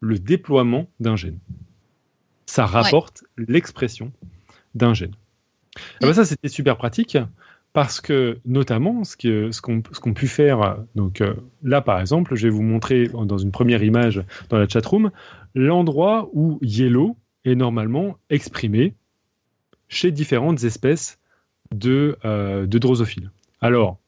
le 0.00 0.18
déploiement 0.18 0.86
d'un 1.00 1.16
gène. 1.16 1.38
Ça 2.56 2.64
rapporte 2.64 3.22
l'expression 3.36 4.12
d'un 4.74 4.94
gène. 4.94 5.12
Ah 6.00 6.06
ben 6.06 6.14
ça, 6.14 6.24
c'était 6.24 6.48
super 6.48 6.78
pratique 6.78 7.18
parce 7.74 8.00
que, 8.00 8.38
notamment, 8.46 9.04
ce 9.04 9.14
qu'ont 9.14 9.82
ce 9.92 10.00
qu'on 10.00 10.14
pu 10.14 10.26
faire, 10.26 10.78
donc 10.94 11.20
euh, 11.20 11.34
là, 11.62 11.82
par 11.82 12.00
exemple, 12.00 12.34
je 12.34 12.44
vais 12.44 12.50
vous 12.50 12.62
montrer 12.62 13.08
dans 13.08 13.36
une 13.36 13.52
première 13.52 13.82
image 13.82 14.24
dans 14.48 14.56
la 14.56 14.66
chatroom, 14.66 15.10
l'endroit 15.54 16.30
où 16.32 16.58
Yellow 16.62 17.18
est 17.44 17.56
normalement 17.56 18.16
exprimé 18.30 18.94
chez 19.88 20.10
différentes 20.10 20.64
espèces 20.64 21.18
de, 21.74 22.16
euh, 22.24 22.66
de 22.66 22.78
drosophiles. 22.78 23.30
Alors, 23.60 23.98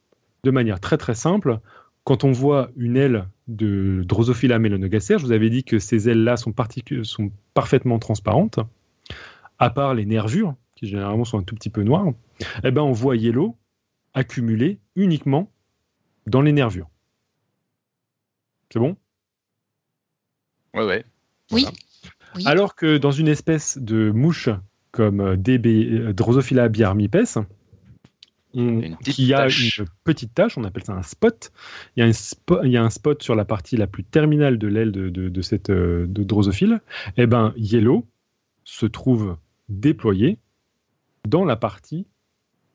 de 0.45 0.51
manière 0.51 0.81
très 0.81 0.97
très 0.97 1.15
simple, 1.15 1.61
quand 2.09 2.25
on 2.25 2.33
voit 2.33 2.71
une 2.79 2.97
aile 2.97 3.29
de 3.49 4.03
Drosophila 4.03 4.59
melanogaster, 4.59 5.19
je 5.19 5.27
vous 5.27 5.33
avais 5.33 5.51
dit 5.51 5.63
que 5.63 5.79
ces 5.79 6.09
ailes-là 6.09 6.39
sont, 6.39 6.55
sont 7.03 7.31
parfaitement 7.53 7.99
transparentes, 7.99 8.61
à 9.59 9.69
part 9.69 9.93
les 9.93 10.07
nervures, 10.07 10.55
qui 10.75 10.87
généralement 10.87 11.27
sont 11.27 11.39
un 11.39 11.43
tout 11.43 11.55
petit 11.55 11.69
peu 11.69 11.83
noires, 11.83 12.07
eh 12.65 12.71
ben 12.71 12.81
on 12.81 12.93
voit 12.93 13.15
yellow 13.15 13.59
accumulé 14.15 14.79
uniquement 14.97 15.53
dans 16.27 16.41
les 16.41 16.53
nervures. 16.53 16.89
C'est 18.73 18.79
bon? 18.79 18.97
Ouais, 20.73 20.87
ouais. 20.87 21.05
oui. 21.53 21.67
Alors 22.47 22.75
que 22.75 22.97
dans 22.97 23.13
une 23.13 23.29
espèce 23.29 23.77
de 23.77 24.11
mouche 24.13 24.49
comme 24.93 25.21
euh, 25.21 25.37
DB, 25.37 25.91
euh, 25.91 26.13
Drosophila 26.15 26.71
biarmipes, 26.71 27.39
qui 29.05 29.35
a 29.35 29.49
une 29.49 29.87
petite 30.05 30.35
tache, 30.35 30.59
on 30.59 30.65
appelle 30.65 30.85
ça 30.85 30.93
un 30.93 31.03
spot. 31.03 31.53
Il 31.97 32.01
y, 32.01 32.03
a 32.03 32.11
un 32.11 32.65
il 32.65 32.71
y 32.71 32.77
a 32.77 32.83
un 32.83 32.91
spot 32.91 33.23
sur 33.23 33.35
la 33.35 33.45
partie 33.45 33.77
la 33.77 33.87
plus 33.87 34.05
terminale 34.05 34.59
de 34.59 34.67
l'aile 34.69 34.93
de, 34.93 35.09
de, 35.11 35.43
cette 35.43 35.71
euh, 35.71 36.07
de 36.07 36.25
drosophile. 36.25 36.81
Et 37.17 37.23
eh 37.23 37.27
ben, 37.27 37.53
Yellow 37.57 38.07
se 38.65 38.87
trouve 38.87 39.37
déployé 39.69 40.39
dans 41.27 41.45
la 41.45 41.57
partie 41.57 42.07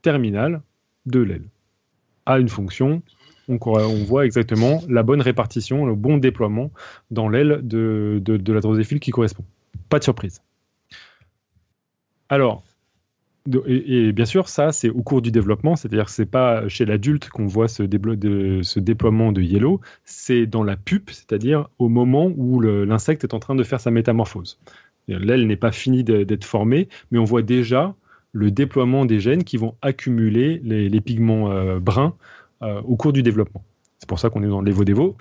terminale 0.01 0.61
de 1.05 1.19
l'aile. 1.19 1.49
A 2.25 2.39
une 2.39 2.49
fonction, 2.49 3.01
on, 3.49 3.57
on, 3.61 4.03
voit 4.03 4.25
exactement 4.25 4.81
la 4.87 5.03
bonne 5.03 5.21
répartition, 5.21 5.85
le 5.85 5.95
bon 5.95 6.17
déploiement 6.17 6.71
dans 7.11 7.27
l'aile 7.27 7.59
de, 7.63 8.21
de 8.23 8.53
la 8.53 8.61
drosophile 8.61 8.99
qui 8.99 9.11
correspond. 9.11 9.43
Pas 9.89 9.99
de 9.99 10.03
surprise. 10.03 10.41
Alors, 12.29 12.63
et, 13.65 14.13
bien 14.13 14.25
sûr, 14.25 14.47
ça, 14.47 14.71
c'est 14.71 14.89
au 14.89 15.01
cours 15.01 15.21
du 15.21 15.31
développement, 15.31 15.75
c'est-à-dire 15.75 16.05
que 16.05 16.11
c'est 16.11 16.25
pas 16.25 16.67
chez 16.69 16.85
l'adulte 16.85 17.29
qu'on 17.29 17.45
voit 17.45 17.67
ce, 17.67 17.83
déploiement 17.83 19.31
de 19.31 19.41
yellow, 19.41 19.81
c'est 20.05 20.45
dans 20.45 20.63
la 20.63 20.77
pupe, 20.77 21.11
c'est-à-dire 21.11 21.67
au 21.77 21.89
moment 21.89 22.31
où 22.35 22.61
l'insecte 22.61 23.23
est 23.23 23.33
en 23.33 23.39
train 23.39 23.55
de 23.55 23.63
faire 23.63 23.81
sa 23.81 23.91
métamorphose. 23.91 24.59
L'aile 25.07 25.45
n'est 25.45 25.57
pas 25.57 25.73
finie 25.73 26.03
d'être 26.05 26.45
formée, 26.45 26.87
mais 27.11 27.19
on 27.19 27.25
voit 27.25 27.41
déjà 27.41 27.95
le 28.31 28.49
déploiement 28.49 29.05
des 29.05 29.19
gènes 29.19 29.43
qui 29.43 29.57
vont 29.57 29.75
accumuler 29.81 30.61
les, 30.63 31.01
pigments 31.01 31.51
euh, 31.51 31.79
bruns 31.79 32.15
euh, 32.61 32.81
au 32.81 32.95
cours 32.95 33.13
du 33.13 33.23
développement. 33.23 33.63
C'est 33.99 34.07
pour 34.07 34.19
ça 34.19 34.29
qu'on 34.29 34.41
est 34.43 34.47
dans 34.47 34.61
l'évo-dévo. 34.61 35.17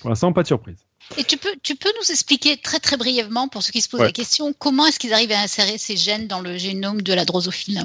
Pour 0.00 0.08
l'instant, 0.08 0.32
pas 0.32 0.42
de 0.42 0.46
surprise. 0.46 0.83
Et 1.18 1.24
tu 1.24 1.36
peux, 1.36 1.52
tu 1.62 1.76
peux 1.76 1.90
nous 2.00 2.10
expliquer 2.10 2.56
très 2.56 2.78
très 2.80 2.96
brièvement, 2.96 3.48
pour 3.48 3.62
ceux 3.62 3.72
qui 3.72 3.80
se 3.80 3.88
posent 3.88 4.00
Ouais. 4.00 4.06
la 4.06 4.12
question, 4.12 4.52
comment 4.58 4.86
est-ce 4.86 4.98
qu'ils 4.98 5.12
arrivent 5.12 5.32
à 5.32 5.40
insérer 5.40 5.78
ces 5.78 5.96
gènes 5.96 6.26
dans 6.26 6.40
le 6.40 6.56
génome 6.56 7.02
de 7.02 7.12
la 7.12 7.24
drosophile? 7.24 7.80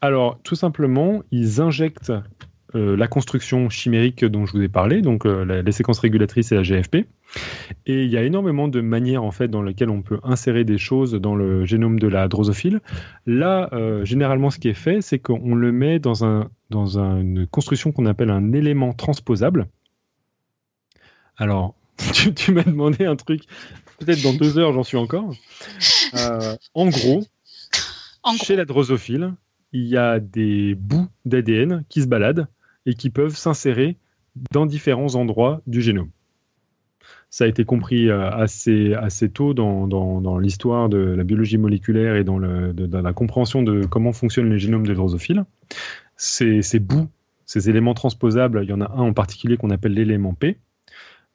Alors, 0.00 0.38
tout 0.42 0.56
simplement, 0.56 1.22
ils 1.30 1.60
injectent 1.60 2.12
euh, 2.74 2.96
la 2.96 3.06
construction 3.08 3.70
chimérique 3.70 4.24
dont 4.24 4.44
je 4.44 4.52
vous 4.52 4.60
ai 4.62 4.68
parlé, 4.68 5.00
donc 5.00 5.24
euh, 5.24 5.44
la- 5.44 5.62
les 5.62 5.72
séquences 5.72 6.00
régulatrices 6.00 6.52
et 6.52 6.56
la 6.56 6.62
GFP. 6.62 7.06
Et 7.86 8.04
il 8.04 8.10
y 8.10 8.16
a 8.18 8.22
énormément 8.24 8.68
de 8.68 8.80
manières 8.80 9.22
en 9.22 9.30
fait 9.30 9.48
dans 9.48 9.62
lesquelles 9.62 9.88
on 9.88 10.02
peut 10.02 10.18
insérer 10.24 10.64
des 10.64 10.76
choses 10.76 11.12
dans 11.14 11.34
le 11.36 11.64
génome 11.64 11.98
de 11.98 12.08
la 12.08 12.28
drosophile. 12.28 12.80
Là, 13.24 13.70
euh, 13.72 14.04
généralement, 14.04 14.50
ce 14.50 14.58
qui 14.58 14.68
est 14.68 14.74
fait, 14.74 15.00
c'est 15.00 15.18
qu'on 15.20 15.54
le 15.54 15.72
met 15.72 15.98
dans, 16.00 16.24
un, 16.24 16.50
dans 16.70 16.98
un- 16.98 17.20
une 17.20 17.46
construction 17.46 17.92
qu'on 17.92 18.04
appelle 18.06 18.30
un 18.30 18.52
élément 18.52 18.92
transposable. 18.92 19.68
Alors, 21.36 21.75
tu, 22.12 22.34
tu 22.34 22.52
m'as 22.52 22.62
demandé 22.64 23.04
un 23.06 23.16
truc, 23.16 23.42
peut-être 23.98 24.22
dans 24.22 24.32
deux 24.34 24.58
heures, 24.58 24.72
j'en 24.72 24.82
suis 24.84 24.96
encore. 24.96 25.32
Euh, 26.14 26.56
en 26.74 26.88
gros, 26.88 27.24
En 28.22 28.34
gros, 28.34 28.44
chez 28.44 28.56
la 28.56 28.64
drosophile, 28.64 29.34
il 29.72 29.84
y 29.86 29.96
a 29.96 30.20
des 30.20 30.74
bouts 30.74 31.08
d'ADN 31.24 31.84
qui 31.88 32.02
se 32.02 32.06
baladent 32.06 32.46
et 32.86 32.94
qui 32.94 33.10
peuvent 33.10 33.36
s'insérer 33.36 33.96
dans 34.52 34.66
différents 34.66 35.14
endroits 35.14 35.62
du 35.66 35.80
génome. 35.82 36.10
Ça 37.30 37.44
a 37.44 37.46
été 37.48 37.64
compris 37.64 38.08
euh, 38.08 38.30
assez, 38.30 38.94
assez 38.94 39.28
tôt 39.28 39.52
dans, 39.54 39.86
dans- 39.88 40.20
dans 40.20 40.38
l'histoire 40.38 40.88
de 40.88 40.98
la 40.98 41.24
biologie 41.24 41.58
moléculaire 41.58 42.16
et 42.16 42.24
dans, 42.24 42.38
le- 42.38 42.72
de- 42.72 42.86
dans 42.86 43.02
la 43.02 43.12
compréhension 43.12 43.62
de 43.62 43.84
comment 43.84 44.12
fonctionnent 44.12 44.50
les 44.50 44.58
génomes 44.58 44.86
des 44.86 44.94
drosophiles. 44.94 45.44
Ces, 46.16 46.62
ces 46.62 46.78
bouts, 46.78 47.08
ces 47.44 47.68
éléments 47.68 47.94
transposables, 47.94 48.60
il 48.62 48.70
y 48.70 48.72
en 48.72 48.80
a 48.80 48.90
un 48.90 49.00
en 49.02 49.12
particulier 49.12 49.56
qu'on 49.56 49.70
appelle 49.70 49.92
l'élément 49.94 50.34
P. 50.34 50.58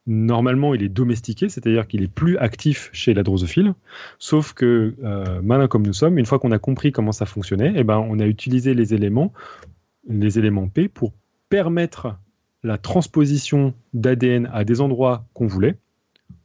Normalement, 0.08 0.74
il 0.74 0.82
est 0.82 0.90
domestiqué, 0.90 1.48
c'est-à-dire 1.48 1.88
qu'il 1.88 2.02
est 2.02 2.12
plus 2.12 2.38
actif 2.38 2.90
chez 2.92 3.14
la 3.14 3.22
drosophile. 3.22 3.76
Sauf 4.18 4.54
que, 4.54 4.96
euh, 5.04 5.42
malin 5.44 5.68
comme 5.68 5.86
nous 5.86 5.94
sommes, 5.94 6.18
une 6.18 6.26
fois 6.26 6.40
qu'on 6.40 6.52
a 6.52 6.60
compris 6.60 6.92
comment 6.92 7.12
ça 7.12 7.26
fonctionnait, 7.28 7.74
eh 7.76 7.84
ben, 7.84 8.00
on 8.00 8.20
a 8.20 8.26
utilisé 8.26 8.74
les 8.74 8.94
éléments, 8.96 9.32
P 10.74 10.88
pour 10.88 11.14
permettre 11.50 12.16
la 12.64 12.78
transposition 12.78 13.74
d'ADN 13.94 14.50
à 14.52 14.64
des 14.64 14.82
endroits 14.82 15.26
qu'on 15.34 15.48
voulait, 15.48 15.78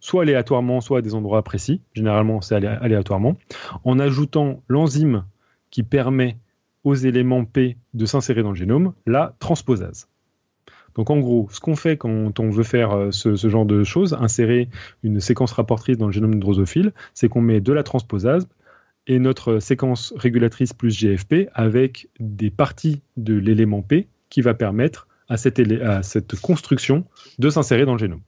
soit 0.00 0.22
aléatoirement, 0.22 0.80
soit 0.80 0.98
à 0.98 1.02
des 1.02 1.14
endroits 1.14 1.42
précis. 1.42 1.80
Généralement, 1.94 2.40
c'est 2.42 2.56
alé- 2.56 2.66
aléatoirement, 2.66 3.36
en 3.84 3.98
ajoutant 3.98 4.62
l'enzyme 4.68 5.24
qui 5.70 5.82
permet 5.82 6.36
aux 6.84 6.94
éléments 6.94 7.44
P 7.44 7.76
de 7.94 8.06
s'insérer 8.06 8.42
dans 8.42 8.50
le 8.50 8.56
génome, 8.56 8.92
la 9.06 9.34
transposase. 9.38 10.08
Donc 10.96 11.10
en 11.10 11.18
gros, 11.18 11.48
ce 11.50 11.60
qu'on 11.60 11.76
fait 11.76 11.96
quand 11.96 12.40
on 12.40 12.50
veut 12.50 12.64
faire 12.64 12.92
euh, 12.92 13.10
ce, 13.12 13.36
genre 13.36 13.66
de 13.66 13.84
choses, 13.84 14.14
insérer 14.14 14.68
une 15.02 15.20
séquence 15.20 15.52
rapportrice 15.52 15.98
dans 15.98 16.06
le 16.06 16.12
génome 16.12 16.38
drosophile, 16.40 16.92
c'est 17.14 17.28
qu'on 17.28 17.42
met 17.42 17.60
de 17.60 17.72
la 17.72 17.82
transposase 17.82 18.48
et 19.06 19.18
notre 19.18 19.60
séquence 19.60 20.12
régulatrice 20.16 20.72
plus 20.72 20.98
GFP 20.98 21.48
avec 21.54 22.08
des 22.18 22.50
parties 22.50 23.02
de 23.16 23.34
l'élément 23.34 23.82
P 23.82 24.08
qui 24.30 24.40
va 24.40 24.54
permettre 24.54 25.06
à 25.28 25.36
cette 25.36 26.40
construction 26.40 27.04
de 27.38 27.50
s'insérer 27.50 27.84
dans 27.84 27.92
le 27.92 27.98
génome. 27.98 28.20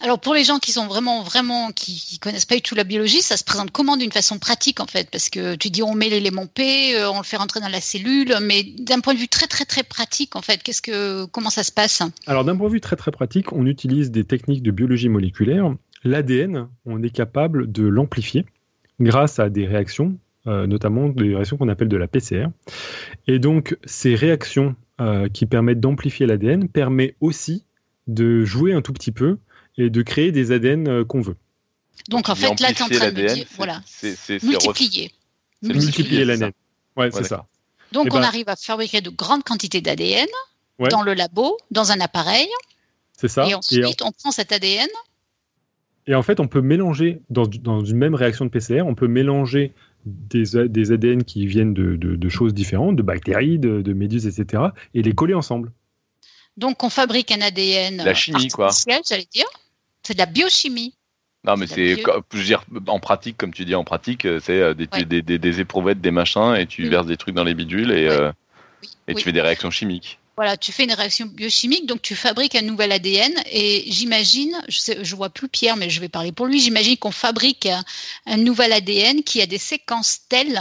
Alors 0.00 0.20
pour 0.20 0.34
les 0.34 0.44
gens 0.44 0.58
qui 0.58 0.72
sont 0.72 0.86
vraiment, 0.86 1.22
vraiment, 1.22 1.70
qui, 1.72 2.18
connaissent 2.18 2.44
pas 2.44 2.56
du 2.56 2.62
tout 2.62 2.74
la 2.74 2.84
biologie, 2.84 3.22
ça 3.22 3.36
se 3.36 3.44
présente 3.44 3.70
comment 3.70 3.96
d'une 3.96 4.12
façon 4.12 4.38
pratique 4.38 4.80
en 4.80 4.86
fait? 4.86 5.08
Parce 5.10 5.30
que 5.30 5.54
tu 5.54 5.70
dis 5.70 5.82
on 5.82 5.94
met 5.94 6.08
l'élément 6.08 6.46
P, 6.46 6.94
euh, 6.94 7.10
on 7.10 7.18
le 7.18 7.24
fait 7.24 7.36
rentrer 7.36 7.60
dans 7.60 7.68
la 7.68 7.80
cellule, 7.80 8.34
mais 8.42 8.62
d'un 8.62 9.00
point 9.00 9.14
de 9.14 9.18
vue 9.18 9.28
très 9.28 9.46
très 9.46 9.64
très 9.64 9.82
pratique 9.82 10.36
en 10.36 10.42
fait, 10.42 10.62
qu'est-ce 10.62 10.82
que, 10.82 11.26
comment 11.26 11.50
ça 11.50 11.62
se 11.62 11.72
passe? 11.72 12.02
Alors 12.26 12.44
d'un 12.44 12.56
point 12.56 12.68
de 12.68 12.72
vue 12.72 12.80
très 12.80 12.96
très 12.96 13.10
pratique, 13.10 13.52
on 13.52 13.66
utilise 13.66 14.10
des 14.10 14.24
techniques 14.24 14.62
de 14.62 14.70
biologie 14.70 15.08
moléculaire. 15.08 15.74
L'ADN, 16.04 16.68
on 16.86 17.02
est 17.02 17.10
capable 17.10 17.70
de 17.70 17.84
l'amplifier 17.84 18.46
grâce 19.00 19.38
à 19.38 19.48
des 19.48 19.66
réactions, 19.66 20.18
euh, 20.46 20.66
notamment 20.66 21.08
des 21.08 21.34
réactions 21.34 21.56
qu'on 21.56 21.68
appelle 21.68 21.88
de 21.88 21.96
la 21.96 22.08
PCR. 22.08 22.46
Et 23.26 23.38
donc 23.38 23.76
ces 23.84 24.14
réactions 24.14 24.76
euh, 25.00 25.28
qui 25.28 25.46
permettent 25.46 25.80
d'amplifier 25.80 26.26
l'ADN 26.26 26.68
permettent 26.68 27.16
aussi 27.20 27.64
de 28.08 28.44
jouer 28.44 28.72
un 28.72 28.82
tout 28.82 28.92
petit 28.92 29.12
peu 29.12 29.38
et 29.78 29.88
de 29.90 30.02
créer 30.02 30.30
des 30.32 30.52
ADN 30.52 30.88
euh, 30.88 31.04
qu'on 31.04 31.20
veut. 31.22 31.36
Donc 32.08 32.28
en 32.28 32.34
fait 32.34 32.60
là 32.60 32.72
tu 32.72 32.82
es 32.82 32.82
en 32.82 32.88
train 32.88 33.10
de 33.10 33.20
dire, 33.26 33.30
c'est- 33.30 33.46
voilà, 33.56 33.82
c'est- 33.86 34.42
multiplier. 34.42 35.12
c'est 35.62 35.72
Multiplier. 35.72 36.24
L'ADN. 36.24 36.52
Ouais, 36.96 37.10
c'est 37.10 37.24
ça. 37.24 37.46
Donc 37.92 38.08
Eh 38.08 38.12
on 38.12 38.20
ben- 38.20 38.24
arrive 38.24 38.48
à 38.48 38.56
fabriquer 38.56 39.00
de 39.00 39.08
grandes 39.10 39.44
quantités 39.44 39.80
d'ADN 39.80 40.26
Ouais. 40.78 40.88
dans 40.90 41.02
le 41.02 41.14
labo, 41.14 41.56
dans 41.70 41.90
un 41.90 42.00
appareil, 42.00 42.46
C'est 43.16 43.28
ça. 43.28 43.46
et 43.46 43.50
Et 43.50 43.54
en- 43.54 43.58
ensuite 43.58 44.02
on 44.02 44.12
prend 44.12 44.30
cet 44.30 44.52
ADN. 44.52 44.88
Et 46.06 46.14
en 46.14 46.22
fait, 46.22 46.40
on 46.40 46.46
peut 46.48 46.62
mélanger, 46.62 47.20
dans, 47.28 47.46
dans 47.46 47.84
une 47.84 47.98
même 47.98 48.14
réaction 48.14 48.46
de 48.46 48.50
PCR, 48.50 48.80
on 48.82 48.94
peut 48.94 49.08
mélanger 49.08 49.74
des, 50.06 50.44
des 50.68 50.92
ADN 50.92 51.22
qui 51.24 51.46
viennent 51.46 51.74
de, 51.74 51.96
de- 51.96 52.16
de 52.16 52.28
choses 52.30 52.54
différentes, 52.54 52.96
de 52.96 53.02
bactéries, 53.02 53.58
de, 53.58 53.82
de 53.82 53.92
méduses, 53.92 54.26
etc., 54.26 54.62
et 54.94 55.02
les 55.02 55.12
coller 55.12 55.34
ensemble. 55.34 55.70
Donc 56.56 56.82
on 56.82 56.88
fabrique 56.88 57.30
un 57.32 57.40
ADN 57.42 57.98
La 57.98 58.14
chimie, 58.14 58.48
quoi. 58.48 58.66
artificiel, 58.66 59.02
j'allais 59.06 59.28
dire. 59.32 59.44
C'est 60.08 60.14
de 60.14 60.20
la 60.20 60.24
biochimie. 60.26 60.94
Non, 61.44 61.58
mais 61.58 61.66
C'est 61.66 61.96
je 62.32 62.38
veux 62.38 62.42
dire, 62.44 62.64
en 62.86 62.98
pratique, 62.98 63.36
comme 63.36 63.52
tu 63.52 63.66
dis, 63.66 63.74
en 63.74 63.84
pratique, 63.84 64.24
euh, 64.24 64.40
c'est 64.42 64.58
euh, 64.58 64.72
des, 64.72 64.88
Ouais. 64.90 65.04
des, 65.04 65.20
des, 65.20 65.38
des 65.38 65.60
éprouvettes, 65.60 66.00
des 66.00 66.10
machins, 66.10 66.54
et 66.56 66.66
tu 66.66 66.86
Mm. 66.86 66.88
verses 66.88 67.06
des 67.06 67.18
trucs 67.18 67.34
dans 67.34 67.44
les 67.44 67.52
bidules, 67.52 67.90
et, 67.90 68.08
Ouais. 68.08 68.14
euh, 68.14 68.32
Oui, 68.82 68.88
et 69.06 69.12
oui. 69.12 69.16
tu 69.16 69.24
fais 69.24 69.32
des 69.32 69.42
réactions 69.42 69.70
chimiques. 69.70 70.18
Voilà, 70.38 70.56
tu 70.56 70.72
fais 70.72 70.84
une 70.84 70.94
réaction 70.94 71.26
biochimique, 71.26 71.84
donc 71.84 72.00
tu 72.00 72.14
fabriques 72.14 72.54
un 72.54 72.62
nouvel 72.62 72.90
ADN. 72.90 73.34
Et 73.52 73.84
j'imagine, 73.88 74.56
je, 74.68 74.92
je 75.02 75.14
vois 75.14 75.28
plus 75.28 75.48
Pierre, 75.48 75.76
mais 75.76 75.90
je 75.90 76.00
vais 76.00 76.08
parler 76.08 76.32
pour 76.32 76.46
lui. 76.46 76.58
J'imagine 76.58 76.96
qu'on 76.96 77.10
fabrique 77.10 77.66
un, 77.66 77.84
un 78.24 78.38
nouvel 78.38 78.72
ADN 78.72 79.22
qui 79.24 79.42
a 79.42 79.46
des 79.46 79.58
séquences 79.58 80.20
telles 80.30 80.58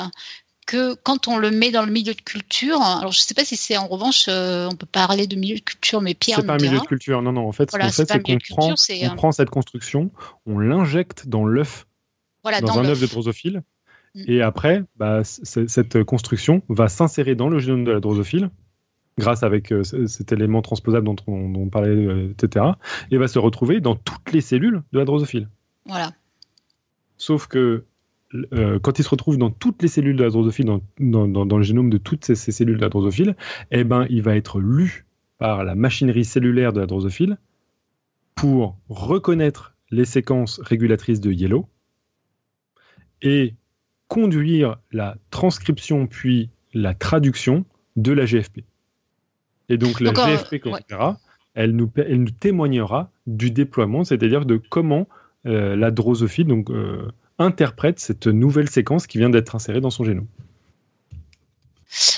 que 0.68 0.94
quand 1.02 1.28
on 1.28 1.38
le 1.40 1.50
met 1.50 1.72
dans 1.72 1.84
le 1.84 1.92
milieu 1.92 2.14
de 2.14 2.22
culture, 2.22 2.80
alors 2.82 3.12
je 3.12 3.20
sais 3.20 3.34
pas 3.34 3.44
si 3.44 3.56
c'est 3.56 3.78
en 3.78 3.88
revanche, 3.88 4.26
euh, 4.30 4.70
on 4.72 4.76
peut 4.76 4.86
parler 4.86 5.26
de 5.26 5.36
milieu 5.36 5.56
de 5.56 5.62
culture, 5.62 6.02
mais 6.02 6.14
Pierre 6.14 6.40
C'est 6.42 6.46
pas 6.46 6.54
un 6.54 6.58
milieu 6.58 6.80
de 6.80 6.86
culture, 6.86 7.22
non, 7.24 7.32
non. 7.32 7.48
En 7.48 7.52
fait, 7.52 7.70
Voilà, 7.72 7.90
ce 7.90 8.04
qu'on 8.04 8.08
fait, 8.08 8.14
c'est 8.14 8.22
qu'on 8.22 8.38
prend, 8.56 8.70
on 8.74 9.06
un- 9.12 9.16
prend 9.16 9.32
cette 9.32 9.50
construction, 9.50 10.12
on 10.46 10.60
l'injecte 10.60 11.28
dans 11.28 11.46
l'œuf, 11.46 11.88
Voilà, 12.44 12.62
dans, 12.62 12.68
dans 12.76 12.80
un 12.82 12.86
œuf 12.90 13.02
de 13.02 13.08
drosophile, 13.08 13.64
Mm. 14.16 14.24
et 14.28 14.42
après, 14.42 14.84
bah, 14.96 15.24
cette 15.24 16.04
construction 16.04 16.62
va 16.70 16.88
s'insérer 16.88 17.36
dans 17.36 17.50
le 17.50 17.60
génome 17.60 17.84
de 17.84 17.92
la 17.92 18.00
drosophile, 18.00 18.50
grâce 19.18 19.44
avec 19.44 19.72
euh, 19.74 19.84
cet 19.84 20.32
élément 20.32 20.62
transposable 20.62 21.06
dont 21.06 21.16
on, 21.28 21.50
dont 21.50 21.62
on 21.62 21.70
parlait, 21.70 21.90
euh, 21.90 22.32
etc., 22.32 22.66
et 23.12 23.18
va 23.18 23.28
se 23.28 23.40
retrouver 23.40 23.80
dans 23.82 23.96
toutes 23.96 24.32
les 24.32 24.42
cellules 24.42 24.82
de 24.94 25.00
la 25.00 25.06
drosophile. 25.06 25.50
Voilà. 25.86 26.12
Sauf 27.18 27.48
que 27.48 27.84
euh, 28.54 28.80
quand 28.80 29.00
il 29.00 29.04
se 29.04 29.10
retrouve 29.10 29.38
dans 29.38 29.50
toutes 29.52 29.82
les 29.82 29.88
cellules 29.88 30.16
de 30.18 30.24
la 30.24 30.30
drosophile, 30.30 30.66
dans, 30.66 30.82
dans- 31.00 31.28
dans- 31.28 31.46
dans 31.46 31.58
le 31.58 31.64
génome 31.64 31.90
de 31.90 31.98
toutes 31.98 32.26
ces, 32.26 32.36
ces 32.36 32.52
cellules 32.52 32.78
de 32.78 32.82
la 32.82 32.90
drosophile, 32.90 33.36
eh 33.72 33.84
ben, 33.84 34.06
il 34.10 34.22
va 34.22 34.36
être 34.36 34.60
lu 34.60 35.06
par 35.38 35.64
la 35.64 35.76
machinerie 35.76 36.26
cellulaire 36.26 36.74
de 36.74 36.80
la 36.80 36.86
drosophile 36.88 37.38
pour 38.36 38.78
reconnaître 38.90 39.76
les 39.92 40.06
séquences 40.06 40.60
régulatrices 40.62 41.22
de 41.22 41.32
yellow 41.32 41.68
et 43.22 43.54
conduire 44.08 44.78
la 44.92 45.16
transcription 45.32 46.08
puis 46.08 46.50
la 46.74 46.94
traduction 46.94 47.66
de 47.96 48.12
la 48.12 48.26
GFP. 48.26 48.64
Et 49.70 49.78
donc 49.78 50.00
la 50.00 50.12
Donc, 50.12 50.20
euh, 50.20 50.36
GFP 50.38 50.60
qu'on 50.60 50.74
ouais. 50.74 50.80
verra, 50.90 51.20
elle 51.56 51.72
nous, 51.76 51.88
pa- 51.88 52.04
elle 52.04 52.22
nous 52.22 52.30
témoignera 52.32 53.12
du 53.26 53.52
déploiement, 53.52 54.04
c'est-à-dire 54.04 54.46
de 54.46 54.58
comment 54.58 55.08
euh, 55.46 55.76
la 55.76 55.92
drosophile 55.92 56.48
donc, 56.48 56.70
euh, 56.70 57.10
interprète 57.40 58.00
cette 58.00 58.28
nouvelle 58.28 58.70
séquence 58.70 59.08
qui 59.08 59.18
vient 59.18 59.30
d'être 59.30 59.56
insérée 59.56 59.82
dans 59.82 59.90
son 59.90 60.04
génome. 60.04 60.28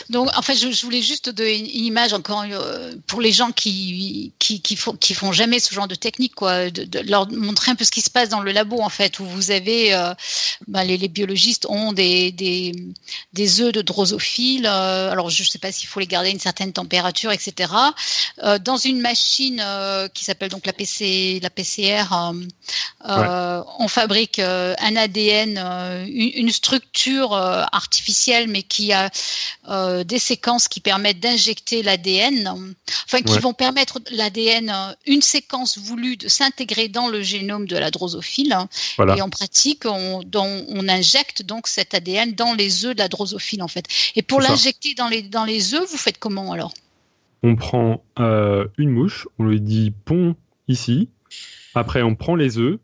Donc, 0.10 0.30
en 0.36 0.42
fait, 0.42 0.56
je, 0.56 0.72
je 0.72 0.82
voulais 0.86 1.04
juste 1.04 1.30
donner 1.30 1.58
une, 1.58 1.86
image 1.86 2.14
encore 2.14 2.44
euh, 2.50 2.94
pour 3.06 3.22
les 3.22 3.32
gens 3.32 3.52
qui 3.52 4.34
qui 4.40 4.60
qui 4.60 4.76
font 4.76 4.94
qui 4.94 5.14
font 5.14 5.32
jamais 5.32 5.60
ce 5.60 5.74
genre 5.74 5.88
de 5.88 5.96
technique, 5.96 6.34
quoi, 6.34 6.72
de, 6.72 6.84
de 6.84 7.00
leur 7.10 7.32
montrer 7.32 7.72
un 7.72 7.76
peu 7.76 7.86
ce 7.86 7.92
qui 7.92 8.02
se 8.02 8.10
passe 8.10 8.30
dans 8.30 8.40
le 8.40 8.52
labo, 8.52 8.82
en 8.82 8.90
fait, 8.90 9.20
où 9.20 9.26
vous 9.26 9.52
avez 9.52 9.94
euh, 9.94 10.14
ben, 10.68 10.84
les, 10.84 10.98
les 10.98 11.08
biologistes 11.10 11.68
ont 11.70 11.94
des 11.94 12.32
des 12.32 12.72
des 13.34 13.62
œufs 13.62 13.72
de 13.72 13.84
drosophile. 13.84 14.66
euh, 14.66 15.12
alors, 15.12 15.30
je 15.30 15.44
sais 15.44 15.60
pas 15.60 15.72
s'il 15.72 15.88
faut 15.88 16.00
les 16.00 16.08
garder 16.08 16.30
à 16.30 16.32
une 16.32 16.40
certaine 16.40 16.74
température, 16.74 17.32
etc. 17.32 17.72
dans 18.62 18.78
une 18.78 19.02
machine 19.02 19.64
qui 20.14 20.26
s'appelle 20.26 20.50
donc 20.50 20.66
la 20.66 20.74
PC 20.74 21.40
la 21.42 21.50
PCR. 21.50 22.06
On 23.04 23.88
fabrique 23.88 24.40
un 24.40 24.96
ADN, 24.96 25.58
une, 26.08 26.32
une 26.34 26.52
structure 26.52 27.34
artificielle, 27.34 28.48
mais 28.48 28.64
qui 28.64 28.92
a 28.92 29.12
euh, 29.68 29.99
des 30.04 30.20
séquences 30.20 30.68
qui 30.68 30.80
permettent 30.80 31.20
d'injecter 31.20 31.84
l'ADN, 31.84 32.48
enfin 33.06 33.22
qui 33.22 33.34
Ouais. 33.34 33.40
vont 33.40 33.54
permettre 33.54 34.00
l'ADN, 34.12 34.70
euh, 34.70 34.94
une 35.06 35.22
séquence 35.22 35.78
voulue 35.78 36.18
de 36.18 36.28
s'intégrer 36.28 36.88
dans 36.88 37.08
le 37.08 37.22
génome 37.22 37.68
de 37.68 37.78
la 37.78 37.92
drosophile. 37.92 38.58
Voilà. 38.98 39.18
Et 39.18 39.22
en 39.22 39.30
pratique, 39.30 39.84
on, 39.86 40.24
injecte 40.90 41.44
donc 41.44 41.68
cet 41.68 41.94
ADN 41.94 42.34
dans 42.34 42.54
les 42.54 42.86
œufs 42.86 42.96
de 42.96 43.00
la 43.00 43.08
drosophile 43.08 43.62
en 43.62 43.68
fait. 43.68 43.86
Et 44.16 44.22
pour 44.24 44.42
l'injecter 44.42 44.96
dans 44.96 45.08
les 45.08 45.22
dans 45.22 45.46
les 45.46 45.76
œufs, 45.76 45.90
vous 45.90 45.98
faites 45.98 46.18
comment 46.18 46.52
alors? 46.52 46.74
On 47.44 47.56
prend 47.56 48.04
euh, 48.20 48.66
une 48.78 48.90
mouche, 48.90 49.28
on 49.38 49.46
lui 49.46 49.62
dit 49.62 49.92
pond 49.92 50.36
ici, 50.68 51.10
après 51.76 52.02
on 52.02 52.16
prend 52.16 52.36
les 52.36 52.58
œufs, 52.58 52.80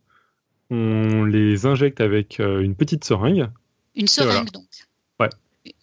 on 0.70 1.24
les 1.24 1.66
injecte 1.66 2.02
avec 2.02 2.40
euh, 2.40 2.62
une 2.62 2.76
petite 2.76 3.04
seringue. 3.04 3.50
Une 3.96 4.08
seringue, 4.08 4.52
donc. 4.52 4.65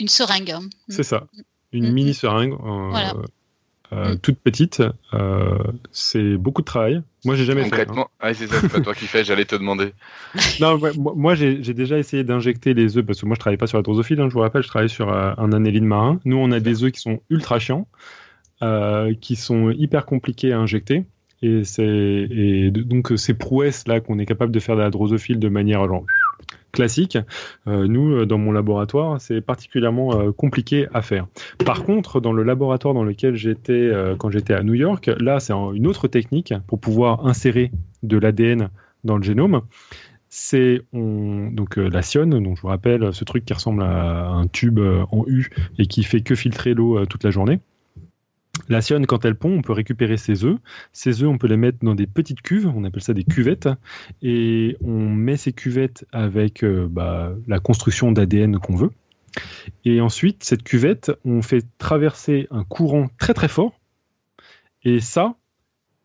Une 0.01 0.09
seringue. 0.09 0.51
hein. 0.51 0.63
C'est 0.89 1.03
ça. 1.03 1.27
Une 1.73 1.87
Mhm. 1.89 1.93
mini 1.93 2.15
seringue, 2.15 2.53
euh, 2.53 2.89
Voilà. 2.91 3.15
euh, 3.93 4.15
Mm. 4.15 4.19
toute 4.21 4.39
petite. 4.39 4.83
Euh, 5.15 5.59
c'est 5.91 6.37
beaucoup 6.37 6.63
de 6.63 6.67
travail. 6.67 7.03
Moi, 7.25 7.35
j'ai 7.35 7.45
jamais 7.45 7.63
fait. 7.63 7.67
hein. 7.67 7.71
Concrètement, 7.71 8.11
ouais, 8.23 8.35
c'est 8.35 8.47
ça, 8.47 8.61
c'est 8.61 8.69
pas 8.73 8.81
toi 8.81 8.95
qui 8.95 9.07
fais, 9.07 9.23
j'allais 9.25 9.45
te 9.45 9.55
demander. 9.57 9.93
Non, 10.61 10.77
ouais, 10.77 10.93
moi, 10.97 11.35
j'ai 11.35 11.59
déjà 11.75 11.99
essayé 11.99 12.25
d'injecter 12.25 12.73
les 12.75 12.97
œufs 12.97 13.05
parce 13.05 13.21
que 13.21 13.27
moi 13.27 13.35
je 13.35 13.41
travaille 13.41 13.57
pas 13.59 13.67
sur 13.67 13.79
la 13.79 13.83
drosophile, 13.83 14.21
hein, 14.21 14.29
je 14.29 14.35
vous 14.35 14.41
rappelle, 14.41 14.63
je 14.63 14.69
travaille 14.69 14.89
sur 14.89 15.13
euh, 15.13 15.33
un 15.37 15.53
anéline 15.53 15.85
marin. 15.85 16.21
Nous, 16.25 16.37
on 16.37 16.51
a 16.53 16.61
des 16.61 16.85
œufs 16.85 16.93
qui 16.93 17.01
sont 17.01 17.21
ultra 17.31 17.59
chiants, 17.59 17.87
euh, 18.63 19.15
qui 19.21 19.37
sont 19.37 19.71
hyper 19.71 20.07
compliqués 20.07 20.53
à 20.53 20.59
injecter. 20.59 21.05
Et, 21.45 22.71
donc 22.71 23.13
ces 23.17 23.35
prouesses 23.35 23.89
là 23.89 24.01
qu'on 24.01 24.21
est 24.21 24.27
capable 24.27 24.53
de 24.53 24.61
faire 24.61 24.77
de 24.77 24.81
la 24.81 24.91
drosophile 24.91 25.41
de 25.41 25.49
manière 25.49 25.85
genre 25.89 26.05
classique, 26.73 27.19
euh, 27.69 27.87
nous 27.87 28.13
euh, 28.13 28.27
dans 28.27 28.39
mon 28.39 28.51
laboratoire 28.51 29.21
c'est 29.21 29.41
particulièrement 29.41 30.19
euh, 30.19 30.33
compliqué 30.33 30.89
à 30.93 31.03
faire. 31.03 31.27
Par 31.65 31.85
contre, 31.85 32.21
dans 32.21 32.33
le 32.33 32.43
laboratoire 32.43 32.95
dans 32.95 33.05
lequel 33.05 33.37
j'étais 33.37 33.91
quand 34.19 34.31
j'étais 34.31 34.55
à 34.55 34.63
New 34.63 34.75
York, 34.75 35.11
là 35.19 35.39
c'est 35.39 35.53
une 35.53 35.87
autre 35.87 36.09
technique 36.09 36.55
pour 36.67 36.81
pouvoir 36.81 37.27
insérer 37.27 37.71
de 38.03 38.17
l'ADN 38.17 38.71
dans 39.05 39.17
le 39.17 39.23
génome 39.23 39.63
c'est 40.29 40.81
on, 40.95 41.51
donc 41.53 41.77
la 41.77 42.01
Sion, 42.01 42.27
donc 42.27 42.57
je 42.57 42.63
vous 42.63 42.69
rappelle 42.69 43.13
ce 43.13 43.23
truc 43.25 43.45
qui 43.45 43.53
ressemble 43.53 43.83
à 43.83 44.29
un 44.29 44.47
tube 44.47 44.81
en 44.81 45.25
U 45.27 45.51
et 45.79 45.87
qui 45.87 46.05
fait 46.05 46.23
que 46.23 46.35
filtrer 46.35 46.73
l'eau 46.73 47.05
toute 47.05 47.23
la 47.23 47.31
journée. 47.31 47.61
La 48.69 48.81
Sion, 48.81 49.03
quand 49.03 49.25
elle 49.25 49.35
pond, 49.35 49.53
on 49.59 49.63
peut 49.63 49.73
récupérer 49.73 50.17
ses 50.17 50.45
œufs. 50.45 50.59
Ces 50.93 51.23
œufs, 51.23 51.29
on 51.29 51.39
peut 51.39 51.47
les 51.47 51.57
mettre 51.57 51.79
dans 51.83 51.95
des 51.95 52.07
petites 52.07 52.43
cuves, 52.43 52.71
on 52.75 52.85
appelle 52.85 53.03
ça 53.03 53.15
des 53.15 53.25
cuvettes, 53.25 53.69
et 54.23 54.77
on 54.81 55.09
met 55.09 55.37
ces 55.37 55.53
cuvettes 55.53 56.07
avec 56.13 56.63
euh, 56.65 56.87
bah, 56.91 57.33
la 57.47 57.59
construction 57.59 58.13
d'ADN 58.13 58.59
qu'on 58.59 58.77
veut. 58.77 58.91
Et 59.85 60.01
ensuite, 60.01 60.45
cette 60.45 60.63
cuvette, 60.63 61.13
on 61.25 61.43
fait 61.43 61.65
traverser 61.79 62.47
un 62.51 62.65
courant 62.65 63.09
très 63.19 63.35
très 63.35 63.49
fort. 63.49 63.81
Et 64.85 65.01
ça, 65.01 65.37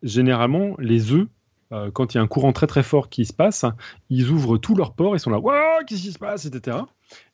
généralement, 0.02 0.74
les 0.78 1.12
œufs 1.12 1.28
euh, 1.72 1.90
quand 1.90 2.14
il 2.14 2.16
y 2.16 2.20
a 2.20 2.22
un 2.22 2.26
courant 2.26 2.52
très 2.52 2.66
très 2.66 2.82
fort 2.82 3.10
qui 3.10 3.26
se 3.26 3.32
passe, 3.32 3.66
ils 4.08 4.30
ouvrent 4.30 4.56
tous 4.56 4.74
leurs 4.74 4.94
pores, 4.94 5.16
ils 5.16 5.20
sont 5.20 5.30
là, 5.30 5.38
waouh, 5.38 5.84
qu'est-ce 5.86 6.02
qui 6.02 6.12
se 6.12 6.18
passe, 6.18 6.46
etc. 6.46 6.78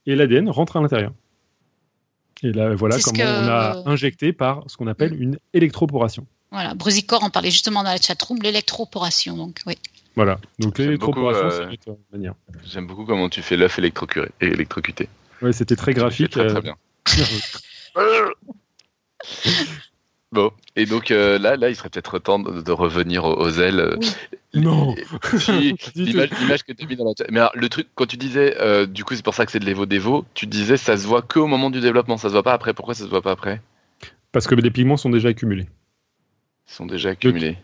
Et 0.06 0.16
l'ADN 0.16 0.48
rentre 0.48 0.76
à 0.76 0.80
l'intérieur. 0.80 1.12
Et 2.44 2.52
là, 2.52 2.74
voilà 2.74 2.98
comment 3.00 3.18
que- 3.18 3.44
on 3.44 3.48
a 3.48 3.82
injecté 3.86 4.34
par 4.34 4.62
ce 4.66 4.76
qu'on 4.76 4.86
appelle 4.86 5.20
une 5.20 5.38
électroporation. 5.54 6.26
Voilà. 6.50 6.74
Brusicor 6.74 7.24
en 7.24 7.30
parlait 7.30 7.50
justement 7.50 7.82
dans 7.82 7.90
la 7.90 7.96
chatroom, 7.96 8.38
l'électroporation. 8.42 9.36
Donc, 9.36 9.60
oui. 9.66 9.78
Voilà. 10.14 10.38
Donc 10.58 10.78
l'électroporation, 10.78 11.42
beaucoup, 11.42 11.54
euh, 11.54 11.74
c'est 11.82 11.90
une 11.90 11.96
manière. 12.12 12.34
J'aime 12.64 12.86
beaucoup 12.86 13.06
comment 13.06 13.30
tu 13.30 13.40
fais 13.40 13.56
l'œuf 13.56 13.78
électrocuré 13.78 14.30
et 14.42 14.46
électrocuté. 14.46 15.08
Ouais, 15.40 15.54
c'était 15.54 15.74
très 15.74 15.94
graphique. 15.94 16.30
très 16.30 16.46
très 16.46 16.58
euh, 16.58 16.60
bien. 16.60 16.76
Bon, 20.34 20.50
et 20.74 20.84
donc 20.84 21.10
euh, 21.12 21.38
là, 21.38 21.56
là, 21.56 21.70
il 21.70 21.76
serait 21.76 21.88
peut-être 21.90 22.18
temps 22.18 22.40
de, 22.40 22.60
de 22.60 22.72
revenir 22.72 23.24
aux, 23.24 23.34
aux 23.40 23.50
ailes. 23.60 23.96
Oui. 24.00 24.10
Non. 24.54 24.94
Si, 25.38 25.74
L'image 25.94 26.64
que 26.64 26.72
tu 26.72 26.84
as 26.84 26.88
mis 26.88 26.96
dans 26.96 27.04
la 27.04 27.12
chat. 27.16 27.24
Mais 27.30 27.38
alors, 27.38 27.52
le 27.54 27.68
truc, 27.68 27.86
quand 27.94 28.06
tu 28.06 28.16
disais, 28.16 28.56
euh, 28.60 28.84
du 28.86 29.04
coup, 29.04 29.14
c'est 29.14 29.24
pour 29.24 29.34
ça 29.34 29.46
que 29.46 29.52
c'est 29.52 29.60
de 29.60 29.64
l'évo-dévo, 29.64 30.24
tu 30.34 30.46
disais 30.46 30.76
ça 30.76 30.96
se 30.96 31.06
voit 31.06 31.22
que 31.22 31.38
au 31.38 31.46
moment 31.46 31.70
du 31.70 31.80
développement, 31.80 32.16
ça 32.16 32.28
se 32.28 32.32
voit 32.32 32.42
pas 32.42 32.52
après. 32.52 32.74
Pourquoi 32.74 32.94
ça 32.94 33.04
se 33.04 33.08
voit 33.08 33.22
pas 33.22 33.30
après? 33.30 33.60
Parce 34.32 34.48
que 34.48 34.56
les 34.56 34.70
pigments 34.72 34.96
sont 34.96 35.10
déjà 35.10 35.28
accumulés. 35.28 35.68
Ils 36.68 36.72
sont 36.72 36.86
déjà 36.86 37.10
accumulés. 37.10 37.56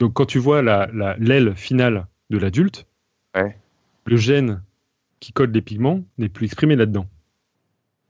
Donc 0.00 0.12
quand 0.14 0.26
tu 0.26 0.38
vois 0.40 0.62
la 0.62 0.88
la- 0.92 1.16
l'aile 1.18 1.54
finale 1.54 2.06
de 2.30 2.38
l'adulte, 2.38 2.86
Ouais. 3.36 3.56
le 4.06 4.16
gène 4.16 4.62
qui 5.20 5.32
code 5.32 5.54
les 5.54 5.62
pigments 5.62 6.00
n'est 6.18 6.28
plus 6.28 6.46
exprimé 6.46 6.74
là-dedans. 6.74 7.06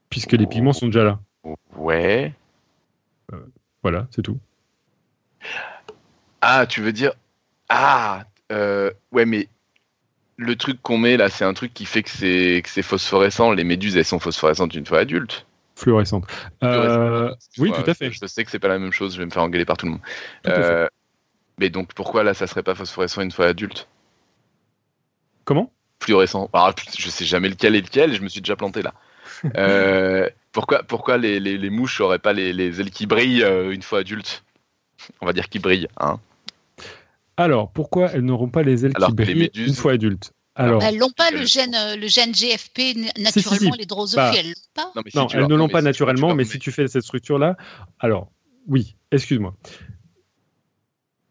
Puisque 0.09 0.33
les 0.33 0.45
Oh. 0.45 0.49
pigments 0.49 0.73
sont 0.73 0.87
déjà 0.87 1.05
là. 1.05 1.21
Ouais. 1.77 2.33
Voilà, 3.83 4.07
c'est 4.11 4.23
tout. 4.23 4.39
Ah, 6.41 6.67
tu 6.67 6.81
veux 6.81 6.93
dire. 6.93 7.13
Ah 7.69 8.25
euh, 8.53 8.91
Ouais, 9.13 9.25
mais 9.25 9.49
le 10.37 10.57
truc 10.57 10.81
qu'on 10.83 10.99
met 10.99 11.17
là, 11.17 11.29
c'est 11.29 11.45
un 11.45 11.55
truc 11.55 11.75
qui 11.75 11.85
fait 11.85 12.03
que 12.03 12.11
c'est 12.11 12.63
que 12.63 12.69
c'est 12.71 12.83
phosphorescent. 12.83 13.53
Les 13.53 13.65
méduses, 13.65 13.97
elles 13.97 14.05
sont 14.05 14.19
phosphorescentes 14.19 14.75
une 14.75 14.87
fois 14.87 14.99
adultes. 14.99 15.47
Euh, 15.79 15.83
Fluorescentes. 15.83 16.27
oui, 17.59 17.73
tout 17.73 17.91
à 17.91 17.95
fait. 17.95 18.11
Je, 18.11 18.27
sais 18.27 18.45
que 18.45 18.51
c'est 18.51 18.59
pas 18.59 18.69
la 18.69 18.79
même 18.79 18.93
chose. 18.93 19.15
Je 19.15 19.19
vais 19.19 19.25
me 19.25 19.31
faire 19.31 19.43
engueuler 19.43 19.65
par 19.65 19.77
tout 19.77 19.87
le 19.87 19.93
monde. 19.93 20.01
Tout. 20.43 20.51
Euh, 20.51 20.87
mais 21.59 21.71
donc, 21.71 21.95
pourquoi 21.95 22.23
là, 22.23 22.35
ça 22.35 22.47
serait 22.47 22.63
pas 22.63 22.75
phosphorescent 22.75 23.23
une 23.23 23.31
fois 23.31 23.47
adulte? 23.47 23.89
Comment? 25.45 25.73
Fluorescent. 26.03 26.49
Alors, 26.53 26.75
je 26.99 27.09
sais 27.09 27.25
jamais 27.25 27.49
lequel 27.49 27.77
est 27.77 27.83
lequel, 27.83 28.15
je 28.15 28.23
me 28.23 28.29
suis 28.29 28.41
déjà 28.41 28.57
planté 28.57 28.83
là. 28.83 28.95
Euh, 29.57 30.29
pourquoi 30.53 30.83
pourquoi 30.83 31.17
les, 31.19 31.41
les, 31.41 31.59
les 31.59 31.71
mouches 31.71 32.01
auraient 32.01 32.19
pas 32.19 32.33
les, 32.33 32.53
les 32.53 32.81
ailes 32.81 32.91
qui 32.91 33.07
brillent 33.07 33.43
euh, 33.45 33.71
une 33.73 33.83
fois 33.83 34.01
adultes? 34.01 34.45
On 35.21 35.27
va 35.27 35.33
dire 35.33 35.49
qui 35.49 35.59
brillent. 35.59 35.89
Hein 35.99 36.19
Alors, 37.37 37.71
pourquoi 37.71 38.11
elles 38.13 38.21
n'auront 38.25 38.49
pas 38.51 38.63
les 38.63 38.85
ailes 38.85 38.93
Alors 38.95 39.09
qui 39.11 39.15
brillent 39.15 39.35
méduses- 39.49 39.69
une 39.69 39.75
fois 39.75 39.93
adultes? 39.93 40.33
Alors, 40.57 40.83
Elles 40.83 40.99
n'ont 40.99 41.11
pas 41.11 41.29
Elles- 41.31 41.39
le 41.41 41.47
gène, 41.47 41.75
euh, 41.75 41.97
le 41.97 42.07
gène 42.09 42.35
GFP 42.35 42.81
si, 42.95 43.23
naturellement, 43.23 43.73
si. 43.73 43.79
les 43.79 43.87
drosophiles, 43.87 44.17
Bah, 44.17 44.33
elles 44.37 44.47
l'ont 44.49 44.53
pas. 44.75 44.93
non, 44.95 45.03
mais 45.05 45.39
elles 45.39 45.47
ne 45.47 45.55
l'ont 45.55 45.69
pas 45.69 45.81
naturellement, 45.81 46.35
mais 46.35 46.45
si 46.45 46.59
tu 46.59 46.71
fais 46.73 46.87
cette 46.89 47.05
structure-là, 47.05 47.57
alors, 48.01 48.31
oui, 48.67 48.97
excuse-moi. 49.13 49.55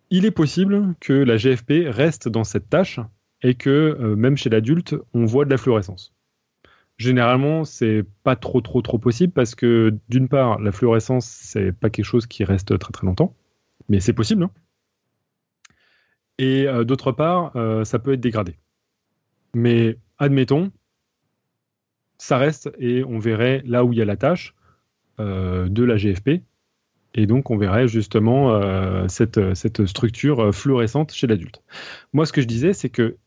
Il 0.09 0.25
est 0.25 0.31
possible 0.31 0.95
que 0.99 1.13
la 1.13 1.37
GFP 1.37 1.87
reste 1.87 2.27
dans 2.27 2.43
cette 2.43 2.69
tâche 2.69 2.99
et 3.43 3.53
que 3.53 3.69
euh, 3.69 4.15
même 4.15 4.35
chez 4.37 4.49
l'adulte, 4.49 4.95
on 5.13 5.25
voit 5.25 5.45
de 5.45 5.51
la 5.51 5.57
fluorescence. 5.57 6.13
Généralement, 6.99 7.63
c'est 7.63 8.03
pas 8.23 8.35
trop 8.35 8.59
trop 8.59 8.81
trop 8.81 8.99
possible 8.99 9.31
parce 9.31 9.55
que 9.55 9.97
d'une 10.09 10.27
part, 10.27 10.59
la 10.59 10.73
fluorescence 10.73 11.25
c'est 11.25 11.71
pas 11.71 11.89
quelque 11.89 12.03
chose 12.05 12.27
qui 12.27 12.43
reste 12.43 12.77
très 12.77 12.91
très 12.91 13.07
longtemps, 13.07 13.33
mais 13.87 14.01
c'est 14.01 14.11
possible. 14.11 14.43
hein. 14.43 14.51
Et 16.39 16.67
euh, 16.67 16.83
d'autre 16.83 17.13
part, 17.13 17.55
euh, 17.55 17.85
ça 17.85 17.99
peut 17.99 18.11
être 18.11 18.19
dégradé. 18.19 18.57
Mais 19.53 19.97
admettons, 20.17 20.71
ça 22.17 22.37
reste 22.37 22.69
et 22.79 23.05
on 23.05 23.17
verrait 23.17 23.63
là 23.65 23.85
où 23.85 23.93
il 23.93 23.99
y 23.99 24.01
a 24.01 24.05
la 24.05 24.17
tâche 24.17 24.53
euh, 25.21 25.69
de 25.69 25.83
la 25.85 25.95
GFP. 25.95 26.43
Et 27.15 27.27
donc, 27.27 27.49
on 27.49 27.57
verrait 27.57 27.87
justement 27.87 28.61
cette, 29.07 29.55
cette 29.55 29.87
structure 29.87 30.53
fluorescente 30.53 31.11
chez 31.11 31.25
l'adulte. 31.25 31.63
Moi, 32.13 32.27
ce 32.27 32.31
que 32.31 32.39
je 32.41 32.45
disais, 32.45 32.71
c'est 32.71 32.91
que 32.91 33.17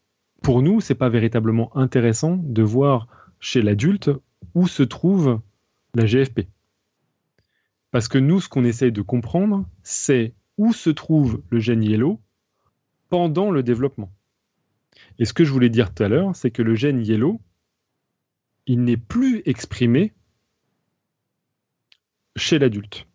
pour 0.41 0.63
nous, 0.63 0.81
c'est 0.81 0.95
pas 0.95 1.09
véritablement 1.09 1.77
intéressant 1.77 2.39
de 2.41 2.63
voir 2.63 3.09
chez 3.43 3.61
l'adulte 3.61 4.11
où 4.55 4.67
se 4.67 4.83
trouve 4.83 5.41
la 5.95 6.07
GFP. 6.07 6.47
Parce 7.91 8.09
que 8.09 8.17
nous, 8.17 8.41
ce 8.41 8.49
qu'on 8.49 8.65
essaye 8.65 8.93
de 8.93 9.03
comprendre, 9.03 9.69
c'est 9.83 10.33
où 10.57 10.73
se 10.73 10.89
trouve 10.89 11.43
le 11.51 11.59
gène 11.59 11.83
yellow 11.83 12.21
pendant 13.11 13.51
le 13.51 13.63
développement. 13.63 14.11
Et 15.19 15.25
ce 15.25 15.33
que 15.35 15.45
je 15.45 15.53
voulais 15.53 15.69
dire 15.69 15.93
tout 15.93 16.05
à 16.05 16.09
l'heure, 16.09 16.35
c'est 16.35 16.51
que 16.51 16.63
le 16.63 16.75
gène 16.75 17.05
yellow, 17.05 17.41
il 18.67 18.85
n'est 18.85 18.97
plus 18.97 19.43
exprimé 19.45 20.13
chez 22.37 22.59
l'adulte. 22.59 23.07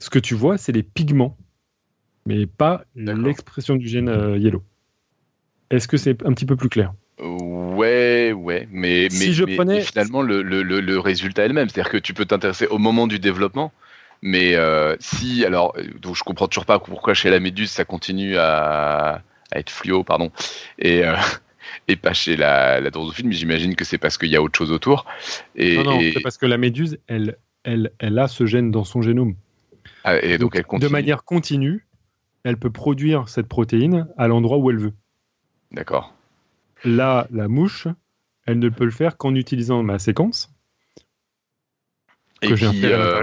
Ce 0.00 0.10
que 0.10 0.18
tu 0.18 0.34
vois, 0.34 0.58
c'est 0.58 0.72
les 0.72 0.82
pigments, 0.82 1.38
mais 2.26 2.46
pas 2.46 2.84
l'expression 2.96 3.76
du 3.76 3.86
gène 3.86 4.08
euh, 4.08 4.36
yellow. 4.36 4.64
Est-ce 5.70 5.86
que 5.86 5.96
c'est 5.96 6.26
un 6.26 6.32
petit 6.32 6.46
peu 6.46 6.56
plus 6.56 6.68
clair? 6.68 6.92
Ouais, 7.20 8.32
ouais, 8.32 8.68
mais, 8.70 9.08
Si 9.10 9.26
mais, 9.28 9.32
je 9.32 9.44
mais- 9.44 9.56
prenais- 9.56 9.74
mais 9.76 9.80
finalement, 9.82 10.22
le, 10.22 10.42
le, 10.42 10.62
le, 10.62 10.80
le 10.80 10.98
résultat 10.98 11.44
est 11.44 11.48
le 11.48 11.54
même. 11.54 11.68
C'est-à-dire 11.68 11.90
que 11.90 11.96
tu 11.96 12.14
peux 12.14 12.24
t'intéresser 12.26 12.66
au 12.68 12.78
moment 12.78 13.06
du 13.06 13.18
développement, 13.18 13.72
mais 14.22 14.54
euh, 14.54 14.96
si, 15.00 15.44
alors, 15.44 15.74
euh, 15.78 15.82
donc 16.00 16.16
je 16.16 16.22
comprends 16.22 16.46
toujours 16.48 16.66
pas 16.66 16.78
pourquoi 16.78 17.14
chez 17.14 17.30
la 17.30 17.40
méduse 17.40 17.70
ça 17.70 17.84
continue 17.84 18.36
à, 18.36 19.22
à 19.52 19.58
être 19.58 19.70
fluo, 19.70 20.04
pardon, 20.04 20.30
et, 20.78 21.04
euh, 21.04 21.14
et 21.88 21.96
pas 21.96 22.12
chez 22.14 22.36
la, 22.36 22.80
la 22.80 22.90
drosophile, 22.90 23.26
mais 23.26 23.34
j'imagine 23.34 23.74
que 23.74 23.84
c'est 23.84 23.98
parce 23.98 24.16
qu'il 24.18 24.28
y 24.30 24.36
a 24.36 24.42
autre 24.42 24.56
chose 24.56 24.70
autour. 24.72 25.04
Et, 25.56 25.76
Non, 25.76 25.84
non, 25.84 26.00
et, 26.00 26.12
c'est 26.12 26.20
parce 26.20 26.38
que 26.38 26.46
la 26.46 26.58
méduse, 26.58 26.98
elle, 27.08 27.36
elle, 27.64 27.90
elle 27.98 28.18
a 28.18 28.28
ce 28.28 28.46
gène 28.46 28.70
dans 28.70 28.84
son 28.84 29.02
génome. 29.02 29.34
ah, 30.04 30.16
et 30.22 30.38
donc, 30.38 30.54
elle 30.56 30.64
continue. 30.64 30.88
de 30.88 30.92
manière 30.92 31.24
continue, 31.24 31.84
elle 32.44 32.56
peut 32.58 32.70
produire 32.70 33.28
cette 33.28 33.48
protéine 33.48 34.06
à 34.16 34.28
l'endroit 34.28 34.58
où 34.58 34.70
elle 34.70 34.78
veut. 34.78 34.92
D'accord. 35.72 36.14
Là, 36.84 37.26
la 37.30 37.48
mouche, 37.48 37.88
elle 38.46 38.58
ne 38.58 38.68
peut 38.68 38.84
le 38.84 38.90
faire 38.90 39.16
qu'en 39.16 39.34
utilisant 39.34 39.82
ma 39.82 39.98
séquence. 39.98 40.50
Et 42.42 42.48
Que 42.48 42.56
j'ai 42.56 42.66
qui, 42.70 42.80
euh, 42.86 43.20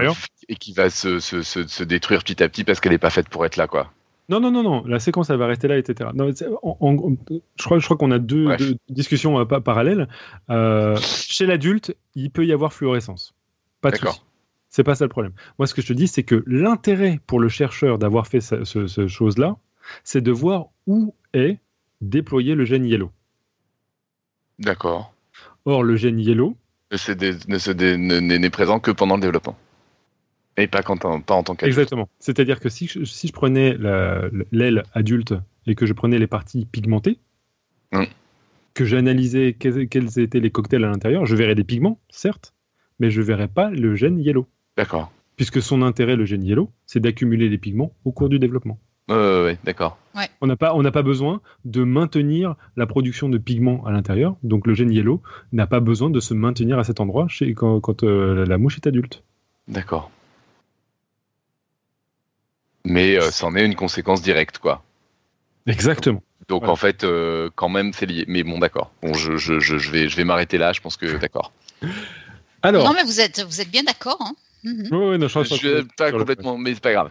et 0.48 0.56
qui 0.56 0.72
va 0.74 0.90
se, 0.90 1.20
se, 1.20 1.42
se, 1.42 1.66
se 1.66 1.82
détruire 1.84 2.22
petit 2.22 2.42
à 2.42 2.48
petit 2.48 2.64
parce 2.64 2.80
qu'elle 2.80 2.92
n'est 2.92 2.98
pas 2.98 3.10
faite 3.10 3.28
pour 3.30 3.46
être 3.46 3.56
là, 3.56 3.66
quoi. 3.66 3.92
Non, 4.28 4.40
non, 4.40 4.50
non, 4.50 4.62
non, 4.62 4.84
la 4.86 4.98
séquence, 4.98 5.30
elle 5.30 5.38
va 5.38 5.46
rester 5.46 5.68
là, 5.68 5.78
etc. 5.78 6.10
Non, 6.12 6.30
c'est- 6.34 6.46
en- 6.62 6.76
en- 6.80 7.16
je 7.30 7.64
crois, 7.64 7.78
je 7.78 7.84
crois 7.84 7.96
qu'on 7.96 8.10
a 8.10 8.18
deux, 8.18 8.48
discussions 8.90 9.38
euh, 9.38 9.44
pas 9.44 9.60
parallèles. 9.60 10.08
Euh, 10.50 10.96
chez 11.00 11.46
l'adulte, 11.46 11.96
il 12.14 12.30
peut 12.30 12.44
y 12.44 12.52
avoir 12.52 12.72
fluorescence. 12.72 13.34
Pas 13.80 13.90
de 13.90 13.96
souci. 14.10 14.22
C'est 14.68 14.82
pas 14.84 14.96
ça 14.96 15.04
le 15.04 15.08
problème. 15.08 15.32
Moi, 15.58 15.66
ce 15.66 15.72
que 15.74 15.80
je 15.80 15.86
te 15.86 15.92
dis, 15.92 16.08
c'est 16.08 16.24
que 16.24 16.42
l'intérêt 16.46 17.20
pour 17.26 17.40
le 17.40 17.48
chercheur 17.48 17.98
d'avoir 17.98 18.26
fait 18.26 18.40
ce, 18.40 18.64
ce- 18.64 18.86
ce 18.88 19.06
chose-là, 19.06 19.56
c'est 20.04 20.20
de 20.20 20.32
voir 20.32 20.66
où 20.86 21.14
est 21.32 21.58
déployer 22.02 22.54
le 22.56 22.64
gène 22.66 22.84
yellow. 22.84 23.10
D'accord. 24.58 25.12
Or, 25.64 25.82
le 25.82 25.96
gène 25.96 26.18
yellow, 26.20 26.56
n'est 26.90 28.50
présent 28.50 28.80
que 28.80 28.90
pendant 28.90 29.16
le 29.16 29.20
développement. 29.20 29.56
Et 30.56 30.66
pas, 30.68 30.82
quand, 30.82 31.04
en- 31.04 31.20
pas 31.20 31.34
en 31.34 31.42
tant 31.42 31.54
qu'adulte. 31.54 31.76
exactement. 31.76 32.08
C'est-à-dire 32.18 32.60
que 32.60 32.68
si 32.70 32.86
je, 32.86 33.04
si 33.04 33.28
je 33.28 33.32
prenais 33.32 33.76
la- 33.76 34.28
l'aile 34.52 34.84
adulte 34.94 35.34
et 35.66 35.74
que 35.74 35.84
je 35.84 35.92
prenais 35.92 36.18
les 36.18 36.26
parties 36.26 36.64
pigmentées, 36.64 37.18
Mm. 37.92 38.04
que 38.74 38.84
j'analysais 38.84 39.54
quels, 39.58 39.88
quels 39.88 40.18
étaient 40.18 40.40
les 40.40 40.50
cocktails 40.50 40.84
à 40.84 40.88
l'intérieur, 40.88 41.26
je 41.26 41.36
verrais 41.36 41.54
des 41.54 41.64
pigments, 41.64 42.00
certes, 42.08 42.52
mais 42.98 43.10
je 43.10 43.20
verrais 43.22 43.48
pas 43.48 43.70
le 43.70 43.94
gène 43.94 44.18
yellow. 44.18 44.46
D'accord. 44.76 45.12
Puisque 45.36 45.60
son 45.60 45.82
intérêt, 45.82 46.16
le 46.16 46.24
gène 46.24 46.42
yellow, 46.42 46.70
c'est 46.86 47.00
d'accumuler 47.00 47.48
les 47.50 47.58
pigments 47.58 47.92
au 48.04 48.12
cours 48.12 48.28
du 48.30 48.38
développement. 48.38 48.78
Ouais, 49.08 49.14
ouais, 49.14 49.44
ouais, 49.44 49.58
d'accord. 49.64 49.98
On 50.40 50.46
n'a 50.46 50.56
pas, 50.56 50.74
on 50.74 50.82
n'a 50.82 50.90
pas 50.90 51.02
besoin 51.02 51.40
de 51.64 51.84
maintenir 51.84 52.56
la 52.76 52.86
production 52.86 53.28
de 53.28 53.38
pigments 53.38 53.84
à 53.86 53.92
l'intérieur. 53.92 54.36
Donc 54.42 54.66
le 54.66 54.74
gène 54.74 54.90
yellow 54.90 55.22
n'a 55.52 55.66
pas 55.66 55.80
besoin 55.80 56.10
de 56.10 56.20
se 56.20 56.34
maintenir 56.34 56.78
à 56.78 56.84
cet 56.84 57.00
endroit 57.00 57.28
chez, 57.28 57.52
quand, 57.54 57.80
quand, 57.80 58.02
euh, 58.02 58.44
la 58.46 58.58
mouche 58.58 58.76
est 58.76 58.86
adulte. 58.86 59.22
D'accord. 59.68 60.10
Mais 62.84 63.16
euh, 63.20 63.30
c'en 63.30 63.54
est 63.56 63.64
une 63.64 63.74
conséquence 63.74 64.22
directe, 64.22 64.58
quoi. 64.58 64.82
Exactement. 65.66 66.22
Donc 66.48 66.60
Voilà. 66.60 66.72
en 66.72 66.76
fait, 66.76 67.04
euh, 67.04 67.50
quand 67.54 67.68
même, 67.68 67.92
c'est 67.92 68.06
lié. 68.06 68.24
Mais 68.28 68.42
bon, 68.42 68.58
d'accord. 68.58 68.92
Bon, 69.02 69.12
je, 69.14 69.36
je, 69.36 69.60
je, 69.60 69.78
je 69.78 69.90
vais, 69.90 70.08
je 70.08 70.16
vais 70.16 70.24
m'arrêter 70.24 70.58
là. 70.58 70.72
Je 70.72 70.80
pense 70.80 70.96
que 70.96 71.16
d'accord. 71.18 71.52
Alors, 72.62 72.84
Non, 72.84 72.94
mais 72.94 73.02
vous 73.02 73.20
êtes, 73.20 73.42
vous 73.42 73.60
êtes 73.60 73.70
bien 73.70 73.82
d'accord. 73.82 74.18
hein. 74.20 74.34
Mhm. 74.64 74.88
Ouais, 74.92 75.18
non, 75.18 75.28
je 75.28 75.42
Je 75.44 75.82
pas 75.96 76.10
complètement, 76.10 76.56
mais 76.58 76.74
c'est 76.74 76.82
pas 76.82 76.92
grave. 76.92 77.10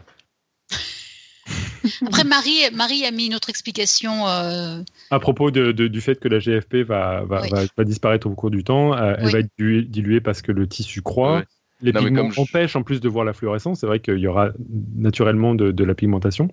Après, 2.06 2.24
Marie, 2.24 2.60
Marie 2.74 3.06
a 3.06 3.12
mis 3.12 3.28
une 3.28 3.36
autre 3.36 3.50
explication. 3.50 4.28
euh, 4.28 4.82
À 5.12 5.20
propos 5.20 5.52
de- 5.52 5.72
de- 5.72 5.88
du 5.88 6.02
fait 6.02 6.20
que 6.20 6.28
la 6.28 6.40
GFP 6.40 6.84
va, 6.84 7.24
va, 7.26 7.42
Oui. 7.42 7.50
va, 7.52 7.62
va 7.78 7.84
disparaître 7.84 8.28
au 8.28 8.32
cours 8.36 8.52
du 8.52 8.64
temps, 8.64 8.94
euh, 8.96 9.16
elle 9.18 9.26
Oui. 9.26 9.32
va 9.32 9.40
être 9.40 9.50
diluée, 9.58 9.82
diluée 9.84 10.22
parce 10.22 10.42
que 10.42 10.52
le 10.52 10.68
tissu 10.68 11.02
croît. 11.02 11.38
Ouais. 11.38 11.44
Les 11.82 11.92
Non, 11.92 12.02
mais 12.02 12.08
pigments 12.08 12.32
je- 12.32 12.40
empêchent 12.42 12.76
en 12.78 12.84
plus 12.84 13.02
de 13.02 13.10
voir 13.10 13.26
la 13.26 13.34
fluorescence. 13.34 13.82
C'est 13.82 13.86
vrai 13.88 14.00
qu'il 14.00 14.18
y 14.18 14.28
aura 14.28 14.52
naturellement 14.96 15.54
de, 15.56 15.72
de 15.72 15.84
la 15.84 15.94
pigmentation 15.94 16.50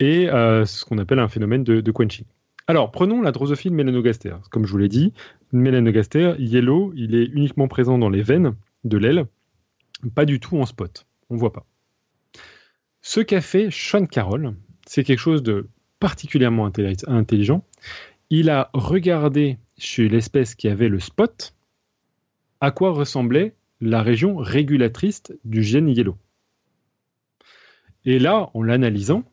et 0.00 0.28
euh, 0.30 0.64
ce 0.64 0.84
qu'on 0.86 0.96
appelle 0.98 1.18
un 1.18 1.28
phénomène 1.28 1.64
de, 1.64 1.80
de 1.82 1.90
quenching. 1.92 2.24
Alors, 2.66 2.90
prenons 2.90 3.20
la 3.22 3.30
drosophile 3.30 3.72
mélanogaster. 3.72 4.34
Comme 4.50 4.64
je 4.64 4.70
vous 4.72 4.78
l'ai 4.78 4.88
dit, 4.88 5.12
mélanogaster 5.52 6.34
yellow, 6.38 6.92
il 6.96 7.14
est 7.14 7.24
uniquement 7.26 7.68
présent 7.68 7.98
dans 7.98 8.08
les 8.10 8.22
veines 8.22 8.54
de 8.84 8.96
l'aile, 8.98 9.26
pas 10.14 10.24
du 10.24 10.40
tout 10.40 10.56
en 10.58 10.66
spot. 10.66 11.06
On 11.30 11.36
voit 11.36 11.52
pas. 11.52 11.64
Ce 13.00 13.20
qu'a 13.20 13.40
fait 13.40 13.68
Sean 13.70 14.06
Carroll, 14.06 14.54
c'est 14.86 15.04
quelque 15.04 15.18
chose 15.18 15.42
de 15.42 15.68
particulièrement 16.00 16.68
intelli- 16.68 17.08
intelligent. 17.08 17.64
Il 18.30 18.50
a 18.50 18.70
regardé 18.72 19.58
chez 19.78 20.08
l'espèce 20.08 20.54
qui 20.54 20.68
avait 20.68 20.88
le 20.88 21.00
spot 21.00 21.54
à 22.60 22.70
quoi 22.70 22.90
ressemblait 22.90 23.54
la 23.80 24.02
région 24.02 24.36
régulatrice 24.36 25.22
du 25.44 25.62
gène 25.62 25.88
yellow. 25.88 26.16
Et 28.04 28.18
là, 28.18 28.50
en 28.54 28.62
l'analysant, 28.62 29.24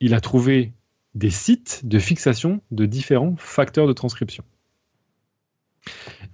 il 0.00 0.14
a 0.14 0.20
trouvé 0.20 0.72
des 1.14 1.30
sites 1.30 1.82
de 1.84 1.98
fixation 1.98 2.60
de 2.70 2.86
différents 2.86 3.36
facteurs 3.36 3.86
de 3.86 3.92
transcription. 3.92 4.44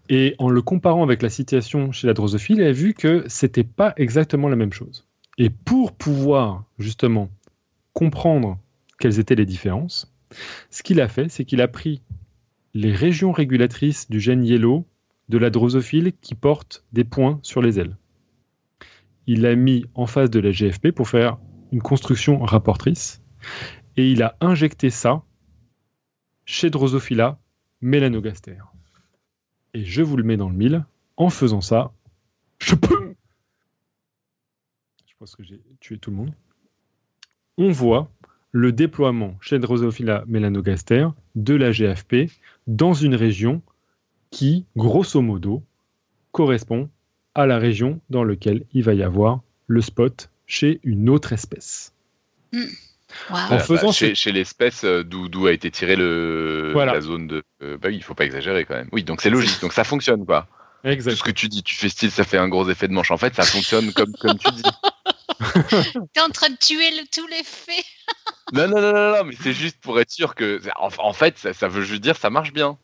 Et 0.08 0.34
en 0.38 0.50
le 0.50 0.62
comparant 0.62 1.02
avec 1.02 1.22
la 1.22 1.30
situation 1.30 1.92
chez 1.92 2.06
la 2.06 2.14
drosophile, 2.14 2.58
il 2.58 2.64
a 2.64 2.72
vu 2.72 2.94
que 2.94 3.24
c'était 3.28 3.64
pas 3.64 3.94
exactement 3.96 4.48
la 4.48 4.56
même 4.56 4.72
chose. 4.72 5.06
Et 5.38 5.50
pour 5.50 5.92
pouvoir 5.92 6.64
justement 6.78 7.30
comprendre 7.92 8.58
quelles 8.98 9.18
étaient 9.18 9.34
les 9.34 9.46
différences, 9.46 10.12
ce 10.70 10.82
qu'il 10.82 11.00
a 11.00 11.08
fait, 11.08 11.28
c'est 11.28 11.44
qu'il 11.44 11.60
a 11.60 11.68
pris 11.68 12.02
les 12.74 12.92
régions 12.92 13.32
régulatrices 13.32 14.08
du 14.10 14.20
gène 14.20 14.44
yellow 14.44 14.86
de 15.28 15.38
la 15.38 15.50
drosophile 15.50 16.12
qui 16.20 16.34
portent 16.34 16.84
des 16.92 17.04
points 17.04 17.38
sur 17.42 17.62
les 17.62 17.78
ailes. 17.78 17.96
Il 19.26 19.42
l'a 19.42 19.54
mis 19.54 19.86
en 19.94 20.06
face 20.06 20.30
de 20.30 20.40
la 20.40 20.50
GFP 20.50 20.90
pour 20.90 21.08
faire 21.08 21.38
une 21.72 21.82
construction 21.82 22.40
rapportrice 22.40 23.22
et 23.96 24.10
il 24.10 24.22
a 24.22 24.36
injecté 24.40 24.90
ça 24.90 25.22
chez 26.44 26.70
Drosophila 26.70 27.38
melanogaster. 27.80 28.58
Et 29.72 29.84
je 29.84 30.02
vous 30.02 30.16
le 30.16 30.24
mets 30.24 30.36
dans 30.36 30.48
le 30.48 30.56
mille. 30.56 30.84
En 31.16 31.30
faisant 31.30 31.60
ça, 31.60 31.92
je 32.58 32.74
peux. 32.74 33.03
Je 35.14 35.18
pense 35.20 35.36
que 35.36 35.44
j'ai 35.44 35.60
tué 35.80 35.98
tout 35.98 36.10
le 36.10 36.16
monde. 36.16 36.32
On 37.56 37.70
voit 37.70 38.10
le 38.52 38.72
déploiement 38.72 39.36
chez 39.40 39.58
Drosophila 39.58 40.24
melanogaster 40.26 41.08
de 41.36 41.54
la 41.54 41.70
GFP 41.72 42.30
dans 42.66 42.94
une 42.94 43.14
région 43.14 43.62
qui, 44.30 44.66
grosso 44.76 45.20
modo, 45.22 45.62
correspond 46.32 46.88
à 47.34 47.46
la 47.46 47.58
région 47.58 48.00
dans 48.10 48.24
laquelle 48.24 48.64
il 48.72 48.82
va 48.82 48.94
y 48.94 49.02
avoir 49.02 49.40
le 49.68 49.80
spot 49.80 50.30
chez 50.46 50.80
une 50.82 51.08
autre 51.08 51.32
espèce. 51.32 51.92
waouh. 52.52 52.60
En 53.30 53.58
faisant 53.60 53.86
bah, 53.88 53.92
ce- 53.92 54.14
chez, 54.14 54.32
l'espèce 54.32 54.84
euh, 54.84 55.04
d'où 55.04 55.46
a 55.46 55.52
été 55.52 55.70
tiré 55.70 55.94
le 55.96 56.70
Voilà. 56.72 56.92
la 56.94 57.00
zone 57.00 57.26
de. 57.28 57.42
euh, 57.62 57.78
bah 57.78 57.88
oui, 57.88 57.96
il 57.96 58.02
faut 58.02 58.14
pas 58.14 58.24
exagérer 58.24 58.64
quand 58.64 58.74
même. 58.74 58.88
Oui, 58.92 59.04
donc 59.04 59.20
c'est 59.20 59.30
logique. 59.30 59.60
Donc 59.60 59.72
ça 59.72 59.84
fonctionne 59.84 60.26
quoi. 60.26 60.48
Tout 60.82 60.90
Exact. 60.90 61.14
ce 61.16 61.22
que 61.22 61.30
tu 61.30 61.48
dis, 61.48 61.62
tu 61.62 61.74
fais 61.76 61.88
style, 61.88 62.10
ça 62.10 62.24
fait 62.24 62.36
un 62.36 62.48
gros 62.48 62.68
effet 62.68 62.88
de 62.88 62.92
manche. 62.92 63.10
En 63.10 63.16
fait, 63.16 63.34
ça 63.34 63.44
fonctionne 63.44 63.92
comme 63.92 64.12
comme 64.20 64.36
tu 64.38 64.50
dis. 64.50 64.62
T'es 66.12 66.20
en 66.20 66.28
train 66.30 66.50
de 66.50 66.56
tuer 66.56 66.90
le- 66.90 67.06
tous 67.12 67.26
les 67.28 67.42
faits. 67.42 67.84
Non, 68.52 68.68
non, 68.68 68.80
non, 68.80 68.92
non, 68.92 69.12
non, 69.18 69.24
mais 69.24 69.34
c'est 69.40 69.52
juste 69.52 69.78
pour 69.80 69.98
être 70.00 70.10
sûr 70.10 70.34
que. 70.34 70.60
En, 70.76 70.88
en 70.98 71.12
fait, 71.12 71.38
ça, 71.38 71.52
ça 71.52 71.68
veut 71.68 71.82
juste 71.82 72.02
dire 72.02 72.16
ça 72.16 72.30
marche 72.30 72.52
bien. 72.52 72.78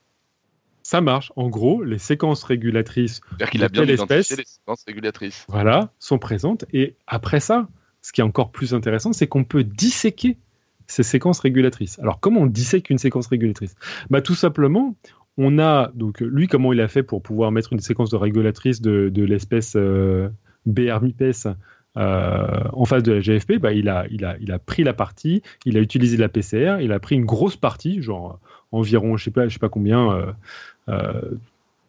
Ça 0.83 1.01
marche. 1.01 1.33
En 1.37 1.49
gros, 1.49 1.83
les 1.85 1.99
séquences 1.99 2.43
régulatrices 2.43 3.21
C'est-à-dire 3.29 3.51
qu'il 3.51 3.61
De 3.61 3.65
a 3.67 3.69
bien 3.69 3.83
quelle 3.83 3.95
identifié 3.95 4.21
espèce 4.21 4.39
les 4.39 4.45
séquences 4.45 4.85
régulatrices. 4.87 5.45
voilà, 5.49 5.93
sont 5.99 6.19
présentes. 6.19 6.65
Et 6.73 6.97
après 7.07 7.41
ça, 7.41 7.69
ce 8.03 8.13
qui 8.13 8.23
est 8.23 8.25
encore 8.25 8.51
plus 8.51 8.75
intéressant, 8.75 9.13
c'est 9.13 9.27
qu'on 9.27 9.45
peut 9.45 9.63
disséquer 9.63 10.39
ces 10.87 11.03
séquences 11.03 11.39
régulatrices. 11.41 11.99
Alors, 12.01 12.19
comment 12.19 12.41
on 12.41 12.47
dissèque 12.47 12.91
une 12.91 12.99
séquence 12.99 13.27
régulatrice? 13.29 13.75
Bah, 14.09 14.23
Tout 14.23 14.35
simplement, 14.35 14.97
on 15.37 15.59
a, 15.61 15.93
donc 15.95 16.21
lui, 16.21 16.49
comment 16.49 16.73
il 16.73 16.81
a 16.81 16.89
fait 16.89 17.03
pour 17.05 17.23
pouvoir 17.23 17.53
mettre 17.53 17.73
une 17.73 17.81
séquence 17.81 18.11
de 18.11 18.17
régulatrice 18.17 18.81
de, 18.81 19.11
de 19.11 19.23
l'espèce 19.23 19.75
euh, 19.77 20.29
BR-MIPES 20.67 21.47
euh, 21.97 22.63
en 22.73 22.85
face 22.85 23.03
de 23.03 23.13
la 23.13 23.21
GFP 23.21 23.59
bah, 23.59 23.73
il, 23.73 23.89
a, 23.89 24.07
pris 24.59 24.85
la 24.85 24.93
partie, 24.93 25.43
il 25.65 25.77
a 25.77 25.81
utilisé 25.81 26.17
la 26.17 26.29
PCR, 26.29 26.79
il 26.81 26.93
a 26.93 27.01
pris 27.01 27.17
une 27.17 27.25
grosse 27.25 27.57
partie, 27.57 28.03
genre 28.03 28.39
environ, 28.73 29.17
je 29.17 29.31
je 29.31 29.59
sais 29.59 29.69
combien, 29.71 30.13
euh, 30.13 30.33
euh, 30.89 31.21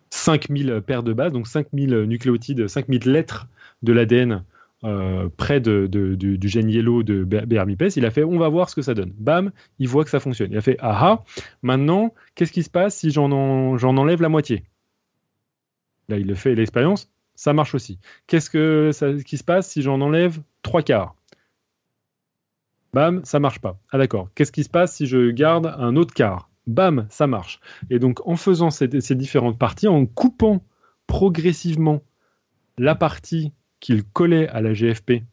5000 0.10 0.82
paires 0.86 1.04
de 1.04 1.14
bases, 1.14 1.32
donc 1.32 1.48
5000 1.48 2.04
nucléotides, 2.04 2.68
5000 2.68 3.12
lettres 3.12 3.48
de 3.84 3.94
l'ADN 3.94 4.44
euh, 4.84 5.30
près 5.38 5.60
du, 5.60 6.40
gène 6.42 6.70
yellow 6.70 7.04
de 7.04 7.24
BRMIPES. 7.24 7.98
Il 7.98 8.06
a 8.06 8.10
fait, 8.10 8.24
on 8.24 8.40
va 8.40 8.50
voir 8.50 8.68
ce 8.68 8.76
que 8.76 8.82
ça 8.82 8.96
donne. 8.96 9.14
Bam, 9.16 9.52
il 9.78 9.88
voit 9.88 10.04
que 10.04 10.10
ça 10.10 10.20
fonctionne. 10.20 10.52
Il 10.52 10.58
a 10.58 10.62
fait, 10.62 10.78
ah 10.80 10.98
ah, 11.00 11.24
maintenant, 11.62 12.16
qu'est-ce 12.34 12.52
qui 12.52 12.64
se 12.64 12.70
passe 12.72 12.98
si 12.98 13.12
j'en 13.12 13.32
en- 13.32 13.78
j'en 13.78 13.96
enlève 13.98 14.24
la 14.24 14.30
moitié? 14.30 14.64
Là, 16.10 16.18
il 16.18 16.26
le 16.26 16.34
fait 16.34 16.56
l'expérience, 16.56 17.12
ça 17.42 17.54
marche 17.54 17.74
aussi. 17.74 17.98
Qu'est-ce 18.28 18.52
que 18.52 18.92
ça- 18.94 19.16
qui 19.16 19.40
se 19.40 19.44
passe 19.44 19.68
si 19.68 19.82
j'en 19.82 20.00
enlève 20.00 20.44
trois 20.62 20.84
quarts? 20.84 21.16
Bam, 22.94 23.22
ça 23.26 23.40
marche 23.40 23.58
pas. 23.58 23.80
Ah 23.92 23.98
d'accord. 23.98 24.30
Qu'est-ce 24.36 24.52
qui 24.52 24.64
se 24.64 24.70
passe 24.70 24.96
si 24.96 25.08
je 25.08 25.32
garde 25.32 25.66
un 25.66 25.96
autre 25.96 26.14
quart? 26.14 26.52
Bam, 26.68 27.08
ça 27.10 27.26
marche. 27.26 27.60
Et 27.90 27.98
donc, 27.98 28.20
en 28.28 28.36
faisant 28.36 28.70
ces, 28.70 28.88
différentes 28.88 29.58
parties, 29.58 29.88
en 29.88 30.06
coupant 30.06 30.64
progressivement 31.08 32.04
la 32.78 32.94
partie 32.94 33.54
qu'il 33.80 34.04
collait 34.04 34.48
à 34.50 34.62
la 34.62 34.74
GFP 34.74 35.24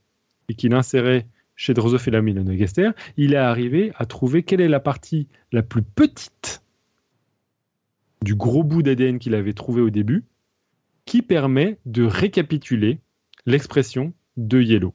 et 0.48 0.54
qu'il 0.54 0.72
insérait 0.72 1.26
chez 1.56 1.74
Drosophila 1.74 2.22
melanogaster, 2.22 2.92
il 3.18 3.34
est 3.34 3.36
arrivé 3.36 3.92
à 3.96 4.06
trouver 4.06 4.44
quelle 4.44 4.62
est 4.62 4.68
la 4.68 4.80
partie 4.80 5.28
la 5.52 5.62
plus 5.62 5.82
petite 5.82 6.62
du 8.22 8.34
gros 8.34 8.64
bout 8.64 8.82
d'ADN 8.82 9.18
qu'il 9.18 9.34
avait 9.34 9.52
trouvé 9.52 9.82
au 9.82 9.90
début, 9.90 10.24
qui 11.08 11.22
permet 11.22 11.78
de 11.86 12.04
récapituler 12.04 12.98
l'expression 13.46 14.12
de 14.36 14.60
yellow 14.60 14.92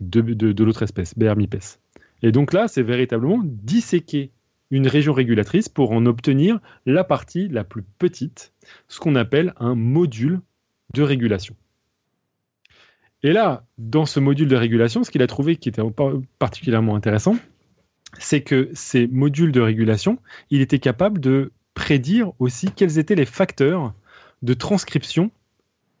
de, 0.00 0.64
l'autre 0.64 0.82
espèce, 0.82 1.16
BR-MIPES. 1.16 1.78
Et 2.22 2.32
donc 2.32 2.52
là, 2.52 2.66
c'est 2.66 2.82
véritablement 2.82 3.40
disséquer 3.44 4.32
une 4.72 4.88
région 4.88 5.12
régulatrice 5.12 5.68
pour 5.68 5.92
en 5.92 6.06
obtenir 6.06 6.58
la 6.86 7.04
partie 7.04 7.46
la 7.46 7.62
plus 7.62 7.84
petite, 8.00 8.52
ce 8.88 8.98
qu'on 8.98 9.14
appelle 9.14 9.54
un 9.60 9.76
module 9.76 10.40
de 10.92 11.02
régulation. 11.02 11.54
Et 13.22 13.32
là, 13.32 13.64
dans 13.78 14.06
ce 14.06 14.18
module 14.18 14.48
de 14.48 14.56
régulation, 14.56 15.04
ce 15.04 15.12
qu'il 15.12 15.22
a 15.22 15.28
trouvé 15.28 15.54
qui 15.54 15.68
était 15.68 15.88
par- 15.88 16.14
particulièrement 16.40 16.96
intéressant, 16.96 17.36
c'est 18.18 18.42
que 18.42 18.70
ces 18.74 19.06
modules 19.06 19.52
de 19.52 19.60
régulation, 19.60 20.18
il 20.50 20.60
était 20.62 20.80
capable 20.80 21.20
de 21.20 21.52
prédire 21.74 22.32
aussi 22.40 22.72
quels 22.72 22.98
étaient 22.98 23.14
les 23.14 23.24
facteurs 23.24 23.94
de 24.42 24.54
transcription 24.54 25.30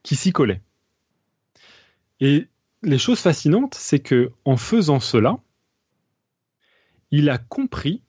qui 0.02 0.16
s'y 0.16 0.32
collaient. 0.32 0.62
Et 2.20 2.48
les 2.82 2.98
choses 2.98 3.20
fascinantes, 3.20 3.74
c'est 3.74 4.00
que 4.00 4.32
en 4.44 4.56
faisant 4.56 5.00
cela, 5.00 5.38
il 7.10 7.30
a 7.30 7.38
compris 7.38 8.02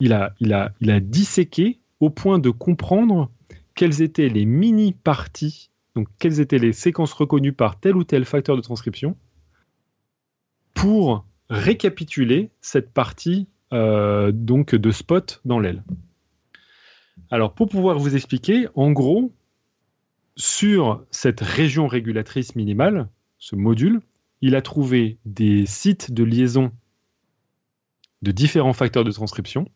il 0.00 0.12
a, 0.12 0.34
il, 0.40 0.52
a, 0.52 0.72
il 0.80 0.90
a 0.90 0.98
disséqué 0.98 1.78
au 2.00 2.10
point 2.10 2.38
de 2.38 2.50
comprendre 2.50 3.30
quelles 3.74 4.02
étaient 4.02 4.28
les 4.28 4.46
mini-parties, 4.46 5.70
donc 5.94 6.08
quelles 6.18 6.40
étaient 6.40 6.58
les 6.58 6.72
séquences 6.72 7.12
reconnues 7.12 7.52
par 7.52 7.78
tel 7.78 7.96
ou 7.96 8.04
tel 8.04 8.24
facteur 8.24 8.56
de 8.56 8.62
transcription, 8.62 9.16
pour 10.74 11.26
récapituler 11.50 12.50
cette 12.60 12.90
partie 12.92 13.46
euh, 13.72 14.32
donc 14.32 14.74
de 14.74 14.90
spot 14.90 15.40
dans 15.44 15.60
l'aile. 15.60 15.84
Alors 17.30 17.54
pour 17.54 17.68
pouvoir 17.68 17.98
vous 17.98 18.16
expliquer, 18.16 18.66
en 18.74 18.90
gros, 18.90 19.32
sur 20.36 21.04
cette 21.10 21.40
région 21.40 21.86
régulatrice 21.86 22.56
minimale, 22.56 23.08
ce 23.38 23.56
module, 23.56 24.00
il 24.40 24.54
a 24.56 24.62
trouvé 24.62 25.18
des 25.24 25.66
sites 25.66 26.12
de 26.12 26.24
liaison 26.24 26.72
de 28.22 28.32
différents 28.32 28.72
facteurs 28.72 29.04
de 29.04 29.12
transcription. 29.12 29.66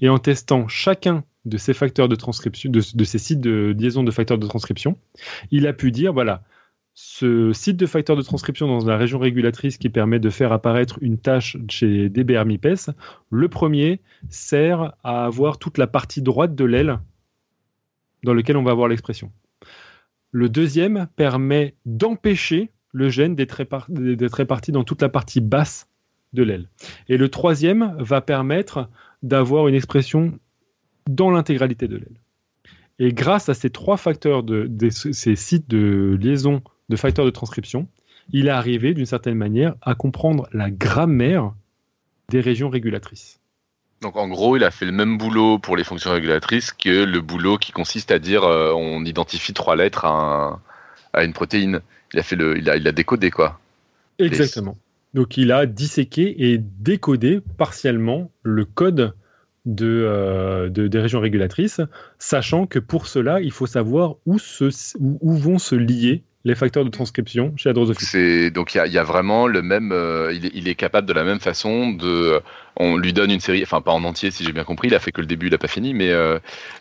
Et 0.00 0.08
en 0.08 0.18
testant 0.18 0.68
chacun 0.68 1.24
de 1.44 1.56
ces 1.56 1.72
facteurs 1.72 2.08
de 2.08 2.16
transcription, 2.16 2.70
de, 2.70 2.80
ces 2.80 3.18
sites 3.18 3.40
de 3.40 3.74
liaison 3.78 4.02
de 4.02 4.10
facteurs 4.10 4.38
de 4.38 4.46
transcription, 4.46 4.98
il 5.50 5.66
a 5.66 5.72
pu 5.72 5.92
dire 5.92 6.12
voilà, 6.12 6.42
ce 7.00 7.52
site 7.52 7.76
de 7.76 7.86
facteur 7.86 8.16
de 8.16 8.22
transcription 8.22 8.66
dans 8.66 8.84
la 8.84 8.96
région 8.96 9.20
régulatrice 9.20 9.78
qui 9.78 9.88
permet 9.88 10.18
de 10.18 10.30
faire 10.30 10.50
apparaître 10.50 10.98
une 11.00 11.16
tâche 11.16 11.56
chez 11.70 12.08
DBR 12.08 12.44
MIPES, 12.44 12.90
le 13.30 13.48
premier 13.48 14.00
sert 14.30 14.96
à 15.04 15.24
avoir 15.24 15.58
toute 15.58 15.78
la 15.78 15.86
partie 15.86 16.22
droite 16.22 16.56
de 16.56 16.64
l'aile 16.64 16.98
dans 18.24 18.34
lequel 18.34 18.56
on 18.56 18.64
va 18.64 18.72
avoir 18.72 18.88
l'expression. 18.88 19.30
Le 20.32 20.48
deuxième 20.48 21.06
permet 21.14 21.76
d'empêcher 21.86 22.72
le 22.92 23.10
gène 23.10 23.36
d'être 23.36 23.62
réparti 24.34 24.72
dans 24.72 24.82
toute 24.82 25.00
la 25.00 25.08
partie 25.08 25.40
basse 25.40 25.88
de 26.32 26.42
l'aile. 26.42 26.68
Et 27.08 27.16
le 27.16 27.28
troisième 27.28 27.94
va 28.00 28.20
permettre 28.20 28.90
d'avoir 29.22 29.68
une 29.68 29.76
expression 29.76 30.36
dans 31.08 31.30
l'intégralité 31.30 31.86
de 31.86 31.96
l'aile. 31.96 32.20
Et 32.98 33.12
grâce 33.12 33.48
à 33.48 33.54
ces 33.54 33.70
trois 33.70 33.98
facteurs, 33.98 34.42
de, 34.42 34.68
ces 34.90 35.36
sites 35.36 35.70
de 35.70 36.18
liaison 36.20 36.60
de 36.88 36.96
facteurs 36.96 37.24
de 37.24 37.30
transcription, 37.30 37.88
il 38.32 38.46
est 38.46 38.50
arrivé 38.50 38.94
d'une 38.94 39.06
certaine 39.06 39.36
manière 39.36 39.74
à 39.82 39.94
comprendre 39.94 40.48
la 40.52 40.70
grammaire 40.70 41.54
des 42.28 42.40
régions 42.40 42.68
régulatrices. 42.68 43.40
Donc 44.00 44.16
en 44.16 44.28
gros, 44.28 44.56
il 44.56 44.64
a 44.64 44.70
fait 44.70 44.86
le 44.86 44.92
même 44.92 45.18
boulot 45.18 45.58
pour 45.58 45.76
les 45.76 45.82
fonctions 45.82 46.12
régulatrices 46.12 46.72
que 46.72 47.04
le 47.04 47.20
boulot 47.20 47.58
qui 47.58 47.72
consiste 47.72 48.12
à 48.12 48.18
dire 48.18 48.44
euh, 48.44 48.72
on 48.72 49.04
identifie 49.04 49.52
trois 49.52 49.76
lettres 49.76 50.04
à, 50.04 50.60
une 51.16 51.32
protéine. 51.32 51.80
Il 52.12 52.20
a 52.20 52.22
fait 52.22 52.36
le, 52.36 52.58
il 52.58 52.70
a, 52.70 52.76
il 52.76 52.86
a 52.86 52.92
décodé 52.92 53.30
quoi. 53.30 53.58
Exactement. 54.18 54.76
Donc 55.14 55.36
il 55.36 55.50
a 55.50 55.66
disséqué 55.66 56.50
et 56.52 56.58
décodé 56.58 57.40
partiellement 57.56 58.30
le 58.42 58.64
code 58.64 59.14
de, 59.64 60.04
euh, 60.06 60.68
des 60.68 61.00
régions 61.00 61.20
régulatrices, 61.20 61.80
sachant 62.18 62.66
que 62.66 62.78
pour 62.78 63.06
cela, 63.06 63.40
il 63.40 63.52
faut 63.52 63.66
savoir 63.66 64.16
où, 64.26 64.38
se, 64.38 64.70
où 64.98 65.36
vont 65.36 65.58
se 65.58 65.74
lier 65.74 66.22
les 66.44 66.54
facteurs 66.54 66.84
de 66.84 66.90
transcription 66.90 67.52
chez 67.56 67.68
la 67.68 67.72
drosophile. 67.72 68.50
donc 68.52 68.74
il 68.74 68.92
y, 68.92 68.98
a 68.98 69.04
vraiment 69.04 69.46
le 69.46 69.60
même, 69.60 69.90
euh, 69.92 70.32
il, 70.32 70.68
est, 70.68 70.74
capable 70.74 71.06
de 71.06 71.12
la 71.12 71.24
même 71.24 71.40
façon 71.40 71.90
de, 71.90 72.40
on 72.76 72.96
lui 72.96 73.12
donne 73.12 73.30
une 73.30 73.40
série, 73.40 73.62
enfin 73.62 73.80
pas 73.80 73.92
en 73.92 74.04
entier 74.04 74.30
si 74.30 74.44
j'ai 74.44 74.52
bien 74.52 74.64
compris, 74.64 74.88
il 74.88 74.94
a 74.94 75.00
fait 75.00 75.10
que 75.12 75.20
le 75.20 75.26
début, 75.26 75.48
il 75.48 75.54
a 75.54 75.58
pas 75.58 75.68
fini, 75.68 75.94
mais 75.94 76.10
euh, 76.10 76.38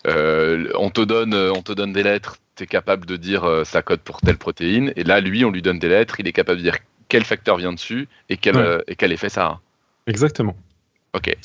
euh, 0.08 0.70
on 0.76 0.90
te 0.90 1.02
donne, 1.02 1.34
on 1.34 1.62
te 1.62 1.72
donne 1.72 1.92
des 1.92 2.04
lettres, 2.04 2.38
tu 2.56 2.64
es 2.64 2.68
capable 2.68 3.06
de 3.06 3.18
dire 3.18 3.64
ça 3.66 3.82
code 3.82 4.02
pour 4.02 4.22
telle 4.22 4.38
protéine, 4.38 4.94
et 4.96 5.04
là 5.04 5.22
lui 5.22 5.44
on 5.44 5.52
lui 5.52 5.62
donne 5.62 5.80
des 5.80 5.90
lettres, 5.90 6.20
il 6.20 6.28
est 6.28 6.34
capable 6.34 6.60
de 6.60 6.64
dire 6.64 6.78
quel 7.10 7.24
facteur 7.24 7.58
vient 7.58 7.74
dessus 7.74 8.08
et 8.30 8.38
quel, 8.38 8.84
et 8.88 8.96
quel 8.96 9.12
effet 9.12 9.30
ça 9.30 9.46
a. 9.46 9.62
Exactement. 10.06 10.56
Ok. 11.14 11.36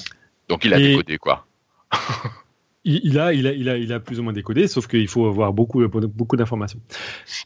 Donc 0.49 0.65
il 0.65 0.75
a 0.75 0.79
décodé 0.79 1.19
quoi. 1.19 1.47
Il, 2.85 3.21
a, 3.21 3.33
il, 3.33 3.47
a, 3.47 3.53
il, 3.53 3.69
a, 3.69 3.77
il 3.77 3.93
a 3.93 4.01
plus 4.01 4.19
ou 4.19 4.25
moins 4.25 4.33
décodé, 4.33 4.67
sauf 4.67 4.89
qu'il 4.89 5.07
faut 5.07 5.27
avoir 5.27 5.53
beaucoup, 5.53 5.87
beaucoup 5.87 6.37
d'informations. 6.37 6.81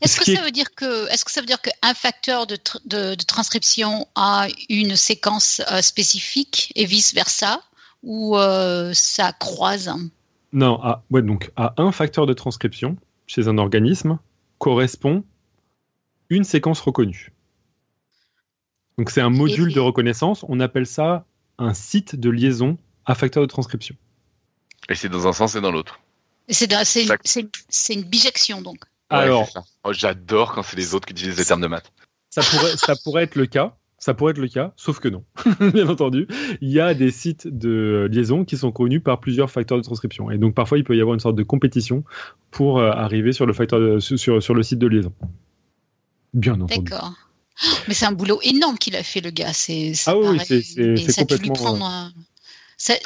Est-ce 0.00 0.18
que, 0.18 0.34
ça 0.34 0.42
veut 0.42 0.50
dire 0.50 0.74
que, 0.74 1.12
est-ce 1.12 1.26
que 1.26 1.30
ça 1.30 1.42
veut 1.42 1.46
dire 1.46 1.60
qu'un 1.60 1.92
facteur 1.92 2.46
de, 2.46 2.56
de, 2.86 3.14
transcription 3.16 4.08
a 4.14 4.48
une 4.70 4.96
séquence 4.96 5.60
euh, 5.70 5.82
spécifique 5.82 6.72
et 6.74 6.86
vice 6.86 7.12
versa, 7.12 7.60
ou 8.02 8.38
euh, 8.38 8.92
ça 8.94 9.32
croise 9.32 9.92
Non, 10.52 10.80
à, 10.82 11.04
ouais, 11.10 11.20
donc 11.20 11.50
à 11.56 11.74
un 11.76 11.92
facteur 11.92 12.24
de 12.24 12.32
transcription 12.32 12.96
chez 13.26 13.46
un 13.46 13.58
organisme 13.58 14.18
correspond 14.58 15.22
une 16.30 16.44
séquence 16.44 16.80
reconnue. 16.80 17.32
Donc 18.96 19.10
c'est 19.10 19.20
un 19.20 19.30
module 19.30 19.74
de 19.74 19.80
reconnaissance. 19.80 20.44
On 20.48 20.60
appelle 20.60 20.86
ça 20.86 21.26
un 21.58 21.74
site 21.74 22.16
de 22.16 22.30
liaison 22.30 22.78
à 23.04 23.14
facteur 23.14 23.42
de 23.42 23.48
transcription. 23.48 23.96
Et 24.88 24.94
c'est 24.94 25.08
dans 25.08 25.26
un 25.26 25.32
sens 25.32 25.54
et 25.54 25.60
dans 25.60 25.70
l'autre. 25.70 26.00
C'est 26.48 27.94
une 27.94 28.02
bijection 28.02 28.62
donc. 28.62 28.78
Alors, 29.10 29.48
oh, 29.84 29.92
j'adore 29.92 30.52
quand 30.52 30.62
c'est 30.62 30.76
les 30.76 30.94
autres 30.94 31.06
qui 31.06 31.12
utilisent 31.12 31.38
les 31.38 31.44
termes 31.44 31.60
de 31.60 31.66
maths. 31.66 31.92
Ça 32.30 32.42
pourrait, 32.42 32.76
ça 32.76 32.94
pourrait 32.96 33.22
être 33.24 33.36
le 33.36 33.46
cas. 33.46 33.76
Ça 33.98 34.12
pourrait 34.12 34.32
être 34.32 34.38
le 34.38 34.48
cas, 34.48 34.72
sauf 34.76 35.00
que 35.00 35.08
non. 35.08 35.24
Bien 35.72 35.88
entendu, 35.88 36.28
il 36.60 36.70
y 36.70 36.80
a 36.80 36.92
des 36.92 37.10
sites 37.10 37.48
de 37.48 38.08
liaison 38.12 38.44
qui 38.44 38.58
sont 38.58 38.70
connus 38.70 39.00
par 39.00 39.20
plusieurs 39.20 39.50
facteurs 39.50 39.78
de 39.78 39.82
transcription. 39.82 40.30
Et 40.30 40.36
donc 40.36 40.54
parfois, 40.54 40.76
il 40.76 40.84
peut 40.84 40.94
y 40.94 41.00
avoir 41.00 41.14
une 41.14 41.20
sorte 41.20 41.34
de 41.34 41.42
compétition 41.42 42.04
pour 42.50 42.78
euh, 42.78 42.90
arriver 42.90 43.32
sur 43.32 43.46
le, 43.46 43.54
facteur 43.54 44.02
sur, 44.02 44.42
sur 44.42 44.54
le 44.54 44.62
site 44.62 44.78
de 44.78 44.86
liaison. 44.86 45.14
Bien 46.34 46.60
entendu. 46.60 46.84
D'accord. 46.84 47.14
Mais 47.88 47.94
c'est 47.94 48.04
un 48.04 48.12
boulot 48.12 48.38
énorme 48.42 48.76
qu'il 48.76 48.96
a 48.96 49.02
fait, 49.02 49.22
le 49.22 49.30
gars. 49.30 49.54
C'est, 49.54 49.92
ah 50.06 50.16
oui, 50.18 50.38
c'est, 50.40 50.62
complètement... 51.16 51.36
Lui 51.38 51.50
prendre, 51.50 52.12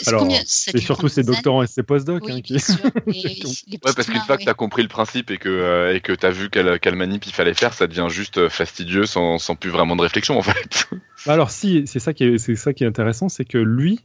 alors, 0.06 0.26
c'est 0.46 0.78
surtout 0.78 1.08
ses 1.08 1.22
doctorants 1.22 1.62
et 1.62 1.66
ses 1.66 1.84
postdocs. 1.84 2.24
Oui, 2.24 2.32
hein, 2.32 2.40
qui... 2.40 2.54
ouais, 2.56 3.78
parce 3.94 4.08
qu'une 4.08 4.20
fois 4.20 4.36
que 4.36 4.42
tu 4.42 4.48
as 4.48 4.54
compris 4.54 4.82
le 4.82 4.88
principe 4.88 5.30
et 5.30 5.38
que 5.38 5.48
euh, 5.48 5.94
et 5.94 6.00
que 6.00 6.12
tu 6.12 6.26
as 6.26 6.30
vu 6.30 6.50
quel, 6.50 6.80
quel 6.80 6.96
manip 6.96 7.24
il 7.26 7.32
fallait 7.32 7.54
faire, 7.54 7.72
ça 7.72 7.86
devient 7.86 8.08
juste 8.10 8.38
euh, 8.38 8.48
fastidieux 8.48 9.06
sans, 9.06 9.38
sans 9.38 9.54
plus 9.54 9.70
vraiment 9.70 9.94
de 9.94 10.02
réflexion 10.02 10.36
en 10.36 10.42
fait. 10.42 10.88
Alors 11.26 11.50
si, 11.50 11.84
c'est 11.86 12.00
ça 12.00 12.12
qui 12.12 12.24
est, 12.24 12.38
c'est 12.38 12.56
ça 12.56 12.72
qui 12.72 12.82
est 12.82 12.86
intéressant, 12.86 13.28
c'est 13.28 13.44
que 13.44 13.58
lui, 13.58 14.00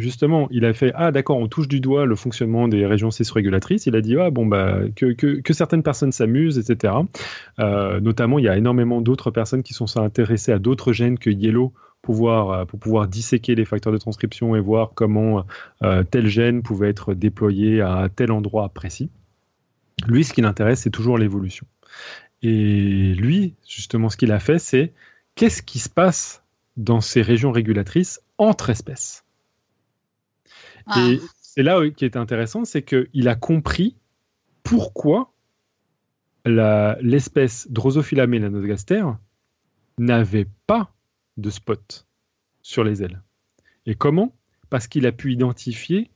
justement, 0.00 0.48
il 0.50 0.64
a 0.64 0.74
fait 0.74 0.90
ah 0.96 1.12
d'accord, 1.12 1.38
on 1.38 1.46
touche 1.46 1.68
du 1.68 1.80
doigt 1.80 2.04
le 2.04 2.16
fonctionnement 2.16 2.66
des 2.66 2.84
régions 2.84 3.12
cis-régulatrices. 3.12 3.86
Il 3.86 3.94
a 3.94 4.00
dit 4.00 4.16
ah 4.18 4.30
bon 4.30 4.44
bah 4.44 4.80
que, 4.96 5.12
que, 5.12 5.40
que 5.40 5.52
certaines 5.52 5.84
personnes 5.84 6.10
s'amusent, 6.10 6.58
etc. 6.58 6.94
Euh, 7.60 8.00
notamment, 8.00 8.40
il 8.40 8.44
y 8.44 8.48
a 8.48 8.56
énormément 8.56 9.00
d'autres 9.00 9.30
personnes 9.30 9.62
qui 9.62 9.72
sont 9.72 9.86
intéressées 9.98 10.50
à 10.50 10.58
d'autres 10.58 10.92
gènes 10.92 11.18
que 11.18 11.30
Yellow 11.30 11.72
euh, 12.10 12.64
pour 12.64 12.78
pouvoir 12.78 13.08
disséquer 13.08 13.54
les 13.54 13.64
facteurs 13.64 13.92
de 13.92 13.98
transcription 13.98 14.56
et 14.56 14.60
voir 14.60 14.92
comment 14.94 15.44
euh, 15.82 16.02
tel 16.02 16.28
gène 16.28 16.62
pouvait 16.62 16.88
être 16.88 17.14
déployé 17.14 17.80
à 17.80 18.08
tel 18.14 18.32
endroit 18.32 18.68
précis. 18.68 19.10
Lui, 20.06 20.24
ce 20.24 20.32
qui 20.32 20.42
l'intéresse, 20.42 20.80
c'est 20.80 20.90
toujours 20.90 21.18
l'évolution. 21.18 21.66
Et 22.42 23.14
lui, 23.14 23.54
justement, 23.66 24.08
ce 24.08 24.16
qu'il 24.16 24.32
a 24.32 24.38
fait, 24.38 24.58
c'est 24.58 24.92
qu'est-ce 25.34 25.62
qui 25.62 25.78
se 25.78 25.88
passe 25.88 26.42
dans 26.76 27.00
ces 27.00 27.22
régions 27.22 27.52
régulatrices 27.52 28.20
entre 28.38 28.70
espèces. 28.70 29.24
Ah. 30.86 31.00
Et 31.00 31.20
c'est 31.40 31.62
là 31.62 31.80
qui 31.90 32.04
est 32.04 32.16
intéressant, 32.16 32.64
c'est 32.64 32.82
qu'il 32.82 33.28
a 33.28 33.34
compris 33.34 33.96
pourquoi 34.62 35.32
l'espèce 36.44 37.66
Drosophila 37.70 38.26
melanogaster 38.26 39.04
n'avait 39.98 40.46
pas 40.66 40.92
de 41.36 41.50
spot 41.50 42.06
sur 42.62 42.84
les 42.84 43.02
ailes. 43.02 43.22
Et 43.86 43.94
comment? 43.94 44.34
Parce 44.70 44.88
qu'il 44.88 45.06
a 45.06 45.12
pu 45.12 45.32
identifier 45.32 46.10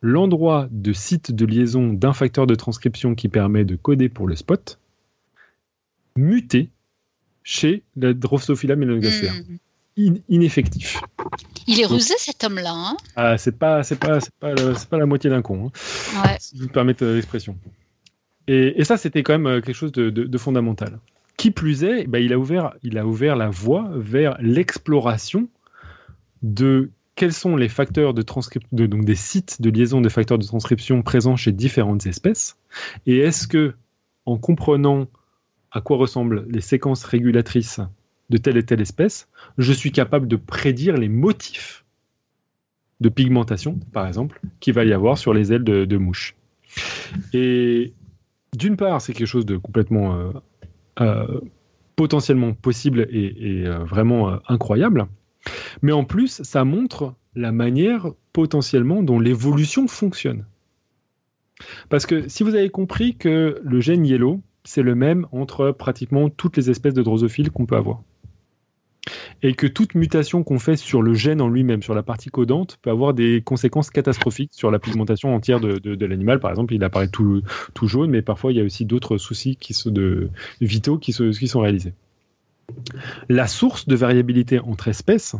l'endroit 0.00 0.68
de 0.70 0.92
site 0.92 1.32
de 1.32 1.46
liaison 1.46 1.92
d'un 1.92 2.12
facteur 2.12 2.46
de 2.46 2.54
transcription 2.54 3.14
qui 3.14 3.28
permet 3.28 3.64
de 3.64 3.76
coder 3.76 4.08
pour 4.08 4.26
le 4.26 4.34
spot, 4.34 4.78
muté 6.16 6.70
chez 7.44 7.82
la 7.96 8.12
Drosophila 8.12 8.76
melanogaster. 8.76 9.30
Hmm. 9.96 10.16
ineffectif. 10.28 11.00
Il 11.66 11.80
est 11.80 11.86
rusé 11.86 12.14
cet 12.18 12.44
homme-là. 12.44 12.72
Hein? 12.74 12.96
Ah, 13.14 13.38
c'est 13.38 13.56
pas, 13.56 13.82
c'est 13.82 13.96
pas, 13.96 14.20
c'est 14.20 14.34
pas, 14.34 14.54
pas, 14.90 14.98
la 14.98 15.06
moitié 15.06 15.30
d'un 15.30 15.42
con. 15.42 15.70
Hein, 16.16 16.36
Si 16.40 16.56
vous 16.56 16.64
me 16.64 16.72
permettez 16.72 17.04
l'expression. 17.14 17.56
Et, 18.48 18.80
et, 18.80 18.84
ça, 18.84 18.96
c'était 18.96 19.22
quand 19.22 19.34
même 19.34 19.46
euh, 19.46 19.60
quelque 19.60 19.76
chose 19.76 19.92
de, 19.92 20.10
de 20.10 20.38
fondamental. 20.38 20.98
Qui 21.36 21.50
plus 21.50 21.84
est, 21.84 22.06
il, 22.12 22.32
a 22.32 22.38
ouvert, 22.38 22.74
il 22.82 22.98
a 22.98 23.06
ouvert 23.06 23.36
la 23.36 23.50
voie 23.50 23.90
vers 23.94 24.36
l'exploration 24.40 25.48
de 26.42 26.90
quels 27.14 27.32
sont 27.32 27.56
les 27.56 27.68
facteurs 27.68 28.14
de 28.14 28.22
transcription, 28.22 28.68
donc 28.72 29.04
des 29.04 29.14
sites 29.14 29.60
de 29.60 29.70
liaison 29.70 30.00
des 30.00 30.08
facteurs 30.08 30.38
de 30.38 30.44
transcription 30.44 31.02
présents 31.02 31.36
chez 31.36 31.52
différentes 31.52 32.06
espèces, 32.06 32.56
et 33.06 33.18
est-ce 33.18 33.46
que, 33.46 33.74
en 34.24 34.38
comprenant 34.38 35.08
à 35.70 35.80
quoi 35.80 35.96
ressemblent 35.96 36.46
les 36.48 36.60
séquences 36.60 37.04
régulatrices 37.04 37.80
de 38.30 38.36
telle 38.38 38.56
et 38.56 38.64
telle 38.64 38.80
espèce, 38.80 39.28
je 39.58 39.72
suis 39.72 39.92
capable 39.92 40.28
de 40.28 40.36
prédire 40.36 40.96
les 40.96 41.08
motifs 41.08 41.84
de 43.00 43.08
pigmentation, 43.08 43.78
par 43.92 44.06
exemple, 44.06 44.40
qu'il 44.60 44.74
va 44.74 44.84
y 44.84 44.92
avoir 44.92 45.18
sur 45.18 45.34
les 45.34 45.52
ailes 45.52 45.64
de, 45.64 45.96
mouches. 45.96 46.34
Et 47.32 47.92
d'une 48.56 48.76
part, 48.76 49.02
c'est 49.02 49.12
quelque 49.12 49.26
chose 49.26 49.44
de 49.44 49.56
complètement 49.56 50.14
euh, 50.14 50.30
potentiellement 51.96 52.52
possible 52.52 53.06
et, 53.10 53.64
euh, 53.66 53.84
vraiment 53.84 54.30
euh, 54.30 54.36
incroyable. 54.48 55.06
Mais 55.82 55.92
en 55.92 56.04
plus, 56.04 56.42
ça 56.42 56.64
montre 56.64 57.14
la 57.34 57.52
manière 57.52 58.08
potentiellement 58.32 59.02
dont 59.02 59.18
l'évolution 59.18 59.88
fonctionne. 59.88 60.44
Parce 61.88 62.06
que 62.06 62.28
si 62.28 62.42
vous 62.42 62.54
avez 62.54 62.70
compris 62.70 63.16
que 63.16 63.60
le 63.62 63.80
gène 63.80 64.04
yellow, 64.04 64.40
c'est 64.64 64.82
le 64.82 64.94
même 64.94 65.26
entre 65.32 65.70
pratiquement 65.70 66.28
toutes 66.28 66.56
les 66.56 66.70
espèces 66.70 66.94
de 66.94 67.02
drosophiles 67.02 67.50
qu'on 67.50 67.66
peut 67.66 67.76
avoir. 67.76 68.02
Et 69.44 69.54
que 69.54 69.66
toute 69.66 69.94
mutation 69.96 70.44
qu'on 70.44 70.58
fait 70.58 70.76
sur 70.76 71.02
le 71.02 71.14
gène 71.14 71.40
en 71.40 71.48
lui-même, 71.48 71.82
sur 71.82 71.94
la 71.94 72.02
partie 72.02 72.30
codante, 72.30 72.78
peut 72.80 72.90
avoir 72.90 73.12
des 73.12 73.42
conséquences 73.42 73.90
catastrophiques 73.90 74.52
sur 74.52 74.70
la 74.70 74.78
pigmentation 74.78 75.34
entière 75.34 75.58
de, 75.58 76.06
l'animal. 76.06 76.38
Par 76.38 76.50
exemple, 76.50 76.74
il 76.74 76.84
apparaît 76.84 77.08
tout, 77.08 77.42
jaune, 77.82 78.10
mais 78.10 78.22
parfois 78.22 78.52
il 78.52 78.58
y 78.58 78.60
a 78.60 78.64
aussi 78.64 78.84
d'autres 78.84 79.18
soucis 79.18 79.56
qui 79.56 79.74
sont 79.74 79.92
vitaux 80.60 80.98
qui, 80.98 81.12
qui 81.12 81.48
sont 81.48 81.60
réalisés. 81.60 81.94
La 83.28 83.48
source 83.48 83.88
de 83.88 83.96
variabilité 83.96 84.60
entre 84.60 84.88
espèces, 84.88 85.34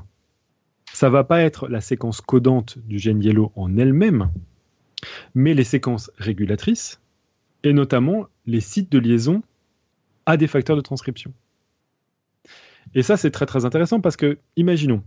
ça 0.92 1.08
va 1.08 1.24
pas 1.24 1.40
être 1.40 1.68
la 1.68 1.80
séquence 1.80 2.20
codante 2.20 2.78
du 2.78 2.98
gène 2.98 3.22
yellow 3.22 3.52
en 3.56 3.76
elle-même, 3.78 4.30
mais 5.34 5.54
les 5.54 5.64
séquences 5.64 6.10
régulatrices, 6.18 7.00
et 7.62 7.72
notamment 7.72 8.26
les 8.46 8.60
sites 8.60 8.90
de 8.90 8.98
liaison 8.98 9.42
à 10.26 10.36
des 10.36 10.46
facteurs 10.46 10.76
de 10.76 10.82
transcription. 10.82 11.32
Et 12.94 13.02
ça, 13.02 13.16
c'est 13.16 13.30
très 13.30 13.46
très 13.46 13.64
intéressant 13.64 14.00
parce 14.00 14.16
que, 14.16 14.38
imaginons, 14.56 15.02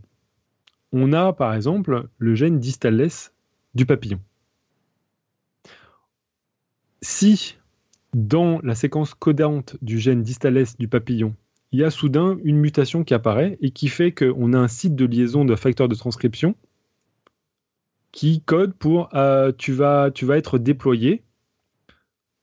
on 0.92 1.14
a 1.14 1.34
par 1.34 1.54
exemple 1.54 2.08
le 2.18 2.36
gène 2.36 2.60
distales 2.60 3.10
du 3.74 3.86
papillon. 3.86 4.20
Si 7.02 7.58
dans 8.14 8.60
la 8.62 8.76
séquence 8.76 9.14
codante 9.14 9.76
du 9.82 10.00
gène 10.00 10.24
distales 10.24 10.66
du 10.80 10.88
papillon, 10.88 11.36
il 11.72 11.80
y 11.80 11.84
a 11.84 11.92
soudain 11.92 12.38
une 12.44 12.58
mutation 12.58 13.04
qui 13.04 13.14
apparaît 13.14 13.58
et 13.62 13.72
qui 13.72 13.90
fait 13.90 14.14
qu'on 14.14 14.54
a 14.54 14.58
un 14.58 14.70
site 14.70 14.96
de 14.96 15.06
liaison 15.06 15.44
de 15.44 15.56
facteurs 15.56 15.90
de 15.90 15.96
transcription 15.96 16.56
qui 18.14 18.40
code 18.40 18.74
pour 18.74 19.14
euh, 19.14 19.52
tu 19.58 19.74
vas 19.74 20.10
être 20.30 20.58
déployé 20.58 21.22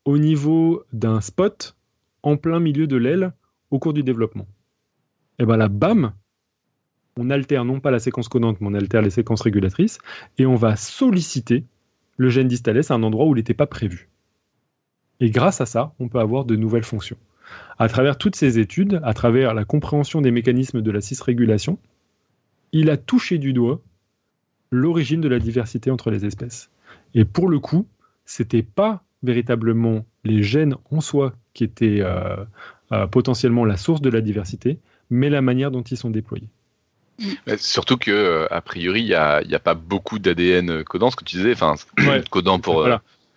au 0.05 0.19
niveau 0.19 0.85
d'un 0.93 1.23
spot 1.23 1.77
en 2.23 2.37
plein 2.37 2.61
milieu 2.61 2.87
de 2.87 2.97
l'aile 2.97 3.33
au 3.71 3.79
cours 3.79 3.95
du 3.95 4.03
développement. 4.03 4.47
Et 5.39 5.47
bien 5.47 5.57
là, 5.57 5.69
bam, 5.69 6.13
on 7.17 7.31
altère 7.31 7.65
non 7.65 7.81
pas 7.81 7.91
la 7.91 7.99
séquence 7.99 8.29
codante, 8.29 8.61
mais 8.61 8.69
on 8.69 8.75
altère 8.75 9.03
les 9.03 9.11
séquences 9.11 9.43
régulatrices, 9.43 9.99
et 10.39 10.47
on 10.47 10.55
va 10.55 10.77
solliciter 10.77 11.65
le 12.17 12.29
gène 12.29 12.49
distales 12.49 12.81
à 12.89 12.95
un 12.95 13.03
endroit 13.03 13.27
où 13.27 13.35
il 13.35 13.39
n'était 13.39 13.55
pas 13.55 13.67
prévu. 13.67 14.09
Et 15.21 15.31
grâce 15.31 15.61
à 15.61 15.67
ça, 15.67 15.95
on 15.99 16.09
peut 16.09 16.21
avoir 16.21 16.45
de 16.45 16.57
nouvelles 16.57 16.85
fonctions. 16.85 17.19
À 17.79 17.89
travers 17.89 18.19
toutes 18.19 18.37
ces 18.37 18.59
études, 18.59 19.01
à 19.05 19.15
travers 19.15 19.55
la 19.55 19.65
compréhension 19.65 20.21
des 20.21 20.31
mécanismes 20.31 20.81
de 20.81 20.91
la 20.91 21.01
cisrégulation, 21.01 21.79
il 22.73 22.91
a 22.91 22.97
touché 22.97 23.39
du 23.39 23.53
doigt 23.53 23.83
l'origine 24.71 25.21
de 25.21 25.29
la 25.29 25.39
diversité 25.39 25.91
entre 25.91 26.11
les 26.11 26.25
espèces. 26.25 26.71
Et 27.15 27.25
pour 27.25 27.49
le 27.49 27.59
coup, 27.59 27.87
c'était 28.25 28.63
pas 28.63 29.05
véritablement 29.23 30.05
les 30.25 30.43
gènes 30.43 30.77
en 30.91 31.01
soi 31.01 31.35
qui 31.53 31.65
étaient 31.65 32.01
euh, 32.01 32.37
euh, 32.93 33.07
potentiellement 33.07 33.65
la 33.65 33.77
source 33.77 34.01
de 34.01 34.11
la 34.11 34.21
diversité, 34.21 34.79
mais 35.13 35.29
la 35.29 35.43
manière 35.43 35.71
dont 35.71 35.83
ils 35.83 35.97
sont 35.97 36.11
déployés. 36.11 36.49
surtout 37.59 37.99
que 37.99 38.11
euh, 38.11 38.47
a 38.51 38.61
priori, 38.63 39.03
il 39.03 39.07
n'y 39.07 39.15
a, 39.15 39.37
a, 39.37 39.59
pas 39.59 39.75
beaucoup 39.75 40.19
d'ADN 40.19 40.83
codant, 40.85 41.11
ce 41.11 41.17
que 41.17 41.25
tu 41.25 41.37
disais, 41.37 41.53
enfin 41.53 41.75
codant 42.31 42.59
pour. 42.59 42.89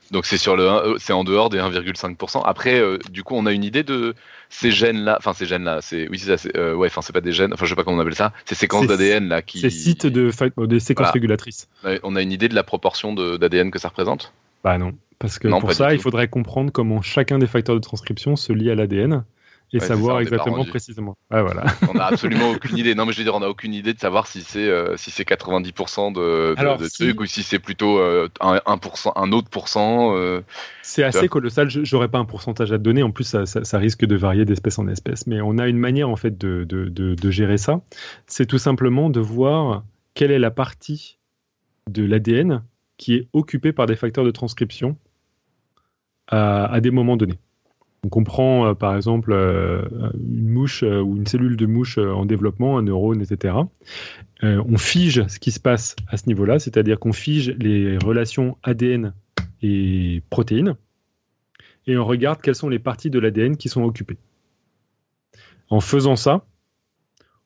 donc 0.10 0.26
c'est 0.26 0.38
sur 0.38 0.56
le, 0.56 0.95
c'est 0.99 1.14
en 1.14 1.26
dehors 1.26 1.49
des 1.49 1.60
1,5%. 1.60 2.41
Après, 2.45 2.81
du 3.11 3.23
coup, 3.23 3.35
on 3.35 3.45
a 3.45 3.52
une 3.52 3.65
idée 3.65 3.84
de 3.84 4.15
ces 4.49 4.72
gènes-là, 4.72 5.18
enfin 5.19 5.34
ces 5.34 5.45
gènes-là, 5.45 5.81
c'est 5.81 6.07
oui 6.07 6.18
c'est 6.18 6.38
ça, 6.38 6.76
ouais, 6.76 6.88
enfin 6.88 7.02
c'est 7.02 7.14
pas 7.14 7.22
des 7.22 7.34
gènes, 7.34 7.53
enfin 7.53 7.65
je 7.65 7.72
sais 7.72 7.76
pas 7.76 7.84
comment 7.84 7.97
on 7.97 8.02
appelle 8.02 8.15
ça, 8.15 8.31
ces 8.45 8.56
séquences 8.56 8.88
d'ADN 8.88 9.27
là 9.27 9.41
qui. 9.41 9.60
Ces 9.60 9.69
sites 9.69 10.07
de 10.07 10.31
des 10.65 10.80
séquences 10.80 11.11
régulatrices. 11.11 11.68
On 12.03 12.15
a 12.15 12.22
une 12.22 12.31
idée 12.31 12.47
de 12.47 12.56
la 12.56 12.64
proportion 12.64 13.14
d'ADN 13.14 13.69
que 13.69 13.80
ça 13.80 13.89
représente? 13.89 14.34
Bah 14.64 14.77
non. 14.77 14.93
Parce 15.19 15.39
que 15.39 15.47
pour 15.47 15.73
ça, 15.73 15.93
il 15.93 15.99
faudrait 15.99 16.27
comprendre 16.30 16.72
comment 16.72 17.02
chacun 17.02 17.38
des 17.38 17.47
facteurs 17.47 17.76
de 17.76 17.81
transcription 17.81 18.35
se 18.35 18.53
lie 18.53 18.72
à 18.72 18.76
l'ADN 18.76 19.26
et 19.73 19.79
savoir 19.79 20.19
exactement 20.19 20.63
précisément. 20.65 21.17
voilà. 21.29 21.65
on 21.89 21.93
n'a 21.93 22.05
absolument 22.05 22.51
aucune 22.55 22.77
idée. 22.77 22.95
Non, 22.95 23.05
mais 23.05 23.13
je 23.13 23.17
veux 23.17 23.23
dire, 23.23 23.35
on 23.35 23.39
n'a 23.39 23.49
aucune 23.49 23.73
idée 23.73 23.93
de 23.93 23.99
savoir 23.99 24.27
si 24.27 24.41
c'est 24.41 24.67
euh, 24.67 24.95
si 24.97 25.11
c'est 25.11 25.27
90% 25.27 26.13
de, 26.13 26.55
de, 26.55 26.87
trucs 26.87 27.19
ou 27.19 27.25
si 27.25 27.43
c'est 27.43 27.59
plutôt 27.59 27.99
euh, 27.99 28.29
un, 28.39 28.57
1%, 28.57 29.11
un 29.15 29.31
autre 29.31 29.49
pourcent. 29.49 30.15
Euh, 30.15 30.41
c'est 30.81 31.03
assez 31.03 31.27
colossal. 31.27 31.69
J'aurais 31.69 32.09
pas 32.09 32.19
un 32.19 32.25
pourcentage 32.25 32.71
à 32.71 32.77
te 32.77 32.83
donner. 32.83 33.03
En 33.03 33.11
plus, 33.11 33.25
ça, 33.25 33.45
ça, 33.45 33.77
risque 33.77 34.05
de 34.05 34.15
varier 34.15 34.45
d'espèce 34.45 34.79
en 34.79 34.87
espèce. 34.87 35.27
Mais 35.27 35.41
on 35.41 35.57
a 35.57 35.67
une 35.67 35.79
manière 35.79 36.09
en 36.09 36.15
fait 36.15 36.37
de, 36.37 36.63
de 36.65 37.31
gérer 37.31 37.57
ça. 37.57 37.81
C'est 38.27 38.45
tout 38.45 38.59
simplement 38.59 39.09
de 39.09 39.19
voir 39.19 39.83
quelle 40.13 40.31
est 40.31 40.39
la 40.39 40.51
partie 40.51 41.17
de 41.89 42.03
l'ADN 42.03 42.63
qui 42.97 43.15
est 43.15 43.27
occupée 43.33 43.73
par 43.73 43.85
des 43.85 43.95
facteurs 43.95 44.23
de 44.23 44.31
transcription 44.31 44.97
à, 46.27 46.79
des 46.81 46.91
moments 46.91 47.17
donnés. 47.17 47.39
On 48.11 48.23
prend 48.23 48.68
euh, 48.68 48.73
par 48.73 48.95
exemple 48.95 49.32
euh, 49.34 49.82
une 50.14 50.49
mouche 50.49 50.84
euh, 50.84 51.02
ou 51.02 51.18
une 51.18 51.26
cellule 51.26 51.57
de 51.57 51.65
mouche 51.65 51.98
en 51.98 52.26
développement, 52.26 52.77
un 52.77 52.84
neurone, 52.84 53.22
etc. 53.22 53.56
on 54.41 54.77
fige 54.77 55.26
ce 55.27 55.40
qui 55.40 55.52
se 55.52 55.60
passe 55.60 55.95
à 56.07 56.18
ce 56.18 56.27
niveau-là, 56.27 56.60
c'est-à-dire 56.60 56.99
qu'on 56.99 57.14
fige 57.14 57.49
les 57.57 57.98
relations 57.98 58.57
ADN 58.64 59.14
et 59.64 60.22
protéines, 60.30 60.76
et 61.88 61.98
on 61.98 62.06
regarde 62.06 62.41
quelles 62.41 62.56
sont 62.56 62.69
les 62.69 62.80
parties 62.80 63.10
de 63.10 63.18
l'ADN 63.18 63.57
qui 63.57 63.69
sont 63.69 63.84
occupées. 63.84 64.18
En 65.69 65.80
faisant 65.80 66.15
ça, 66.15 66.45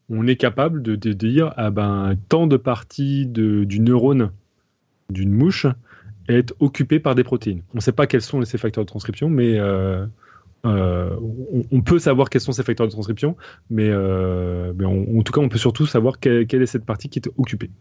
on 0.09 0.27
est 0.27 0.35
capable 0.35 0.81
de, 0.81 1.13
dire 1.13 1.53
ah 1.55 1.69
ben 1.69 2.15
tant 2.27 2.47
de 2.47 2.57
parties 2.57 3.25
du 3.27 3.79
neurone 3.79 4.31
d'une 5.09 5.31
mouche 5.31 5.67
est 6.27 6.53
occupé 6.59 6.99
par 6.99 7.15
des 7.15 7.23
protéines. 7.23 7.61
On 7.73 7.77
ne 7.77 7.81
sait 7.81 7.93
pas 7.93 8.07
quels 8.07 8.21
sont 8.21 8.43
ces 8.43 8.57
facteurs 8.57 8.83
de 8.83 8.89
transcription, 8.89 9.29
mais 9.29 9.57
euh, 10.65 10.69
euh, 10.69 11.63
on, 11.71 11.81
peut 11.81 11.99
savoir 11.99 12.29
quels 12.29 12.41
sont 12.41 12.51
ces 12.51 12.63
facteurs 12.63 12.87
de 12.87 12.91
transcription, 12.91 13.37
mais, 13.69 13.89
euh, 13.89 14.73
en 14.83 15.21
tout 15.23 15.31
cas, 15.31 15.41
on 15.41 15.49
peut 15.49 15.57
surtout 15.57 15.85
savoir 15.85 16.19
quelle, 16.19 16.45
est 16.51 16.65
cette 16.65 16.85
partie 16.85 17.09
qui 17.09 17.19
est 17.19 17.29
occupée. 17.37 17.71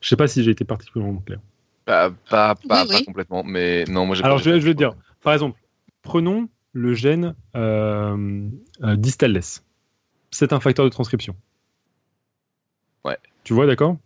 Je 0.00 0.06
ne 0.06 0.08
sais 0.08 0.16
pas 0.16 0.26
si 0.26 0.42
j'ai 0.42 0.50
été 0.50 0.64
particulièrement 0.64 1.20
clair. 1.20 1.38
Pas, 1.84 2.10
pas, 2.28 2.56
pas, 2.68 2.84
complètement, 3.04 3.44
mais 3.44 3.84
non, 3.84 4.06
moi 4.06 4.16
j'ai 4.16 4.24
Alors 4.24 4.38
je 4.38 4.50
vais, 4.50 4.60
je 4.60 4.66
vais 4.66 4.72
te 4.72 4.78
dire, 4.78 4.94
par 5.22 5.32
exemple, 5.32 5.58
prenons 6.02 6.48
le 6.72 6.94
gène 6.94 7.34
euh, 7.54 8.48
distales. 8.96 9.40
C'est 10.32 10.52
un 10.52 10.60
facteur 10.60 10.84
de 10.84 10.90
transcription. 10.90 11.36
Ouais. 13.04 13.18
Tu 13.44 13.54
vois, 13.54 13.66
d'accord? 13.66 13.96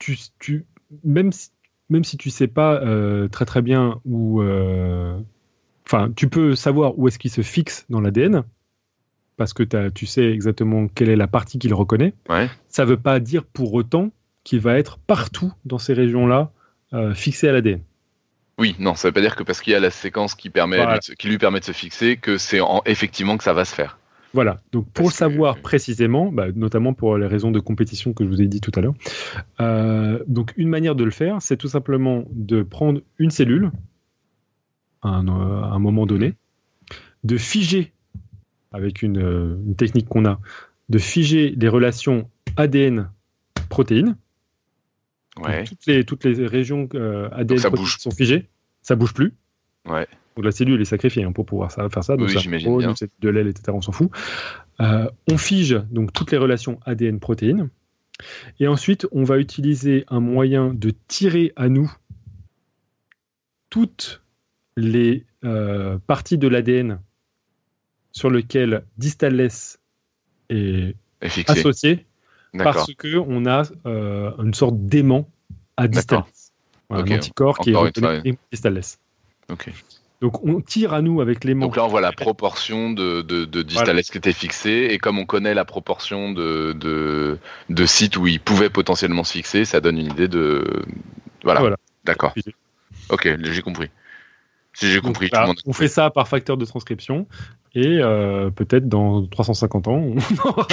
Tu, 0.00 0.18
tu, 0.40 0.66
même 1.04 1.30
si 1.30 1.50
même 1.92 2.04
si 2.04 2.16
tu 2.16 2.30
sais 2.30 2.48
pas 2.48 2.80
euh, 2.82 3.28
très 3.28 3.44
très 3.44 3.62
bien 3.62 4.00
où. 4.04 4.42
Euh, 4.42 5.20
enfin, 5.86 6.12
tu 6.14 6.28
peux 6.28 6.54
savoir 6.54 6.98
où 6.98 7.08
est-ce 7.08 7.18
qu'il 7.18 7.30
se 7.30 7.42
fixe 7.42 7.86
dans 7.88 8.00
l'ADN, 8.00 8.44
parce 9.36 9.52
que 9.52 9.62
tu 9.88 10.06
sais 10.06 10.30
exactement 10.30 10.88
quelle 10.88 11.08
est 11.08 11.16
la 11.16 11.26
partie 11.26 11.58
qu'il 11.58 11.74
reconnaît. 11.74 12.14
Ça 12.68 12.84
ne 12.84 12.90
veut 12.90 12.96
pas 12.96 13.20
dire 13.20 13.44
pour 13.44 13.74
autant 13.74 14.10
qu'il 14.44 14.60
va 14.60 14.78
être 14.78 14.98
partout 14.98 15.52
dans 15.64 15.78
ces 15.78 15.92
régions-là 15.92 16.50
euh, 16.94 17.14
fixé 17.14 17.48
à 17.48 17.52
l'ADN. 17.52 17.80
Oui, 18.58 18.76
non, 18.78 18.94
ça 18.94 19.08
ne 19.08 19.10
veut 19.10 19.14
pas 19.14 19.20
dire 19.20 19.34
que 19.34 19.42
parce 19.42 19.60
qu'il 19.60 19.72
y 19.72 19.76
a 19.76 19.80
la 19.80 19.90
séquence 19.90 20.34
qui, 20.34 20.50
permet 20.50 20.78
qui 21.18 21.28
lui 21.28 21.38
permet 21.38 21.60
de 21.60 21.64
se 21.64 21.72
fixer, 21.72 22.16
que 22.16 22.38
c'est 22.38 22.60
effectivement 22.86 23.36
que 23.36 23.44
ça 23.44 23.52
va 23.52 23.64
se 23.64 23.74
faire. 23.74 23.98
Voilà, 24.34 24.60
donc 24.72 24.88
pour 24.92 25.08
le 25.08 25.12
savoir 25.12 25.58
précisément, 25.58 26.32
bah, 26.32 26.46
notamment 26.54 26.94
pour 26.94 27.18
les 27.18 27.26
raisons 27.26 27.50
de 27.50 27.60
compétition 27.60 28.14
que 28.14 28.24
je 28.24 28.28
vous 28.28 28.40
ai 28.40 28.46
dit 28.46 28.60
tout 28.60 28.72
à 28.74 28.80
l'heure, 28.80 28.94
euh, 29.60 30.20
donc 30.26 30.52
une 30.56 30.68
manière 30.68 30.94
de 30.94 31.04
le 31.04 31.10
faire, 31.10 31.42
c'est 31.42 31.58
tout 31.58 31.68
simplement 31.68 32.24
de 32.30 32.62
prendre 32.62 33.00
une 33.18 33.30
cellule 33.30 33.70
à 35.02 35.08
un, 35.08 35.78
moment 35.78 36.06
donné, 36.06 36.34
de 37.24 37.36
figer, 37.36 37.92
avec 38.72 39.02
une, 39.02 39.18
euh, 39.18 39.74
technique 39.76 40.08
qu'on 40.08 40.24
a, 40.24 40.40
de 40.88 40.98
figer 40.98 41.54
les 41.56 41.68
relations 41.68 42.28
ADN-protéines. 42.56 44.16
Toutes, 45.66 45.86
les, 45.86 46.04
toutes 46.04 46.24
les 46.24 46.46
régions 46.46 46.88
euh, 46.94 47.28
ADN 47.32 47.58
sont 47.58 48.10
figées, 48.10 48.48
ça 48.82 48.96
bouge 48.96 49.14
plus. 49.14 49.32
Ouais. 49.88 50.06
Donc 50.36 50.44
la 50.44 50.52
cellule 50.52 50.80
est 50.80 50.86
sacrifiée 50.86 51.24
hein, 51.24 51.32
pour 51.32 51.46
pouvoir 51.46 51.72
faire 51.72 52.04
ça. 52.04 52.16
Donc 52.16 52.28
oui, 52.28 52.38
j'imagine 52.38 52.78
bien. 52.78 52.94
de 53.20 53.28
l'aile, 53.28 53.48
etc. 53.48 53.72
On 53.72 53.80
s'en 53.80 53.92
fout. 53.92 54.10
Euh, 54.80 55.08
on 55.30 55.38
fige 55.38 55.80
donc 55.90 56.12
toutes 56.12 56.32
les 56.32 56.38
relations 56.38 56.80
ADN-protéines. 56.84 57.68
Et 58.60 58.68
ensuite, 58.68 59.06
on 59.12 59.24
va 59.24 59.38
utiliser 59.38 60.04
un 60.08 60.20
moyen 60.20 60.72
de 60.74 60.92
tirer 61.08 61.52
à 61.56 61.68
nous 61.68 61.92
toutes 63.68 64.21
les 64.76 65.24
euh, 65.44 65.98
parties 66.06 66.38
de 66.38 66.48
l'ADN 66.48 67.00
sur 68.12 68.30
lesquelles 68.30 68.84
distales 68.98 69.48
est, 70.48 70.96
associé 71.48 72.06
parce 72.56 72.92
qu'on 72.94 73.46
a 73.46 73.62
euh, 73.86 74.30
une 74.38 74.54
sorte 74.54 74.76
d'aimant 74.76 75.28
à 75.76 75.88
distales. 75.88 76.24
un 76.90 77.00
anticorps 77.00 77.58
qui 77.58 77.70
est 77.70 78.38
distales. 78.50 78.80
Ok. 79.50 79.70
Donc 80.20 80.44
on 80.44 80.60
tire 80.60 80.94
à 80.94 81.02
nous 81.02 81.20
avec 81.20 81.42
les 81.42 81.52
Donc 81.52 81.74
là, 81.74 81.84
on 81.84 81.88
voit 81.88 82.00
la 82.00 82.12
proportion 82.12 82.92
de, 82.92 83.22
de, 83.22 83.44
de 83.44 83.62
distales 83.62 84.00
qui 84.02 84.18
était 84.18 84.32
fixée, 84.32 84.88
et 84.92 84.98
comme 84.98 85.18
on 85.18 85.26
connaît 85.26 85.52
la 85.52 85.64
proportion 85.64 86.30
de, 86.30 86.72
de, 86.74 87.38
de 87.70 87.86
sites 87.86 88.16
où 88.16 88.28
ils 88.28 88.38
pouvaient 88.38 88.70
potentiellement 88.70 89.24
se 89.24 89.32
fixer, 89.32 89.64
ça 89.64 89.80
donne 89.80 89.98
une 89.98 90.12
idée 90.12 90.28
de. 90.28 90.64
Voilà. 91.42 91.58
Voilà. 91.58 91.76
D'accord. 92.04 92.34
Ok, 93.08 93.28
j'ai 93.42 93.62
compris. 93.62 93.90
Si 94.74 94.90
j'ai 94.90 95.00
compris. 95.00 95.28
Donc, 95.28 95.30
tout 95.30 95.36
le 95.36 95.40
là, 95.42 95.46
monde- 95.48 95.60
on 95.66 95.72
fait 95.72 95.88
ça 95.88 96.10
par 96.10 96.28
facteur 96.28 96.56
de 96.56 96.64
transcription 96.64 97.26
et 97.74 97.98
euh, 98.00 98.50
peut-être 98.50 98.88
dans 98.88 99.26
350 99.26 99.88
ans, 99.88 99.92
on 100.02 100.16
aura 100.48 100.66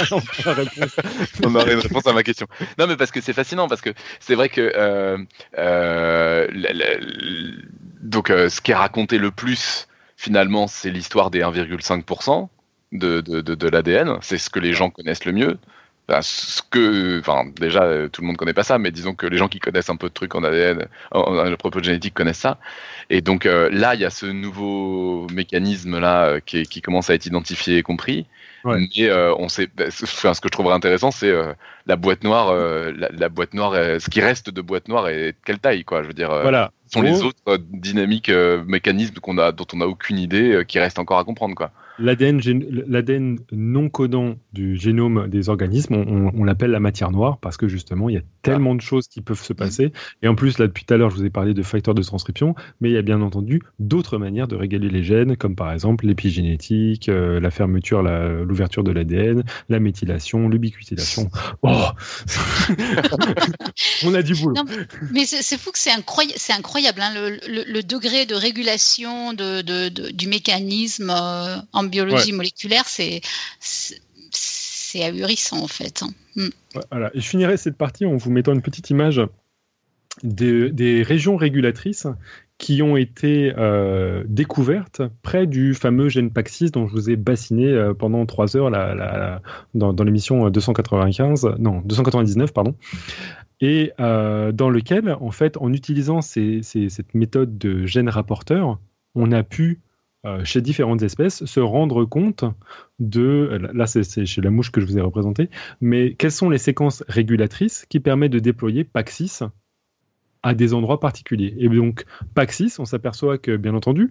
la 0.46 0.52
réponse. 0.54 0.96
on 1.44 1.54
aurait 1.54 1.74
une 1.74 1.80
réponse 1.80 2.06
à 2.06 2.12
ma 2.12 2.22
question. 2.22 2.46
Non, 2.78 2.86
mais 2.86 2.96
parce 2.96 3.10
que 3.10 3.20
c'est 3.20 3.32
fascinant, 3.34 3.68
parce 3.68 3.80
que 3.80 3.90
c'est 4.18 4.34
vrai 4.34 4.48
que 4.48 4.72
euh, 4.74 5.18
euh, 5.58 6.48
la- 6.52 6.72
la- 6.72 6.92
l- 6.94 7.68
donc 8.02 8.30
euh, 8.30 8.48
ce 8.48 8.60
qui 8.60 8.70
est 8.72 8.74
raconté 8.74 9.18
le 9.18 9.30
plus 9.30 9.86
finalement, 10.16 10.66
c'est 10.66 10.90
l'histoire 10.90 11.30
des 11.30 11.40
1,5% 11.40 12.48
de, 12.92 13.20
de, 13.20 13.40
de, 13.40 13.54
de 13.54 13.68
l'ADN. 13.68 14.16
C'est 14.20 14.38
ce 14.38 14.50
que 14.50 14.58
les 14.60 14.72
gens 14.72 14.90
connaissent 14.90 15.24
le 15.24 15.32
mieux. 15.32 15.58
Enfin, 16.10 16.22
ce 16.22 16.60
que, 16.70 17.20
enfin, 17.20 17.44
déjà, 17.60 17.84
euh, 17.84 18.08
tout 18.08 18.20
le 18.22 18.26
monde 18.26 18.36
connaît 18.36 18.52
pas 18.52 18.64
ça, 18.64 18.78
mais 18.78 18.90
disons 18.90 19.14
que 19.14 19.26
les 19.26 19.36
gens 19.36 19.46
qui 19.46 19.60
connaissent 19.60 19.90
un 19.90 19.96
peu 19.96 20.08
de 20.08 20.12
trucs 20.12 20.34
en 20.34 20.42
ADN, 20.42 20.86
en, 21.12 21.20
en- 21.38 21.56
propos 21.56 21.78
de 21.78 21.84
génétique, 21.84 22.14
connaissent 22.14 22.38
ça. 22.38 22.58
Et 23.10 23.20
donc 23.20 23.46
euh, 23.46 23.68
là, 23.70 23.94
il 23.94 24.00
y 24.00 24.04
a 24.04 24.10
ce 24.10 24.26
nouveau 24.26 25.28
mécanisme 25.32 26.00
là 26.00 26.24
euh, 26.24 26.40
qui, 26.40 26.82
commence 26.82 27.10
à 27.10 27.14
être 27.14 27.26
identifié 27.26 27.78
et 27.78 27.82
compris. 27.82 28.26
Ouais. 28.64 28.78
Mais 28.78 29.08
euh, 29.08 29.34
on 29.38 29.48
sait, 29.48 29.68
bah, 29.76 29.90
ce 29.90 30.04
enfin, 30.04 30.34
ce 30.34 30.40
que 30.40 30.48
je 30.48 30.52
trouverais 30.52 30.74
intéressant, 30.74 31.12
c'est 31.12 31.32
la 31.86 31.96
boîte 31.96 32.24
noire, 32.24 32.52
la, 32.54 33.08
la 33.10 33.28
boîte 33.28 33.54
noire, 33.54 33.72
ce 33.74 34.10
qui 34.10 34.20
reste 34.20 34.50
de 34.50 34.60
boîte 34.60 34.88
noire 34.88 35.08
et 35.08 35.32
de 35.32 35.36
quelle 35.44 35.60
taille, 35.60 35.84
quoi. 35.84 36.02
Je 36.02 36.08
veux 36.08 36.14
dire, 36.14 36.30
Voilà. 36.30 36.72
sont 36.92 37.02
les 37.02 37.22
autres 37.22 37.56
dynamiques, 37.72 38.30
mécanismes 38.66 39.14
qu'on 39.14 39.38
a, 39.38 39.52
dont 39.52 39.66
on 39.72 39.78
n'a 39.78 39.86
aucune 39.86 40.18
idée, 40.18 40.64
qui 40.66 40.78
restent 40.78 40.98
encore 40.98 41.18
à 41.18 41.24
comprendre, 41.24 41.54
quoi. 41.54 41.70
L'ADN, 42.00 43.38
non 43.52 43.88
codant 43.88 44.36
du 44.52 44.76
génome 44.76 45.28
des 45.28 45.48
organismes, 45.48 45.94
on, 45.94 46.00
on- 46.28 46.32
on 46.34 46.44
l'appelle 46.44 46.70
la 46.70 46.80
matière 46.80 47.10
noire 47.10 47.38
parce 47.40 47.56
que 47.56 47.68
justement, 47.68 48.08
il 48.08 48.14
y 48.14 48.18
a 48.18 48.22
tellement 48.42 48.74
de 48.74 48.80
choses 48.80 49.06
qui 49.08 49.20
peuvent 49.20 49.42
se 49.42 49.52
passer. 49.52 49.92
Et 50.22 50.28
en 50.28 50.34
plus, 50.34 50.58
là, 50.58 50.66
depuis 50.66 50.84
tout 50.84 50.94
à 50.94 50.96
l'heure, 50.96 51.10
je 51.10 51.16
vous 51.16 51.24
ai 51.24 51.30
parlé 51.30 51.52
de 51.54 51.62
facteurs 51.62 51.94
de 51.94 52.02
transcription, 52.02 52.54
mais 52.80 52.88
il 52.90 52.94
y 52.94 52.96
a 52.96 53.02
bien 53.02 53.20
entendu 53.20 53.60
d'autres 53.78 54.18
manières 54.18 54.48
de 54.48 54.56
régaler 54.56 54.88
les 54.88 55.04
gènes, 55.04 55.36
comme 55.36 55.54
par 55.56 55.72
exemple 55.72 56.06
l'épigénétique, 56.06 57.08
euh, 57.08 57.38
la 57.40 57.50
fermeture, 57.50 58.02
la- 58.02 58.42
l'ouverture 58.44 58.82
de 58.84 58.90
l'ADN, 58.92 59.42
la 59.68 59.80
méthylation, 59.80 60.48
l'ubiquitination. 60.48 61.30
Oh 61.62 61.88
On 64.04 64.14
a 64.14 64.22
du 64.22 64.34
boulot. 64.34 64.54
Non, 64.54 64.64
Mais 65.12 65.24
c'est 65.26 65.58
fou 65.58 65.70
que 65.72 65.78
c'est 65.78 65.90
incroyable, 66.52 67.00
hein, 67.00 67.12
le, 67.14 67.30
le- 67.52 67.64
le 67.70 67.82
degré 67.82 68.26
de 68.26 68.34
régulation 68.34 69.32
de, 69.32 69.62
de- 69.62 69.88
de- 69.88 70.10
du 70.10 70.28
mécanisme 70.28 71.10
euh, 71.10 71.56
en 71.72 71.82
biologie 71.90 72.32
moléculaire, 72.32 72.84
c'est 72.88 73.20
ahurissant 75.02 75.62
en 75.62 75.68
fait. 75.68 76.02
hein. 76.02 76.10
Ouais, 76.36 76.50
Voilà. 76.90 77.10
Et 77.14 77.20
je 77.20 77.28
finirai 77.28 77.56
cette 77.56 77.76
partie 77.76 78.06
en 78.06 78.16
vous 78.16 78.30
mettant 78.30 78.52
une 78.52 78.62
petite 78.62 78.90
image 78.90 79.20
des, 80.22 80.70
des 80.70 81.02
régions 81.02 81.36
régulatrices 81.36 82.06
qui 82.58 82.82
ont 82.82 82.96
été 82.96 83.54
euh, 83.56 84.22
découvertes 84.26 85.00
près 85.22 85.46
du 85.46 85.72
fameux 85.72 86.08
gène 86.10 86.28
PAX6 86.28 86.72
dont 86.72 86.86
je 86.88 86.92
vous 86.92 87.08
ai 87.08 87.16
bassiné 87.16 87.66
euh, 87.68 87.94
pendant 87.94 88.26
trois 88.26 88.54
heures 88.56 88.68
la- 88.68 88.94
la- 88.94 89.16
la- 89.18 89.42
dans, 89.74 89.92
dans 89.94 90.04
l'émission 90.04 90.50
295, 90.50 91.54
non 91.58 91.80
299 91.86 92.52
pardon, 92.52 92.74
et 93.62 93.92
euh, 93.98 94.52
dans 94.52 94.68
lequel 94.68 95.16
en 95.20 95.30
fait 95.30 95.56
en 95.56 95.72
utilisant 95.72 96.20
ces- 96.20 96.60
ces- 96.62 96.90
cette 96.90 97.14
méthode 97.14 97.56
de 97.56 97.86
gène 97.86 98.10
rapporteur, 98.10 98.78
on 99.14 99.32
a 99.32 99.42
pu 99.42 99.80
euh, 100.26 100.44
chez 100.44 100.60
différentes 100.60 101.02
espèces 101.02 101.44
se 101.44 101.60
rendre 101.60 102.04
compte 102.04 102.44
de 102.98 103.58
là 103.72 103.86
c'est 103.86 104.26
chez 104.26 104.40
la 104.42 104.50
mouche 104.50 104.70
que 104.70 104.80
je 104.80 104.86
vous 104.86 104.98
ai 104.98 105.00
représenté 105.00 105.48
mais 105.80 106.14
quelles 106.14 106.32
sont 106.32 106.50
les 106.50 106.58
séquences 106.58 107.02
régulatrices 107.08 107.86
qui 107.88 108.00
permettent 108.00 108.32
de 108.32 108.38
déployer 108.38 108.84
PAX6 108.84 109.48
à 110.42 110.54
des 110.54 110.74
endroits 110.74 111.00
particuliers? 111.00 111.54
Et 111.58 111.68
donc, 111.68 112.04
PAX6, 112.34 112.76
on 112.80 112.84
s'aperçoit 112.84 113.38
que, 113.38 113.56
bien 113.56 113.74
entendu, 113.74 114.10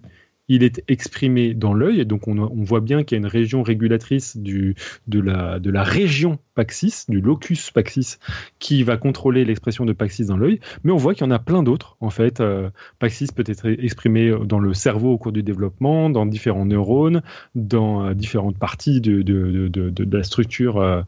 il 0.50 0.64
est 0.64 0.82
exprimé 0.88 1.54
dans 1.54 1.72
l'œil, 1.72 2.04
donc 2.04 2.26
on, 2.26 2.34
voit 2.64 2.80
bien 2.80 3.04
qu'il 3.04 3.14
y 3.14 3.18
a 3.18 3.20
une 3.20 3.30
région 3.30 3.62
régulatrice 3.62 4.36
de, 4.36 4.74
la, 5.08 5.82
région 5.84 6.40
PAX6, 6.56 7.08
du 7.08 7.20
locus 7.20 7.70
PAX6, 7.72 8.18
qui 8.58 8.82
va 8.82 8.96
contrôler 8.96 9.44
l'expression 9.44 9.84
de 9.84 9.92
PAX6 9.92 10.26
dans 10.26 10.36
l'œil, 10.36 10.58
mais 10.82 10.90
on 10.90 10.96
voit 10.96 11.14
qu'il 11.14 11.24
y 11.24 11.28
en 11.28 11.30
a 11.30 11.38
plein 11.38 11.62
d'autres. 11.62 11.96
En 12.00 12.10
fait, 12.10 12.40
euh, 12.40 12.68
PAX6 13.00 13.32
peut 13.32 13.44
être 13.46 13.66
exprimé 13.66 14.34
dans 14.44 14.58
le 14.58 14.74
cerveau 14.74 15.12
au 15.12 15.18
cours 15.18 15.30
du 15.30 15.44
développement, 15.44 16.10
dans 16.10 16.26
différents 16.26 16.66
neurones, 16.66 17.22
dans 17.54 18.06
euh, 18.06 18.14
différentes 18.14 18.58
parties 18.58 19.00
de, 19.00 20.10
la 20.12 20.22
structure 20.24 20.78
euh, 20.78 21.02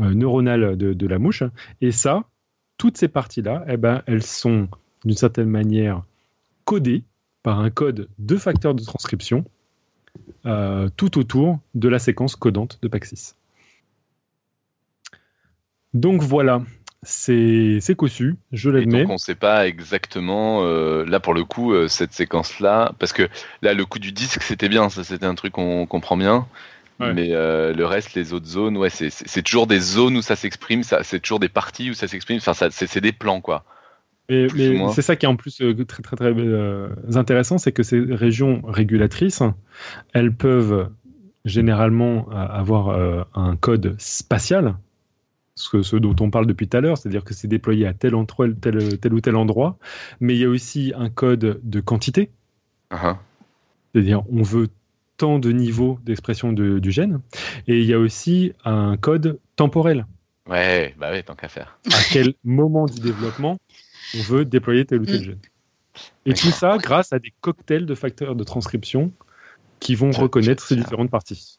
neuronale 0.00 0.76
de, 0.76 0.92
de 0.92 1.06
la 1.06 1.20
mouche. 1.20 1.44
Et 1.80 1.92
ça, 1.92 2.24
toutes 2.78 2.96
ces 2.96 3.06
parties-là, 3.06 3.64
eh 3.68 3.76
ben, 3.76 4.02
elles 4.06 4.24
sont 4.24 4.66
d'une 5.04 5.16
certaine 5.16 5.50
manière 5.50 6.02
codées 6.64 7.04
par 7.42 7.60
un 7.60 7.70
code 7.70 8.08
de 8.18 8.36
facteur 8.36 8.74
de 8.74 8.82
transcription 8.82 9.44
euh, 10.46 10.88
tout 10.96 11.18
autour 11.18 11.58
de 11.74 11.88
la 11.88 11.98
séquence 11.98 12.36
codante 12.36 12.78
de 12.82 12.88
PAX6. 12.88 13.34
Donc 15.94 16.22
voilà, 16.22 16.62
c'est 17.02 17.80
cossu, 17.96 18.36
je 18.52 18.70
Et 18.70 18.72
l'admets. 18.74 19.00
donc 19.02 19.10
on 19.10 19.14
ne 19.14 19.18
sait 19.18 19.34
pas 19.34 19.66
exactement, 19.66 20.62
euh, 20.64 21.04
là 21.06 21.18
pour 21.20 21.32
le 21.34 21.44
coup, 21.44 21.72
euh, 21.72 21.88
cette 21.88 22.12
séquence-là, 22.12 22.92
parce 22.98 23.12
que 23.12 23.28
là 23.62 23.72
le 23.72 23.84
coup 23.86 23.98
du 23.98 24.12
disque 24.12 24.42
c'était 24.42 24.68
bien, 24.68 24.90
ça 24.90 25.02
c'était 25.04 25.26
un 25.26 25.34
truc 25.34 25.52
qu'on 25.54 25.86
comprend 25.86 26.16
bien, 26.16 26.46
Ouais. 27.00 27.12
mais 27.14 27.28
euh, 27.32 27.72
le 27.72 27.86
reste, 27.86 28.14
les 28.14 28.32
autres 28.32 28.46
zones, 28.46 28.76
ouais, 28.76 28.90
c'est- 28.90 29.42
toujours 29.42 29.68
des 29.68 29.78
zones 29.78 30.16
où 30.16 30.22
ça 30.22 30.34
s'exprime, 30.34 30.82
c'est 30.82 31.20
toujours 31.20 31.38
des 31.38 31.48
parties 31.48 31.90
où 31.90 31.94
ça 31.94 32.08
s'exprime, 32.08 32.38
enfin 32.38 32.52
c'est 32.70 33.00
des 33.00 33.12
plans 33.12 33.40
quoi. 33.40 33.64
Mais, 34.30 34.48
c'est 34.92 35.02
ça 35.02 35.16
qui 35.16 35.24
est 35.24 35.28
en 35.28 35.36
plus 35.36 35.60
euh, 35.62 35.84
très 35.84 36.02
très 36.02 36.16
très 36.16 36.32
euh, 36.36 36.88
intéressant, 37.14 37.56
c'est 37.56 37.72
que 37.72 37.82
ces 37.82 37.98
régions 38.00 38.60
régulatrices, 38.66 39.42
elles 40.12 40.34
peuvent 40.34 40.90
généralement 41.44 42.28
euh, 42.30 42.34
avoir 42.34 42.88
euh, 42.88 43.22
un 43.34 43.56
code 43.56 43.96
spatial, 43.98 44.76
ce, 45.54 45.96
dont 45.96 46.14
on 46.20 46.30
parle 46.30 46.46
depuis 46.46 46.68
tout 46.68 46.76
à 46.76 46.80
l'heure, 46.80 46.98
c'est-à-dire 46.98 47.24
que 47.24 47.32
c'est 47.34 47.48
déployé 47.48 47.86
à 47.86 47.94
tel, 47.94 48.14
endroit, 48.14 48.46
tel, 48.60 48.98
tel 48.98 49.14
ou 49.14 49.20
tel 49.20 49.34
endroit, 49.34 49.78
mais 50.20 50.34
il 50.34 50.40
y 50.40 50.44
a 50.44 50.48
aussi 50.48 50.92
un 50.94 51.08
code 51.08 51.60
de 51.62 51.80
quantité, 51.80 52.30
Uh-huh. 52.90 53.16
c'est-à-dire 53.92 54.22
on 54.30 54.42
veut 54.42 54.68
tant 55.16 55.38
de 55.38 55.50
niveaux 55.50 55.98
d'expression 56.04 56.52
de- 56.52 56.78
du 56.78 56.90
gène, 56.90 57.20
et 57.66 57.78
il 57.78 57.84
y 57.84 57.92
a 57.94 57.98
aussi 57.98 58.52
un 58.64 58.96
code 58.96 59.38
temporel. 59.56 60.06
Ouais, 60.48 60.94
bah 60.98 61.10
ouais, 61.10 61.22
tant 61.22 61.34
qu'à 61.34 61.48
faire. 61.48 61.78
à 61.92 62.02
quel 62.10 62.34
moment 62.44 62.86
du 62.86 63.00
développement 63.00 63.58
on 64.14 64.20
veut 64.22 64.44
déployer 64.44 64.84
tel 64.84 65.00
ou 65.00 65.06
tel 65.06 65.20
Mm. 65.20 65.24
gène. 65.24 65.40
Et 66.26 66.34
tout 66.34 66.50
ça 66.50 66.78
grâce 66.78 67.12
à 67.12 67.18
des 67.18 67.32
cocktails 67.40 67.86
de 67.86 67.94
facteurs 67.94 68.36
de 68.36 68.44
transcription 68.44 69.12
qui 69.80 69.94
vont 69.94 70.10
reconnaître 70.10 70.64
ces 70.66 70.76
différentes 70.76 71.10
parties. 71.10 71.58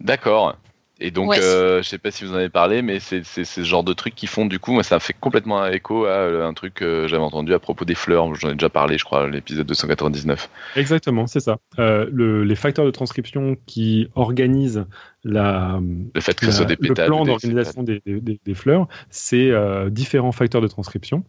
D'accord. 0.00 0.56
Et 1.02 1.10
donc, 1.10 1.30
Ouais. 1.30 1.40
euh, 1.40 1.82
je 1.82 1.88
sais 1.88 1.98
pas 1.98 2.10
si 2.10 2.24
vous 2.24 2.32
en 2.32 2.36
avez 2.36 2.50
parlé, 2.50 2.82
mais 2.82 2.98
c'est 3.00 3.24
ce 3.24 3.62
genre 3.64 3.82
de 3.82 3.92
truc 3.94 4.14
qui 4.14 4.26
font 4.26 4.44
du 4.44 4.58
coup, 4.58 4.72
moi, 4.72 4.82
ça 4.82 5.00
fait 5.00 5.14
complètement 5.18 5.62
un 5.62 5.70
écho 5.70 6.04
à 6.04 6.10
euh, 6.10 6.46
un 6.46 6.52
truc 6.52 6.74
que 6.74 7.06
j'avais 7.08 7.22
entendu 7.22 7.54
à 7.54 7.58
propos 7.58 7.84
des 7.86 7.94
fleurs. 7.94 8.34
J'en 8.34 8.50
ai 8.50 8.52
déjà 8.52 8.68
parlé, 8.68 8.98
je 8.98 9.04
crois, 9.04 9.28
l'épisode 9.28 9.66
299. 9.66 10.50
Exactement, 10.76 11.26
c'est 11.26 11.40
ça. 11.40 11.56
Euh, 11.78 12.06
le- 12.12 12.44
les 12.44 12.54
facteurs 12.54 12.84
de 12.84 12.90
transcription 12.90 13.56
qui 13.66 14.08
organisent 14.14 14.84
la, 15.24 15.80
Le 16.14 16.20
fait 16.20 16.38
que 16.38 16.46
la- 16.46 16.52
ce 16.52 16.56
soit 16.58 16.66
des 16.66 16.76
le 16.80 16.94
plan 16.94 17.24
d'organisation 17.24 17.82
des, 17.82 18.02
des- 18.04 18.20
des- 18.20 18.40
des 18.44 18.54
fleurs, 18.54 18.86
c'est 19.08 19.50
euh, 19.50 19.88
différents 19.90 20.32
facteurs 20.32 20.60
de 20.60 20.68
transcription 20.68 21.24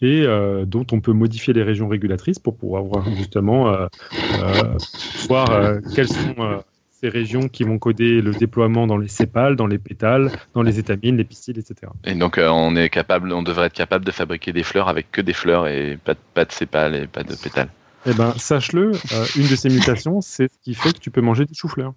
et 0.00 0.22
euh, 0.26 0.64
dont 0.64 0.84
on 0.90 1.00
peut 1.00 1.12
modifier 1.12 1.54
les 1.54 1.62
régions 1.62 1.86
régulatrices 1.86 2.40
pour 2.40 2.56
pouvoir 2.56 2.82
voir 2.82 3.04
justement 3.16 3.68
euh, 3.72 3.86
euh, 4.40 4.64
voir 5.28 5.50
euh, 5.52 5.80
quelles 5.94 6.08
sont 6.08 6.34
euh, 6.40 6.58
ces 7.02 7.08
régions 7.08 7.48
qui 7.48 7.64
vont 7.64 7.78
coder 7.78 8.20
le 8.20 8.32
déploiement 8.32 8.86
dans 8.86 8.96
les 8.96 9.08
sépales, 9.08 9.56
dans 9.56 9.66
les 9.66 9.78
pétales, 9.78 10.30
dans 10.54 10.62
les 10.62 10.78
étamines, 10.78 11.16
les 11.16 11.24
pistils, 11.24 11.58
etc. 11.58 11.90
Et 12.04 12.14
donc, 12.14 12.38
euh, 12.38 12.48
on 12.48 12.76
est 12.76 12.88
capable, 12.90 13.32
on 13.32 13.42
devrait 13.42 13.66
être 13.66 13.72
capable 13.72 14.04
de 14.04 14.12
fabriquer 14.12 14.52
des 14.52 14.62
fleurs 14.62 14.88
avec 14.88 15.10
que 15.10 15.20
des 15.20 15.32
fleurs 15.32 15.66
et 15.66 15.98
pas 16.04 16.14
de, 16.14 16.20
pas 16.34 16.44
de 16.44 16.52
sépales 16.52 16.94
et 16.94 17.06
pas 17.08 17.24
de 17.24 17.34
pétales. 17.34 17.70
Eh 18.06 18.12
ben, 18.14 18.34
sache-le, 18.36 19.00
euh, 19.12 19.26
une 19.34 19.48
de 19.48 19.56
ces 19.56 19.68
mutations, 19.68 20.20
c'est 20.20 20.52
ce 20.52 20.58
qui 20.60 20.74
fait 20.74 20.92
que 20.92 20.98
tu 21.00 21.10
peux 21.10 21.20
manger 21.20 21.44
du 21.44 21.54
chou-fleur. 21.54 21.92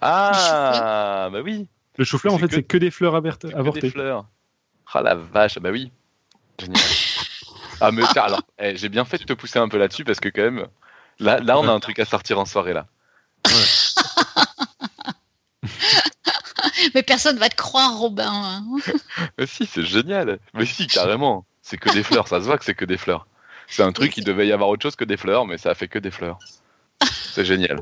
Ah, 0.00 1.28
bah 1.32 1.40
oui. 1.44 1.68
Le 1.96 2.04
chou-fleur, 2.04 2.34
en 2.34 2.38
fait, 2.38 2.48
que- 2.48 2.54
c'est 2.56 2.62
que 2.64 2.78
des 2.78 2.90
fleurs 2.90 3.14
avert- 3.14 3.36
c'est 3.40 3.50
que 3.52 3.56
avortées. 3.56 3.80
des 3.82 3.90
fleurs. 3.90 4.26
Ah 4.92 5.02
la 5.02 5.14
vache, 5.14 5.58
bah 5.58 5.70
oui. 5.70 5.92
Génial. 6.60 6.80
ah 7.80 7.92
mais 7.92 8.02
tiens, 8.12 8.22
alors, 8.22 8.42
eh, 8.58 8.76
j'ai 8.76 8.88
bien 8.88 9.04
fait 9.04 9.18
de 9.18 9.24
te 9.24 9.32
pousser 9.32 9.58
un 9.60 9.68
peu 9.68 9.78
là-dessus 9.78 10.04
parce 10.04 10.20
que 10.20 10.28
quand 10.28 10.42
même, 10.42 10.66
là, 11.20 11.38
là, 11.38 11.58
on 11.58 11.66
a 11.68 11.72
un 11.72 11.80
truc 11.80 11.98
à 12.00 12.04
sortir 12.04 12.38
en 12.40 12.44
soirée 12.44 12.72
là. 12.72 12.86
Mais 16.94 17.02
personne 17.02 17.38
va 17.38 17.48
te 17.48 17.56
croire, 17.56 17.98
Robin. 17.98 18.30
hein. 18.30 18.64
Mais 19.38 19.46
si, 19.46 19.66
c'est 19.66 19.84
génial. 19.84 20.38
Mais 20.54 20.66
si, 20.66 20.86
carrément. 20.86 21.44
C'est 21.62 21.76
que 21.76 21.92
des 21.92 22.02
fleurs, 22.02 22.26
ça 22.26 22.40
se 22.40 22.46
voit 22.46 22.58
que 22.58 22.64
c'est 22.64 22.74
que 22.74 22.84
des 22.84 22.96
fleurs. 22.96 23.26
C'est 23.68 23.82
un 23.82 23.92
truc, 23.92 24.16
il 24.16 24.24
devait 24.24 24.46
y 24.46 24.52
avoir 24.52 24.68
autre 24.68 24.82
chose 24.82 24.96
que 24.96 25.04
des 25.04 25.16
fleurs, 25.16 25.46
mais 25.46 25.58
ça 25.58 25.70
a 25.70 25.74
fait 25.74 25.88
que 25.88 25.98
des 25.98 26.10
fleurs. 26.10 26.38
C'est 27.02 27.44
génial. 27.44 27.80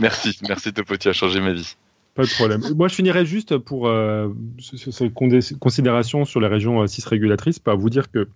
Merci, 0.00 0.38
merci 0.48 0.72
Topoti, 0.72 1.08
a 1.08 1.12
changé 1.12 1.40
ma 1.40 1.52
vie. 1.52 1.76
Pas 2.14 2.24
de 2.24 2.30
problème. 2.30 2.62
Moi, 2.74 2.88
je 2.88 2.94
finirais 2.94 3.26
juste 3.26 3.58
pour 3.58 3.88
euh, 3.88 4.28
ces 4.58 5.10
considérations 5.10 6.24
sur 6.24 6.40
les 6.40 6.48
régions 6.48 6.84
6 6.86 7.06
euh, 7.06 7.10
régulatrices 7.10 7.58
par 7.58 7.76
vous 7.76 7.90
dire 7.90 8.10
que 8.10 8.28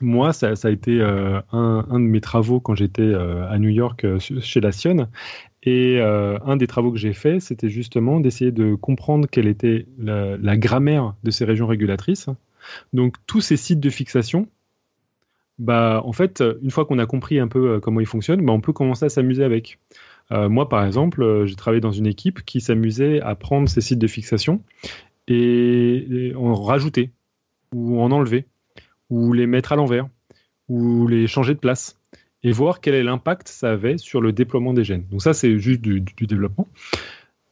moi, 0.00 0.32
ça, 0.32 0.52
a 0.62 0.70
été 0.70 1.00
euh, 1.00 1.40
un, 1.52 1.84
de 1.92 1.98
mes 1.98 2.20
travaux 2.20 2.60
quand 2.60 2.74
j'étais 2.74 3.02
euh, 3.02 3.48
à 3.48 3.58
New 3.58 3.68
York 3.68 4.04
chez 4.18 4.60
la 4.60 4.72
Sion. 4.72 5.08
Et 5.66 5.98
un 6.00 6.56
des 6.56 6.66
travaux 6.66 6.92
que 6.92 6.98
j'ai 6.98 7.14
fait, 7.14 7.40
c'était 7.40 7.70
justement 7.70 8.20
d'essayer 8.20 8.52
de 8.52 8.74
comprendre 8.74 9.26
quelle 9.30 9.46
était 9.46 9.86
la, 9.98 10.56
grammaire 10.58 11.14
de 11.24 11.30
ces 11.30 11.46
régions 11.46 11.66
régulatrices. 11.66 12.28
Donc, 12.92 13.16
tous 13.26 13.40
ces 13.40 13.56
sites 13.56 13.80
de 13.80 13.88
fixation, 13.88 14.46
bah, 15.58 16.02
en 16.04 16.12
fait, 16.12 16.44
une 16.62 16.70
fois 16.70 16.84
qu'on 16.84 16.98
a 16.98 17.06
compris 17.06 17.38
un 17.38 17.48
peu 17.48 17.80
comment 17.80 18.00
ils 18.00 18.06
fonctionnent, 18.06 18.44
bah, 18.44 18.52
on 18.52 18.60
peut 18.60 18.74
commencer 18.74 19.06
à 19.06 19.08
s'amuser 19.08 19.42
avec. 19.42 19.78
Euh, 20.32 20.48
moi, 20.48 20.68
par 20.68 20.84
exemple, 20.84 21.22
euh, 21.22 21.46
j'ai 21.46 21.54
travaillé 21.54 21.80
dans 21.80 21.92
une 21.92 22.06
équipe 22.06 22.44
qui 22.44 22.60
s'amusait 22.60 23.20
à 23.20 23.34
prendre 23.34 23.68
ces 23.68 23.80
sites 23.80 23.98
de 23.98 24.06
fixation 24.06 24.62
et, 25.28 26.32
en 26.36 26.54
rajouter, 26.54 27.10
ou 27.74 28.00
en 28.00 28.10
enlever, 28.10 28.46
ou 29.10 29.32
les 29.32 29.46
mettre 29.46 29.72
à 29.72 29.76
l'envers, 29.76 30.08
ou 30.68 31.06
les 31.06 31.26
changer 31.26 31.54
de 31.54 31.58
place, 31.58 31.98
et 32.44 32.52
voir 32.52 32.80
quel 32.80 32.94
est 32.94 33.02
l'impact 33.02 33.48
ça 33.48 33.70
avait 33.70 33.98
sur 33.98 34.20
le 34.20 34.32
déploiement 34.32 34.74
des 34.74 34.84
gènes. 34.84 35.06
Donc 35.10 35.22
ça, 35.22 35.32
c'est 35.32 35.58
juste 35.58 35.80
du, 35.80 36.00
développement. 36.26 36.68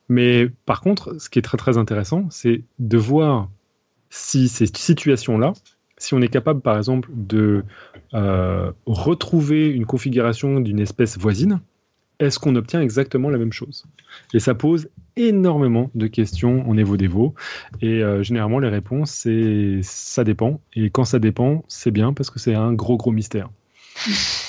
Mais 0.09 0.49
par 0.67 0.83
contre, 0.83 1.19
ce 1.19 1.31
qui 1.31 1.39
est 1.39 1.43
très 1.43 1.57
très 1.57 1.79
intéressant, 1.79 2.27
c'est 2.31 2.63
de 2.79 2.99
voir 2.99 3.49
si 4.11 4.49
ces 4.49 4.67
situations-là, 4.67 5.55
si 5.97 6.13
on 6.13 6.21
est 6.21 6.29
capable, 6.29 6.61
par 6.61 6.77
exemple, 6.77 7.09
de 7.15 7.65
euh, 8.13 8.71
retrouver 8.85 9.69
une 9.69 9.87
configuration 9.87 10.61
d'une 10.61 10.79
espèce 10.79 11.17
voisine, 11.19 11.61
est-ce 12.19 12.39
qu'on 12.39 12.55
obtient 12.55 12.83
exactement 12.83 13.31
la 13.31 13.39
même 13.39 13.53
chose? 13.53 13.85
Et 14.35 14.41
ça 14.41 14.55
pose 14.55 14.91
énormément 15.17 15.91
de 15.95 16.07
questions 16.07 16.73
niveau 16.75 16.97
des 16.99 17.09
veaux. 17.09 17.35
Et 17.81 18.03
euh, 18.03 18.23
généralement, 18.23 18.59
les 18.59 18.69
réponses, 18.69 19.11
c'est 19.11 19.81
ça 19.83 20.23
dépend. 20.23 20.61
Et 20.75 20.91
quand 20.91 21.05
ça 21.05 21.19
dépend, 21.19 21.65
c'est 21.67 21.91
bien 21.91 22.13
parce 22.13 22.31
que 22.31 22.39
c'est 22.39 22.55
un 22.55 22.75
gros, 22.75 22.99
gros 22.99 23.11
mystère. 23.11 23.49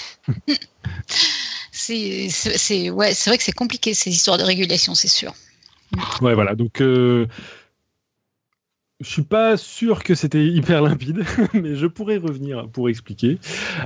c'est 1.71 2.89
ouais, 2.89 3.13
vrai 3.13 3.37
que 3.37 3.43
c'est 3.43 3.51
compliqué 3.51 3.93
ces 3.93 4.09
histoires 4.09 4.37
de 4.37 4.43
régulation, 4.43 4.95
c'est 4.95 5.07
sûr. 5.07 5.33
Ouais, 6.21 6.33
voilà. 6.33 6.55
Donc, 6.55 6.81
euh, 6.81 7.27
je 9.03 9.09
suis 9.09 9.23
pas 9.23 9.57
sûr 9.57 10.03
que 10.03 10.15
c'était 10.15 10.45
hyper 10.45 10.81
limpide, 10.81 11.25
mais 11.53 11.75
je 11.75 11.87
pourrais 11.87 12.17
revenir 12.17 12.69
pour 12.69 12.89
expliquer. 12.89 13.37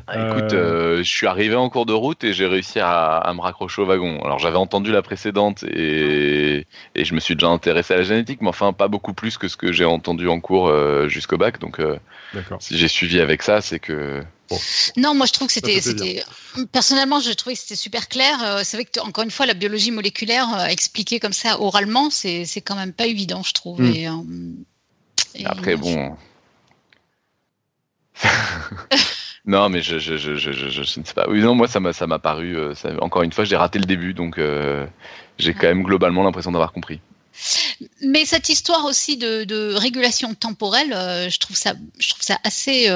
Ah, 0.05 0.29
écoute, 0.29 0.53
euh, 0.53 0.97
je 0.97 1.09
suis 1.09 1.25
arrivé 1.25 1.55
en 1.55 1.69
cours 1.69 1.85
de 1.85 1.93
route 1.93 2.23
et 2.23 2.33
j'ai 2.33 2.45
réussi 2.45 2.79
à, 2.79 3.31
me 3.35 3.41
raccrocher 3.41 3.81
au 3.81 3.85
wagon. 3.85 4.21
Alors 4.23 4.37
j'avais 4.37 4.57
entendu 4.57 4.91
la 4.91 5.01
précédente 5.01 5.63
et, 5.63 6.67
et, 6.93 7.05
je 7.05 7.13
me 7.15 7.19
suis 7.19 7.35
déjà 7.35 7.47
intéressé 7.47 7.95
à 7.95 7.97
la 7.97 8.03
génétique, 8.03 8.41
mais 8.41 8.49
enfin 8.49 8.73
pas 8.73 8.87
beaucoup 8.87 9.13
plus 9.13 9.37
que 9.37 9.47
ce 9.47 9.57
que 9.57 9.71
j'ai 9.71 9.85
entendu 9.85 10.27
en 10.27 10.39
cours 10.39 10.67
euh, 10.67 11.07
jusqu'au 11.07 11.37
bac. 11.37 11.59
Donc 11.59 11.79
euh, 11.79 11.97
si 12.59 12.77
j'ai 12.77 12.87
suivi 12.87 13.19
avec 13.19 13.41
ça, 13.41 13.61
c'est 13.61 13.79
que 13.79 14.23
Non, 14.95 15.13
moi 15.13 15.25
je 15.25 15.33
trouve 15.33 15.47
que 15.47 15.53
c'était, 15.53 15.81
c'était, 15.81 16.23
personnellement, 16.71 17.19
je 17.19 17.31
trouvais 17.31 17.55
que 17.55 17.61
c'était 17.61 17.75
super 17.75 18.07
clair. 18.07 18.61
c'est 18.63 18.77
vrai 18.77 18.85
que 18.85 18.99
encore 19.01 19.23
une 19.23 19.31
fois, 19.31 19.45
la 19.45 19.53
biologie 19.53 19.91
moléculaire 19.91 20.65
expliquée 20.69 21.19
comme 21.19 21.33
ça 21.33 21.61
oralement, 21.61 22.09
c'est, 22.09 22.45
c'est 22.45 22.61
quand 22.61 22.75
même 22.75 22.93
pas 22.93 23.05
évident, 23.05 23.43
je 23.43 23.53
trouve. 23.53 23.81
Hmm. 23.81 24.55
Et, 25.35 25.45
après, 25.45 25.75
bon. 25.75 26.15
non, 29.45 29.69
mais 29.69 29.81
je, 29.81 29.99
je, 29.99 30.17
je, 30.17 30.35
je, 30.35 30.79
ne 30.79 31.05
sais 31.05 31.13
pas. 31.13 31.25
Oui, 31.29 31.39
non, 31.41 31.55
moi, 31.55 31.67
ça 31.67 31.79
m'a, 31.79 31.93
ça 31.93 32.07
m'a 32.07 32.19
paru. 32.19 32.57
Euh, 32.57 32.73
encore 33.01 33.23
une 33.23 33.31
fois, 33.31 33.43
j'ai 33.43 33.55
raté 33.55 33.79
le 33.79 33.85
début, 33.85 34.13
donc 34.13 34.37
euh, 34.37 34.85
j'ai 35.37 35.53
quand 35.53 35.67
même 35.67 35.83
globalement 35.83 36.23
l'impression 36.23 36.51
d'avoir 36.51 36.73
compris. 36.73 36.99
Mais 38.01 38.25
cette 38.25 38.49
histoire 38.49 38.85
aussi 38.85 39.17
de, 39.17 39.43
de 39.43 39.73
régulation 39.75 40.33
temporelle, 40.33 40.91
euh, 40.93 41.29
je 41.29 41.37
trouve 41.37 41.55
ça, 41.55 41.75
je 41.99 42.09
trouve 42.09 42.23
ça 42.23 42.39
assez 42.43 42.87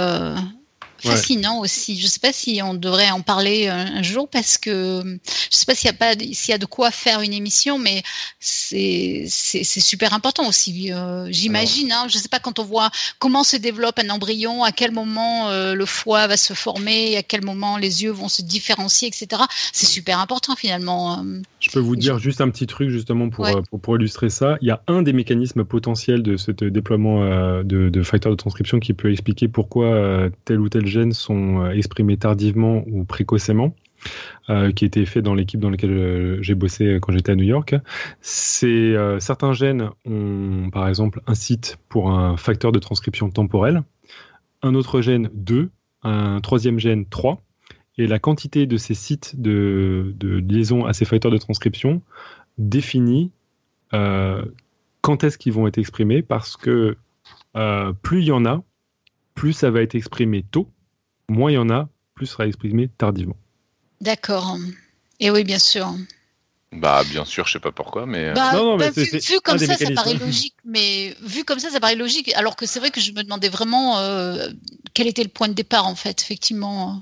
fascinant 1.01 1.59
aussi. 1.59 1.97
Je 1.99 2.05
ne 2.05 2.09
sais 2.09 2.19
pas 2.19 2.33
si 2.33 2.61
on 2.63 2.73
devrait 2.73 3.09
en 3.11 3.21
parler 3.21 3.67
un, 3.67 4.01
jour 4.01 4.27
parce 4.27 4.57
que 4.57 5.01
je 5.03 5.09
ne 5.09 5.19
sais 5.49 5.65
pas 5.65 5.75
s'il 5.75 5.87
y 5.87 5.89
a 5.89 5.93
pas 5.93 6.13
s'il 6.13 6.49
y 6.49 6.53
a 6.53 6.57
de 6.57 6.65
quoi 6.65 6.91
faire 6.91 7.21
une 7.21 7.33
émission, 7.33 7.77
mais 7.77 8.03
c'est 8.39 9.25
c'est 9.29 9.63
super 9.63 10.13
important 10.13 10.47
aussi. 10.47 10.91
Euh, 10.91 11.27
j'imagine. 11.31 11.91
Hein, 11.91 12.07
je 12.09 12.17
ne 12.17 12.21
sais 12.21 12.29
pas 12.29 12.39
quand 12.39 12.59
on 12.59 12.63
voit 12.63 12.89
comment 13.19 13.43
se 13.43 13.57
développe 13.57 13.99
un 13.99 14.09
embryon, 14.09 14.63
à 14.63 14.71
quel 14.71 14.91
moment 14.91 15.49
euh, 15.49 15.73
le 15.73 15.85
foie 15.85 16.27
va 16.27 16.37
se 16.37 16.53
former, 16.53 17.17
à 17.17 17.23
quel 17.23 17.43
moment 17.43 17.77
les 17.77 18.03
yeux 18.03 18.11
vont 18.11 18.29
se 18.29 18.41
différencier, 18.41 19.07
etc. 19.07 19.43
C'est 19.73 19.87
super 19.87 20.19
important 20.19 20.55
finalement. 20.55 21.23
Euh. 21.61 21.71
Je 21.71 21.71
peux 21.71 21.79
vous 21.79 21.95
dire 21.95 22.19
juste 22.19 22.41
un 22.41 22.49
petit 22.49 22.67
truc 22.67 22.89
justement 22.89 23.29
pour, 23.29 23.47
pour, 23.69 23.79
pour, 23.79 23.95
illustrer 23.95 24.29
ça. 24.29 24.57
Il 24.61 24.67
y 24.67 24.71
a 24.71 24.81
un 24.87 25.01
des 25.01 25.13
mécanismes 25.13 25.63
potentiels 25.63 26.23
de 26.23 26.37
ce 26.37 26.51
déploiement 26.51 27.21
de, 27.63 27.89
de 27.89 28.03
facteurs 28.03 28.31
de 28.31 28.37
transcription 28.37 28.79
qui 28.79 28.93
peut 28.93 29.11
expliquer 29.11 29.47
pourquoi 29.47 30.29
tel 30.45 30.59
ou 30.59 30.69
tel 30.69 30.85
gènes 30.85 31.13
sont 31.13 31.63
euh, 31.63 31.71
exprimés 31.71 32.17
tardivement 32.17 32.83
ou 32.87 33.03
précocement. 33.03 33.73
Euh, 34.49 34.71
qui 34.71 34.83
était 34.83 35.05
fait 35.05 35.21
dans 35.21 35.35
l'équipe 35.35 35.59
dans 35.59 35.69
laquelle 35.69 35.91
euh, 35.91 36.41
j'ai 36.41 36.55
bossé 36.55 36.97
quand 36.99 37.11
j'étais 37.11 37.33
à 37.33 37.35
New 37.35 37.43
York. 37.43 37.75
C'est 38.19 38.95
certains 39.19 39.53
gènes 39.53 39.91
ont 40.05 40.71
par 40.71 40.87
exemple 40.87 41.21
un 41.27 41.35
site 41.35 41.77
pour 41.87 42.09
un 42.09 42.35
facteur 42.35 42.71
de 42.71 42.79
transcription 42.79 43.29
temporelle, 43.29 43.83
un 44.63 44.73
autre 44.73 45.01
gène 45.01 45.29
2, 45.35 45.69
un 46.01 46.41
troisième 46.41 46.79
gène 46.79 47.05
3, 47.05 47.43
et 47.97 48.07
la 48.07 48.19
quantité 48.19 48.65
de 48.65 48.77
ces 48.77 48.93
sites 48.93 49.39
de, 49.39 50.15
liaison 50.47 50.85
à 50.85 50.93
ces 50.93 51.05
facteurs 51.05 51.31
de 51.31 51.37
transcription 51.37 52.01
définit 52.57 53.31
quand 53.91 55.23
est-ce 55.23 55.37
qu'ils 55.37 55.53
vont 55.53 55.67
être 55.67 55.77
exprimés 55.77 56.21
parce 56.21 56.57
que 56.57 56.97
plus 58.01 58.21
il 58.21 58.25
y 58.25 58.31
en 58.31 58.45
a, 58.45 58.63
plus 59.35 59.53
ça 59.53 59.71
va 59.71 59.81
être 59.81 59.95
exprimé 59.95 60.43
tôt 60.43 60.69
moins 61.31 61.51
il 61.51 61.55
y 61.55 61.57
en 61.57 61.69
a, 61.69 61.89
plus 62.13 62.27
sera 62.27 62.45
exprimé 62.45 62.89
tardivement. 62.89 63.37
D'accord. 64.01 64.57
Et 65.19 65.31
oui, 65.31 65.43
bien 65.43 65.59
sûr. 65.59 65.91
Bah, 66.73 67.03
bien 67.09 67.25
sûr, 67.25 67.47
je 67.47 67.53
sais 67.53 67.59
pas 67.59 67.71
pourquoi, 67.71 68.05
mais. 68.05 68.33
Bah, 68.33 68.53
non, 68.53 68.65
non, 68.65 68.77
mais 68.77 68.91
bah, 68.91 69.03
vu, 69.03 69.41
comme 69.43 69.57
ça, 69.57 69.77
ça 69.77 69.91
paraît 69.91 70.13
logique. 70.13 70.55
Mais 70.63 71.15
vu 71.21 71.43
comme 71.43 71.59
ça, 71.59 71.69
ça 71.69 71.79
paraît 71.79 71.95
logique. 71.95 72.33
Alors 72.35 72.55
que 72.55 72.65
c'est 72.65 72.79
vrai 72.79 72.91
que 72.91 73.01
je 73.01 73.11
me 73.11 73.23
demandais 73.23 73.49
vraiment 73.49 73.99
euh, 73.99 74.47
quel 74.93 75.07
était 75.07 75.23
le 75.23 75.29
point 75.29 75.47
de 75.47 75.53
départ, 75.53 75.87
en 75.87 75.95
fait, 75.95 76.21
effectivement. 76.21 77.01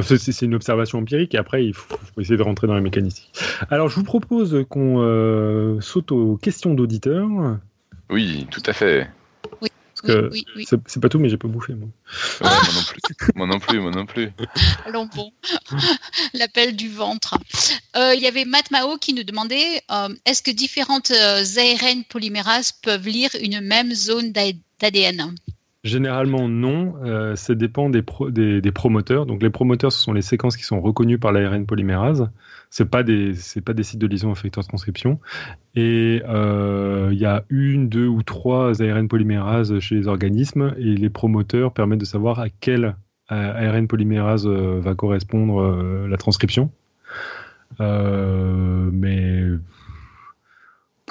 C'est 0.00 0.42
une 0.42 0.54
observation 0.54 0.98
empirique 0.98 1.34
et 1.34 1.38
après, 1.38 1.66
il 1.66 1.74
faut, 1.74 1.96
essayer 2.18 2.36
de 2.36 2.42
rentrer 2.42 2.66
dans 2.66 2.74
les 2.74 2.80
mécaniques. 2.80 3.30
Alors, 3.70 3.88
je 3.88 3.96
vous 3.96 4.04
propose 4.04 4.64
qu'on 4.68 5.02
euh, 5.02 5.80
saute 5.80 6.12
aux 6.12 6.36
questions 6.36 6.74
d'auditeurs. 6.74 7.58
Oui, 8.08 8.46
tout 8.50 8.62
à 8.66 8.72
fait. 8.72 9.08
C'est 10.86 11.00
pas 11.00 11.08
tout, 11.08 11.18
mais 11.18 11.28
j'ai 11.28 11.36
pas 11.36 11.48
bouffé, 11.48 11.74
moi. 11.74 11.88
moi 12.40 12.50
non 12.50 12.82
plus. 12.88 13.32
moi 13.36 13.46
non 13.46 13.58
plus, 13.60 13.80
moi 13.80 13.90
non 13.90 14.06
plus. 14.06 14.30
Allons 14.86 15.06
bon. 15.14 15.32
L'appel 16.34 16.74
du 16.74 16.88
ventre. 16.88 17.38
Euh, 17.96 18.14
il 18.14 18.22
y 18.22 18.26
avait 18.26 18.44
Matt 18.44 18.70
Mao 18.70 18.96
qui 18.96 19.12
nous 19.12 19.22
demandait 19.22 19.82
euh, 19.90 20.08
est-ce 20.24 20.42
que 20.42 20.50
différentes 20.50 21.12
ARN 21.12 22.04
polymérases 22.08 22.72
peuvent 22.72 23.06
lire 23.06 23.30
une 23.40 23.60
même 23.60 23.94
zone 23.94 24.32
d'ADN 24.32 25.34
Généralement 25.84 26.48
non, 26.48 26.94
ça 27.34 27.54
dépend 27.56 27.90
des, 27.90 28.04
des, 28.30 28.60
des, 28.60 28.72
promoteurs. 28.72 29.26
Donc 29.26 29.42
les 29.42 29.50
promoteurs, 29.50 29.90
ce 29.90 30.00
sont 30.00 30.12
les 30.12 30.22
séquences 30.22 30.56
qui 30.56 30.62
sont 30.62 30.80
reconnues 30.80 31.18
par 31.18 31.32
l'ARN 31.32 31.66
polymérase 31.66 32.30
c'est 32.72 32.88
pas 32.88 33.02
des 33.02 33.34
pas 33.64 33.74
des 33.74 33.82
sites 33.82 34.00
de 34.00 34.06
liaison 34.06 34.32
à 34.32 34.34
facteur 34.34 34.64
de 34.64 34.68
transcription 34.68 35.20
et 35.74 36.22
euh, 36.26 37.10
il 37.12 37.18
y 37.18 37.26
a 37.26 37.44
une 37.50 37.90
deux 37.90 38.06
ou 38.06 38.22
trois 38.22 38.80
ARN 38.82 39.08
polymérases 39.08 39.78
chez 39.78 39.94
les 39.94 40.08
organismes. 40.08 40.74
Et 40.78 40.94
les 40.96 41.10
promoteurs 41.10 41.72
permettent 41.74 42.00
de 42.00 42.06
savoir 42.06 42.40
à 42.40 42.48
quel 42.48 42.96
ARN 43.28 43.86
polymérase 43.88 44.46
euh, 44.46 44.80
va 44.80 44.94
correspondre 44.94 45.60
euh, 45.60 46.08
la 46.08 46.16
transcription. 46.16 46.70
Mais 47.78 49.44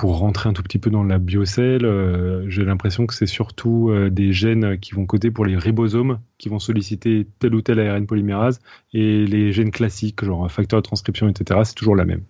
pour 0.01 0.17
rentrer 0.17 0.49
un 0.49 0.53
tout 0.53 0.63
petit 0.63 0.79
peu 0.79 0.89
dans 0.89 1.03
la 1.03 1.19
biocelle, 1.19 1.85
euh, 1.85 2.49
j'ai 2.49 2.65
l'impression 2.65 3.05
que 3.05 3.13
c'est 3.13 3.27
surtout 3.27 3.91
euh, 3.91 4.09
des 4.09 4.33
gènes 4.33 4.79
qui 4.79 4.95
vont 4.95 5.05
coder 5.05 5.29
pour 5.29 5.45
les 5.45 5.55
ribosomes, 5.55 6.19
qui 6.39 6.49
vont 6.49 6.57
solliciter 6.57 7.27
tel 7.37 7.53
ou 7.53 7.61
tel 7.61 7.79
ARN 7.79 8.07
polymérase, 8.07 8.61
et 8.93 9.27
les 9.27 9.51
gènes 9.51 9.69
classiques, 9.69 10.25
genre 10.25 10.51
facteur 10.51 10.81
de 10.81 10.81
transcription, 10.81 11.29
etc., 11.29 11.59
c'est 11.65 11.75
toujours 11.75 11.95
la 11.95 12.05
même. 12.05 12.23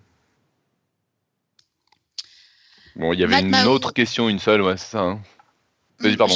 Bon, 2.97 3.13
il 3.13 3.21
y 3.21 3.23
avait 3.23 3.39
une 3.39 3.55
autre 3.67 3.93
question, 3.93 4.27
une 4.27 4.39
seule, 4.39 4.61
ouais, 4.63 4.75
c'est 4.75 4.91
ça. 4.91 5.03
Hein. 5.03 5.21
Vas-y, 6.01 6.17
pardon. 6.17 6.35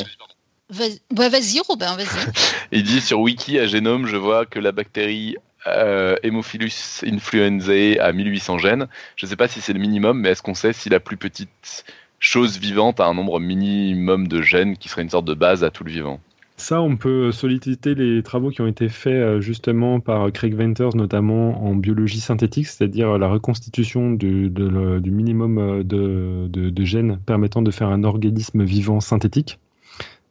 Vas-y, 0.69 1.59
Robin, 1.67 1.97
vas-y. 1.97 2.31
il 2.71 2.83
dit 2.83 3.01
sur 3.01 3.19
Wiki 3.19 3.59
à 3.59 3.67
Génome, 3.67 4.07
je 4.07 4.15
vois 4.15 4.45
que 4.45 4.57
la 4.57 4.71
bactérie 4.71 5.35
euh, 5.67 6.15
Hemophilus 6.23 7.03
influenzae 7.05 7.97
à 7.99 8.11
1800 8.11 8.57
gènes. 8.59 8.87
Je 9.15 9.25
ne 9.25 9.29
sais 9.29 9.35
pas 9.35 9.47
si 9.47 9.61
c'est 9.61 9.73
le 9.73 9.79
minimum, 9.79 10.19
mais 10.19 10.29
est-ce 10.29 10.41
qu'on 10.41 10.53
sait 10.53 10.73
si 10.73 10.89
la 10.89 10.99
plus 10.99 11.17
petite 11.17 11.85
chose 12.19 12.59
vivante 12.59 12.99
a 12.99 13.05
un 13.05 13.13
nombre 13.13 13.39
minimum 13.39 14.27
de 14.27 14.41
gènes 14.41 14.77
qui 14.77 14.89
serait 14.89 15.01
une 15.01 15.09
sorte 15.09 15.25
de 15.25 15.33
base 15.33 15.63
à 15.63 15.71
tout 15.71 15.83
le 15.83 15.91
vivant? 15.91 16.19
Ça, 16.57 16.81
on 16.81 16.95
peut 16.95 17.33
solliciter 17.33 17.95
les 17.95 18.23
travaux 18.23 18.49
qui 18.49 18.61
ont 18.61 18.67
été 18.67 18.87
faits 18.87 19.13
euh, 19.13 19.41
justement 19.41 19.99
par 19.99 20.31
Craig 20.31 20.53
Venters, 20.55 20.95
notamment 20.95 21.61
en 21.65 21.75
biologie 21.75 22.21
synthétique, 22.21 22.67
c'est-à-dire 22.67 23.17
la 23.17 23.27
reconstitution 23.27 24.11
du, 24.11 24.49
du 24.49 25.11
minimum 25.11 25.57
euh, 25.57 25.83
de, 25.83 26.47
de, 26.47 26.85
gènes 26.85 27.19
permettant 27.25 27.61
de 27.61 27.71
faire 27.71 27.89
un 27.89 28.05
organisme 28.05 28.63
vivant 28.63 29.01
synthétique. 29.01 29.59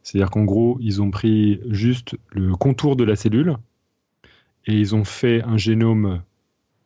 C'est-à-dire 0.02 0.31
qu'en 0.31 0.44
gros, 0.44 0.78
ils 0.81 1.02
ont 1.02 1.11
pris 1.11 1.61
juste 1.69 2.16
le 2.31 2.55
contour 2.56 2.97
de 2.97 3.05
la 3.05 3.16
cellule 3.16 3.56
et 4.66 4.73
ils 4.73 4.95
ont 4.95 5.05
fait 5.05 5.43
un 5.43 5.57
génome 5.57 6.23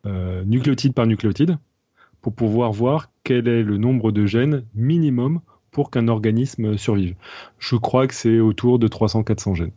euh, 0.07 0.45
nucléotide 0.45 0.95
par 0.95 1.07
nucléotide 1.07 1.59
pour 2.21 2.35
pouvoir 2.35 2.73
voir 2.73 3.11
quel 3.25 3.49
est 3.49 3.63
le 3.63 3.77
nombre 3.77 4.11
de 4.11 4.27
gènes 4.27 4.65
minimum 4.75 5.41
pour 5.71 5.91
qu'un 5.91 6.09
organisme 6.09 6.77
survive. 6.77 7.15
Je 7.59 7.77
crois 7.77 8.07
que 8.07 8.15
c'est 8.15 8.41
autour 8.41 8.79
de 8.79 8.89
300-400 8.89 9.55
gènes. 9.55 9.73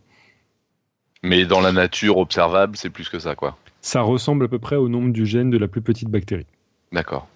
Mais 1.23 1.45
dans 1.45 1.61
la 1.61 1.72
nature 1.72 2.18
observable, 2.18 2.76
c'est 2.78 2.90
plus 2.90 3.10
que 3.10 3.19
ça, 3.19 3.36
quoi. 3.36 3.57
Ça 3.82 4.02
ressemble 4.02 4.45
à 4.45 4.48
peu 4.48 4.57
près 4.57 4.76
au 4.76 4.90
nombre 4.90 5.11
du 5.11 5.26
gène 5.26 5.52
de 5.52 5.57
la 5.57 5.68
plus 5.68 5.82
petite 5.82 6.10
bactérie. 6.10 6.45
D'accord. 6.91 7.28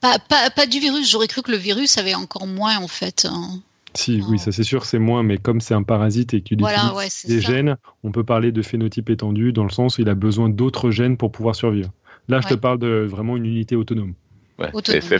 Pas, 0.00 0.66
du 0.66 0.80
virus, 0.80 1.10
j'aurais 1.10 1.28
cru 1.28 1.42
que 1.42 1.50
le 1.50 1.56
virus 1.56 1.96
avait 1.98 2.14
encore 2.14 2.46
moins 2.46 2.78
en 2.78 2.88
fait. 2.88 3.26
Hein. 3.30 3.60
Si, 3.96 4.22
oui, 4.28 4.38
ça 4.38 4.50
c'est 4.50 4.64
sûr, 4.64 4.84
c'est 4.84 4.98
moins, 4.98 5.22
mais 5.22 5.38
comme 5.38 5.60
c'est 5.60 5.74
un 5.74 5.84
parasite 5.84 6.34
et 6.34 6.40
qu'il 6.40 6.58
voilà, 6.58 6.92
utilise 7.04 7.26
des 7.26 7.40
gènes, 7.40 7.76
on 8.02 8.10
peut 8.10 8.24
parler 8.24 8.50
de 8.50 8.60
phénotype 8.60 9.08
étendu 9.08 9.52
dans 9.52 9.62
le 9.62 9.70
sens 9.70 9.98
où 9.98 10.02
il 10.02 10.08
a 10.08 10.14
besoin 10.14 10.48
d'autres 10.48 10.90
gènes 10.90 11.16
pour 11.16 11.30
pouvoir 11.30 11.54
survivre. 11.54 11.90
Là, 12.28 12.40
je 12.40 12.48
te 12.48 12.54
parle 12.54 12.78
de 12.78 13.06
vraiment 13.08 13.36
une 13.36 13.46
unité 13.46 13.76
autonome. 13.76 14.14
Ouais, 14.58 14.70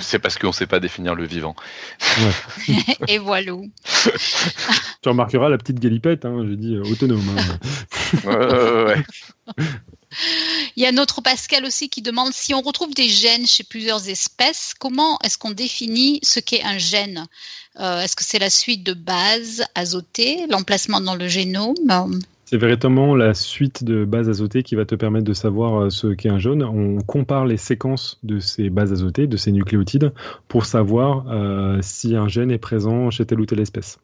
c'est 0.01 0.19
parce 0.21 0.39
qu'on 0.39 0.49
ne 0.49 0.53
sait 0.53 0.67
pas 0.67 0.79
définir 0.79 1.15
le 1.15 1.25
vivant. 1.25 1.57
Et 3.09 3.19
voilà. 3.19 3.53
tu 5.03 5.09
remarqueras 5.09 5.49
la 5.49 5.59
petite 5.59 5.81
galipette, 5.81 6.25
hein, 6.25 6.45
j'ai 6.49 6.57
dit 6.57 6.77
euh, 6.77 6.83
autonome. 6.85 7.21
Hein. 8.27 8.95
Il 10.77 10.83
y 10.83 10.87
a 10.87 10.93
notre 10.93 11.21
Pascal 11.21 11.65
aussi 11.65 11.89
qui 11.89 12.03
demande 12.03 12.33
si 12.33 12.55
on 12.55 12.61
retrouve 12.61 12.95
des 12.95 13.09
gènes 13.09 13.47
chez 13.47 13.65
plusieurs 13.65 14.09
espèces, 14.09 14.75
comment 14.79 15.19
est-ce 15.23 15.39
qu'on 15.39 15.51
définit 15.51 16.21
ce 16.23 16.41
qu'est 16.41 16.63
un 16.63 16.79
gène? 16.79 17.27
Euh, 17.81 18.01
Est-ce 18.01 18.17
que 18.17 18.25
c'est 18.25 18.39
la 18.39 18.51
suite 18.51 18.85
de 18.85 18.93
bases 18.93 19.65
azotées, 19.75 20.47
l'emplacement 20.49 21.01
dans 21.01 21.15
le 21.15 21.29
génome? 21.29 22.21
C'est 22.45 22.59
véritablement 22.59 23.17
la 23.17 23.35
suite 23.35 23.85
de 23.85 24.05
bases 24.05 24.29
azotées 24.29 24.63
qui 24.63 24.75
va 24.75 24.85
te 24.85 24.95
permettre 24.95 25.25
de 25.25 25.33
savoir 25.33 25.85
euh, 25.85 25.91
ce 25.91 26.09
qu'est 26.09 26.29
un 26.29 26.39
jaune. 26.39 26.63
On 26.63 27.01
compare 27.03 27.47
les 27.47 27.57
séquences 27.57 28.19
de 28.23 28.39
ces 28.39 28.71
bases 28.71 28.93
azotées, 28.93 29.27
de 29.27 29.37
ces 29.37 29.51
nucléotides, 29.51 30.13
pour 30.47 30.67
savoir 30.67 31.25
euh, 31.29 31.79
si 31.81 32.15
un 32.15 32.29
gène 32.29 32.51
est 32.51 32.59
présent 32.59 33.11
chez 33.11 33.25
telle 33.25 33.41
ou 33.41 33.47
telle 33.47 33.61
espèce. 33.61 33.99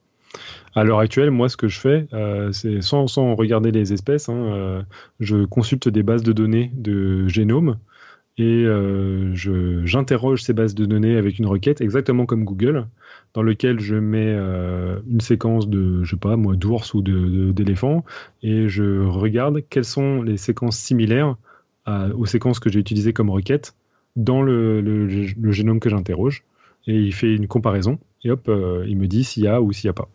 À 0.75 0.85
l'heure 0.85 1.01
actuelle, 1.01 1.31
moi, 1.31 1.49
ce 1.49 1.57
que 1.57 1.69
je 1.69 1.81
fais, 1.81 2.07
euh, 2.13 2.53
c'est 2.53 2.81
sans, 2.81 3.07
regarder 3.35 3.73
les 3.73 3.93
espèces, 3.93 4.29
hein, 4.29 4.85
je 5.19 5.45
consulte 5.45 5.89
des 5.89 6.03
bases 6.03 6.23
de 6.23 6.33
données 6.33 6.71
de 6.75 7.27
génome 7.29 7.79
et 8.39 8.65
j'interroge 9.35 10.43
ces 10.43 10.53
bases 10.53 10.75
de 10.75 10.87
données 10.87 11.17
avec 11.17 11.39
une 11.39 11.47
requête, 11.47 11.81
exactement 11.81 12.25
comme 12.25 12.45
Google 12.45 12.87
dans 13.35 13.43
lequel 13.43 13.81
je 13.81 13.95
mets 13.95 14.35
euh, 14.35 14.99
une 15.09 15.21
séquence 15.21 15.69
de, 15.69 16.03
je 16.03 16.11
sais 16.11 16.21
pas, 16.21 16.37
moi, 16.37 16.57
d'ours 16.57 16.95
ou 16.95 17.03
d'éléphants, 17.03 18.05
et 18.43 18.69
je 18.69 19.05
regarde 19.07 19.63
quelles 19.69 19.85
sont 19.85 20.23
les 20.23 20.37
séquences 20.37 20.79
similaires 20.79 21.37
aux 22.15 22.27
séquences 22.27 22.61
que 22.61 22.71
j'ai 22.71 22.79
utilisées 22.79 23.13
comme 23.13 23.31
requête 23.31 23.75
dans 24.15 24.43
le, 24.43 25.09
génome 25.51 25.81
que 25.81 25.91
j'interroge. 25.91 26.45
Et 26.87 26.95
il 26.95 27.13
fait 27.13 27.35
une 27.35 27.49
comparaison, 27.49 27.99
et 28.25 28.31
hop, 28.31 28.49
euh, 28.49 28.85
il 28.87 28.97
me 28.97 29.07
dit 29.07 29.25
s'il 29.25 29.43
y 29.43 29.49
a 29.49 29.61
ou 29.61 29.73
s'il 29.73 29.89
n'y 29.89 29.91
a 29.91 29.95
pas. 29.95 30.09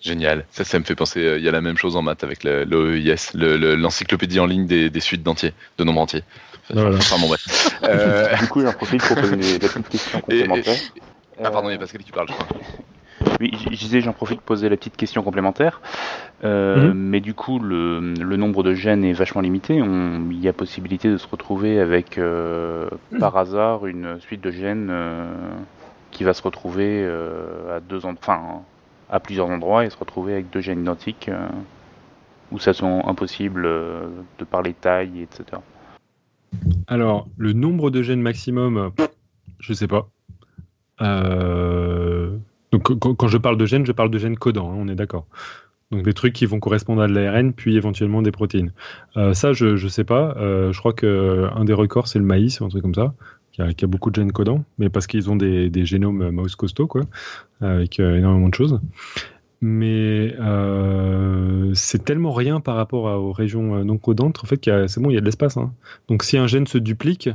Génial. 0.00 0.44
Ça, 0.50 0.64
ça 0.64 0.78
me 0.78 0.84
fait 0.84 0.94
penser, 0.94 1.24
euh, 1.24 1.38
il 1.38 1.44
y 1.44 1.48
a 1.48 1.52
la 1.52 1.60
même 1.60 1.76
chose 1.76 1.96
en 1.96 2.02
maths 2.02 2.22
avec 2.22 2.44
l'OEIS, 2.44 3.32
l'encyclopédie 3.34 4.40
en 4.40 4.46
ligne 4.46 4.66
des, 4.66 5.00
suites 5.00 5.22
d'entiers, 5.22 5.52
de 5.78 5.84
nombres 5.84 6.02
entiers. 6.02 6.22
Enfin, 6.70 7.16
bon, 7.18 7.28
du 8.40 8.48
coup, 8.48 8.60
j'en 8.60 8.72
profite 8.72 9.02
pour 9.02 9.16
poser 9.16 9.36
des, 9.36 9.58
petites 9.58 9.88
questions 9.88 10.20
complémentaires. 10.20 10.74
Ah 11.42 11.50
pardon, 11.50 11.68
il 11.68 11.72
y 11.72 11.76
a 11.76 11.78
Pascal 11.78 12.02
qui 12.02 12.12
parle, 12.12 12.28
je 12.28 12.32
crois. 12.32 12.46
Oui, 13.40 13.52
je 13.70 13.76
disais, 13.76 14.00
j'en 14.00 14.12
profite 14.12 14.38
pour 14.38 14.46
poser 14.46 14.68
la 14.68 14.76
petite 14.76 14.96
question 14.96 15.22
complémentaire. 15.22 15.80
Euh, 16.44 16.88
mhm. 16.88 16.94
Mais 16.94 17.20
du 17.20 17.34
coup, 17.34 17.58
le, 17.58 18.00
nombre 18.36 18.62
de 18.62 18.74
gènes 18.74 19.04
est 19.04 19.12
vachement 19.12 19.40
limité. 19.40 19.76
il 19.76 20.40
y 20.40 20.48
a 20.48 20.52
possibilité 20.52 21.08
de 21.08 21.16
se 21.16 21.26
retrouver 21.26 21.80
avec, 21.80 22.18
euh, 22.18 22.88
par 23.18 23.36
hasard, 23.36 23.86
une 23.86 24.20
suite 24.20 24.40
de 24.40 24.50
gènes 24.50 24.88
euh, 24.90 25.26
qui 26.10 26.24
va 26.24 26.34
se 26.34 26.42
retrouver 26.42 27.04
à 27.04 27.80
deux, 27.80 28.00
enfin, 28.04 28.62
à 29.10 29.20
plusieurs 29.20 29.48
endroits 29.48 29.84
et 29.84 29.90
se 29.90 29.96
retrouver 29.96 30.34
avec 30.34 30.50
deux 30.50 30.60
gènes 30.60 30.80
identiques, 30.80 31.30
où 32.50 32.58
ça 32.58 32.72
sont 32.72 33.02
impossible 33.06 33.62
de 33.62 34.44
par 34.44 34.62
les 34.62 34.74
tailles, 34.74 35.22
etc. 35.22 35.60
Alors, 36.86 37.28
le 37.36 37.52
nombre 37.52 37.90
de 37.90 38.02
gènes 38.02 38.22
maximum, 38.22 38.92
je 39.60 39.72
sais 39.72 39.88
pas. 39.88 40.08
Euh, 41.02 42.36
donc 42.72 42.98
quand 42.98 43.28
je 43.28 43.38
parle 43.38 43.56
de 43.56 43.66
gènes, 43.66 43.86
je 43.86 43.92
parle 43.92 44.10
de 44.10 44.18
gènes 44.18 44.36
codants, 44.36 44.70
hein, 44.70 44.76
on 44.78 44.88
est 44.88 44.94
d'accord. 44.94 45.26
Donc 45.92 46.02
des 46.02 46.14
trucs 46.14 46.32
qui 46.32 46.46
vont 46.46 46.58
correspondre 46.58 47.02
à 47.02 47.06
de 47.06 47.12
l'ARN, 47.12 47.52
puis 47.52 47.76
éventuellement 47.76 48.22
des 48.22 48.32
protéines. 48.32 48.72
Euh, 49.16 49.34
ça, 49.34 49.52
je 49.52 49.82
ne 49.82 49.88
sais 49.88 50.04
pas. 50.04 50.34
Euh, 50.36 50.72
je 50.72 50.78
crois 50.78 50.92
qu'un 50.92 51.64
des 51.64 51.72
records, 51.72 52.08
c'est 52.08 52.18
le 52.18 52.24
maïs, 52.24 52.60
un 52.60 52.68
truc 52.68 52.82
comme 52.82 52.94
ça, 52.94 53.14
qui 53.56 53.84
a, 53.84 53.88
beaucoup 53.88 54.10
de 54.10 54.16
gènes 54.16 54.32
codants, 54.32 54.64
mais 54.78 54.88
parce 54.88 55.06
qu'ils 55.06 55.30
ont 55.30 55.36
des, 55.36 55.70
génomes 55.84 56.30
mouse 56.30 56.56
costauds, 56.56 56.86
quoi, 56.86 57.02
avec 57.60 57.98
énormément 57.98 58.48
de 58.48 58.54
choses. 58.54 58.80
Mais 59.60 60.34
c'est 61.74 62.04
tellement 62.04 62.32
rien 62.32 62.60
par 62.60 62.76
rapport 62.76 63.04
aux 63.04 63.32
régions 63.32 63.84
non 63.84 63.98
codantes, 63.98 64.40
en 64.42 64.46
fait, 64.46 64.70
c'est 64.86 65.00
bon, 65.00 65.10
il 65.10 65.14
y 65.14 65.18
a 65.18 65.20
de 65.20 65.24
l'espace. 65.24 65.56
Hein. 65.56 65.72
Donc 66.08 66.22
si 66.22 66.36
un 66.36 66.46
gène 66.46 66.66
se 66.66 66.78
duplique, 66.78 67.30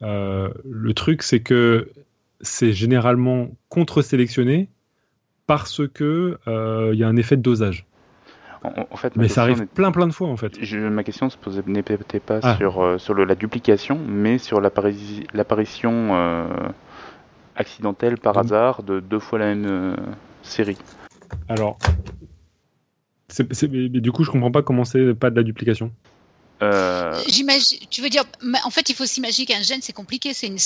le 0.00 0.92
truc, 0.92 1.22
c'est 1.22 1.40
que 1.40 1.88
c'est 2.40 2.72
généralement 2.72 3.50
contre-sélectionné 3.68 4.68
parce 5.46 5.86
que 5.88 6.38
il 6.46 6.52
euh, 6.52 6.94
y 6.94 7.02
a 7.02 7.08
un 7.08 7.16
effet 7.16 7.36
de 7.36 7.42
dosage. 7.42 7.86
En, 8.90 8.96
fait, 8.96 9.14
mais 9.16 9.28
ça 9.28 9.42
arrive 9.42 9.66
plein 9.66 9.92
plein 9.92 10.06
de 10.06 10.12
fois 10.12 10.28
en 10.28 10.38
fait. 10.38 10.58
ma 10.72 11.04
question 11.04 11.28
n'était 11.66 12.20
pas 12.20 12.40
ah. 12.42 12.56
sur, 12.56 12.82
euh, 12.82 12.96
sur 12.96 13.14
la 13.14 13.34
duplication, 13.34 13.98
mais 14.08 14.38
sur 14.38 14.60
l'apparition 14.60 16.14
euh, 16.14 16.46
accidentelle 17.56 18.16
par 18.16 18.38
hasard 18.38 18.82
de 18.82 19.00
deux 19.00 19.18
fois 19.18 19.38
la 19.38 19.54
même 19.54 19.96
série. 20.42 20.78
Alors, 21.48 21.78
du 23.38 24.12
coup, 24.12 24.24
je 24.24 24.30
comprends 24.30 24.50
pas 24.50 24.62
comment 24.62 24.84
c'est 24.84 25.14
pas 25.14 25.30
de 25.30 25.36
la 25.36 25.42
duplication. 25.42 25.92
Euh, 26.62 27.20
J'imagine. 27.28 27.78
Tu 27.90 28.00
veux 28.00 28.08
dire, 28.08 28.24
en 28.64 28.70
fait, 28.70 28.88
il 28.88 28.94
faut 28.94 29.06
s'imaginer 29.06 29.46
qu'un 29.46 29.62
gène, 29.62 29.82
c'est 29.82 29.92
compliqué. 29.92 30.32
C'est 30.34 30.56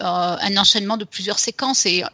un, 0.00 0.04
euh, 0.06 0.36
un, 0.40 0.56
enchaînement 0.56 0.96
de 0.96 1.04
plusieurs 1.04 1.38
séquences 1.38 1.86
et 1.86 2.04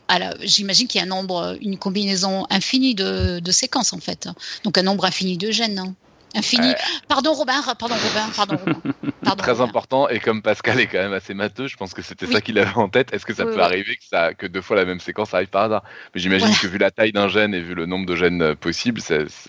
j'imagine 0.42 0.88
qu'il 0.88 1.00
y 1.00 1.02
a 1.02 1.06
un 1.06 1.08
nombre, 1.08 1.56
une 1.60 1.78
combinaison 1.78 2.46
infinie 2.50 2.94
de, 2.94 3.40
de, 3.40 3.52
séquences 3.52 3.92
en 3.92 3.98
fait. 3.98 4.28
Donc 4.64 4.78
un 4.78 4.82
nombre 4.82 5.04
infini 5.04 5.36
de 5.36 5.50
gènes. 5.50 5.78
Hein. 5.78 5.94
Infini. 6.34 6.70
Euh, 6.70 6.74
pardon 7.08 7.34
Robin, 7.34 7.60
pardon 7.78 7.94
Robin, 7.94 8.30
pardon 8.34 8.56
Robin. 8.56 9.36
Très 9.36 9.60
important 9.60 10.08
et 10.08 10.18
comme 10.18 10.42
Pascal 10.42 10.80
est 10.80 10.86
quand 10.86 10.98
même 10.98 11.12
assez 11.12 11.34
matheux, 11.34 11.66
je 11.66 11.76
pense 11.76 11.92
que 11.92 12.02
c'était 12.02 12.26
ça 12.26 12.40
qu'il 12.40 12.58
avait 12.58 12.76
en 12.76 12.88
tête. 12.88 13.12
Est-ce 13.12 13.26
que 13.26 13.34
ça 13.34 13.44
peut 13.44 13.60
arriver 13.60 13.96
que, 13.96 14.04
ça, 14.04 14.34
que 14.34 14.46
deux 14.46 14.62
fois 14.62 14.76
la 14.76 14.84
même 14.84 15.00
séquence 15.00 15.34
arrive 15.34 15.48
par 15.48 15.64
hasard? 15.64 15.82
Mais 16.14 16.20
j'imagine 16.20 16.54
que 16.54 16.66
vu 16.66 16.78
la 16.78 16.90
taille 16.90 17.12
d'un 17.12 17.28
gène 17.28 17.54
et 17.54 17.60
vu 17.60 17.74
le 17.74 17.86
nombre 17.86 18.06
de 18.06 18.16
gènes 18.16 18.54
possibles, 18.56 19.00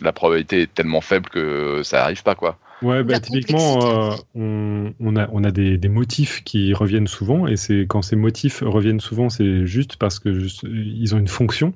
la 0.02 0.12
probabilité 0.12 0.64
est 0.64 0.74
tellement 0.74 1.02
faible 1.02 1.30
que 1.30 1.82
ça 1.84 2.00
n'arrive 2.00 2.24
pas 2.24 2.36
quoi. 2.36 2.58
Ouais, 2.84 3.04
bah, 3.04 3.20
typiquement, 3.20 3.80
euh, 3.82 4.16
on, 4.36 5.16
a, 5.16 5.28
on 5.32 5.44
a 5.44 5.52
des, 5.52 5.78
des, 5.78 5.90
motifs 5.90 6.44
qui 6.44 6.74
reviennent 6.74 7.08
souvent, 7.08 7.48
et 7.48 7.56
c'est 7.56 7.86
quand 7.88 8.02
ces 8.02 8.16
motifs 8.16 8.62
reviennent 8.66 9.00
souvent, 9.00 9.30
c'est 9.30 9.66
juste 9.66 9.96
parce 9.96 10.20
que 10.20 10.30
ils 10.68 11.16
ont 11.16 11.18
une 11.18 11.28
fonction, 11.28 11.74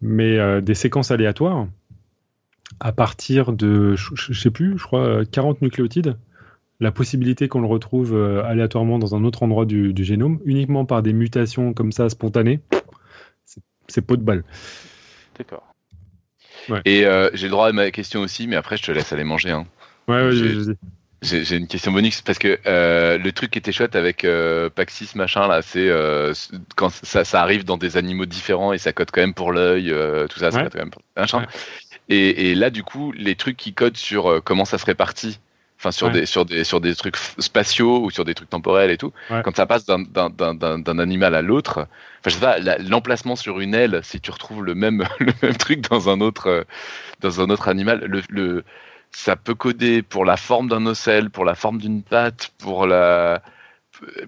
mais 0.00 0.62
des 0.62 0.74
séquences 0.74 1.10
aléatoires, 1.10 1.68
à 2.80 2.92
partir 2.92 3.52
de, 3.52 3.94
je, 3.96 4.30
ne 4.30 4.34
sais 4.34 4.50
plus, 4.50 4.78
je 4.78 4.84
crois, 4.84 5.24
40 5.24 5.62
nucléotides, 5.62 6.16
la 6.80 6.92
possibilité 6.92 7.48
qu'on 7.48 7.60
le 7.60 7.66
retrouve 7.66 8.14
euh, 8.14 8.44
aléatoirement 8.44 8.98
dans 8.98 9.14
un 9.14 9.24
autre 9.24 9.42
endroit 9.42 9.64
du, 9.64 9.92
génome, 10.04 10.40
uniquement 10.44 10.84
par 10.84 11.02
des 11.02 11.12
mutations 11.12 11.72
comme 11.72 11.92
ça 11.92 12.08
spontanées, 12.08 12.60
c'est 13.88 14.02
pot 14.02 14.16
de 14.16 14.22
balle. 14.22 14.44
D'accord. 15.38 15.64
Et 16.84 17.06
euh, 17.06 17.30
j'ai 17.34 17.46
le 17.46 17.52
droit 17.52 17.68
à 17.68 17.72
ma 17.72 17.90
question 17.90 18.20
aussi, 18.20 18.48
mais 18.48 18.56
après 18.56 18.76
je 18.76 18.82
te 18.82 18.90
laisse 18.90 19.12
aller 19.12 19.24
manger. 19.24 19.50
Hein. 19.50 19.66
Ouais, 20.08 20.30
j'ai 21.22 21.56
une 21.56 21.66
question 21.66 21.92
bonus 21.92 22.20
parce 22.20 22.38
que 22.38 22.58
euh, 22.66 23.18
le 23.18 23.32
truc 23.32 23.50
qui 23.50 23.58
était 23.58 23.72
chouette 23.72 23.96
avec 23.96 24.26
Paxis 24.74 25.10
machin 25.14 25.48
là, 25.48 25.62
c'est 25.62 25.90
quand 26.76 26.90
ça, 26.90 27.40
arrive 27.40 27.64
dans 27.64 27.78
des 27.78 27.96
animaux 27.96 28.26
différents 28.26 28.72
et 28.72 28.78
ça 28.78 28.92
code 28.92 29.10
quand 29.10 29.22
même 29.22 29.34
pour 29.34 29.52
l'œil, 29.52 29.94
tout 30.28 30.38
ça, 30.38 30.50
ça 30.50 30.62
code 30.62 30.72
quand 30.72 30.78
même 30.78 30.90
pour 30.90 31.02
machin. 31.16 31.46
Et, 32.08 32.54
là, 32.54 32.70
du 32.70 32.82
coup, 32.82 33.12
les 33.12 33.34
trucs 33.34 33.56
qui 33.56 33.72
codent 33.74 33.96
sur 33.96 34.30
euh, 34.30 34.40
comment 34.40 34.64
ça 34.64 34.78
se 34.78 34.86
répartit 34.86 35.40
Enfin, 35.78 35.90
sur, 35.90 36.10
des, 36.10 36.24
sur, 36.24 36.46
des, 36.46 36.64
sur 36.64 36.80
des 36.80 36.94
trucs 36.94 37.18
spatiaux 37.18 38.02
ou 38.02 38.10
sur 38.10 38.24
des 38.24 38.32
trucs 38.32 38.48
temporels 38.48 38.90
et 38.90 38.96
tout. 38.96 39.12
Quand 39.28 39.54
ça 39.54 39.66
passe 39.66 39.84
d'un 39.84 40.98
animal 40.98 41.34
à 41.34 41.42
l'autre, 41.42 41.86
enfin, 42.20 42.30
je 42.30 42.30
sais 42.30 42.40
pas, 42.40 42.58
l'emplacement 42.78 43.36
sur 43.36 43.60
une 43.60 43.74
aile, 43.74 44.00
si 44.02 44.18
tu 44.18 44.30
retrouves 44.30 44.64
le 44.64 44.74
même, 44.74 45.04
le 45.20 45.34
même 45.42 45.54
truc 45.54 45.82
dans 45.82 46.08
un 46.08 46.22
autre, 46.22 46.64
dans 47.20 47.42
un 47.42 47.50
autre 47.50 47.68
animal, 47.68 48.06
le, 48.06 48.22
le 48.30 48.64
ça 49.12 49.36
peut 49.36 49.54
coder 49.54 50.02
pour 50.02 50.24
la 50.24 50.36
forme 50.36 50.68
d'un 50.68 50.86
ocelle, 50.86 51.30
pour 51.30 51.44
la 51.44 51.54
forme 51.54 51.78
d'une 51.78 52.02
patte, 52.02 52.52
pour 52.58 52.86
la 52.86 53.42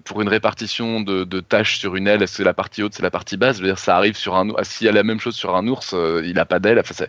pour 0.03 0.21
une 0.21 0.29
répartition 0.29 0.99
de, 1.01 1.23
de 1.23 1.39
tâches 1.41 1.77
sur 1.77 1.95
une 1.95 2.07
aile, 2.07 2.27
c'est 2.27 2.43
la 2.43 2.55
partie 2.55 2.81
haute, 2.81 2.95
c'est 2.95 3.03
la 3.03 3.11
partie 3.11 3.37
basse? 3.37 3.57
Je 3.57 3.61
veux 3.61 3.67
dire, 3.67 3.77
ça 3.77 3.95
arrive 3.95 4.17
sur 4.17 4.35
un. 4.35 4.47
S'il 4.63 4.85
y 4.85 4.89
a 4.89 4.93
la 4.93 5.03
même 5.03 5.19
chose 5.19 5.35
sur 5.35 5.55
un 5.55 5.67
ours, 5.67 5.93
euh, 5.93 6.23
il 6.25 6.39
a 6.39 6.45
pas 6.45 6.59
d'aile. 6.59 6.79
Enfin, 6.79 7.05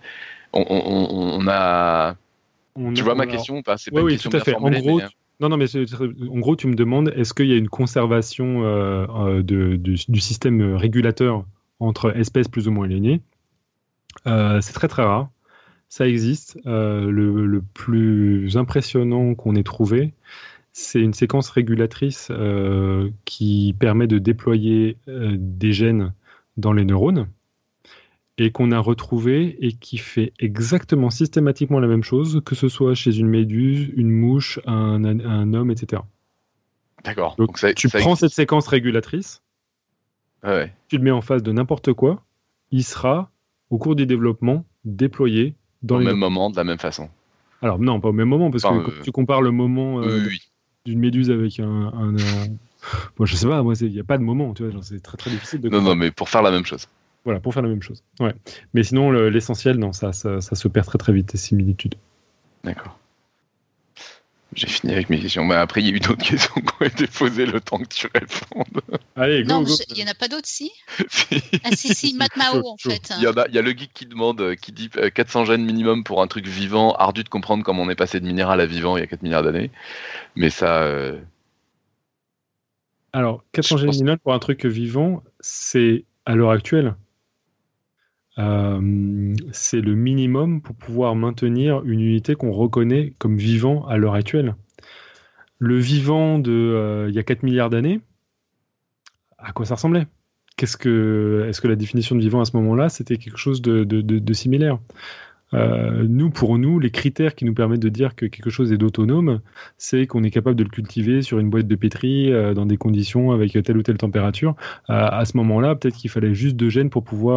on, 0.52 0.66
on, 0.68 1.40
on, 1.40 1.48
a 1.48 2.16
tu 2.94 3.02
vois 3.02 3.14
ma 3.14 3.26
question 3.26 3.58
ou 3.58 3.62
pas? 3.62 3.76
C'est 3.78 3.90
pas 3.90 4.02
oui, 4.02 4.18
tout 4.18 4.30
à 4.32 4.40
fait. 4.40 4.54
En 4.54 4.70
gros, 4.70 5.00
non, 5.40 5.48
non, 5.48 5.56
mais 5.56 5.66
en 5.74 6.38
gros, 6.38 6.54
tu 6.54 6.66
me 6.66 6.74
demandes 6.74 7.12
est-ce 7.16 7.32
qu'il 7.32 7.46
y 7.46 7.52
a 7.52 7.56
une 7.56 7.68
conservation 7.68 8.62
euh, 8.62 9.06
euh, 9.08 9.42
de, 9.42 9.76
du, 9.76 10.20
système 10.20 10.76
régulateur 10.76 11.44
entre 11.78 12.14
espèces 12.16 12.48
plus 12.48 12.68
ou 12.68 12.72
moins 12.72 12.84
alignées? 12.84 13.22
Euh, 14.26 14.60
C'est 14.60 14.74
très 14.74 14.88
très 14.88 15.02
rare. 15.02 15.30
Ça 15.90 16.08
existe. 16.08 16.58
Le, 16.64 17.10
le, 17.10 17.62
plus 17.74 18.56
impressionnant 18.56 19.34
qu'on 19.34 19.54
ait 19.56 19.62
trouvé, 19.62 20.14
c'est 20.72 21.00
une 21.00 21.12
séquence 21.12 21.50
régulatrice 21.50 22.30
qui 23.26 23.76
permet 23.78 24.06
de 24.06 24.18
déployer 24.18 24.96
des 25.06 25.72
gènes 25.72 26.14
dans 26.56 26.72
les 26.72 26.84
neurones 26.84 27.26
et 28.40 28.52
qu'on 28.52 28.72
a 28.72 28.78
retrouvé 28.78 29.58
et 29.60 29.72
qui 29.72 29.98
fait 29.98 30.32
exactement 30.38 31.10
systématiquement 31.10 31.78
la 31.78 31.86
même 31.86 32.02
chose, 32.02 32.40
que 32.42 32.54
ce 32.54 32.68
soit 32.68 32.94
chez 32.94 33.18
une 33.18 33.28
méduse, 33.28 33.90
une 33.96 34.10
mouche, 34.10 34.58
un, 34.64 35.04
un 35.04 35.52
homme, 35.52 35.70
etc. 35.70 36.02
D'accord. 37.04 37.36
Donc, 37.36 37.62
tu 37.76 37.88
prends 37.90 38.14
cette 38.14 38.32
séquence 38.32 38.66
régulatrice, 38.66 39.42
tu 40.42 40.96
le 40.96 41.02
mets 41.02 41.10
en 41.10 41.20
face 41.20 41.42
de 41.42 41.52
n'importe 41.52 41.92
quoi, 41.92 42.22
il 42.70 42.82
sera, 42.82 43.30
au 43.68 43.76
cours 43.76 43.94
du 43.94 44.06
développement, 44.06 44.64
déployé 44.86 45.54
dans 45.82 45.96
au 45.96 46.00
même 46.00 46.16
moment, 46.16 46.50
de 46.50 46.56
la 46.56 46.64
même 46.64 46.78
façon. 46.78 47.08
Alors 47.62 47.78
non, 47.78 48.00
pas 48.00 48.08
au 48.08 48.12
même 48.12 48.28
moment, 48.28 48.50
parce 48.50 48.62
que 48.62 48.68
quand 48.68 49.02
tu 49.02 49.12
compares 49.12 49.42
le 49.42 49.50
moment 49.50 50.02
euh, 50.02 50.28
d'une 50.86 50.98
méduse 50.98 51.30
avec 51.30 51.60
un... 51.60 51.92
un, 51.94 52.16
Bon, 53.16 53.26
je 53.26 53.36
sais 53.36 53.46
pas, 53.46 53.62
moi, 53.62 53.74
il 53.80 53.92
n'y 53.92 54.00
a 54.00 54.04
pas 54.04 54.18
de 54.18 54.22
moment, 54.22 54.54
tu 54.54 54.66
vois, 54.66 54.82
c'est 54.82 55.02
très 55.02 55.16
très 55.16 55.30
difficile 55.30 55.60
de. 55.60 55.68
Non, 55.68 55.82
non, 55.82 55.94
mais 55.94 56.10
pour 56.10 56.28
faire 56.28 56.42
la 56.42 56.50
même 56.50 56.64
chose. 56.64 56.86
Voilà, 57.24 57.40
pour 57.40 57.52
faire 57.52 57.62
la 57.62 57.68
même 57.68 57.82
chose. 57.82 58.02
Ouais. 58.18 58.34
Mais 58.72 58.82
sinon, 58.82 59.10
l'essentiel, 59.10 59.76
non, 59.76 59.92
ça, 59.92 60.12
ça, 60.12 60.40
se 60.40 60.68
perd 60.68 60.86
très 60.86 60.98
très 60.98 61.12
vite, 61.12 61.30
ces 61.30 61.36
similitudes. 61.36 61.96
D'accord. 62.64 62.98
J'ai 64.54 64.66
fini 64.66 64.92
avec 64.92 65.10
mes 65.10 65.20
questions. 65.20 65.44
Mais 65.44 65.54
après, 65.54 65.80
il 65.80 65.88
y 65.88 65.92
a 65.92 65.96
eu 65.96 66.00
d'autres 66.00 66.24
questions 66.28 66.54
qui 66.54 66.72
ont 66.80 66.86
été 66.86 67.06
posées 67.06 67.46
le 67.46 67.60
temps 67.60 67.78
que 67.78 67.88
tu 67.88 68.08
répondes. 68.12 68.80
Allez, 69.14 69.44
go, 69.44 69.48
non, 69.48 69.64
il 69.64 69.94
n'y 69.94 70.02
en 70.02 70.10
a 70.10 70.14
pas 70.14 70.28
d'autres, 70.28 70.48
si 70.48 70.72
Ah, 71.64 71.70
si, 71.72 71.94
si, 71.94 72.14
Matt 72.18 72.36
Mao, 72.36 72.66
en 72.66 72.76
fait. 72.76 73.12
Il 73.16 73.22
y, 73.22 73.26
a, 73.26 73.46
il 73.48 73.54
y 73.54 73.58
a 73.58 73.62
le 73.62 73.70
geek 73.70 73.92
qui 73.94 74.06
demande, 74.06 74.40
euh, 74.40 74.54
qui 74.56 74.72
dit 74.72 74.90
400 74.90 75.42
euh, 75.42 75.44
gènes 75.44 75.64
minimum 75.64 76.02
pour 76.02 76.20
un 76.20 76.26
truc 76.26 76.46
vivant. 76.46 76.92
Ardu 76.92 77.22
de 77.22 77.28
comprendre 77.28 77.62
comment 77.62 77.82
on 77.82 77.90
est 77.90 77.94
passé 77.94 78.18
de 78.18 78.26
minéral 78.26 78.60
à 78.60 78.66
vivant 78.66 78.96
il 78.96 79.00
y 79.00 79.04
a 79.04 79.06
4 79.06 79.22
milliards 79.22 79.44
d'années. 79.44 79.70
Mais 80.34 80.50
ça. 80.50 80.82
Euh, 80.82 81.20
Alors, 83.12 83.44
400 83.52 83.76
gènes 83.76 83.90
minimum 83.90 84.18
pour 84.18 84.34
un 84.34 84.38
truc 84.40 84.64
vivant, 84.66 85.22
c'est 85.38 86.04
à 86.26 86.34
l'heure 86.34 86.50
actuelle 86.50 86.94
euh, 88.38 89.34
c'est 89.52 89.80
le 89.80 89.94
minimum 89.94 90.62
pour 90.62 90.74
pouvoir 90.76 91.14
maintenir 91.14 91.82
une 91.84 92.00
unité 92.00 92.34
qu'on 92.34 92.52
reconnaît 92.52 93.14
comme 93.18 93.36
vivant 93.36 93.86
à 93.86 93.96
l'heure 93.96 94.14
actuelle. 94.14 94.54
Le 95.58 95.78
vivant 95.78 96.38
de 96.38 96.52
euh, 96.52 97.08
il 97.08 97.14
y 97.14 97.18
a 97.18 97.22
4 97.22 97.42
milliards 97.42 97.70
d'années, 97.70 98.00
à 99.38 99.52
quoi 99.52 99.66
ça 99.66 99.74
ressemblait? 99.74 100.06
Qu'est-ce 100.56 100.76
que, 100.76 101.46
Est-ce 101.48 101.60
que 101.60 101.68
la 101.68 101.76
définition 101.76 102.16
de 102.16 102.20
vivant 102.20 102.40
à 102.40 102.44
ce 102.44 102.56
moment-là, 102.56 102.88
c'était 102.88 103.16
quelque 103.16 103.38
chose 103.38 103.62
de 103.62 104.32
similaire? 104.32 104.78
Euh, 105.52 106.04
nous, 106.08 106.30
pour 106.30 106.58
nous, 106.58 106.78
les 106.78 106.90
critères 106.90 107.34
qui 107.34 107.44
nous 107.44 107.54
permettent 107.54 107.80
de 107.80 107.88
dire 107.88 108.14
que 108.14 108.26
quelque 108.26 108.50
chose 108.50 108.72
est 108.72 108.82
autonome, 108.82 109.40
c'est 109.78 110.06
qu'on 110.06 110.22
est 110.22 110.30
capable 110.30 110.56
de 110.56 110.62
le 110.62 110.68
cultiver 110.68 111.22
sur 111.22 111.38
une 111.38 111.50
boîte 111.50 111.66
de 111.66 111.74
pétri 111.74 112.32
euh, 112.32 112.54
dans 112.54 112.66
des 112.66 112.76
conditions 112.76 113.32
avec 113.32 113.52
telle 113.64 113.76
ou 113.76 113.82
telle 113.82 113.98
température. 113.98 114.54
Euh, 114.90 115.08
à 115.10 115.24
ce 115.24 115.36
moment-là, 115.38 115.74
peut-être 115.74 115.96
qu'il 115.96 116.10
fallait 116.10 116.34
juste 116.34 116.56
deux 116.56 116.70
gènes 116.70 116.90
pour 116.90 117.04
pouvoir 117.04 117.30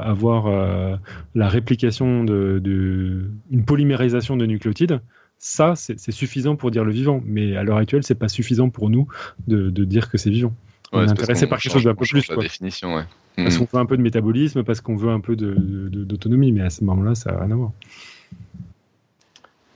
avoir 0.00 0.98
la 1.34 1.48
réplication 1.48 2.24
de, 2.24 3.30
une 3.50 3.64
polymérisation 3.64 4.36
de 4.36 4.46
nucléotides. 4.46 5.00
Ça, 5.38 5.74
c'est 5.76 6.10
suffisant 6.10 6.56
pour 6.56 6.70
dire 6.70 6.84
le 6.84 6.90
vivant, 6.90 7.22
mais 7.24 7.56
à 7.56 7.62
l'heure 7.62 7.76
actuelle, 7.76 8.02
c'est 8.02 8.14
pas 8.16 8.28
suffisant 8.28 8.70
pour 8.70 8.90
nous 8.90 9.06
de 9.46 9.84
dire 9.84 10.10
que 10.10 10.18
c'est 10.18 10.30
vivant. 10.30 10.54
On 10.92 11.02
est 11.02 11.10
intéressé 11.10 11.46
par 11.46 11.58
quelque 11.58 11.72
chose 11.72 11.84
d'un 11.84 11.94
peu 11.94 12.04
plus. 12.06 12.28
La 12.28 12.36
définition, 12.36 12.96
ouais. 12.96 13.04
Parce 13.36 13.56
qu'on 13.56 13.64
veut 13.64 13.80
un 13.80 13.86
peu 13.86 13.96
de 13.96 14.02
métabolisme, 14.02 14.64
parce 14.64 14.80
qu'on 14.80 14.96
veut 14.96 15.10
un 15.10 15.20
peu 15.20 15.36
d'autonomie, 15.36 16.52
mais 16.52 16.62
à 16.62 16.70
ce 16.70 16.82
moment-là, 16.84 17.14
ça 17.14 17.32
n'a 17.32 17.40
rien 17.40 17.50
à 17.52 17.54
voir. 17.54 17.70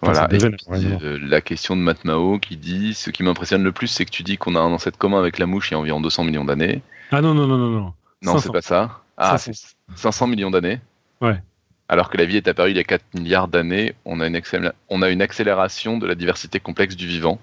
Voilà, 0.05 0.28
euh, 0.32 1.18
la 1.22 1.40
question 1.40 1.76
de 1.76 1.80
Matmao 1.80 2.40
qui 2.40 2.56
dit 2.56 2.93
Ce 2.93 3.10
qui 3.10 3.22
m'impressionne 3.22 3.62
le 3.62 3.70
plus, 3.70 3.86
c'est 3.86 4.05
que 4.05 4.10
tu 4.10 4.24
dis 4.24 4.36
qu'on 4.36 4.56
a 4.56 4.59
un 4.59 4.72
ancêtre 4.72 4.98
commun 4.98 5.20
avec 5.20 5.39
la 5.39 5.47
mouche 5.47 5.70
il 5.70 5.74
y 5.74 5.76
a 5.76 5.78
environ 5.78 6.01
200 6.01 6.24
millions 6.24 6.44
d'années. 6.44 6.82
Ah 7.12 7.20
non, 7.20 7.34
non, 7.34 7.47
non, 7.47 7.56
non, 7.56 7.70
non. 7.70 7.93
Non, 8.22 8.39
c'est 8.39 8.51
pas 8.51 8.62
ça. 8.62 9.02
Ah, 9.16 9.39
c'est 9.39 9.52
500 9.94 10.26
millions 10.26 10.51
d'années. 10.51 10.80
Ouais. 11.20 11.40
Alors 11.89 12.10
que 12.10 12.16
la 12.16 12.24
vie 12.24 12.36
est 12.36 12.48
apparue 12.48 12.70
il 12.70 12.76
y 12.76 12.80
a 12.80 12.84
4 12.84 13.05
milliards 13.14 13.47
d'années, 13.47 13.94
on, 14.05 14.18
a 14.20 14.26
une 14.26 14.40
on 14.89 15.02
a 15.02 15.09
une 15.09 15.22
accélération 15.22 15.98
de 15.98 16.06
la 16.06 16.16
diversité 16.16 16.59
complexe 16.59 16.97
du 16.97 17.06
vivant. 17.06 17.39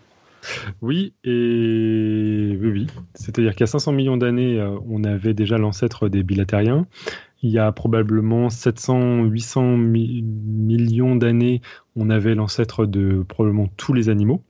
Oui, 0.81 1.13
et 1.23 2.57
oui. 2.61 2.87
C'est-à-dire 3.15 3.53
qu'il 3.53 3.61
y 3.61 3.63
a 3.63 3.67
500 3.67 3.91
millions 3.91 4.17
d'années, 4.17 4.59
euh, 4.59 4.77
on 4.87 5.03
avait 5.03 5.33
déjà 5.33 5.57
l'ancêtre 5.57 6.09
des 6.09 6.23
bilatériens. 6.23 6.87
Il 7.41 7.51
y 7.51 7.59
a 7.59 7.71
probablement 7.71 8.49
700, 8.49 9.23
800 9.25 9.77
millions 9.77 11.15
d'années, 11.15 11.61
on 11.95 12.09
avait 12.09 12.35
l'ancêtre 12.35 12.85
de 12.85 13.23
probablement 13.27 13.67
tous 13.77 13.93
les 13.93 14.09
animaux. 14.09 14.43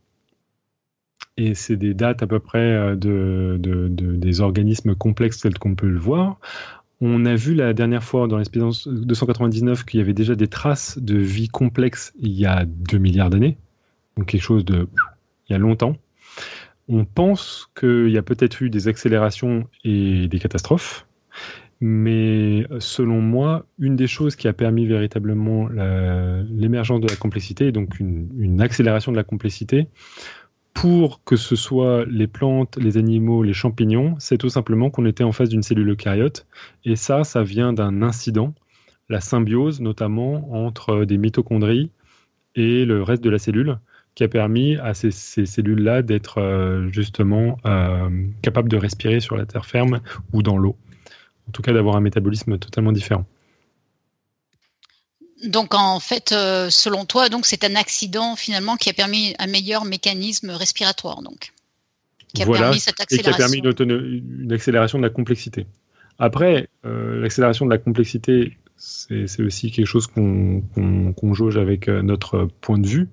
Et 1.37 1.53
c'est 1.53 1.77
des 1.77 1.93
dates 1.93 2.21
à 2.21 2.27
peu 2.27 2.39
près 2.39 2.59
euh, 2.59 2.95
de, 2.95 3.57
des 3.89 4.41
organismes 4.41 4.95
complexes 4.95 5.39
tels 5.39 5.57
qu'on 5.57 5.75
peut 5.75 5.87
le 5.87 5.99
voir. 5.99 6.39
On 7.01 7.25
a 7.25 7.35
vu 7.35 7.53
la 7.53 7.73
dernière 7.73 8.03
fois 8.03 8.27
dans 8.27 8.37
l'expérience 8.37 8.87
299 8.87 9.85
qu'il 9.85 10.01
y 10.01 10.03
avait 10.03 10.13
déjà 10.13 10.35
des 10.35 10.49
traces 10.49 10.97
de 10.97 11.17
vie 11.17 11.47
complexe 11.47 12.11
il 12.19 12.31
y 12.31 12.45
a 12.45 12.65
2 12.65 12.97
milliards 12.97 13.29
d'années. 13.29 13.57
Donc 14.17 14.27
quelque 14.27 14.41
chose 14.41 14.65
de 14.65 14.89
il 15.49 15.53
y 15.53 15.55
a 15.55 15.59
longtemps. 15.59 15.95
On 16.87 17.05
pense 17.05 17.69
qu'il 17.79 18.09
y 18.09 18.17
a 18.17 18.23
peut-être 18.23 18.61
eu 18.61 18.69
des 18.69 18.87
accélérations 18.87 19.67
et 19.83 20.27
des 20.27 20.39
catastrophes, 20.39 21.05
mais 21.81 22.65
selon 22.79 23.21
moi, 23.21 23.65
une 23.77 23.95
des 23.95 24.07
choses 24.07 24.35
qui 24.35 24.47
a 24.47 24.53
permis 24.53 24.85
véritablement 24.85 25.69
l'émergence 26.49 26.99
de 26.99 27.07
la 27.07 27.15
complexité, 27.15 27.71
donc 27.71 27.99
une, 27.99 28.59
accélération 28.61 29.11
de 29.11 29.17
la 29.17 29.23
complexité, 29.23 29.87
pour 30.73 31.23
que 31.23 31.35
ce 31.35 31.55
soit 31.55 32.05
les 32.05 32.27
plantes, 32.27 32.77
les 32.77 32.97
animaux, 32.97 33.43
les 33.43 33.53
champignons, 33.53 34.15
c'est 34.19 34.37
tout 34.37 34.49
simplement 34.49 34.89
qu'on 34.89 35.05
était 35.05 35.23
en 35.23 35.31
face 35.31 35.49
d'une 35.49 35.63
cellule 35.63 35.89
eucaryote. 35.89 36.47
Et 36.85 36.95
ça, 36.95 37.23
ça 37.23 37.43
vient 37.43 37.73
d'un 37.73 38.01
incident, 38.01 38.53
la 39.09 39.19
symbiose 39.19 39.81
notamment 39.81 40.53
entre 40.65 41.05
des 41.05 41.17
mitochondries 41.17 41.91
et 42.55 42.85
le 42.85 43.03
reste 43.03 43.23
de 43.23 43.29
la 43.29 43.39
cellule, 43.39 43.79
qui 44.19 44.25
a 44.25 44.27
permis 44.27 44.75
à 44.75 44.93
ces, 44.93 45.11
cellules-là 45.11 46.01
d'être 46.01 46.41
euh, 46.41 46.89
justement 46.91 47.57
euh, 47.65 48.09
capables 48.41 48.67
de 48.67 48.75
respirer 48.75 49.21
sur 49.21 49.37
la 49.37 49.45
terre 49.45 49.65
ferme 49.65 50.01
ou 50.33 50.43
dans 50.43 50.57
l'eau. 50.57 50.75
En 51.47 51.51
tout 51.53 51.61
cas, 51.61 51.71
d'avoir 51.71 51.95
un 51.95 52.01
métabolisme 52.01 52.59
totalement 52.59 52.91
différent. 52.91 53.23
Donc 55.45 55.73
en 55.73 56.01
fait, 56.01 56.33
euh, 56.33 56.69
selon 56.69 57.05
toi, 57.05 57.29
donc 57.29 57.45
c'est 57.45 57.63
un 57.63 57.77
accident 57.77 58.35
finalement 58.35 58.75
qui 58.75 58.89
a 58.89 58.93
permis 58.93 59.35
un 59.39 59.47
meilleur 59.47 59.85
mécanisme 59.85 60.49
respiratoire, 60.49 61.21
donc 61.21 61.53
qui 62.33 62.43
a 62.43 62.45
permis 62.45 62.81
cette 62.81 62.99
accélération. 62.99 63.31
Et 63.31 63.61
qui 63.61 63.67
a 63.67 63.73
permis 63.73 64.17
une, 64.17 64.51
accélération 64.51 64.97
de 64.97 65.03
la 65.03 65.11
complexité. 65.11 65.65
Après, 66.17 66.67
l'accélération 66.83 67.65
de 67.65 67.71
la 67.71 67.77
complexité, 67.77 68.57
c'est 68.75 69.41
aussi 69.41 69.71
quelque 69.71 69.87
chose 69.87 70.07
qu'on 70.07 71.33
jauge 71.33 71.55
avec 71.55 71.87
notre 71.87 72.49
point 72.59 72.77
de 72.77 72.85
vue. 72.85 73.07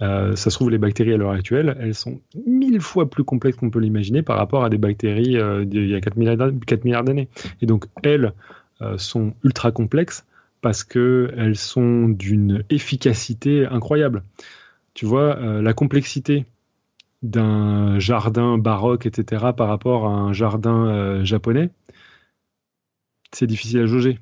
Euh, 0.00 0.36
ça 0.36 0.50
se 0.50 0.56
trouve, 0.56 0.70
les 0.70 0.78
bactéries 0.78 1.12
à 1.12 1.16
l'heure 1.16 1.32
actuelle, 1.32 1.76
elles 1.80 1.94
sont 1.94 2.20
mille 2.46 2.80
fois 2.80 3.10
plus 3.10 3.24
complexes 3.24 3.56
qu'on 3.56 3.70
peut 3.70 3.80
l'imaginer 3.80 4.22
par 4.22 4.36
rapport 4.36 4.64
à 4.64 4.70
des 4.70 4.78
bactéries 4.78 5.36
euh, 5.36 5.64
d'il 5.64 5.88
y 5.88 5.94
a 5.94 6.00
4 6.00 6.16
milliards 6.16 7.04
d'années. 7.04 7.28
Et 7.60 7.66
donc, 7.66 7.86
elles 8.02 8.32
euh, 8.80 8.96
sont 8.96 9.34
ultra 9.42 9.72
complexes 9.72 10.24
parce 10.60 10.84
qu'elles 10.84 11.56
sont 11.56 12.08
d'une 12.08 12.64
efficacité 12.70 13.66
incroyable. 13.66 14.22
Tu 14.94 15.06
vois, 15.06 15.36
la 15.36 15.72
complexité 15.72 16.44
d'un 17.22 18.00
jardin 18.00 18.58
baroque, 18.58 19.06
etc., 19.06 19.52
par 19.56 19.68
rapport 19.68 20.06
à 20.06 20.10
un 20.10 20.32
jardin 20.32 21.22
japonais, 21.22 21.70
c'est 23.32 23.46
difficile 23.46 23.78
à 23.78 23.86
jauger. 23.86 24.18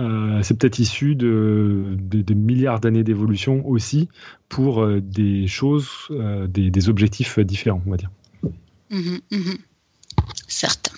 Euh, 0.00 0.42
c'est 0.42 0.58
peut-être 0.58 0.80
issu 0.80 1.14
de, 1.14 1.96
de, 2.00 2.34
milliards 2.34 2.80
d'années 2.80 3.04
d'évolution 3.04 3.64
aussi 3.66 4.08
pour 4.48 4.82
euh, 4.82 5.00
des 5.00 5.46
choses, 5.46 5.88
euh, 6.10 6.48
des, 6.48 6.70
des, 6.70 6.88
objectifs 6.88 7.38
différents, 7.38 7.80
on 7.86 7.90
va 7.92 7.96
dire. 7.96 8.10
Mmh, 8.90 9.18
mmh. 9.30 9.38
Certes. 10.48 10.92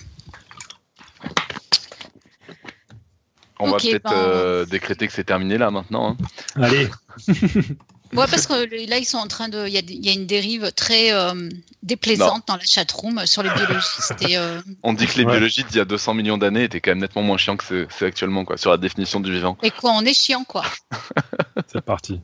On 3.59 3.69
va 3.69 3.77
peut-être 3.77 4.03
ben, 4.03 4.65
décréter 4.69 5.07
que 5.07 5.13
c'est 5.13 5.23
terminé 5.23 5.57
là 5.57 5.71
maintenant. 5.71 6.11
Hein. 6.11 6.17
Allez 6.55 6.87
Ouais, 8.13 8.25
parce 8.29 8.47
que 8.47 8.87
là, 8.87 8.97
ils 8.97 9.05
sont 9.05 9.17
en 9.17 9.27
train 9.27 9.49
de. 9.49 9.67
Il 9.67 10.05
y, 10.05 10.09
a 10.09 10.13
une 10.13 10.25
dérive 10.25 10.71
très 10.71 11.11
euh, 11.11 11.49
déplaisante 11.83 12.47
dans 12.47 12.55
la 12.55 12.63
chatroom 12.63 13.25
sur 13.25 13.43
les 13.43 13.49
biologistes. 13.49 14.13
Euh, 14.37 14.61
On 14.83 14.93
dit 14.93 15.07
que 15.07 15.17
les 15.17 15.25
biologistes 15.25 15.69
d'il 15.69 15.77
y 15.77 15.81
a 15.81 15.85
200 15.85 16.13
millions 16.13 16.37
d'années 16.37 16.65
étaient 16.65 16.81
quand 16.81 16.91
même 16.91 16.99
nettement 16.99 17.21
moins 17.23 17.37
chiants 17.37 17.55
que 17.55 17.87
c'est 17.89 18.05
actuellement, 18.05 18.43
quoi, 18.45 18.57
sur 18.57 18.69
la 18.71 18.77
définition 18.77 19.19
du 19.19 19.31
vivant. 19.31 19.57
Et 19.63 19.71
quoi, 19.71 19.91
on 19.91 20.03
est 20.03 20.13
chiant, 20.13 20.43
quoi. 20.43 20.63
c'est 21.67 21.81
parti. 21.81 22.19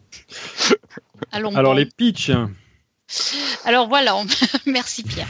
Allons 1.32 1.56
Alors, 1.56 1.74
les 1.74 1.86
pitch. 1.86 2.30
Alors 3.64 3.88
voilà, 3.88 4.16
merci 4.66 5.04
Pierre. 5.04 5.28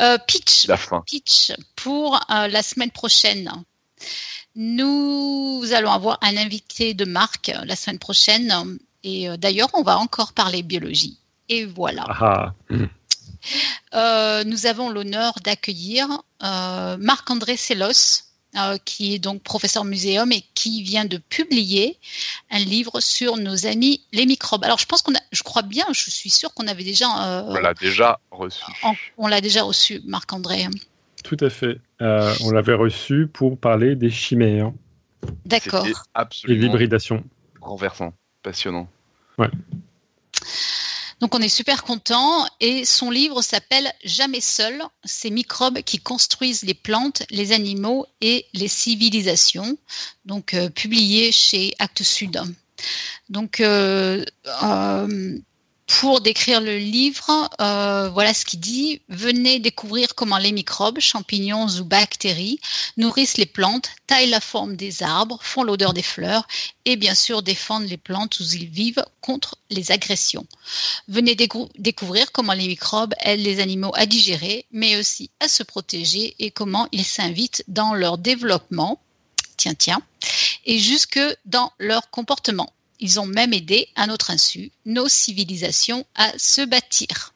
euh, 0.00 0.18
pitch. 0.26 0.66
La 0.66 0.76
fin. 0.76 1.02
Pitch 1.06 1.52
pour 1.76 2.16
euh, 2.30 2.48
la 2.48 2.62
semaine 2.62 2.90
prochaine. 2.90 3.50
Nous 4.54 5.64
allons 5.72 5.92
avoir 5.92 6.18
un 6.20 6.36
invité 6.36 6.94
de 6.94 7.04
marque 7.04 7.52
la 7.64 7.76
semaine 7.76 7.98
prochaine 7.98 8.78
et 9.04 9.28
euh, 9.28 9.36
d'ailleurs, 9.36 9.68
on 9.74 9.82
va 9.82 9.98
encore 9.98 10.32
parler 10.32 10.62
biologie. 10.62 11.18
Et 11.48 11.64
voilà. 11.64 12.04
Ah, 12.08 12.54
ah. 12.70 12.74
Euh, 13.94 14.44
nous 14.44 14.66
avons 14.66 14.88
l'honneur 14.88 15.34
d'accueillir 15.42 16.06
euh, 16.44 16.96
Marc-André 16.96 17.56
Sellos, 17.56 18.22
qui 18.84 19.14
est 19.14 19.18
donc 19.18 19.42
professeur 19.42 19.84
muséum 19.84 20.30
et 20.30 20.44
qui 20.54 20.84
vient 20.84 21.06
de 21.06 21.16
publier 21.16 21.98
un 22.52 22.60
livre 22.60 23.00
sur 23.00 23.36
nos 23.38 23.66
amis 23.66 24.00
les 24.12 24.26
microbes. 24.26 24.62
Alors 24.62 24.78
je 24.78 24.86
pense 24.86 25.02
qu'on 25.02 25.14
a, 25.14 25.20
je 25.32 25.42
crois 25.42 25.62
bien, 25.62 25.86
je 25.92 26.08
suis 26.08 26.30
sûre 26.30 26.54
qu'on 26.54 26.68
avait 26.68 26.84
déjà. 26.84 27.08
on 27.08 27.54
l'a 27.54 27.74
déjà 27.74 28.20
reçu. 28.30 28.62
on 29.18 29.26
l'a 29.26 29.40
déjà 29.40 29.64
reçu, 29.64 30.02
Marc-André. 30.04 30.68
Tout 31.24 31.38
à 31.40 31.50
fait. 31.50 31.80
on 31.98 32.50
l'avait 32.52 32.74
reçu 32.74 33.26
pour 33.26 33.58
parler 33.58 33.96
des 33.96 34.10
chimères. 34.10 34.70
D'accord. 35.46 35.84
Et 36.46 36.54
l'hybridation. 36.54 37.24
Renversant 37.60 38.12
passionnant. 38.42 38.88
Ouais. 39.38 39.50
Donc 41.22 41.36
on 41.36 41.40
est 41.40 41.48
super 41.48 41.84
content 41.84 42.44
et 42.58 42.84
son 42.84 43.08
livre 43.08 43.42
s'appelle 43.42 43.92
Jamais 44.04 44.40
seul, 44.40 44.82
ces 45.04 45.30
microbes 45.30 45.78
qui 45.82 45.98
construisent 45.98 46.64
les 46.64 46.74
plantes, 46.74 47.22
les 47.30 47.52
animaux 47.52 48.06
et 48.20 48.46
les 48.54 48.66
civilisations. 48.66 49.78
Donc 50.24 50.52
euh, 50.52 50.68
publié 50.68 51.30
chez 51.30 51.74
Actes 51.78 52.02
Sud. 52.02 52.42
Donc 53.28 53.60
euh, 53.60 54.24
euh, 54.64 55.38
pour 55.86 56.20
décrire 56.20 56.60
le 56.60 56.78
livre, 56.78 57.50
euh, 57.60 58.08
voilà 58.10 58.34
ce 58.34 58.44
qu'il 58.44 58.60
dit. 58.60 59.02
Venez 59.08 59.58
découvrir 59.58 60.14
comment 60.14 60.38
les 60.38 60.52
microbes, 60.52 61.00
champignons 61.00 61.66
ou 61.66 61.84
bactéries 61.84 62.60
nourrissent 62.96 63.36
les 63.36 63.46
plantes, 63.46 63.90
taillent 64.06 64.30
la 64.30 64.40
forme 64.40 64.76
des 64.76 65.02
arbres, 65.02 65.38
font 65.42 65.62
l'odeur 65.62 65.92
des 65.92 66.02
fleurs 66.02 66.46
et 66.84 66.96
bien 66.96 67.14
sûr 67.14 67.42
défendent 67.42 67.88
les 67.88 67.96
plantes 67.96 68.38
où 68.40 68.42
ils 68.42 68.68
vivent 68.68 69.04
contre 69.20 69.56
les 69.70 69.90
agressions. 69.90 70.46
Venez 71.08 71.34
découvrir 71.34 72.32
comment 72.32 72.52
les 72.52 72.68
microbes 72.68 73.14
aident 73.20 73.40
les 73.40 73.60
animaux 73.60 73.92
à 73.94 74.06
digérer, 74.06 74.66
mais 74.70 74.96
aussi 74.96 75.30
à 75.40 75.48
se 75.48 75.62
protéger 75.62 76.34
et 76.38 76.50
comment 76.50 76.88
ils 76.92 77.04
s'invitent 77.04 77.64
dans 77.68 77.94
leur 77.94 78.18
développement, 78.18 79.00
tiens 79.56 79.74
tiens, 79.74 80.02
et 80.64 80.78
jusque 80.78 81.20
dans 81.44 81.72
leur 81.78 82.10
comportement. 82.10 82.72
Ils 83.02 83.18
ont 83.20 83.26
même 83.26 83.52
aidé, 83.52 83.88
à 83.96 84.06
notre 84.06 84.30
insu, 84.30 84.70
nos 84.86 85.08
civilisations 85.08 86.06
à 86.14 86.32
se 86.38 86.62
bâtir. 86.62 87.34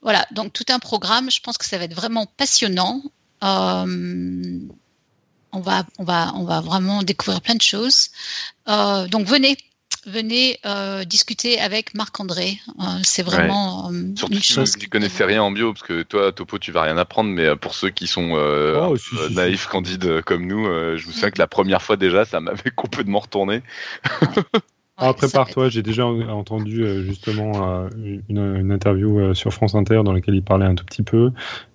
Voilà, 0.00 0.26
donc 0.30 0.52
tout 0.52 0.64
un 0.68 0.78
programme. 0.78 1.30
Je 1.30 1.40
pense 1.40 1.58
que 1.58 1.66
ça 1.66 1.76
va 1.76 1.84
être 1.84 1.94
vraiment 1.94 2.26
passionnant. 2.26 3.02
Euh, 3.42 4.58
on 5.52 5.60
va, 5.60 5.84
on 5.98 6.04
va, 6.04 6.32
on 6.36 6.44
va 6.44 6.60
vraiment 6.60 7.02
découvrir 7.02 7.40
plein 7.40 7.56
de 7.56 7.62
choses. 7.62 8.10
Euh, 8.68 9.08
donc 9.08 9.26
venez, 9.26 9.56
venez 10.06 10.58
euh, 10.66 11.04
discuter 11.04 11.58
avec 11.60 11.94
Marc-André. 11.94 12.58
Euh, 12.80 12.82
c'est 13.02 13.22
vraiment 13.22 13.90
euh, 13.90 14.12
Surtout 14.16 14.40
ceux 14.40 14.64
qui 14.64 14.88
connaissaient 14.88 15.24
rien 15.24 15.42
en 15.42 15.50
bio, 15.50 15.72
parce 15.72 15.86
que 15.86 16.02
toi, 16.02 16.32
Topo, 16.32 16.58
tu 16.58 16.72
vas 16.72 16.82
rien 16.82 16.96
apprendre, 16.98 17.30
mais 17.30 17.56
pour 17.56 17.74
ceux 17.74 17.90
qui 17.90 18.06
sont 18.06 18.32
oh, 18.32 18.96
naïfs, 19.30 19.66
candides 19.66 20.22
comme 20.22 20.46
nous, 20.46 20.64
je 20.64 21.06
me 21.06 21.12
souviens 21.12 21.30
que 21.30 21.38
la 21.38 21.46
première 21.46 21.82
fois 21.82 21.96
déjà, 21.96 22.24
ça 22.24 22.40
m'avait 22.40 22.70
complètement 22.74 23.20
retourné. 23.20 23.62
Ah, 24.96 25.12
prépare-toi, 25.12 25.70
j'ai 25.70 25.82
déjà 25.82 26.06
entendu 26.06 26.84
justement 27.04 27.88
une, 28.28 28.70
interview 28.72 29.34
sur 29.34 29.52
France 29.52 29.74
Inter 29.74 30.02
dans 30.04 30.12
laquelle 30.12 30.34
il 30.34 30.44
parlait 30.44 30.66
un 30.66 30.74
tout 30.74 30.84
petit 30.84 31.02
peu. 31.02 31.32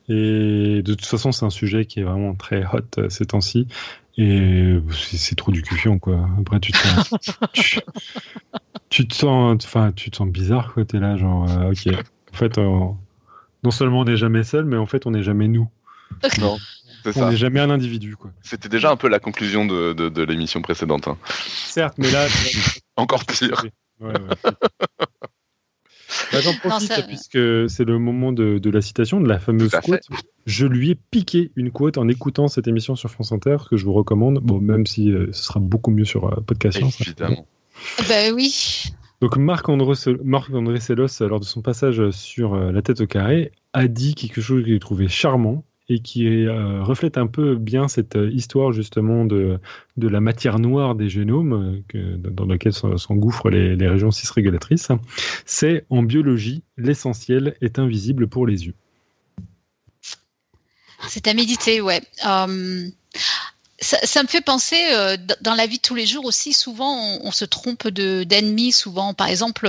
Et 0.07 0.81
de 0.81 0.93
toute 0.93 1.05
façon, 1.05 1.31
c'est 1.31 1.45
un 1.45 1.51
sujet 1.51 1.85
qui 1.85 1.99
est 1.99 2.03
vraiment 2.03 2.33
très 2.33 2.63
hot 2.63 3.09
ces 3.09 3.25
temps-ci. 3.25 3.67
Et 4.21 4.81
c'est 4.91 5.35
trop 5.35 5.49
du 5.51 5.61
cul 5.61 5.97
quoi. 5.99 6.27
Après, 6.37 6.59
tu 6.59 6.73
te 6.73 6.77
sens, 6.77 7.13
tu, 8.89 9.07
te 9.07 9.15
sens, 9.15 9.63
enfin, 9.63 9.93
tu 9.93 10.11
te 10.11 10.17
sens 10.17 10.27
bizarre, 10.27 10.73
quoi. 10.73 10.83
T'es 10.83 10.99
là, 10.99 11.15
genre, 11.15 11.49
euh, 11.49 11.71
ok. 11.71 11.87
En 12.33 12.35
fait, 12.35 12.57
non 12.57 13.71
seulement 13.71 14.01
on 14.01 14.03
n'est 14.03 14.17
jamais 14.17 14.43
seul, 14.43 14.65
mais 14.65 14.75
en 14.75 14.85
fait, 14.85 15.05
on 15.05 15.11
n'est 15.11 15.23
jamais 15.23 15.47
nous. 15.47 15.69
Non. 16.39 16.57
On 17.15 17.29
n'est 17.29 17.37
jamais 17.37 17.61
un 17.61 17.69
individu, 17.69 18.17
quoi. 18.17 18.29
C'était 18.41 18.67
déjà 18.67 18.91
un 18.91 18.97
peu 18.97 19.07
la 19.07 19.19
conclusion 19.19 19.65
de, 19.65 19.93
de, 19.93 20.23
l'émission 20.23 20.61
précédente. 20.61 21.07
Hein. 21.07 21.17
Certes, 21.25 21.95
mais 21.97 22.11
là. 22.11 22.27
Encore 22.97 23.23
pire. 23.23 23.63
Ouais, 24.01 24.11
ouais, 24.11 24.51
bah, 26.31 26.41
J'en 26.41 26.53
profite 26.53 27.05
puisque 27.07 27.69
c'est 27.69 27.85
le 27.85 27.99
moment 27.99 28.31
de, 28.31 28.57
de, 28.57 28.69
la 28.69 28.81
citation, 28.81 29.19
de 29.21 29.27
la 29.27 29.39
fameuse 29.39 29.71
quote. 29.71 30.07
Je 30.45 30.65
lui 30.65 30.91
ai 30.91 30.95
piqué 30.95 31.51
une 31.55 31.71
quote 31.71 31.97
en 31.97 32.07
écoutant 32.07 32.47
cette 32.47 32.67
émission 32.67 32.95
sur 32.95 33.09
France 33.11 33.31
Inter 33.31 33.57
que 33.69 33.77
je 33.77 33.85
vous 33.85 33.93
recommande, 33.93 34.39
bon, 34.39 34.59
même 34.59 34.85
si 34.85 35.11
euh, 35.11 35.27
ce 35.31 35.43
sera 35.43 35.59
beaucoup 35.59 35.91
mieux 35.91 36.05
sur 36.05 36.25
euh, 36.25 36.41
Podcast 36.45 36.79
Évidemment. 37.01 37.45
Ben 38.09 38.33
oui. 38.33 38.91
Donc 39.21 39.37
Marc-André 39.37 39.93
Marc 40.23 40.49
Sellos, 40.79 41.07
lors 41.21 41.39
de 41.39 41.45
son 41.45 41.61
passage 41.61 42.09
sur 42.11 42.53
euh, 42.55 42.71
La 42.71 42.81
tête 42.81 43.01
au 43.01 43.07
carré, 43.07 43.51
a 43.73 43.87
dit 43.87 44.15
quelque 44.15 44.41
chose 44.41 44.63
qu'il 44.63 44.79
trouvait 44.79 45.07
charmant 45.07 45.63
et 45.89 45.99
qui 45.99 46.27
euh, 46.27 46.83
reflète 46.83 47.17
un 47.17 47.27
peu 47.27 47.55
bien 47.55 47.87
cette 47.87 48.15
euh, 48.15 48.31
histoire 48.31 48.71
justement 48.71 49.25
de, 49.25 49.59
de 49.97 50.07
la 50.07 50.21
matière 50.21 50.59
noire 50.59 50.93
des 50.93 51.09
génomes 51.09 51.81
euh, 51.95 52.17
dans 52.17 52.45
laquelle 52.45 52.73
s'engouffrent 52.73 53.49
les, 53.49 53.75
les 53.75 53.87
régions 53.87 54.11
cis-régulatrices. 54.11 54.89
C'est 55.45 55.85
en 55.89 56.03
biologie, 56.03 56.61
l'essentiel 56.77 57.55
est 57.61 57.79
invisible 57.79 58.27
pour 58.27 58.45
les 58.45 58.67
yeux. 58.67 58.75
C'est 61.07 61.27
à 61.27 61.33
méditer, 61.33 61.81
ouais. 61.81 62.01
Ça, 63.81 64.23
me 64.23 64.27
fait 64.27 64.41
penser 64.41 64.75
dans 65.39 65.55
la 65.55 65.65
vie 65.65 65.77
de 65.77 65.81
tous 65.81 65.95
les 65.95 66.05
jours 66.05 66.25
aussi. 66.25 66.51
Souvent, 66.51 67.17
on, 67.23 67.31
se 67.31 67.45
trompe 67.45 67.87
de 67.87 68.25
d'ennemis. 68.25 68.73
Souvent, 68.73 69.13
par 69.13 69.27
exemple, 69.27 69.65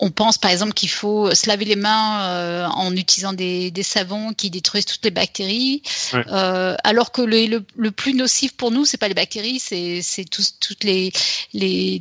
on 0.00 0.10
pense 0.10 0.38
par 0.38 0.50
exemple 0.50 0.72
qu'il 0.72 0.88
faut 0.88 1.34
se 1.34 1.48
laver 1.48 1.64
les 1.64 1.76
mains 1.76 2.68
en 2.70 2.94
utilisant 2.94 3.32
des, 3.32 3.72
savons 3.82 4.32
qui 4.32 4.50
détruisent 4.50 4.86
toutes 4.86 5.04
les 5.04 5.10
bactéries, 5.10 5.82
alors 6.12 7.12
que 7.12 7.22
le, 7.22 7.64
le, 7.76 7.90
plus 7.90 8.14
nocif 8.14 8.52
pour 8.56 8.70
nous, 8.70 8.84
c'est 8.84 8.98
pas 8.98 9.08
les 9.08 9.14
bactéries, 9.14 9.58
c'est 9.58 10.02
c'est 10.02 10.24
toutes 10.24 10.84
les 10.84 11.12
les, 11.52 12.00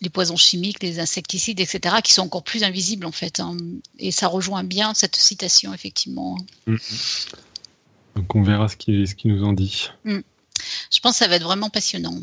les 0.00 0.10
poisons 0.10 0.36
chimiques, 0.36 0.82
les 0.82 1.00
insecticides, 1.00 1.60
etc., 1.60 1.96
qui 2.02 2.12
sont 2.12 2.22
encore 2.22 2.44
plus 2.44 2.62
invisibles 2.64 3.06
en 3.06 3.12
fait. 3.12 3.40
Hein. 3.40 3.56
Et 3.98 4.10
ça 4.10 4.28
rejoint 4.28 4.64
bien 4.64 4.94
cette 4.94 5.16
citation, 5.16 5.74
effectivement. 5.74 6.38
Mm-hmm. 6.66 7.28
Donc 8.18 8.34
on 8.34 8.42
verra 8.42 8.66
ce 8.66 8.76
qu'ils 8.76 9.06
ce 9.06 9.14
nous 9.26 9.44
en 9.44 9.52
dit. 9.52 9.90
Hmm. 10.04 10.18
Je 10.92 10.98
pense 10.98 11.12
que 11.12 11.18
ça 11.18 11.28
va 11.28 11.36
être 11.36 11.44
vraiment 11.44 11.70
passionnant. 11.70 12.16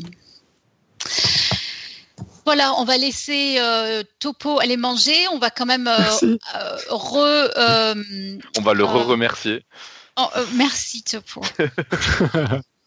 Voilà, 2.46 2.72
on 2.78 2.84
va 2.84 2.96
laisser 2.96 3.56
euh, 3.58 4.04
Topo 4.20 4.60
aller 4.60 4.76
manger. 4.76 5.26
On 5.32 5.38
va 5.38 5.50
quand 5.50 5.66
même 5.66 5.88
euh, 5.88 5.98
euh, 6.22 6.76
re. 6.88 7.50
on 8.56 8.62
va 8.62 8.72
le 8.72 8.84
re-remercier. 8.84 9.64
Oh, 10.16 10.28
merci 10.54 11.02
Topo. 11.02 11.42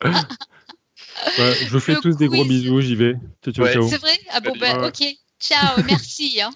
je 0.02 1.70
vous 1.70 1.80
fais 1.82 1.98
tous 1.98 2.16
des 2.16 2.28
gros 2.28 2.46
bisous, 2.46 2.80
j'y 2.82 2.96
vais. 2.96 3.16
C'est 3.44 3.58
vrai? 3.98 4.18
Ah 4.32 4.40
bon, 4.40 4.56
ben, 4.58 4.86
ok. 4.86 5.04
Ciao, 5.40 5.84
merci. 5.86 6.42
Hein. 6.42 6.52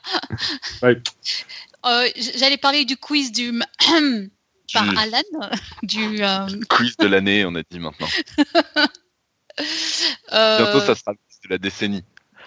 J'allais 2.16 2.58
parler 2.58 2.86
du 2.86 2.98
quiz 2.98 3.32
du 3.34 3.52
par 4.74 4.98
Alan 4.98 5.22
du 5.84 6.24
euh, 6.24 6.48
quiz 6.70 6.98
de 6.98 7.08
l'année, 7.08 7.46
on 7.46 7.56
a 7.56 7.64
dit 7.70 7.80
maintenant. 7.80 8.08
Bientôt, 10.32 10.80
ça 10.80 10.96
sera 10.96 11.12
le 11.12 11.18
quiz 11.18 11.40
de 11.44 11.50
la 11.50 11.58
décennie. 11.58 12.04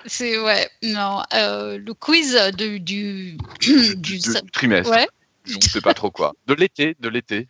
C'est 0.07 0.39
ouais, 0.39 0.69
non, 0.83 1.23
euh, 1.33 1.79
le 1.79 1.95
quiz 1.95 2.33
de, 2.33 2.79
du, 2.79 3.37
du, 3.61 3.97
du, 3.97 4.21
trimestre. 4.53 4.91
Ouais. 4.91 5.09
Je 5.45 5.57
ne 5.57 5.61
sais 5.61 5.81
pas 5.81 5.95
trop 5.95 6.11
quoi. 6.11 6.35
De 6.47 6.55
l'été, 6.55 6.97
de 7.01 7.09
l'été. 7.09 7.49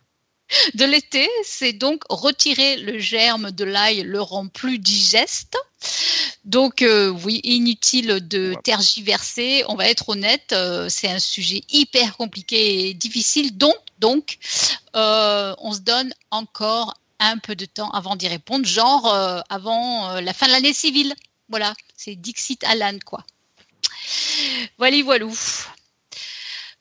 de 0.75 0.85
l'été, 0.85 1.27
c'est 1.43 1.73
donc 1.73 2.03
retirer 2.09 2.77
le 2.77 2.99
germe 2.99 3.51
de 3.51 3.63
l'ail, 3.63 4.03
le 4.03 4.21
rend 4.21 4.47
plus 4.47 4.79
digeste. 4.79 5.57
Donc 6.45 6.81
euh, 6.81 7.09
oui, 7.09 7.41
inutile 7.43 8.25
de 8.27 8.55
tergiverser. 8.63 9.63
On 9.67 9.75
va 9.75 9.89
être 9.89 10.09
honnête, 10.09 10.53
euh, 10.53 10.87
c'est 10.89 11.09
un 11.09 11.19
sujet 11.19 11.63
hyper 11.69 12.15
compliqué 12.17 12.87
et 12.87 12.93
difficile. 12.93 13.57
Donc, 13.57 13.75
donc, 13.99 14.37
euh, 14.95 15.53
on 15.59 15.73
se 15.73 15.79
donne 15.79 16.13
encore 16.31 16.93
un 17.19 17.37
peu 17.37 17.55
de 17.55 17.65
temps 17.65 17.89
avant 17.89 18.15
d'y 18.15 18.27
répondre, 18.27 18.65
genre 18.65 19.07
avant 19.49 20.19
la 20.19 20.33
fin 20.33 20.45
de 20.45 20.51
l'année 20.51 20.73
civile. 20.73 21.15
Voilà, 21.49 21.73
c'est 21.95 22.15
Dixit 22.15 22.63
Alan 22.63 22.97
quoi. 23.05 23.23
Voilà, 24.77 25.01
voilà. 25.03 25.25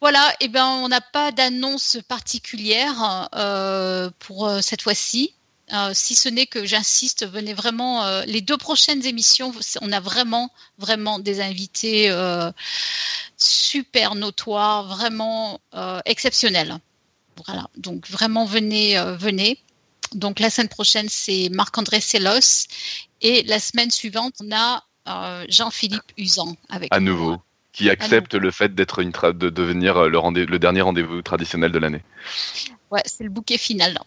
Voilà, 0.02 0.34
eh 0.40 0.48
ben 0.48 0.66
on 0.66 0.88
n'a 0.88 1.01
pas 1.01 1.32
d'annonce 1.32 1.98
particulière 2.06 3.28
euh, 3.34 4.10
pour 4.18 4.47
euh, 4.47 4.60
cette 4.60 4.82
fois-ci. 4.82 5.32
Euh, 5.72 5.93
si 5.94 6.14
ce 6.14 6.28
n'est 6.28 6.47
que 6.47 6.66
j'insiste, 6.66 7.26
venez 7.26 7.55
vraiment 7.55 8.20
les 8.20 8.40
deux 8.40 8.59
prochaines 8.59 9.05
émissions. 9.05 9.52
On 9.80 9.90
a 9.90 10.01
vraiment, 10.01 10.52
vraiment 10.78 11.18
des 11.18 11.40
invités 11.40 12.14
super 13.36 14.14
notoires, 14.14 14.86
vraiment 14.86 15.60
exceptionnels. 16.05 16.78
Voilà, 17.44 17.68
donc 17.76 18.09
vraiment 18.09 18.44
venez, 18.44 18.97
venez. 19.18 19.59
Donc 20.12 20.38
la 20.38 20.51
semaine 20.51 20.68
prochaine 20.68 21.09
c'est 21.09 21.48
Marc-André 21.51 22.01
Sellos 22.01 22.68
et 23.20 23.43
la 23.44 23.59
semaine 23.59 23.90
suivante 23.90 24.34
on 24.40 24.51
a 24.55 24.82
Jean-Philippe 25.48 26.12
Usan 26.16 26.56
avec 26.68 26.93
à 26.93 27.01
nouveau 27.01 27.40
qui 27.76 27.90
accepte 27.90 28.34
le 28.34 28.51
fait 28.51 28.74
d'être 28.74 29.01
une 29.01 29.12
de 29.12 29.51
devenir 29.51 29.98
euh, 29.98 30.09
le, 30.09 30.44
le 30.47 30.59
dernier 30.59 30.80
rendez-vous 30.80 31.20
traditionnel 31.20 31.72
de 31.72 31.78
l'année. 31.78 32.02
Ouais, 32.90 33.02
c'est 33.05 33.22
le 33.22 33.28
bouquet 33.28 33.59
final. 33.59 33.98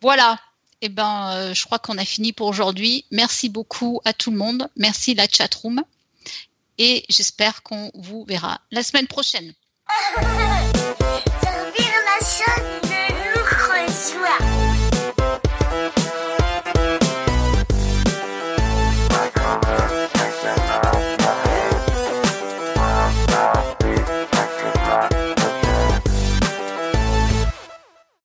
Voilà. 0.00 0.38
Eh 0.80 0.88
ben, 0.88 1.32
euh, 1.32 1.54
je 1.54 1.64
crois 1.64 1.80
qu'on 1.80 1.98
a 1.98 2.04
fini 2.04 2.32
pour 2.32 2.46
aujourd'hui. 2.46 3.04
Merci 3.10 3.48
beaucoup 3.48 4.00
à 4.04 4.12
tout 4.12 4.30
le 4.30 4.36
monde. 4.36 4.68
Merci 4.76 5.14
la 5.14 5.26
chatroom. 5.26 5.82
Et 6.78 7.04
j'espère 7.08 7.64
qu'on 7.64 7.90
vous 7.94 8.24
verra 8.26 8.60
la 8.70 8.84
semaine 8.84 9.08
prochaine. 9.08 9.52